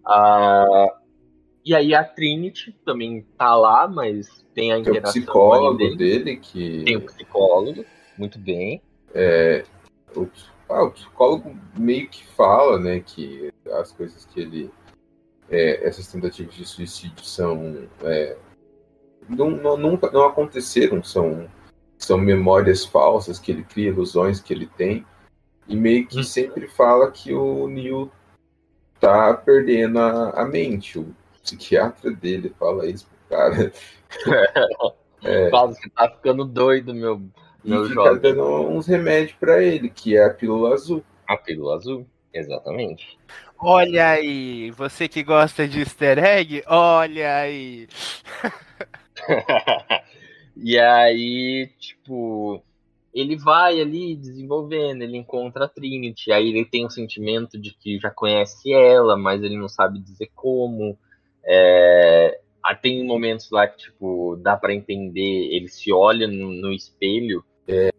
Ah, 0.07 0.87
e 1.65 1.75
aí 1.75 1.93
a 1.97 2.05
Trinity 2.05 2.73
também 2.85 3.27
tá 3.37 3.57
lá, 3.57 3.89
mas 3.89 4.47
tem 4.55 4.71
a 4.71 4.77
Tem 4.77 4.85
o 4.85 4.91
interação 4.91 5.21
psicólogo 5.21 5.79
dele. 5.79 5.97
dele 5.97 6.37
que. 6.37 6.85
Tem 6.85 6.97
o 6.97 7.01
psicólogo, 7.01 7.85
muito 8.17 8.39
bem. 8.39 8.81
o, 10.17 10.29
ah, 10.69 10.85
o 10.85 10.93
psicólogo 10.93 11.59
meio 11.77 12.09
que 12.09 12.25
fala, 12.25 12.79
né, 12.79 13.01
que 13.01 13.53
as 13.73 13.91
coisas 13.91 14.25
que 14.27 14.39
ele. 14.41 14.71
é, 15.51 15.85
essas 15.85 16.07
tentativas 16.07 16.55
de 16.55 16.65
suicídio 16.65 17.25
são. 17.25 17.89
é, 18.05 18.37
não, 19.29 19.51
não, 19.51 19.77
nunca 19.77 20.09
não 20.13 20.25
aconteceram, 20.25 21.03
são, 21.03 21.49
são 21.99 22.17
memórias 22.17 22.85
falsas 22.87 23.39
que 23.39 23.51
ele 23.53 23.65
cria, 23.65 23.89
ilusões 23.89 24.41
que 24.41 24.55
ele 24.55 24.67
tem. 24.67 25.05
E 25.67 25.77
meio 25.77 26.07
que 26.07 26.21
Hum. 26.21 26.23
sempre 26.23 26.67
fala 26.69 27.11
que 27.11 27.35
o 27.35 27.67
Neil 27.69 28.11
tá 29.01 29.35
perdendo 29.35 29.99
a, 29.99 30.31
a 30.31 30.45
mente. 30.47 30.99
O 30.99 31.15
psiquiatra 31.43 32.11
dele 32.11 32.55
fala 32.59 32.87
isso 32.87 33.07
pro 33.29 33.37
cara. 33.39 33.73
É. 35.25 35.51
Fala, 35.51 35.75
você 35.75 35.91
tá 35.91 36.09
ficando 36.09 36.45
doido, 36.45 36.95
meu, 36.95 37.21
E 37.65 37.69
meu 37.71 37.83
fica 37.89 37.95
jovem. 38.05 38.21
dando 38.21 38.45
uns 38.69 38.87
remédios 38.87 39.37
pra 39.41 39.61
ele, 39.61 39.91
que 39.91 40.17
é 40.17 40.25
a 40.25 40.31
pílula 40.33 40.73
azul. 40.75 41.03
A 41.27 41.37
pílula 41.37 41.75
azul, 41.75 42.07
exatamente. 42.33 43.19
Olha 43.59 44.11
aí, 44.11 44.71
você 44.71 45.09
que 45.09 45.25
gosta 45.25 45.67
de 45.67 45.81
easter 45.81 46.19
egg, 46.25 46.63
olha 46.69 47.35
aí. 47.37 47.89
e 50.61 50.79
aí, 50.79 51.71
tipo, 51.79 52.63
ele 53.15 53.37
vai 53.37 53.81
ali 53.81 54.17
desenvolvendo, 54.17 55.03
ele 55.03 55.17
encontra 55.17 55.65
a 55.65 55.69
Trinity, 55.69 56.33
aí 56.33 56.49
ele 56.49 56.65
tem 56.65 56.85
o 56.85 56.91
sentimento 56.91 57.59
de 57.59 57.73
que 57.73 57.99
já 57.99 58.11
conhece 58.11 58.73
ela, 58.73 59.17
mas 59.17 59.43
ele 59.43 59.57
não 59.57 59.69
sabe 59.69 59.99
dizer 59.99 60.31
como. 60.35 60.99
É, 61.45 62.41
tem 62.83 63.05
momentos 63.07 63.51
lá 63.51 63.67
que, 63.67 63.79
tipo, 63.79 64.37
dá 64.43 64.57
pra 64.57 64.75
entender, 64.75 65.49
ele 65.55 65.69
se 65.69 65.93
olha 65.93 66.27
no, 66.27 66.53
no 66.53 66.73
espelho. 66.73 67.45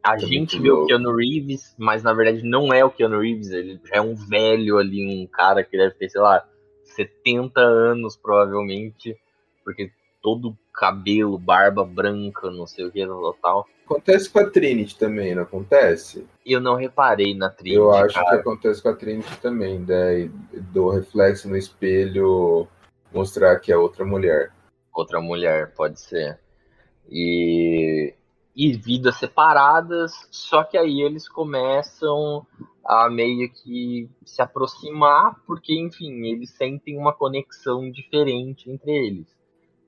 a 0.03 0.15
é 0.15 0.19
gente 0.19 0.59
muito 0.59 0.61
vê 0.61 0.71
o. 0.71 0.85
Keanu 0.85 1.15
Reeves, 1.15 1.75
mas 1.77 2.03
na 2.03 2.13
verdade 2.13 2.43
não 2.43 2.73
é 2.73 2.83
o 2.83 2.91
Keanu 2.91 3.19
Reeves, 3.19 3.51
ele 3.51 3.79
já 3.85 3.95
é 3.95 4.01
um 4.01 4.15
velho 4.15 4.77
ali, 4.77 5.23
um 5.23 5.27
cara 5.27 5.63
que 5.63 5.77
deve 5.77 5.95
ter, 5.95 6.09
sei 6.09 6.21
lá, 6.21 6.45
70 6.83 7.59
anos 7.59 8.15
provavelmente, 8.15 9.17
porque 9.63 9.91
todo 10.21 10.57
cabelo, 10.73 11.37
barba 11.37 11.83
branca, 11.83 12.49
não 12.49 12.65
sei 12.65 12.85
o 12.85 12.91
que, 12.91 13.05
tal, 13.05 13.33
tal. 13.41 13.67
Acontece 13.85 14.29
com 14.29 14.39
a 14.39 14.49
Trinity 14.49 14.97
também, 14.97 15.33
não 15.33 15.43
acontece? 15.43 16.25
Eu 16.45 16.61
não 16.61 16.75
reparei 16.75 17.33
na 17.33 17.49
trilha. 17.49 17.75
Eu 17.75 17.91
acho 17.91 18.13
cara. 18.15 18.29
que 18.29 18.35
acontece 18.35 18.81
com 18.81 18.89
a 18.89 18.95
Trinity 18.95 19.37
também, 19.41 19.83
daí 19.83 20.29
do 20.71 20.89
reflexo 20.89 21.49
no 21.49 21.57
espelho 21.57 22.67
mostrar 23.13 23.59
que 23.59 23.71
é 23.71 23.77
outra 23.77 24.05
mulher. 24.05 24.51
outra 24.93 25.19
mulher, 25.19 25.73
pode 25.73 25.99
ser. 25.99 26.39
E, 27.09 28.13
e 28.55 28.73
vidas 28.73 29.15
separadas, 29.15 30.13
só 30.29 30.63
que 30.63 30.77
aí 30.77 31.01
eles 31.01 31.27
começam 31.27 32.45
a 32.85 33.09
meio 33.09 33.49
que 33.51 34.09
se 34.25 34.41
aproximar, 34.41 35.35
porque, 35.45 35.73
enfim, 35.79 36.25
eles 36.27 36.51
sentem 36.51 36.97
uma 36.97 37.13
conexão 37.13 37.89
diferente 37.89 38.69
entre 38.69 38.91
eles. 38.91 39.38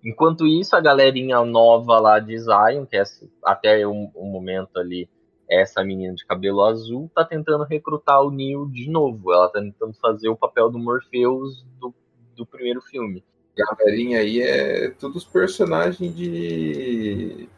Enquanto 0.03 0.47
isso, 0.47 0.75
a 0.75 0.81
galerinha 0.81 1.43
nova 1.45 1.99
lá 1.99 2.19
de 2.19 2.37
Zion, 2.37 2.85
que 2.85 2.97
é 2.97 3.03
até 3.43 3.85
o, 3.85 4.09
o 4.15 4.25
momento 4.25 4.77
ali, 4.77 5.07
essa 5.49 5.83
menina 5.83 6.15
de 6.15 6.25
cabelo 6.25 6.63
azul, 6.63 7.11
tá 7.13 7.23
tentando 7.25 7.63
recrutar 7.63 8.23
o 8.23 8.31
Neo 8.31 8.67
de 8.67 8.89
novo. 8.89 9.31
Ela 9.31 9.49
tá 9.49 9.59
tentando 9.59 9.93
fazer 9.93 10.29
o 10.29 10.35
papel 10.35 10.69
do 10.69 10.79
Morpheus 10.79 11.63
do, 11.79 11.93
do 12.35 12.45
primeiro 12.45 12.81
filme. 12.81 13.23
Galerinha 13.55 14.19
aí 14.19 14.41
é 14.41 14.89
todos 14.91 15.17
os 15.17 15.25
personagens 15.25 16.15
de. 16.15 17.49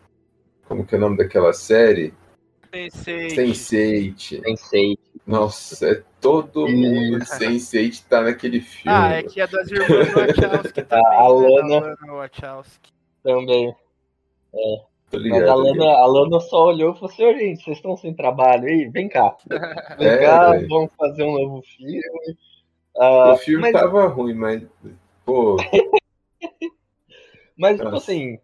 Como 0.68 0.86
que 0.86 0.96
é 0.96 0.98
o 0.98 1.02
nome 1.02 1.18
daquela 1.18 1.54
série? 1.54 2.14
Pensei. 2.72 3.28
Sense8. 3.28 4.42
Nossa, 5.26 5.90
é 5.90 6.04
todo 6.20 6.68
mundo 6.68 7.20
de 7.20 7.26
Sense8 7.26 8.04
tá 8.10 8.22
naquele 8.22 8.60
filme. 8.60 8.98
Ah, 8.98 9.14
é 9.14 9.24
que 9.24 9.40
é 9.40 9.48
das 9.48 9.70
irmãs 9.72 9.88
Wachowski 10.14 10.84
também. 10.84 11.06
A 11.06 11.24
né, 11.24 11.30
Lana- 11.30 11.80
Da 11.80 11.80
Lana 11.80 12.14
Wachowski. 12.14 12.92
Também. 13.24 13.74
Tô 14.52 14.88
Mas 15.14 15.22
ligado. 15.24 15.50
a 15.50 15.56
Lana, 15.56 15.86
a 15.86 16.06
Lana 16.06 16.40
só 16.42 16.66
olhou 16.68 16.92
e 16.92 16.96
falou 16.96 17.10
assim, 17.10 17.24
"Ô, 17.26 17.34
gente, 17.34 17.64
vocês 17.64 17.78
estão 17.78 17.96
sem 17.96 18.14
trabalho 18.14 18.66
aí? 18.66 18.90
Vem 18.90 19.08
cá. 19.08 19.36
Vem 19.98 20.08
É, 20.08 20.18
cá, 20.18 20.52
velho. 20.52 20.68
vamos 20.68 20.92
fazer 20.98 21.24
um 21.24 21.32
novo 21.34 21.62
filme. 21.62 22.02
Ah, 22.98 23.32
O 23.34 23.38
filme 23.38 23.62
mas, 23.62 23.72
tava 23.72 24.08
ruim, 24.08 24.34
mas. 24.34 24.62
Pô, 25.26 25.56
mas 27.58 27.78
tipo 27.78 27.90
Nossa. 27.90 28.12
assim, 28.12 28.40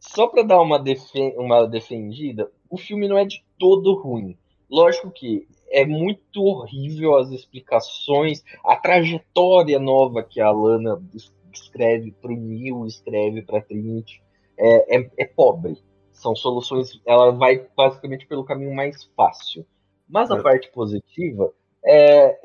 só 0.00 0.26
pra 0.26 0.42
dar 0.42 0.60
uma, 0.60 0.78
defen 0.78 1.34
uma 1.36 1.66
defendida, 1.66 2.50
o 2.68 2.76
filme 2.76 3.08
não 3.08 3.18
é 3.18 3.24
de 3.24 3.44
todo 3.58 3.94
ruim. 3.94 4.36
Lógico 4.70 5.10
que 5.10 5.46
é 5.82 5.84
muito 5.86 6.42
horrível 6.42 7.16
as 7.16 7.30
explicações, 7.30 8.42
a 8.64 8.76
trajetória 8.76 9.78
nova 9.78 10.22
que 10.22 10.40
a 10.40 10.50
Lana 10.50 11.02
es- 11.14 11.32
escreve 11.52 12.12
pro 12.12 12.34
Neil, 12.36 12.86
escreve 12.86 13.42
pra 13.42 13.60
Trinity, 13.60 14.22
é, 14.58 14.98
é, 14.98 15.10
é 15.18 15.24
pobre. 15.26 15.76
São 16.12 16.34
soluções, 16.36 17.00
ela 17.06 17.32
vai 17.32 17.66
basicamente 17.76 18.26
pelo 18.26 18.44
caminho 18.44 18.74
mais 18.74 19.04
fácil. 19.16 19.66
Mas 20.08 20.30
a 20.30 20.38
É. 20.38 20.42
parte 20.42 20.70
positiva 20.70 21.52
é, 21.84 22.38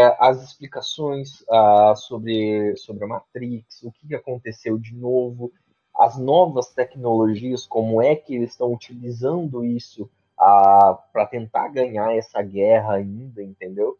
é 0.00 0.16
as 0.18 0.42
explicações 0.42 1.44
ah, 1.50 1.94
sobre, 1.96 2.74
sobre 2.76 3.04
a 3.04 3.06
Matrix, 3.06 3.82
o 3.84 3.92
que 3.92 4.08
que 4.08 4.14
aconteceu 4.14 4.76
de 4.78 4.94
novo, 4.94 5.52
as 5.94 6.18
novas 6.18 6.72
tecnologias, 6.72 7.66
como 7.66 8.02
é 8.02 8.16
que 8.16 8.34
eles 8.34 8.50
estão 8.52 8.72
utilizando 8.72 9.64
isso 9.64 10.10
para 11.12 11.26
tentar 11.26 11.68
ganhar 11.68 12.16
essa 12.16 12.42
guerra 12.42 12.94
ainda, 12.94 13.42
entendeu? 13.42 13.96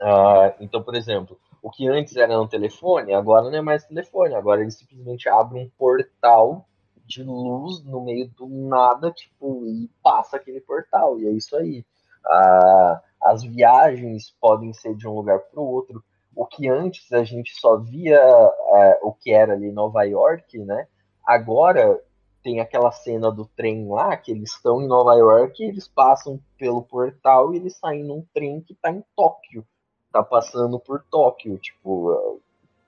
Ah, 0.00 0.52
então, 0.60 0.82
por 0.82 0.94
exemplo, 0.94 1.38
o 1.62 1.70
que 1.70 1.88
antes 1.88 2.16
era 2.16 2.36
no 2.36 2.48
telefone, 2.48 3.14
agora 3.14 3.48
não 3.48 3.56
é 3.56 3.62
mais 3.62 3.84
telefone, 3.84 4.34
agora 4.34 4.62
ele 4.62 4.70
simplesmente 4.70 5.28
abre 5.28 5.58
um 5.58 5.70
portal 5.78 6.66
de 7.06 7.22
luz 7.22 7.84
no 7.84 8.00
meio 8.00 8.28
do 8.30 8.48
nada, 8.48 9.12
tipo, 9.12 9.64
e 9.66 9.88
passa 10.02 10.36
aquele 10.36 10.60
portal, 10.60 11.20
e 11.20 11.26
é 11.28 11.30
isso 11.30 11.56
aí. 11.56 11.84
Ah, 12.26 13.02
as 13.22 13.44
viagens 13.44 14.34
podem 14.40 14.72
ser 14.72 14.94
de 14.96 15.06
um 15.06 15.14
lugar 15.14 15.38
para 15.38 15.60
o 15.60 15.66
outro. 15.66 16.02
O 16.34 16.46
que 16.46 16.68
antes 16.68 17.12
a 17.12 17.22
gente 17.22 17.54
só 17.54 17.76
via 17.76 18.18
é, 18.18 18.98
o 19.02 19.12
que 19.12 19.32
era 19.32 19.52
ali 19.52 19.70
Nova 19.70 20.02
York, 20.02 20.58
né? 20.58 20.88
Agora 21.24 22.00
tem 22.44 22.60
aquela 22.60 22.92
cena 22.92 23.32
do 23.32 23.46
trem 23.46 23.88
lá, 23.88 24.16
que 24.16 24.32
eles 24.32 24.52
estão 24.52 24.82
em 24.82 24.88
Nova 24.88 25.14
York, 25.14 25.64
eles 25.64 25.88
passam 25.88 26.40
pelo 26.58 26.82
portal 26.82 27.54
e 27.54 27.58
eles 27.58 27.76
saem 27.78 28.04
num 28.04 28.24
trem 28.34 28.60
que 28.60 28.74
tá 28.76 28.92
em 28.92 29.04
Tóquio. 29.16 29.66
Tá 30.12 30.22
passando 30.22 30.78
por 30.78 31.02
Tóquio. 31.10 31.58
Tipo, 31.58 32.40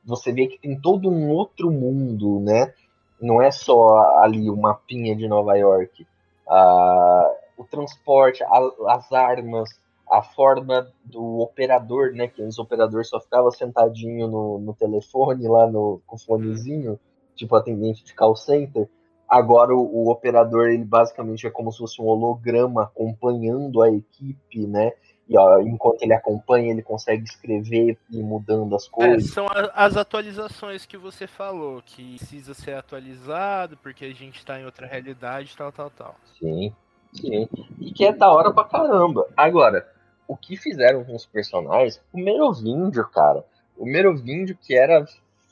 você 0.05 0.33
vê 0.33 0.47
que 0.47 0.59
tem 0.59 0.79
todo 0.81 1.09
um 1.11 1.31
outro 1.31 1.71
mundo, 1.71 2.41
né? 2.41 2.73
Não 3.21 3.41
é 3.43 3.51
só 3.51 4.21
ali 4.23 4.49
o 4.51 4.57
mapinha 4.57 5.17
de 5.17 5.27
Nova 5.29 5.57
York. 5.57 6.07
Ah, 6.49 7.35
o 7.57 7.65
transporte, 7.65 8.45
a- 8.45 8.71
as 8.89 9.11
armas, 9.13 9.71
a 10.11 10.23
forma 10.23 10.89
do 11.05 11.41
operador, 11.41 12.13
né? 12.13 12.29
Que 12.29 12.43
antes 12.43 12.59
o 12.59 12.63
operador 12.63 13.05
só 13.05 13.21
ficava 13.21 13.51
sentadinho 13.51 14.29
no, 14.29 14.59
no 14.59 14.75
telefone 14.75 15.49
lá 15.49 15.67
no, 15.67 16.01
com 16.07 16.17
o 16.17 16.19
fonezinho, 16.19 16.99
tipo 17.35 17.57
atendente 17.57 18.05
de 18.05 18.15
call 18.15 18.37
center. 18.37 18.89
Agora 19.29 19.75
o, 19.75 19.81
o 19.81 20.11
operador, 20.11 20.69
ele 20.69 20.85
basicamente 20.85 21.47
é 21.47 21.51
como 21.51 21.73
se 21.73 21.79
fosse 21.79 22.01
um 22.01 22.07
holograma 22.07 22.85
acompanhando 22.85 23.83
a 23.83 23.91
equipe, 23.91 24.67
né? 24.67 24.93
E 25.29 25.37
ó, 25.37 25.59
enquanto 25.59 26.03
ele 26.03 26.15
acompanha, 26.15 26.71
ele 26.71 26.83
consegue 26.83 27.25
escrever 27.25 27.99
e 28.11 28.23
mudando 28.23 28.77
as 28.77 28.87
É, 28.87 28.91
coisas. 28.91 29.31
são 29.31 29.47
a- 29.49 29.73
as 29.75 29.97
atualizações 29.97 30.87
que 30.87 30.97
você 30.97 31.27
falou, 31.27 31.83
que 31.85 32.17
precisa 32.17 32.55
ser 32.55 32.75
atualizado, 32.75 33.77
porque 33.83 34.05
a 34.05 34.15
gente 34.15 34.45
tá 34.47 34.61
em 34.61 34.65
outra 34.65 34.87
realidade, 34.87 35.57
tal, 35.57 35.73
tal, 35.73 35.91
tal. 35.91 36.15
Sim, 36.39 36.73
sim. 37.13 37.49
E 37.81 37.91
que 37.93 38.05
é 38.07 38.13
da 38.13 38.31
hora 38.31 38.53
pra 38.53 38.63
caramba. 38.63 39.27
Agora, 39.37 39.85
o 40.29 40.37
que 40.37 40.57
fizeram 40.57 41.05
com 41.05 41.17
os 41.17 41.27
personagens, 41.27 42.01
o 42.13 42.19
Merovíndio, 42.19 43.05
cara. 43.09 43.45
O 43.77 43.85
Merovíndio 43.85 44.57
que 44.57 44.77
era 44.77 45.05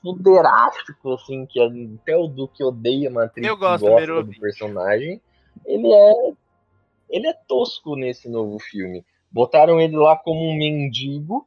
fuderástico, 0.05 1.15
assim, 1.15 1.47
que 1.47 1.59
até 1.59 2.15
o 2.15 2.29
Duque 2.29 2.63
odeia 2.63 3.11
Matrix 3.11 3.49
Eu 3.49 3.57
gosto 3.57 3.85
do 3.85 3.91
gosta 3.91 4.07
Merovíndio. 4.07 4.41
personagem. 4.41 5.21
Ele 5.65 5.91
é. 5.91 6.33
Ele 7.09 7.27
é 7.27 7.33
tosco 7.33 7.97
nesse 7.97 8.29
novo 8.29 8.59
filme. 8.59 9.03
Botaram 9.33 9.81
ele 9.81 9.97
lá 9.97 10.17
como 10.17 10.41
um 10.41 10.55
mendigo, 10.55 11.47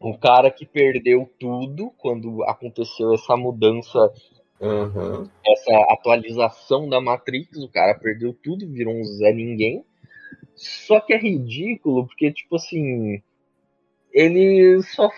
um 0.00 0.12
cara 0.12 0.50
que 0.50 0.66
perdeu 0.66 1.30
tudo 1.38 1.92
quando 1.96 2.42
aconteceu 2.44 3.14
essa 3.14 3.36
mudança 3.36 4.12
aham. 4.60 5.30
essa 5.46 5.92
atualização 5.92 6.88
da 6.88 7.00
Matrix, 7.00 7.56
o 7.58 7.68
cara 7.68 7.94
perdeu 7.94 8.34
tudo, 8.42 8.68
virou 8.68 8.94
um 8.94 9.04
Zé 9.04 9.32
Ninguém. 9.32 9.84
Só 10.56 11.00
que 11.00 11.12
é 11.12 11.18
ridículo, 11.18 12.06
porque, 12.06 12.32
tipo 12.32 12.56
assim, 12.56 13.22
ele 14.12 14.82
só 14.82 15.10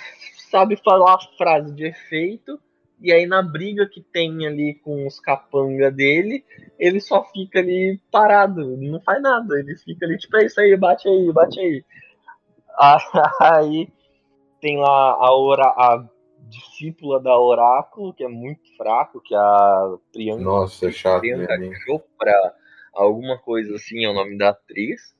sabe 0.52 0.76
falar 0.76 1.18
frase 1.38 1.74
de 1.74 1.86
efeito, 1.86 2.60
e 3.00 3.10
aí 3.10 3.26
na 3.26 3.42
briga 3.42 3.88
que 3.88 4.02
tem 4.02 4.46
ali 4.46 4.74
com 4.74 5.06
os 5.06 5.18
capanga 5.18 5.90
dele, 5.90 6.44
ele 6.78 7.00
só 7.00 7.24
fica 7.24 7.58
ali 7.58 7.98
parado, 8.12 8.76
não 8.76 9.00
faz 9.00 9.20
nada, 9.22 9.58
ele 9.58 9.74
fica 9.76 10.04
ali, 10.04 10.18
tipo, 10.18 10.36
é 10.36 10.44
isso 10.44 10.60
aí, 10.60 10.76
bate 10.76 11.08
aí, 11.08 11.32
bate 11.32 11.58
aí. 11.58 11.84
Aí 13.40 13.88
tem 14.60 14.78
lá 14.78 15.12
a, 15.12 15.36
ora, 15.36 15.64
a 15.64 16.08
discípula 16.48 17.20
da 17.20 17.38
Oráculo, 17.38 18.14
que 18.14 18.24
é 18.24 18.28
muito 18.28 18.62
fraco, 18.76 19.20
que 19.20 19.34
é 19.34 19.38
a 19.38 19.94
Priyanka 20.10 20.42
Nossa, 20.42 20.88
é 20.88 20.90
chato 20.90 21.20
Priyanka? 21.20 21.54
Chopra, 21.84 22.54
alguma 22.94 23.38
coisa 23.38 23.74
assim 23.74 24.04
é 24.04 24.08
o 24.08 24.14
nome 24.14 24.38
da 24.38 24.50
atriz, 24.50 25.14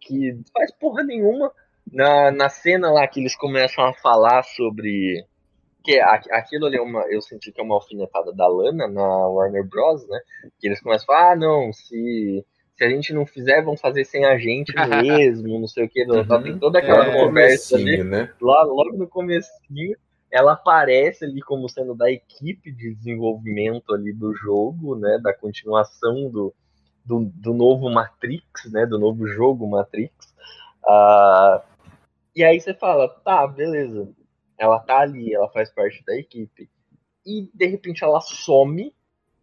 que 0.00 0.38
faz 0.52 0.72
porra 0.72 1.02
nenhuma. 1.02 1.52
Na, 1.92 2.30
na 2.30 2.48
cena 2.48 2.90
lá 2.90 3.06
que 3.06 3.20
eles 3.20 3.36
começam 3.36 3.84
a 3.84 3.94
falar 3.94 4.42
sobre. 4.42 5.24
Que 5.84 5.98
a- 5.98 6.22
aquilo 6.32 6.66
ali 6.66 6.76
é 6.76 6.82
uma. 6.82 7.02
Eu 7.08 7.20
senti 7.20 7.52
que 7.52 7.60
é 7.60 7.64
uma 7.64 7.74
alfinetada 7.74 8.32
da 8.32 8.46
Lana 8.46 8.86
na 8.88 9.06
Warner 9.28 9.64
Bros, 9.66 10.06
né? 10.08 10.20
Que 10.60 10.68
eles 10.68 10.80
começam 10.80 11.04
a 11.04 11.06
falar, 11.06 11.32
ah, 11.32 11.36
não, 11.36 11.72
se. 11.72 12.44
Se 12.76 12.84
a 12.84 12.88
gente 12.88 13.12
não 13.12 13.26
fizer, 13.26 13.60
vão 13.60 13.76
fazer 13.76 14.04
sem 14.04 14.24
a 14.24 14.38
gente 14.38 14.72
mesmo, 15.02 15.58
não 15.58 15.66
sei 15.66 15.86
o 15.86 15.88
que. 15.88 16.04
Uhum. 16.04 16.42
Tem 16.44 16.58
toda 16.60 16.78
aquela 16.78 17.06
no 17.06 17.26
conversa 17.26 17.74
ali 17.74 18.04
né? 18.04 18.32
lá 18.40 18.62
logo 18.62 18.96
no 18.96 19.08
comecinho, 19.08 19.96
ela 20.30 20.52
aparece 20.52 21.24
ali 21.24 21.40
como 21.40 21.68
sendo 21.68 21.92
da 21.94 22.08
equipe 22.08 22.70
de 22.70 22.94
desenvolvimento 22.94 23.92
ali 23.92 24.12
do 24.12 24.32
jogo, 24.32 24.94
né, 24.94 25.18
da 25.20 25.32
continuação 25.34 26.30
do, 26.30 26.54
do, 27.04 27.24
do 27.34 27.52
novo 27.52 27.90
Matrix, 27.90 28.70
né, 28.70 28.86
do 28.86 28.96
novo 28.96 29.26
jogo 29.26 29.68
Matrix. 29.68 30.14
Ah, 30.86 31.62
e 32.38 32.44
aí 32.44 32.60
você 32.60 32.72
fala, 32.72 33.08
tá, 33.08 33.44
beleza, 33.48 34.08
ela 34.56 34.78
tá 34.78 35.00
ali, 35.00 35.34
ela 35.34 35.48
faz 35.48 35.72
parte 35.74 36.04
da 36.04 36.16
equipe. 36.16 36.70
E 37.26 37.50
de 37.52 37.66
repente 37.66 38.04
ela 38.04 38.20
some, 38.20 38.94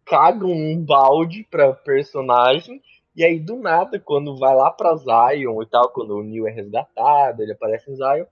caga 0.02 0.46
um 0.46 0.82
balde 0.82 1.46
pra 1.50 1.74
personagem, 1.74 2.82
e 3.14 3.22
aí 3.22 3.38
do 3.38 3.56
nada, 3.56 4.00
quando 4.00 4.38
vai 4.38 4.54
lá 4.54 4.70
pra 4.70 4.96
Zion 4.96 5.62
e 5.62 5.66
tal, 5.66 5.90
quando 5.90 6.16
o 6.16 6.22
Neo 6.22 6.48
é 6.48 6.50
resgatado, 6.50 7.42
ele 7.42 7.52
aparece 7.52 7.90
em 7.90 7.96
Zion, 7.96 8.24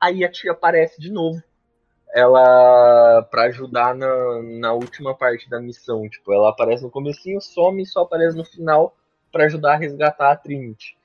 aí 0.00 0.24
a 0.24 0.32
tia 0.32 0.52
aparece 0.52 0.98
de 0.98 1.12
novo. 1.12 1.42
Ela 2.14 3.24
pra 3.30 3.42
ajudar 3.42 3.94
na, 3.94 4.42
na 4.42 4.72
última 4.72 5.14
parte 5.14 5.50
da 5.50 5.60
missão, 5.60 6.08
tipo, 6.08 6.32
ela 6.32 6.48
aparece 6.48 6.82
no 6.82 6.90
comecinho, 6.90 7.42
some 7.42 7.82
e 7.82 7.86
só 7.86 8.04
aparece 8.04 8.38
no 8.38 8.44
final 8.46 8.96
pra 9.30 9.44
ajudar 9.44 9.74
a 9.74 9.76
resgatar 9.76 10.32
a 10.32 10.36
Trinity. 10.36 10.95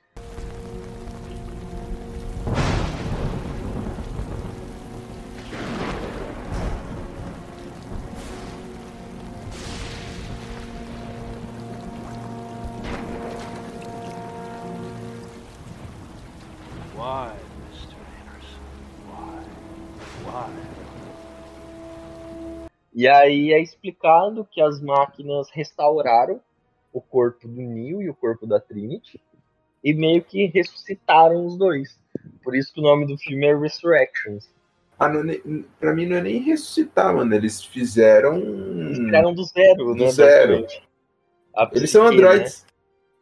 E 23.02 23.08
aí 23.08 23.52
é 23.52 23.60
explicado 23.60 24.46
que 24.48 24.60
as 24.62 24.80
máquinas 24.80 25.50
restauraram 25.52 26.40
o 26.92 27.00
corpo 27.00 27.48
do 27.48 27.60
Neo 27.60 28.00
e 28.00 28.08
o 28.08 28.14
corpo 28.14 28.46
da 28.46 28.60
Trinity 28.60 29.20
e 29.82 29.92
meio 29.92 30.22
que 30.22 30.46
ressuscitaram 30.46 31.44
os 31.44 31.58
dois. 31.58 31.98
Por 32.44 32.54
isso 32.54 32.72
que 32.72 32.78
o 32.78 32.82
nome 32.84 33.04
do 33.04 33.18
filme 33.18 33.44
é 33.44 33.56
Resurrections. 33.58 34.48
Ah, 34.96 35.08
não, 35.08 35.18
é 35.18 35.24
nem- 35.24 35.64
pra 35.80 35.92
mim 35.92 36.06
não 36.06 36.16
é 36.18 36.20
nem 36.20 36.38
ressuscitar, 36.42 37.12
mano. 37.12 37.34
Eles 37.34 37.64
fizeram. 37.64 38.36
Eles 38.36 38.98
criaram 39.00 39.34
do 39.34 39.42
zero, 39.46 39.94
Do 39.96 40.04
né? 40.04 40.10
zero. 40.12 40.66
Eles 41.72 41.90
são 41.90 42.04
psique, 42.06 42.22
androids. 42.22 42.66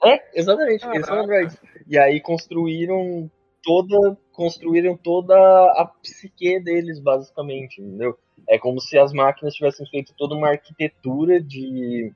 né? 0.04 0.12
É, 0.12 0.38
exatamente, 0.40 0.84
eles 0.84 1.06
são 1.06 1.14
Caraca. 1.16 1.22
androids. 1.22 1.56
E 1.88 1.96
aí 1.96 2.20
construíram 2.20 3.30
toda 3.62 4.14
construíram 4.40 4.96
toda 4.96 5.34
a 5.36 5.84
psique 6.02 6.58
deles, 6.60 6.98
basicamente, 6.98 7.82
entendeu? 7.82 8.18
É 8.48 8.58
como 8.58 8.80
se 8.80 8.96
as 8.96 9.12
máquinas 9.12 9.52
tivessem 9.52 9.86
feito 9.90 10.14
toda 10.16 10.34
uma 10.34 10.48
arquitetura 10.48 11.38
de, 11.38 12.10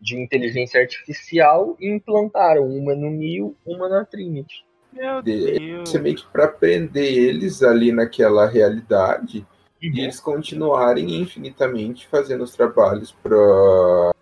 de 0.00 0.18
inteligência 0.18 0.80
artificial 0.80 1.76
e 1.78 1.90
implantaram 1.90 2.66
uma 2.66 2.94
no 2.94 3.10
Neo, 3.10 3.54
uma 3.66 3.86
na 3.86 4.02
Trinity. 4.02 4.64
Meu 4.90 5.20
De- 5.20 5.58
Deus. 5.58 5.94
É 5.94 5.98
meio 5.98 6.16
que 6.16 6.26
pra 6.28 6.48
prender 6.48 7.12
eles 7.12 7.62
ali 7.62 7.92
naquela 7.92 8.46
realidade 8.46 9.46
e 9.82 10.00
eles 10.00 10.18
continuarem 10.18 11.20
infinitamente 11.20 12.08
fazendo 12.08 12.44
os 12.44 12.56
trabalhos 12.56 13.12
para 13.22 14.14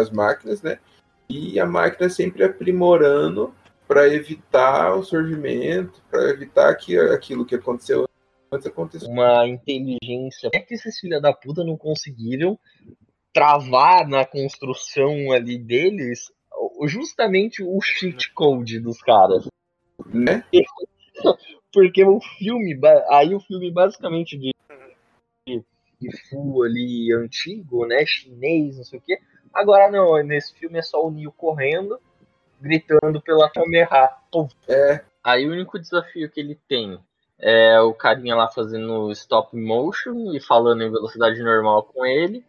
as 0.00 0.10
máquinas, 0.12 0.62
né? 0.62 0.78
E 1.28 1.58
a 1.58 1.66
máquina 1.66 2.08
sempre 2.08 2.44
aprimorando 2.44 3.52
para 3.86 4.08
evitar 4.12 4.94
o 4.94 5.02
surgimento, 5.02 6.02
para 6.10 6.30
evitar 6.30 6.74
que 6.74 6.98
aquilo 6.98 7.46
que 7.46 7.54
aconteceu 7.54 8.08
antes 8.52 8.66
acontecesse. 8.66 9.10
Uma 9.10 9.46
inteligência. 9.46 10.50
É 10.52 10.60
que 10.60 10.74
esses 10.74 10.98
filha 10.98 11.20
da 11.20 11.32
puta 11.32 11.64
não 11.64 11.76
conseguiram 11.76 12.58
travar 13.32 14.08
na 14.08 14.24
construção 14.24 15.30
ali 15.32 15.58
deles 15.58 16.32
justamente 16.86 17.62
o 17.62 17.80
cheat 17.80 18.32
code 18.32 18.80
dos 18.80 19.00
caras. 19.00 19.46
Né? 20.06 20.44
Porque 21.72 22.04
o 22.04 22.20
filme, 22.38 22.78
aí 23.10 23.34
o 23.34 23.40
filme 23.40 23.70
basicamente 23.70 24.38
de, 24.38 24.52
de, 25.46 25.62
de 26.00 26.28
full 26.28 26.62
ali 26.62 27.12
antigo, 27.12 27.86
né, 27.86 28.04
chinês, 28.06 28.78
não 28.78 28.84
sei 28.84 28.98
o 28.98 29.02
quê. 29.02 29.18
Agora 29.52 29.90
não, 29.90 30.22
nesse 30.22 30.54
filme 30.54 30.78
é 30.78 30.82
só 30.82 31.04
o 31.04 31.10
Neo 31.10 31.32
correndo, 31.32 31.98
gritando 32.60 33.20
pela 33.20 33.50
câmera. 33.50 34.16
Pô. 34.30 34.48
É. 34.68 35.04
Aí 35.22 35.48
o 35.48 35.52
único 35.52 35.78
desafio 35.78 36.30
que 36.30 36.40
ele 36.40 36.58
tem 36.68 36.98
é 37.38 37.80
o 37.80 37.92
carinha 37.92 38.34
lá 38.34 38.48
fazendo 38.48 39.10
stop 39.12 39.56
motion 39.56 40.32
e 40.32 40.40
falando 40.40 40.82
em 40.82 40.90
velocidade 40.90 41.42
normal 41.42 41.82
com 41.82 42.06
ele, 42.06 42.44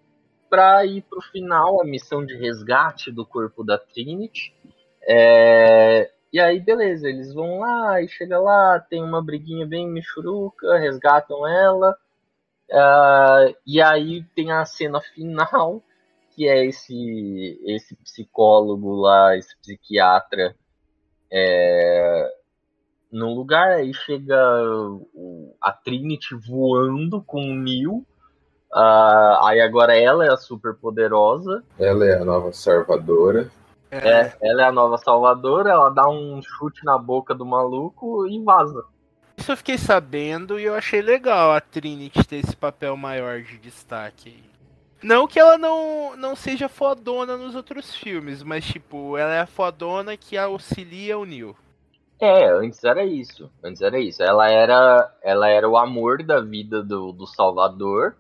pra 0.50 0.86
ir 0.86 1.02
pro 1.02 1.22
final, 1.22 1.82
a 1.82 1.86
missão 1.86 2.26
de 2.26 2.36
resgate 2.38 3.12
do 3.12 3.26
corpo 3.26 3.64
da 3.64 3.78
Trinity. 3.78 4.54
É, 5.02 6.12
e 6.32 6.40
aí, 6.40 6.60
beleza, 6.60 7.08
eles 7.10 7.34
vão 7.34 7.60
lá 7.60 8.02
e 8.02 8.08
chega 8.08 8.40
lá, 8.40 8.80
tem 8.80 9.04
uma 9.04 9.24
briguinha 9.24 9.66
bem 9.66 9.88
michuruca, 9.90 10.78
resgatam 10.78 11.48
ela. 11.48 11.98
ah, 12.72 13.54
e 13.66 13.82
aí 13.82 14.24
tem 14.36 14.52
a 14.52 14.66
cena 14.66 15.02
final, 15.02 15.82
que 16.38 16.47
é 16.47 16.64
esse, 16.68 17.59
esse 17.65 17.95
psicólogo 17.95 18.93
lá, 18.93 19.35
esse 19.35 19.57
psiquiatra, 19.57 20.55
é, 21.31 22.31
num 23.11 23.34
lugar, 23.34 23.72
aí 23.72 23.91
chega 23.91 24.39
a 25.59 25.72
Trinity 25.72 26.35
voando 26.35 27.23
com 27.23 27.41
o 27.41 27.55
Neo. 27.55 28.05
ah, 28.72 29.47
aí 29.47 29.59
agora 29.59 29.97
ela 29.97 30.27
é 30.27 30.31
a 30.31 30.38
super 30.38 30.76
poderosa. 30.76 31.64
Ela 31.80 32.05
é 32.05 32.22
a 32.22 32.23
nova 32.23 32.53
salvadora. 32.53 33.49
É, 33.89 34.31
ela 34.39 34.61
é 34.61 34.65
a 34.65 34.72
nova 34.72 34.99
salvadora, 34.99 35.72
ela 35.72 35.89
dá 35.89 36.07
um 36.07 36.39
chute 36.43 36.85
na 36.85 36.99
boca 36.99 37.34
do 37.34 37.47
maluco 37.47 38.27
e 38.27 38.39
vaza. 38.43 38.85
Isso 39.35 39.51
eu 39.51 39.57
fiquei 39.57 39.80
sabendo 39.80 40.59
e 40.59 40.65
eu 40.65 40.76
achei 40.76 41.01
legal 41.01 41.51
a 41.51 41.59
Trinity 41.59 42.23
ter 42.27 42.35
esse 42.35 42.55
papel 42.55 42.95
maior 42.95 43.41
de 43.41 43.57
destaque 43.57 44.30
aí. 44.30 44.57
Não 45.02 45.28
que 45.28 45.40
ela 45.40 45.57
não, 45.57 46.15
não 46.15 46.36
seja 46.36 46.68
fodona 46.68 47.38
nos 47.38 47.56
outros 47.56 47.95
filmes, 47.95 48.41
mas 48.41 48.65
tipo, 48.65 49.18
ela 49.18 49.34
é 49.34 49.40
a 49.41 49.48
fodona 49.48 50.18
que 50.18 50.38
auxilia 50.38 51.18
o 51.18 51.26
Neo. 51.26 51.56
É, 52.19 52.49
antes 52.49 52.84
era 52.84 53.03
isso. 53.03 53.52
Antes 53.64 53.82
era 53.82 53.99
isso. 53.99 54.24
Ela 54.24 54.49
era, 54.49 55.15
ela 55.22 55.48
era 55.49 55.69
o 55.69 55.78
amor 55.78 56.24
da 56.24 56.41
vida 56.41 56.82
do, 56.82 57.11
do 57.11 57.28
Salvador, 57.28 58.15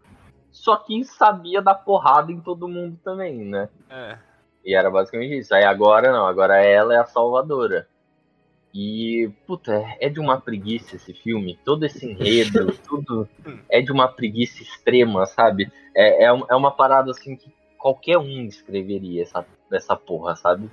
só 0.51 0.75
que 0.77 1.03
sabia 1.03 1.61
dar 1.61 1.75
porrada 1.75 2.31
em 2.31 2.39
todo 2.39 2.67
mundo 2.67 2.97
também, 3.03 3.37
né? 3.39 3.69
É. 3.89 4.17
E 4.63 4.75
era 4.75 4.91
basicamente 4.91 5.39
isso. 5.39 5.55
Aí 5.55 5.63
agora 5.63 6.11
não, 6.11 6.27
agora 6.27 6.57
ela 6.57 6.93
é 6.93 6.97
a 6.97 7.05
salvadora. 7.05 7.87
E, 8.79 9.27
puta, 9.47 9.73
é- 9.99 10.07
de 10.07 10.19
uma 10.19 10.39
preguiça 10.39 10.97
esse 10.97 11.11
filme. 11.11 11.57
Todo 11.65 11.83
esse 11.83 12.05
enredo, 12.05 12.71
tudo 12.87 13.27
é 13.67 13.81
de 13.81 13.91
uma 13.91 14.07
preguiça 14.07 14.61
extrema, 14.61 15.25
sabe? 15.25 15.71
É, 15.95 16.25
é, 16.25 16.27
é 16.27 16.55
uma 16.55 16.69
parada 16.69 17.09
assim 17.09 17.35
que 17.35 17.51
qualquer 17.75 18.19
um 18.19 18.45
escreveria 18.45 19.23
essa, 19.23 19.43
essa 19.73 19.95
porra, 19.95 20.35
sabe? 20.35 20.69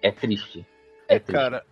É 0.00 0.12
triste. 0.12 0.64
É, 1.08 1.16
É, 1.16 1.18
triste. 1.18 1.32
cara, 1.36 1.66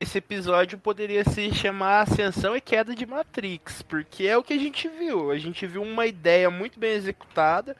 esse 0.00 0.18
episódio 0.18 0.76
poderia 0.76 1.22
se 1.22 1.54
chamar 1.54 2.00
Ascensão 2.00 2.56
e 2.56 2.60
Queda 2.60 2.92
de 2.92 3.06
Matrix, 3.06 3.82
porque 3.82 4.26
é 4.26 4.36
o 4.36 4.42
que 4.42 4.54
a 4.54 4.58
gente 4.58 4.88
viu. 4.88 5.30
A 5.30 5.38
gente 5.38 5.68
viu 5.68 5.82
uma 5.82 6.04
ideia 6.06 6.50
muito 6.50 6.80
bem 6.80 6.94
executada, 6.94 7.76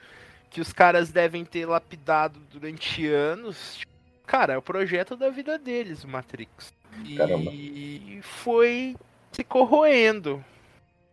que 0.48 0.60
os 0.60 0.72
caras 0.72 1.10
devem 1.10 1.44
ter 1.44 1.66
lapidado 1.66 2.38
durante 2.52 3.04
anos. 3.08 3.80
Cara, 4.24 4.52
é 4.54 4.58
o 4.58 4.62
projeto 4.62 5.16
da 5.16 5.28
vida 5.28 5.58
deles, 5.58 6.04
o 6.04 6.08
Matrix. 6.08 6.72
Caramba. 7.16 7.50
E 7.52 8.20
foi 8.22 8.96
se 9.32 9.44
corroendo. 9.44 10.44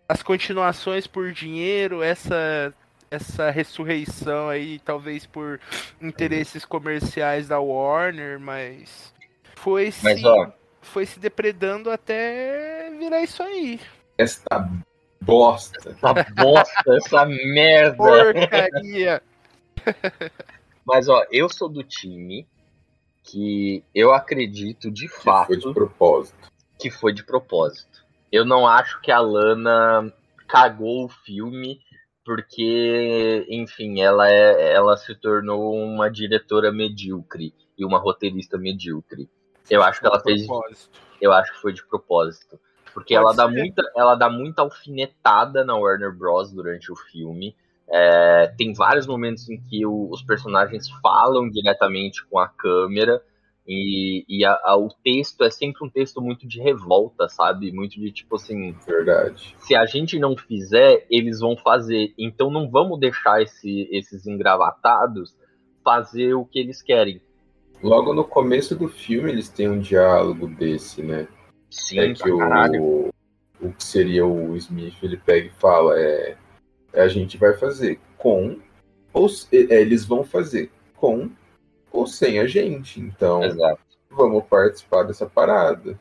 As 0.08 0.22
continuações 0.22 1.08
por 1.08 1.32
dinheiro, 1.32 2.02
essa 2.04 2.74
essa 3.14 3.52
ressurreição 3.52 4.50
aí, 4.50 4.80
talvez 4.80 5.26
por 5.26 5.60
interesses 6.02 6.66
comerciais 6.66 7.48
da 7.48 7.60
Warner, 7.60 8.40
mas 8.40 9.14
foi 9.56 9.94
Mas, 10.02 10.20
se 10.20 10.26
ó. 10.26 10.50
foi 10.82 11.06
se 11.06 11.20
depredando 11.20 11.92
até 11.92 12.90
virar 12.98 13.22
isso 13.22 13.44
aí. 13.44 13.80
Esta 14.18 14.68
bosta. 15.22 15.92
Essa 15.92 16.14
bosta, 16.34 16.84
essa 16.98 17.26
merda. 17.26 17.98
Porcaria. 17.98 19.24
Mas 20.84 21.08
ó, 21.08 21.24
eu 21.32 21.48
sou 21.48 21.70
do 21.70 21.84
time 21.84 22.48
que 23.24 23.84
eu 23.96 24.14
acredito 24.14 24.92
de 24.92 25.08
fato 25.08 25.48
Foi 25.48 25.58
de 25.58 25.74
propósito. 25.74 26.52
que 26.80 26.92
foi 26.92 27.14
de 27.14 27.24
propósito. 27.24 28.04
Eu 28.32 28.46
não 28.46 28.68
acho 28.68 29.00
que 29.02 29.12
a 29.12 29.20
Lana 29.20 30.14
cagou 30.48 31.06
o 31.06 31.10
filme 31.10 31.80
porque, 32.26 33.46
enfim, 33.50 34.02
ela, 34.02 34.30
é, 34.30 34.74
ela 34.74 34.96
se 34.98 35.14
tornou 35.16 35.74
uma 35.76 36.10
diretora 36.10 36.72
medíocre 36.72 37.54
e 37.78 37.86
uma 37.86 38.00
roteirista 38.00 38.58
medíocre. 38.58 39.30
Eu 39.70 39.84
acho 39.84 40.00
que 40.00 40.08
ela 40.08 40.20
fez, 40.22 40.46
Propósito. 40.46 41.00
eu 41.22 41.32
acho 41.34 41.54
que 41.54 41.62
foi 41.62 41.74
de 41.74 41.86
propósito, 41.86 42.60
porque 42.94 43.14
Pode 43.14 43.26
ela 43.26 43.34
dá 43.36 43.48
muita, 43.48 43.82
ela 43.96 44.16
dá 44.16 44.30
muita 44.30 44.62
alfinetada 44.62 45.64
na 45.66 45.76
Warner 45.76 46.14
Bros 46.14 46.52
durante 46.52 46.92
o 46.92 46.96
filme. 46.96 47.56
É, 47.90 48.48
tem 48.58 48.74
vários 48.74 49.06
momentos 49.06 49.50
em 49.50 49.60
que 49.60 49.86
o- 49.86 50.10
os 50.10 50.22
personagens 50.22 50.90
falam 51.02 51.50
diretamente 51.50 52.26
com 52.28 52.40
a 52.40 52.48
câmera 52.48 53.22
e, 53.68 54.26
e 54.28 54.44
a- 54.46 54.60
a- 54.66 54.78
o 54.78 54.90
texto 55.04 55.44
é 55.44 55.50
sempre 55.50 55.86
um 55.86 55.90
texto 55.90 56.22
muito 56.22 56.48
de 56.48 56.60
revolta, 56.62 57.30
sabe? 57.30 57.72
Muito 57.72 58.00
de 58.00 58.12
tipo 58.12 58.36
assim, 58.36 58.74
Verdade. 58.86 59.56
se 59.60 59.76
a 59.76 59.86
gente 59.86 60.18
não 60.18 60.36
fizer, 60.36 61.06
eles 61.10 61.40
vão 61.40 61.56
fazer. 61.58 62.14
Então 62.18 62.50
não 62.50 62.70
vamos 62.70 63.00
deixar 63.00 63.42
esse- 63.42 63.88
esses 63.92 64.26
engravatados 64.26 65.36
fazer 65.84 66.34
o 66.34 66.46
que 66.46 66.60
eles 66.60 66.82
querem. 66.82 67.22
Logo 67.82 68.14
no 68.14 68.24
começo 68.24 68.76
do 68.76 68.88
filme 68.88 69.30
eles 69.30 69.50
têm 69.50 69.70
um 69.70 69.80
diálogo 69.80 70.48
desse, 70.48 71.04
né? 71.04 71.28
Sim, 71.70 72.00
é 72.00 72.14
que 72.14 72.32
o, 72.32 73.10
o 73.62 73.72
que 73.74 73.84
seria 73.84 74.26
o 74.26 74.56
Smith 74.56 74.96
ele 75.04 75.18
pega 75.18 75.48
e 75.48 75.52
fala 75.60 76.00
é, 76.00 76.38
a 76.94 77.08
gente 77.08 77.38
vai 77.38 77.54
fazer 77.54 78.00
com 78.18 78.60
ou 79.12 79.28
é, 79.52 79.82
eles 79.82 80.06
vão 80.06 80.24
fazer 80.24 80.72
com 80.96 81.30
ou 81.92 82.08
sem 82.08 82.40
a 82.40 82.48
gente 82.48 83.00
então 83.00 83.44
Exato. 83.44 83.82
vamos 84.10 84.44
participar 84.46 85.04
dessa 85.04 85.26
parada 85.26 85.98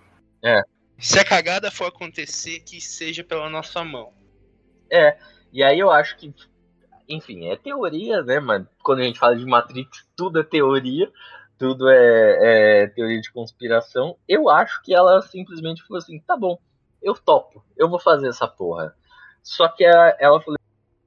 Se 1.02 1.18
a 1.18 1.24
cagada 1.24 1.68
for 1.68 1.88
acontecer, 1.88 2.60
que 2.60 2.80
seja 2.80 3.24
pela 3.24 3.50
nossa 3.50 3.82
mão. 3.82 4.12
E 5.52 5.62
aí 5.62 5.78
eu 5.78 5.90
acho 5.90 6.16
que, 6.16 6.32
enfim, 7.08 7.48
é 7.48 7.56
teoria, 7.56 8.22
né, 8.22 8.38
mano? 8.38 8.68
Quando 8.84 9.00
a 9.00 9.02
gente 9.02 9.18
fala 9.18 9.34
de 9.34 9.44
Matrix, 9.44 10.06
tudo 10.16 10.38
é 10.38 10.44
teoria, 10.44 11.10
tudo 11.58 11.88
é, 11.88 12.82
é 12.82 12.86
teoria 12.86 13.20
de 13.20 13.32
conspiração. 13.32 14.16
Eu 14.28 14.48
acho 14.48 14.80
que 14.82 14.94
ela 14.94 15.20
simplesmente 15.22 15.82
falou 15.82 15.98
assim: 15.98 16.20
tá 16.20 16.36
bom, 16.36 16.56
eu 17.02 17.14
topo, 17.14 17.64
eu 17.76 17.88
vou 17.88 17.98
fazer 17.98 18.28
essa 18.28 18.46
porra. 18.46 18.94
Só 19.42 19.66
que 19.66 19.84
ela, 19.84 20.16
ela 20.20 20.40
falou, 20.40 20.56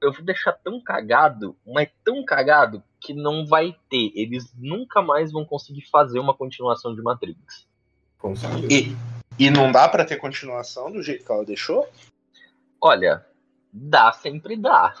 eu 0.00 0.12
vou 0.12 0.22
deixar 0.22 0.52
tão 0.52 0.80
cagado, 0.80 1.56
mas 1.66 1.88
tão 2.04 2.24
cagado, 2.24 2.82
que 3.00 3.14
não 3.14 3.46
vai 3.46 3.76
ter. 3.88 4.12
Eles 4.14 4.52
nunca 4.56 5.00
mais 5.00 5.32
vão 5.32 5.44
conseguir 5.44 5.82
fazer 5.90 6.18
uma 6.18 6.34
continuação 6.34 6.94
de 6.94 7.02
Matrix. 7.02 7.66
Conseguiu. 8.18 8.68
E, 8.70 8.96
e 9.38 9.50
não 9.50 9.70
dá 9.70 9.88
pra 9.88 10.04
ter 10.04 10.16
continuação 10.16 10.90
do 10.90 11.02
jeito 11.02 11.24
que 11.24 11.32
ela 11.32 11.44
deixou? 11.44 11.88
Olha, 12.80 13.24
dá, 13.72 14.12
sempre 14.12 14.56
dá. 14.56 14.94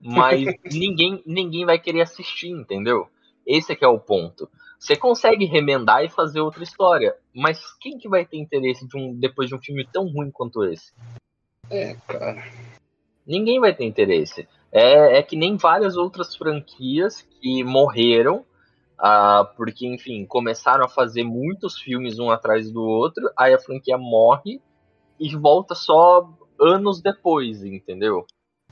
Mas 0.00 0.44
ninguém, 0.70 1.22
ninguém 1.26 1.64
vai 1.64 1.78
querer 1.78 2.02
assistir, 2.02 2.50
entendeu? 2.50 3.08
Esse 3.46 3.72
é 3.72 3.76
que 3.76 3.84
é 3.84 3.88
o 3.88 3.98
ponto. 3.98 4.48
Você 4.78 4.94
consegue 4.94 5.44
remendar 5.44 6.04
e 6.04 6.08
fazer 6.08 6.40
outra 6.40 6.62
história, 6.62 7.16
mas 7.34 7.60
quem 7.80 7.98
que 7.98 8.08
vai 8.08 8.24
ter 8.24 8.36
interesse 8.36 8.86
de 8.86 8.96
um, 8.96 9.12
depois 9.12 9.48
de 9.48 9.54
um 9.54 9.58
filme 9.58 9.84
tão 9.84 10.06
ruim 10.06 10.30
quanto 10.30 10.64
esse? 10.64 10.92
É, 11.68 11.96
cara. 12.06 12.44
Ninguém 13.28 13.60
vai 13.60 13.74
ter 13.74 13.84
interesse. 13.84 14.48
É, 14.72 15.18
é 15.18 15.22
que 15.22 15.36
nem 15.36 15.56
várias 15.56 15.96
outras 15.96 16.34
franquias 16.34 17.22
que 17.40 17.62
morreram, 17.62 18.44
ah, 18.98 19.48
porque, 19.56 19.86
enfim, 19.86 20.24
começaram 20.24 20.84
a 20.84 20.88
fazer 20.88 21.24
muitos 21.24 21.78
filmes 21.78 22.18
um 22.18 22.30
atrás 22.30 22.70
do 22.70 22.82
outro, 22.82 23.30
aí 23.36 23.54
a 23.54 23.58
franquia 23.58 23.98
morre 23.98 24.60
e 25.20 25.36
volta 25.36 25.74
só 25.74 26.28
anos 26.58 27.00
depois, 27.00 27.62
entendeu? 27.62 28.26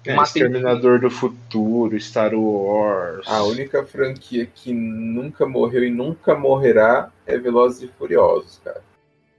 É, 0.04 0.16
Exterminador 0.22 1.00
do 1.00 1.10
Futuro, 1.10 1.98
Star 1.98 2.32
Wars. 2.34 3.26
A 3.26 3.42
única 3.42 3.84
franquia 3.84 4.46
que 4.46 4.72
nunca 4.72 5.46
morreu 5.46 5.84
e 5.84 5.90
nunca 5.90 6.34
morrerá 6.34 7.10
é 7.26 7.36
Velozes 7.36 7.82
e 7.82 7.88
Furiosos, 7.88 8.60
cara. 8.64 8.82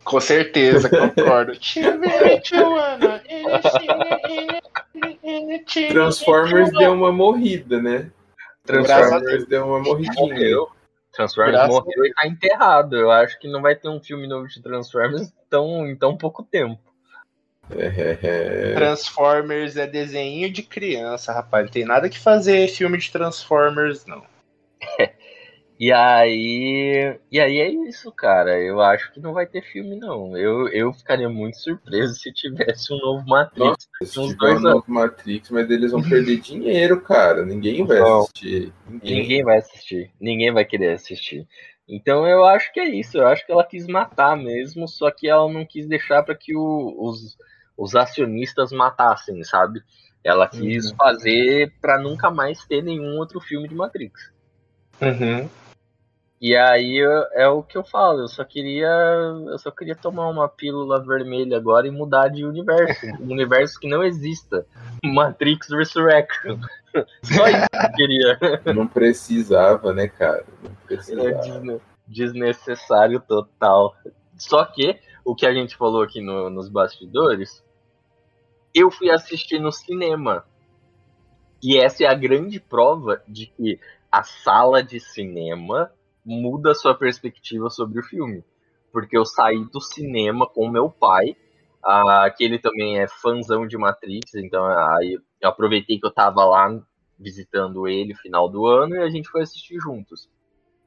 Com 0.03 0.19
certeza, 0.19 0.89
concordo. 0.89 1.53
Transformers 5.89 6.71
deu 6.71 6.93
uma 6.93 7.11
morrida, 7.11 7.81
né? 7.81 8.11
Transformers 8.65 9.47
deu 9.47 9.65
uma 9.65 9.79
morridinha. 9.79 10.13
Morreu. 10.19 10.69
Transformers 11.13 11.55
Graças 11.55 11.75
morreu 11.75 12.05
e 12.05 12.13
tá 12.13 12.27
enterrado. 12.27 12.95
Eu 12.95 13.09
acho 13.09 13.39
que 13.39 13.47
não 13.47 13.61
vai 13.61 13.75
ter 13.75 13.89
um 13.89 13.99
filme 13.99 14.27
novo 14.27 14.47
de 14.47 14.61
Transformers 14.61 15.33
tão, 15.49 15.87
em 15.87 15.95
tão 15.95 16.15
pouco 16.15 16.43
tempo. 16.43 16.79
É, 17.71 17.85
é, 17.85 18.19
é. 18.21 18.75
Transformers 18.75 19.75
é 19.75 19.87
desenho 19.87 20.49
de 20.51 20.63
criança, 20.63 21.33
rapaz. 21.33 21.65
Não 21.65 21.71
tem 21.71 21.85
nada 21.85 22.09
que 22.09 22.19
fazer 22.19 22.67
filme 22.67 22.97
de 22.97 23.11
Transformers, 23.11 24.05
não. 24.05 24.23
E 25.79 25.91
aí. 25.91 27.19
E 27.31 27.39
aí 27.39 27.59
é 27.59 27.69
isso, 27.69 28.11
cara. 28.11 28.59
Eu 28.59 28.81
acho 28.81 29.11
que 29.11 29.19
não 29.19 29.31
vai 29.33 29.45
ter 29.45 29.61
filme, 29.61 29.95
não. 29.95 30.35
Eu, 30.35 30.67
eu 30.69 30.91
ficaria 30.91 31.29
muito 31.29 31.57
surpreso 31.57 32.15
se 32.15 32.33
tivesse 32.33 32.91
um 32.93 32.97
novo 32.97 33.23
Matrix. 33.27 33.87
Se 34.03 34.19
uns 34.19 34.29
tiver 34.31 34.37
dois 34.39 34.59
um 34.59 34.63
novo 34.63 34.85
Matrix, 34.87 35.49
mas 35.51 35.69
eles 35.69 35.91
vão 35.91 36.01
perder 36.07 36.37
dinheiro, 36.39 36.99
cara. 37.01 37.45
Ninguém 37.45 37.85
vai 37.85 37.99
Não. 37.99 38.21
assistir. 38.21 38.73
Ninguém. 38.89 39.21
Ninguém 39.21 39.43
vai 39.43 39.57
assistir. 39.57 40.11
Ninguém 40.19 40.51
vai 40.51 40.65
querer 40.65 40.93
assistir. 40.93 41.47
Então 41.87 42.27
eu 42.27 42.43
acho 42.43 42.73
que 42.73 42.79
é 42.79 42.89
isso. 42.89 43.17
Eu 43.17 43.27
acho 43.27 43.45
que 43.45 43.51
ela 43.51 43.63
quis 43.63 43.85
matar 43.87 44.35
mesmo, 44.35 44.87
só 44.87 45.11
que 45.11 45.27
ela 45.29 45.51
não 45.51 45.63
quis 45.65 45.87
deixar 45.87 46.23
para 46.23 46.35
que 46.35 46.55
o- 46.57 46.95
os, 46.97 47.37
os 47.77 47.95
acionistas 47.95 48.71
matassem, 48.71 49.43
sabe? 49.43 49.81
Ela 50.23 50.47
quis 50.49 50.91
fazer 50.91 51.71
para 51.79 51.99
nunca 51.99 52.29
mais 52.31 52.65
ter 52.65 52.81
nenhum 52.81 53.17
outro 53.17 53.39
filme 53.39 53.67
de 53.69 53.75
Matrix. 53.75 54.33
Uhum. 55.01 55.47
E 56.39 56.55
aí 56.55 56.97
eu- 56.97 57.23
é 57.33 57.47
o 57.47 57.63
que 57.63 57.75
eu 57.77 57.83
falo, 57.83 58.19
eu 58.21 58.27
só 58.27 58.43
queria. 58.43 58.87
Eu 59.47 59.57
só 59.57 59.71
queria 59.71 59.95
tomar 59.95 60.29
uma 60.29 60.47
pílula 60.47 61.03
vermelha 61.03 61.57
agora 61.57 61.87
e 61.87 61.91
mudar 61.91 62.27
de 62.27 62.45
universo. 62.45 63.01
Um 63.21 63.31
universo 63.31 63.79
que 63.79 63.87
não 63.89 64.03
exista. 64.03 64.65
Matrix 65.03 65.69
Resurrection. 65.71 66.59
Só 67.23 67.47
isso 67.47 67.65
que 67.69 67.85
eu 67.85 67.93
queria. 67.93 68.39
Não 68.73 68.87
precisava, 68.87 69.93
né, 69.93 70.07
cara? 70.07 70.43
Não 70.63 70.71
É 70.71 70.85
precisava. 70.85 71.31
desne- 71.41 71.81
desnecessário 72.07 73.19
total. 73.19 73.95
Só 74.37 74.63
que 74.65 74.99
o 75.25 75.35
que 75.35 75.45
a 75.45 75.53
gente 75.53 75.75
falou 75.75 76.01
aqui 76.03 76.21
no- 76.21 76.49
nos 76.49 76.69
bastidores, 76.69 77.63
eu 78.73 78.89
fui 78.91 79.09
assistir 79.09 79.59
no 79.59 79.71
cinema. 79.71 80.45
E 81.61 81.77
essa 81.77 82.03
é 82.03 82.07
a 82.07 82.13
grande 82.13 82.59
prova 82.59 83.21
de 83.27 83.47
que 83.47 83.79
a 84.11 84.23
sala 84.23 84.81
de 84.83 84.99
cinema 84.99 85.91
muda 86.27 86.71
a 86.71 86.75
sua 86.75 86.93
perspectiva 86.93 87.69
sobre 87.69 87.99
o 87.99 88.03
filme. 88.03 88.43
Porque 88.91 89.17
eu 89.17 89.25
saí 89.25 89.63
do 89.71 89.79
cinema 89.79 90.45
com 90.45 90.69
meu 90.69 90.89
pai, 90.89 91.35
ah, 91.83 92.29
que 92.35 92.43
ele 92.43 92.59
também 92.59 92.99
é 92.99 93.07
fãzão 93.07 93.65
de 93.65 93.77
Matrix, 93.77 94.35
então 94.35 94.65
aí 94.65 95.19
eu 95.39 95.49
aproveitei 95.49 95.99
que 95.99 96.05
eu 96.05 96.11
tava 96.11 96.43
lá 96.43 96.67
visitando 97.17 97.87
ele 97.87 98.13
no 98.13 98.19
final 98.19 98.49
do 98.49 98.65
ano 98.65 98.95
e 98.95 98.99
a 98.99 99.09
gente 99.09 99.29
foi 99.29 99.41
assistir 99.41 99.79
juntos. 99.79 100.29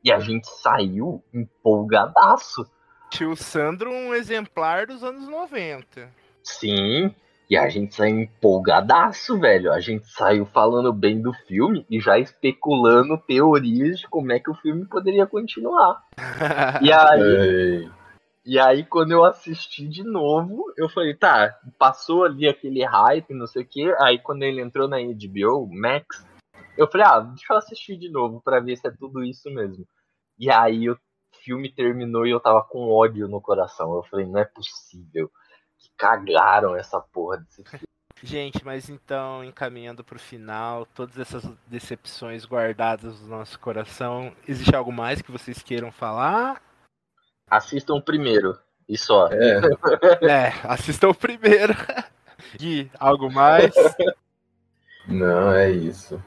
E 0.04 0.12
a 0.12 0.18
gente 0.18 0.46
saiu 0.46 1.22
empolgadaço. 1.32 2.70
Tio 3.10 3.34
Sandro, 3.34 3.90
um 3.90 4.14
exemplar 4.14 4.86
dos 4.86 5.02
anos 5.02 5.26
90. 5.28 6.10
Sim, 6.42 7.14
e 7.50 7.56
a 7.56 7.68
gente 7.68 7.96
saiu 7.96 8.20
empolgadaço, 8.20 9.36
velho. 9.36 9.72
A 9.72 9.80
gente 9.80 10.06
saiu 10.06 10.46
falando 10.46 10.92
bem 10.92 11.20
do 11.20 11.32
filme 11.32 11.84
e 11.90 11.98
já 11.98 12.16
especulando 12.16 13.18
teorias 13.18 13.98
de 13.98 14.08
como 14.08 14.30
é 14.30 14.38
que 14.38 14.48
o 14.48 14.54
filme 14.54 14.86
poderia 14.86 15.26
continuar. 15.26 16.00
E 16.80 16.92
aí, 16.94 17.20
Ei, 17.20 17.90
e 18.46 18.56
aí 18.56 18.84
quando 18.84 19.10
eu 19.10 19.24
assisti 19.24 19.88
de 19.88 20.04
novo, 20.04 20.72
eu 20.76 20.88
falei, 20.88 21.12
tá, 21.12 21.58
passou 21.76 22.24
ali 22.24 22.48
aquele 22.48 22.84
hype, 22.84 23.34
não 23.34 23.48
sei 23.48 23.62
o 23.62 23.66
quê. 23.66 23.92
Aí 23.98 24.20
quando 24.20 24.44
ele 24.44 24.60
entrou 24.60 24.86
na 24.86 24.98
HBO 24.98 25.68
Max, 25.68 26.24
eu 26.78 26.86
falei, 26.88 27.06
ah, 27.08 27.18
deixa 27.18 27.52
eu 27.52 27.56
assistir 27.56 27.96
de 27.96 28.08
novo 28.08 28.40
pra 28.40 28.60
ver 28.60 28.76
se 28.76 28.86
é 28.86 28.92
tudo 28.92 29.24
isso 29.24 29.50
mesmo. 29.50 29.84
E 30.38 30.48
aí 30.48 30.88
o 30.88 30.96
filme 31.42 31.68
terminou 31.68 32.24
e 32.24 32.30
eu 32.30 32.38
tava 32.38 32.62
com 32.62 32.92
ódio 32.92 33.26
no 33.26 33.40
coração. 33.40 33.96
Eu 33.96 34.04
falei, 34.04 34.24
não 34.24 34.38
é 34.38 34.44
possível. 34.44 35.28
Que 35.80 35.90
cagaram 35.96 36.76
essa 36.76 37.00
porra 37.00 37.38
desse 37.38 37.64
filme. 37.64 37.84
Gente, 38.22 38.62
mas 38.64 38.90
então, 38.90 39.42
encaminhando 39.42 40.04
pro 40.04 40.18
final, 40.18 40.84
todas 40.94 41.18
essas 41.18 41.42
decepções 41.66 42.44
guardadas 42.44 43.18
no 43.22 43.28
nosso 43.28 43.58
coração, 43.58 44.36
existe 44.46 44.76
algo 44.76 44.92
mais 44.92 45.22
que 45.22 45.32
vocês 45.32 45.62
queiram 45.62 45.90
falar? 45.90 46.62
Assistam 47.48 47.94
o 47.94 48.02
primeiro. 48.02 48.58
E 48.86 48.98
só. 48.98 49.28
é, 49.28 49.60
É, 50.22 50.52
assistam 50.64 51.08
o 51.08 51.14
primeiro. 51.14 51.72
Gui, 52.58 52.90
algo 52.98 53.32
mais? 53.32 53.72
não, 55.08 55.52
é 55.52 55.70
isso. 55.70 56.22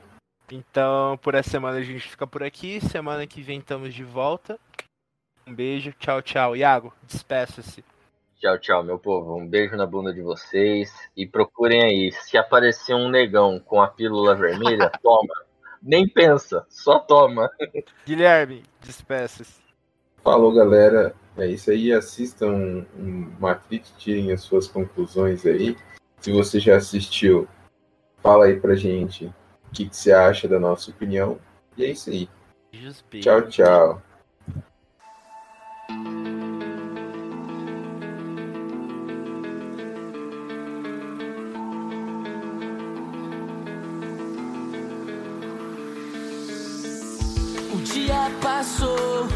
Então, 0.52 1.18
por 1.22 1.36
essa 1.36 1.50
semana 1.52 1.78
a 1.78 1.84
gente 1.84 2.10
fica 2.10 2.26
por 2.26 2.42
aqui. 2.42 2.82
Semana 2.82 3.28
que 3.28 3.42
vem 3.42 3.60
estamos 3.60 3.94
de 3.94 4.04
volta. 4.04 4.60
Um 5.46 5.54
beijo, 5.54 5.94
tchau, 6.00 6.22
tchau. 6.22 6.56
Iago, 6.56 6.94
despeça-se. 7.04 7.84
Tchau, 8.44 8.60
tchau, 8.60 8.84
meu 8.84 9.00
povo. 9.00 9.38
Um 9.38 9.48
beijo 9.48 9.78
na 9.78 9.86
bunda 9.86 10.14
de 10.14 10.22
vocês. 10.22 10.92
E 11.16 11.26
procurem 11.26 11.82
aí. 11.82 12.12
Se 12.12 12.38
aparecer 12.38 12.94
um 12.94 13.08
negão 13.08 13.58
com 13.58 13.82
a 13.82 13.88
pílula 13.88 14.36
vermelha, 14.36 14.92
toma. 15.02 15.34
Nem 15.82 16.06
pensa, 16.06 16.66
só 16.68 17.00
toma. 17.00 17.50
Guilherme, 18.06 18.64
despeça-se. 18.82 19.62
Falou, 20.22 20.54
galera. 20.54 21.16
É 21.38 21.48
isso 21.48 21.72
aí. 21.72 21.94
Assistam 21.94 22.86
um 23.00 23.32
Matrix, 23.40 23.94
tirem 23.98 24.34
as 24.34 24.42
suas 24.42 24.68
conclusões 24.68 25.46
aí. 25.46 25.78
Se 26.20 26.30
você 26.30 26.60
já 26.60 26.76
assistiu, 26.76 27.48
fala 28.22 28.48
aí 28.48 28.60
pra 28.60 28.76
gente 28.76 29.28
o 29.28 29.72
que, 29.72 29.88
que 29.88 29.96
você 29.96 30.12
acha 30.12 30.50
da 30.50 30.60
nossa 30.60 30.92
opinião. 30.92 31.40
E 31.78 31.86
é 31.86 31.92
isso 31.92 32.10
aí. 32.10 32.28
Tchau, 33.22 33.44
tchau. 33.44 34.02
Dia 47.94 48.32
passou 48.42 49.28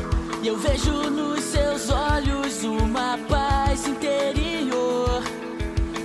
e 0.41 0.47
eu 0.47 0.57
vejo 0.57 0.91
nos 1.11 1.43
seus 1.43 1.91
olhos 1.91 2.63
uma 2.63 3.19
paz 3.29 3.87
interior. 3.87 5.23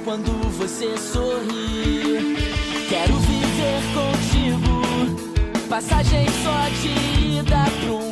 Quando 0.05 0.31
você 0.59 0.99
sorri, 0.99 2.37
quero 2.91 3.15
viver 3.21 3.83
contigo. 3.95 4.83
Passagem 5.69 6.27
só 6.43 6.69
de 6.83 7.39
ida 7.39 7.65
pra 7.81 7.93
um 7.93 8.12